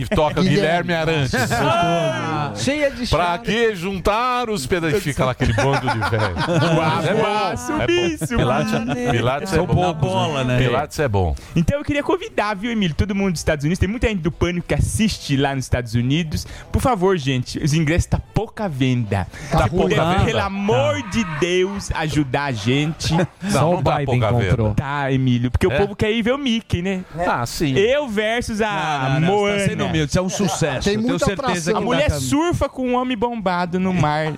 E 0.00 0.06
toca 0.14 0.40
Guilherme 0.42 0.94
Arantes. 0.94 1.34
Ah, 1.52 2.52
cheia 2.56 2.90
de 2.90 3.06
Pra 3.06 3.38
que 3.38 3.74
juntar 3.74 4.48
os 4.48 4.66
pedaços? 4.66 5.02
Fica 5.02 5.24
lá 5.24 5.32
aquele 5.32 5.52
bando 5.52 5.80
de 5.88 5.98
velho. 6.10 6.34
Mas 6.76 7.06
é 7.06 7.14
bom. 7.14 7.82
É 7.82 7.86
bom. 7.86 8.26
Pilates, 8.26 8.72
Pilates 9.10 9.52
é 9.52 9.58
bom. 9.58 9.73
Poucos, 9.74 10.08
Bola, 10.08 10.44
né? 10.44 10.58
Pilates 10.58 10.98
é 10.98 11.08
bom. 11.08 11.34
Então 11.56 11.78
eu 11.78 11.84
queria 11.84 12.02
convidar, 12.02 12.54
viu, 12.54 12.70
Emílio, 12.70 12.94
todo 12.94 13.14
mundo 13.14 13.32
dos 13.32 13.40
Estados 13.40 13.64
Unidos. 13.64 13.78
Tem 13.78 13.88
muita 13.88 14.08
gente 14.08 14.20
do 14.20 14.30
Pânico 14.32 14.66
que 14.68 14.74
assiste 14.74 15.36
lá 15.36 15.54
nos 15.54 15.64
Estados 15.64 15.94
Unidos. 15.94 16.46
Por 16.72 16.80
favor, 16.80 17.16
gente, 17.16 17.58
os 17.62 17.72
ingressos 17.74 18.06
tá 18.06 18.18
pouca 18.18 18.68
venda. 18.68 19.26
Tá 19.50 19.68
pouca 19.68 19.88
venda? 20.04 20.24
Pelo 20.24 20.40
amor 20.40 21.02
de 21.10 21.24
Deus, 21.40 21.90
ajudar 21.94 22.44
a 22.44 22.52
gente. 22.52 23.12
Não, 23.42 23.72
não 23.74 23.82
tá 23.82 24.00
pouca 24.04 24.32
venda. 24.32 24.74
Tá, 24.74 25.12
Emílio, 25.12 25.50
porque 25.50 25.66
É? 25.66 25.68
o 25.68 25.78
povo 25.78 25.96
quer 25.96 26.10
ir 26.10 26.22
ver 26.22 26.32
o 26.32 26.38
Mickey, 26.38 26.82
né? 26.82 27.04
Ah, 27.26 27.44
sim. 27.46 27.74
Eu 27.76 28.08
versus 28.08 28.60
a 28.60 29.18
Não, 29.18 29.20
não, 29.20 29.20
não, 29.20 29.28
você 29.28 29.34
Moana. 29.42 29.58
tá 29.58 29.68
sendo 29.68 29.84
humilde, 29.86 30.08
isso 30.10 30.18
é 30.18 30.22
um 30.22 30.28
sucesso. 30.28 30.84
Tem 30.84 30.94
Eu 30.94 31.00
tenho 31.00 31.08
muita 31.10 31.24
certeza 31.26 31.50
atração. 31.70 31.76
A 31.76 31.78
que 31.78 31.84
mulher 31.84 32.10
surfa 32.10 32.68
com 32.68 32.88
um 32.88 32.94
homem 32.96 33.16
bombado 33.16 33.78
no 33.80 33.92
mar 33.92 34.32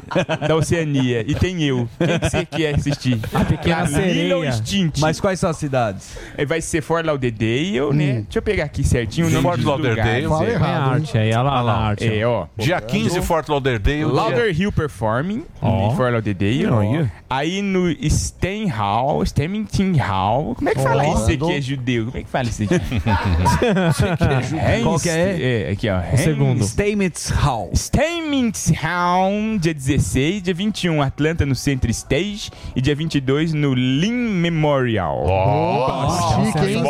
da 0.47 0.57
Oceania. 0.57 1.25
E 1.27 1.35
tem 1.35 1.63
eu. 1.63 1.89
Quem 1.99 2.19
que 2.19 2.31
você 2.31 2.47
quer 2.47 2.75
assistir? 2.75 3.19
A 3.33 3.45
pequena 3.45 3.83
Lilo 3.85 3.95
sereia. 4.41 4.49
Extinct. 4.49 5.01
Mas 5.01 5.16
quais 5.21 5.41
são 5.41 5.51
as 5.51 5.57
cidades? 5.57 6.17
Vai 6.47 6.61
ser 6.61 6.83
Fort 6.83 7.05
Lauderdale, 7.05 7.93
né? 7.93 8.23
Deixa 8.23 8.39
eu 8.39 8.43
pegar 8.43 8.65
aqui 8.65 8.85
certinho 8.85 9.27
o 9.27 9.31
nome 9.31 9.43
Fort 9.43 9.63
Lauderdale. 9.63 10.27
Fala 10.27 10.47
é. 10.47 10.53
errado. 10.53 10.67
Tem 10.67 10.95
arte 10.95 11.19
aí, 11.19 11.31
olha 11.31 11.43
lá, 11.43 11.63
na 11.63 11.73
arte. 11.73 12.07
É, 12.07 12.27
ó. 12.27 12.47
Dia 12.57 12.81
15, 12.81 13.21
Fort 13.23 13.49
Lauderdale. 13.49 14.05
Lauder 14.05 14.61
Hill 14.61 14.73
Performing, 14.73 15.45
Ó. 15.61 15.93
em 15.93 15.97
Fort 15.97 16.13
Lauderdale. 16.13 16.67
Olha. 16.67 17.13
Aí 17.29 17.63
no 17.63 17.91
Stein 18.09 18.69
Hall, 18.69 19.25
Stemmington 19.25 19.95
Hall. 19.99 20.55
Como 20.55 20.69
é 20.69 20.75
que 20.75 20.81
fala 20.81 21.07
isso 21.09 21.31
aqui? 21.31 21.53
É 21.53 21.61
judeu. 21.61 22.07
Como 22.07 22.19
é 22.19 22.23
que 22.23 22.29
fala 22.29 22.49
isso 22.49 22.63
aqui? 22.63 22.77
Qual 24.83 25.01
que 25.01 25.09
é? 25.09 25.67
É, 25.67 25.73
aqui, 25.73 25.89
ó. 25.89 26.01
O 26.13 26.17
segundo. 26.17 26.65
Stamets 26.65 27.31
Hall. 27.31 27.71
Stamens 27.75 28.73
Hall, 28.81 29.59
dia 29.61 29.75
16, 29.75 30.43
dia 30.43 30.55
21, 30.55 31.03
Atlanta 31.03 31.45
no 31.45 31.55
Center 31.55 31.91
Stage 31.91 32.51
e 32.75 32.81
dia 32.81 32.95
22 32.95 33.53
no 33.53 33.75
Lin 33.75 34.13
Memorial. 34.13 35.06
Ó, 35.09 36.45
Chique, 36.45 36.59
hein? 36.75 36.83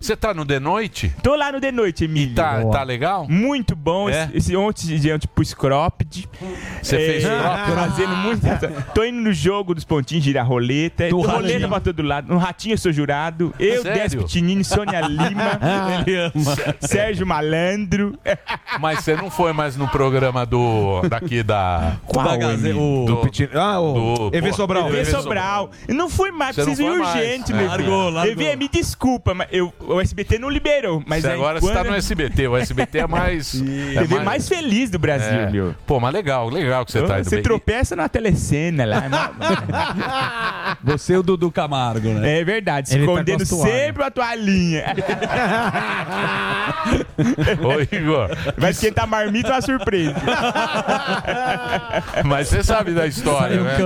Você 0.00 0.16
tá 0.16 0.34
no 0.34 0.44
The 0.44 0.58
Noite? 0.60 1.12
Tô 1.22 1.34
lá 1.36 1.52
no 1.52 1.60
The 1.60 1.72
Noite, 1.72 2.04
Emílio. 2.04 2.34
Tá, 2.34 2.58
Boa. 2.60 2.72
tá 2.72 2.82
legal? 2.82 3.26
Muito 3.28 3.74
bom. 3.76 4.08
É? 4.08 4.24
Esse, 4.24 4.36
esse 4.36 4.56
ontem 4.56 4.98
de 4.98 5.12
ontem 5.12 5.28
pus 5.34 5.54
cropped. 5.54 6.28
Você 6.82 6.96
fez 6.96 7.24
cropped? 7.24 7.66
Tô 7.72 7.76
fazendo 7.76 8.16
muito. 8.16 8.42
Tô 8.94 9.04
indo 9.04 9.20
no 9.20 9.32
jogo 9.32 9.74
dos 9.74 9.84
pontinhos, 9.84 10.24
girar 10.24 10.46
roleta. 10.46 11.08
Do 11.08 11.20
roleta 11.20 11.68
pra 11.68 11.80
todo 11.80 12.02
lado. 12.02 12.28
No 12.32 12.38
Ratinho 12.38 12.74
eu 12.74 12.78
sou 12.78 12.92
jurado. 12.92 13.54
Eu, 13.58 13.82
Sério? 13.82 14.02
Décio 14.02 14.20
Pitinini, 14.22 14.64
Sônia 14.64 15.00
Lima. 15.00 15.58
Ele 16.06 16.16
ama. 16.18 16.32
Sérgio 16.80 17.26
Malandro. 17.26 18.18
Mas 18.80 19.00
você 19.00 19.14
não 19.16 19.30
foi 19.30 19.52
mais 19.52 19.76
no 19.76 19.88
programa 19.88 20.44
do. 20.46 21.02
daqui 21.08 21.42
da. 21.42 21.96
Qual, 22.06 22.26
Da 22.26 22.36
Gaze- 22.36 22.68
Emílio? 22.68 22.80
o- 22.82 23.04
Do, 23.06 23.16
Piti- 23.18 23.48
Ah, 23.54 23.80
o 23.80 24.30
do- 24.30 24.36
EV 24.36 24.50
pô, 24.50 24.56
Sobral. 24.56 24.88
Vê 24.90 25.00
EV 25.00 25.10
Sobral. 25.10 25.70
Eu 25.86 25.94
não 25.94 26.08
fui 26.08 26.30
mais, 26.30 26.56
Você 26.56 26.64
preciso 26.76 26.82
ir 26.94 26.98
mais. 26.98 27.14
urgente, 27.14 27.52
É. 27.52 27.54
meu 27.56 27.66
Largou, 27.68 28.10
largou. 28.10 28.22
Levê, 28.36 28.56
me 28.56 28.68
desculpa, 28.68 29.34
mas 29.34 29.48
eu, 29.50 29.72
o 29.80 30.00
SBT 30.00 30.38
não 30.38 30.48
liberou. 30.50 31.02
Mas 31.06 31.24
aí 31.24 31.34
agora 31.34 31.60
você 31.60 31.72
tá 31.72 31.80
quando- 31.80 31.90
no 31.90 31.96
SBT. 31.96 32.48
O 32.48 32.56
SBT 32.56 32.98
é 32.98 33.06
mais. 33.06 33.54
é 33.96 34.00
TV 34.00 34.20
mais 34.20 34.48
feliz 34.48 34.90
do 34.90 34.98
Brasil, 34.98 35.28
é. 35.40 35.50
meu. 35.50 35.74
Pô, 35.86 35.98
mas 36.00 36.12
legal, 36.12 36.48
legal 36.48 36.84
que 36.84 36.92
você 36.92 37.02
tá 37.02 37.20
indo 37.20 37.28
Você 37.28 37.40
tropeça 37.42 37.94
na 37.96 38.08
telecena 38.08 38.84
lá. 38.84 39.02
Você 40.82 41.12
e 41.14 41.16
o 41.16 41.22
Dudu 41.22 41.50
Camargo, 41.50 42.08
né? 42.08 42.40
É 42.40 42.44
verdade, 42.44 42.92
Ele 42.94 43.04
tá 43.06 43.12
escondendo 43.12 43.46
toalhas. 43.48 43.72
sempre 43.74 44.02
a 44.02 44.10
toalhinha. 44.10 44.84
Ô, 47.62 47.80
Igor. 47.94 48.30
Vai 48.56 48.70
esquentar 48.70 49.06
marmita 49.06 49.48
é 49.48 49.52
uma 49.52 49.62
surpresa. 49.62 50.14
Mas 52.24 52.48
você 52.48 52.62
sabe 52.62 52.92
da 52.92 53.06
história, 53.06 53.60
um 53.60 53.64
né? 53.64 53.76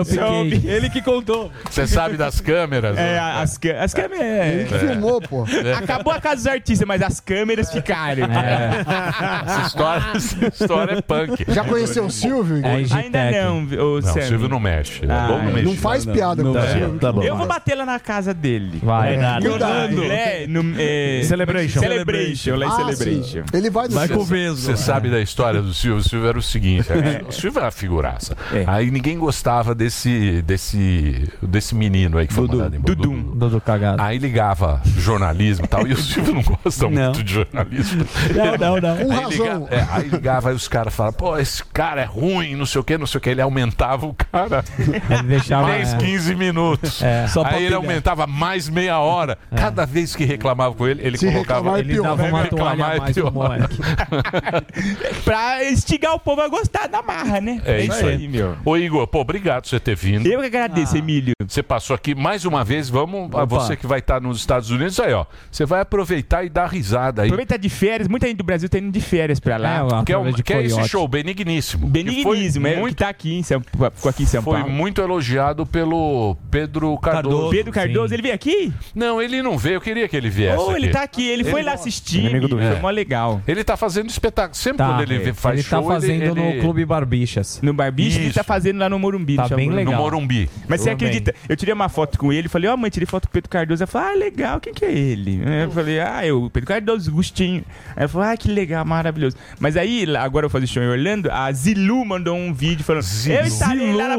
Ele 0.65 0.89
que 0.91 1.03
contou. 1.03 1.51
Você 1.71 1.87
sabe 1.87 2.17
das 2.17 2.41
câmeras. 2.41 2.76
É, 2.85 2.93
né? 2.93 3.19
as, 3.19 3.59
as 3.81 3.95
câmeras. 3.95 4.23
Ele 4.53 4.65
que 4.65 4.79
filmou, 4.79 5.21
pô. 5.21 5.45
Acabou 5.77 6.13
a 6.13 6.21
casa 6.21 6.37
dos 6.37 6.47
artistas, 6.47 6.87
mas 6.87 7.03
as 7.03 7.21
câmeras 7.21 7.71
ficaram. 7.73 8.27
Essa 8.27 9.67
história, 9.67 10.05
essa 10.15 10.47
história 10.47 10.93
é 10.99 11.01
punk. 11.03 11.45
Já 11.49 11.65
conheceu 11.65 12.05
o 12.07 12.11
Silvio? 12.11 12.61
É. 12.65 12.75
Ainda 12.97 13.31
não, 13.31 13.63
Não, 13.63 13.95
o 13.95 14.03
Sammy. 14.03 14.23
Silvio 14.23 14.49
não 14.49 14.61
mexe. 14.61 15.05
É 15.05 15.11
Ah, 15.11 15.29
não 15.29 15.41
é. 15.41 15.53
mexer. 15.53 15.63
Não 15.65 15.77
faz 15.77 16.05
piada 16.05 16.43
com 16.43 16.51
o 16.51 16.61
Silvio. 16.63 16.99
Tá 16.99 17.13
bom. 17.13 17.23
Eu 17.23 17.37
vou 17.37 17.47
bater 17.47 17.75
lá 17.75 17.85
na 17.87 17.99
casa 17.99 18.33
dele. 18.35 18.81
Vai. 18.83 19.15
É, 19.17 20.47
no, 20.47 20.75
é, 20.79 21.23
Celebration. 21.25 21.81
Celebration, 21.81 22.55
Ah, 22.65 22.77
Celebration. 22.77 23.25
sim. 23.47 23.57
Ele 23.57 23.71
vai 23.71 23.89
no 23.89 23.95
Vai 23.95 24.09
show. 24.09 24.17
com 24.19 24.23
o 24.23 24.27
Vesgo. 24.27 24.57
Você 24.57 24.77
sabe 24.77 25.11
da 25.11 25.21
história 25.21 25.61
do 25.63 25.73
Silvio? 25.73 25.99
O 26.01 26.03
Silvio 26.09 26.29
era 26.29 26.39
o 26.39 26.43
seguinte: 26.43 26.87
é, 26.93 27.23
o 27.27 27.33
Silvio 27.33 27.59
era 27.59 27.67
uma 27.67 27.71
figuraça. 27.73 28.37
É. 28.53 28.65
Aí 28.67 28.91
ninguém 28.91 29.19
gostava 29.19 29.75
desse, 29.75 30.43
desse, 30.43 31.29
desse 31.43 31.75
menino 31.75 32.19
aí 32.19 32.27
que 32.27 32.35
foi 32.35 32.47
Dudu. 32.49 32.66
Dudum. 32.71 32.95
Dudu. 33.23 33.35
Dudu 33.37 33.61
cagado. 33.61 34.03
Aí 34.03 34.19
ligava 34.19 34.81
jornalismo 34.99 35.65
e 35.65 35.69
tal. 35.69 35.87
E 35.87 35.93
o 35.93 35.97
Silvio 35.97 36.35
não 36.37 36.43
gosta 36.43 36.89
Não. 36.89 37.05
muito 37.05 37.23
de 37.25 37.33
jornalismo. 37.35 38.05
Não, 38.35 38.57
não, 38.57 38.81
não. 38.81 38.97
Com 39.07 39.13
Aí, 39.13 39.21
razão. 39.23 39.63
liga- 39.65 39.67
é, 39.75 39.87
aí 39.91 40.09
ligava, 40.09 40.49
aí 40.51 40.55
os 40.55 40.69
caras 40.69 40.95
falavam, 40.95 41.19
pô, 41.19 41.39
esse 41.39 41.65
cara 41.65 42.03
é 42.03 42.05
ruim, 42.05 42.55
não 42.57 42.67
sei 42.67 42.81
o 42.81 42.85
que, 42.85 42.97
não 42.99 43.07
sei 43.07 43.19
o 43.19 43.21
que. 43.21 43.31
Ele 43.31 43.41
aumentava 43.43 44.07
o 44.07 44.15
cara 44.15 44.65
Ele 44.79 45.23
deixava. 45.29 45.69
10, 45.69 45.95
é. 45.95 45.97
15 45.97 46.35
minutos. 46.35 47.03
É. 47.03 47.27
Só 47.29 47.43
pra 47.43 47.57
aí 47.57 47.65
ele 47.65 47.75
aumentava 47.75 48.27
mais 48.27 48.69
meia 48.69 48.99
hora. 48.99 49.39
Cada 49.55 49.85
vez 49.87 50.15
que 50.17 50.25
reclamava 50.25 50.75
com 50.75 50.87
ele, 50.87 51.01
ele 51.07 51.19
Se 51.19 51.31
colocava. 51.31 51.77
é 51.77 51.81
Ele 51.81 51.95
pior. 51.95 52.03
dava 52.05 52.25
uma 52.25 52.43
Reclamar 52.43 52.77
toalha 52.77 52.95
é 52.97 53.01
mais 53.01 53.15
pior. 53.15 53.33
pra 55.25 55.65
instigar 55.71 56.15
o 56.15 56.19
povo 56.21 56.41
a 56.41 56.49
gostar 56.49 56.87
da 56.89 57.03
marra, 57.03 57.41
né? 57.41 57.61
É 57.65 57.81
isso 57.83 58.05
aí, 58.07 58.29
meu. 58.29 58.57
Ô 58.65 58.77
Igor, 58.77 59.07
pô, 59.07 59.21
obrigado 59.21 59.63
por 59.63 59.69
você 59.69 59.81
ter 59.81 59.95
vindo. 59.97 60.27
Eu 60.27 60.41
que 60.41 60.47
agradeço, 60.47 60.97
Emílio. 60.97 61.33
Você 61.47 61.63
passou 61.63 61.95
aqui 61.95 62.15
mais 62.15 62.45
uma 62.45 62.56
vez, 62.65 62.89
vamos, 62.89 63.35
a 63.35 63.45
você 63.45 63.77
que 63.77 63.87
vai 63.87 63.99
estar 63.99 64.21
nos 64.21 64.39
Estados 64.39 64.71
Unidos, 64.71 64.99
aí 65.01 65.13
ó, 65.13 65.25
você 65.51 65.65
vai 65.65 65.81
aproveitar 65.81 66.45
e 66.45 66.49
dar 66.49 66.67
risada 66.67 67.23
aí. 67.23 67.29
Aproveita 67.29 67.59
de 67.59 67.69
férias, 67.69 68.09
muita 68.09 68.27
gente 68.27 68.37
do 68.39 68.45
Brasil 68.45 68.69
tá 68.69 68.79
indo 68.79 68.91
de 68.93 69.01
férias 69.01 69.39
pra 69.41 69.57
lá. 69.57 69.77
É, 69.77 69.83
ó, 69.83 70.03
Que 70.05 70.13
é, 70.13 70.19
um- 70.19 70.33
que 70.33 70.53
é 70.53 70.63
esse 70.65 70.89
show, 70.89 71.07
Benigníssimo. 71.09 71.87
Benignismo, 71.87 72.63
Que 72.63 72.69
é 72.69 72.71
foi 72.71 72.71
o 72.71 72.75
que 72.75 72.81
muito, 72.81 72.97
tá 72.99 73.09
aqui 73.09 73.35
em 73.35 73.43
São, 73.43 73.61
ficou 73.61 74.09
aqui 74.11 74.23
em 74.23 74.27
São 74.27 74.43
foi 74.43 74.59
Paulo. 74.61 74.73
muito 74.73 75.01
elogiado 75.01 75.65
pelo 75.67 76.37
Pedro 76.51 76.97
Cardoso. 76.99 77.51
Pedro 77.51 77.73
Cardoso, 77.73 78.09
Sim. 78.09 78.15
ele 78.15 78.23
veio 78.23 78.35
aqui? 78.35 78.73
Não, 78.95 79.21
ele 79.21 79.43
não 79.43 79.57
veio, 79.59 79.75
eu 79.75 79.81
queria 79.81 80.09
que 80.09 80.17
ele 80.17 80.29
viesse. 80.31 80.59
Oh, 80.59 80.73
ele 80.77 80.87
aqui. 80.87 80.93
tá 80.95 81.03
aqui, 81.03 81.29
ele, 81.29 81.45
foi 81.45 81.63
lá 81.63 81.73
assistir. 81.75 82.21
Inimigo 82.21 82.49
do 82.49 82.57
Rio. 82.57 82.73
Foi 82.73 82.81
mó 82.81 82.91
legal. 82.91 83.41
Ele 83.47 83.63
tá 83.65 83.77
fazendo 83.77 84.09
espetáculo. 84.11 84.55
Sempre 84.57 84.79
Tá, 84.79 84.89
quando 84.89 85.03
ele 85.03 85.29
é. 85.31 85.33
faz 85.33 85.59
ele 85.61 85.69
tá 85.69 85.79
show, 85.79 85.87
fazendo 85.89 86.23
ele, 86.23 86.35
no 86.35 86.45
ele- 86.47 86.61
Clube 86.61 86.85
Barbichas. 86.85 87.61
No 87.63 87.73
Barbicha, 87.73 88.19
ele 88.21 88.33
tá 88.33 88.43
fazendo 88.45 88.79
lá 88.79 88.89
no 88.89 88.99
Morumbi. 88.99 89.37
Tá 89.37 89.49
no 89.49 89.57
bem 89.57 89.67
Morumbi. 89.69 89.85
no 89.85 89.91
legal. 89.91 90.03
Morumbi. 90.03 90.51
Mas 90.69 90.81
você 90.81 90.91
acredita? 90.91 91.35
Eu 91.49 91.57
tirei 91.57 91.73
uma 91.75 91.89
foto 91.89 92.19
com 92.19 92.33
ele, 92.33 92.46
falei, 92.49 92.71
ó, 92.71 92.77
mãe, 92.77 92.91
tirei 92.91 93.07
foto 93.07 93.27
com 93.27 93.31
o 93.31 93.33
Pedro 93.33 93.51
Cardoso. 93.51 93.83
Ela 93.83 93.87
falou, 93.87 94.09
ah, 94.09 94.15
legal, 94.15 94.61
quem 94.61 94.73
que 94.73 94.85
é 94.85 94.93
ele? 94.93 95.41
Eu 95.63 95.71
falei, 95.71 96.01
ah, 96.01 96.27
eu, 96.27 96.51
Pedro 96.53 96.69
Cardoso, 96.69 97.11
Gustinho. 97.11 97.65
Aí 97.91 98.03
ela 98.03 98.09
falou, 98.09 98.27
ah, 98.29 98.37
que 98.37 98.49
legal, 98.49 98.85
maravilhoso. 98.85 99.37
Mas 99.59 99.77
aí, 99.77 100.05
agora 100.17 100.47
eu 100.47 100.49
vou 100.49 100.61
fazer 100.61 100.67
show 100.67 100.83
em 100.83 100.89
Orlando, 100.89 101.31
a 101.31 101.51
Zilu 101.53 102.05
mandou 102.05 102.37
um 102.37 102.53
vídeo 102.53 102.85
falando, 102.85 103.03
Zilu. 103.03 103.37
eu 103.37 103.45
estarei 103.45 103.93
lá 103.93 104.09
na 104.09 104.15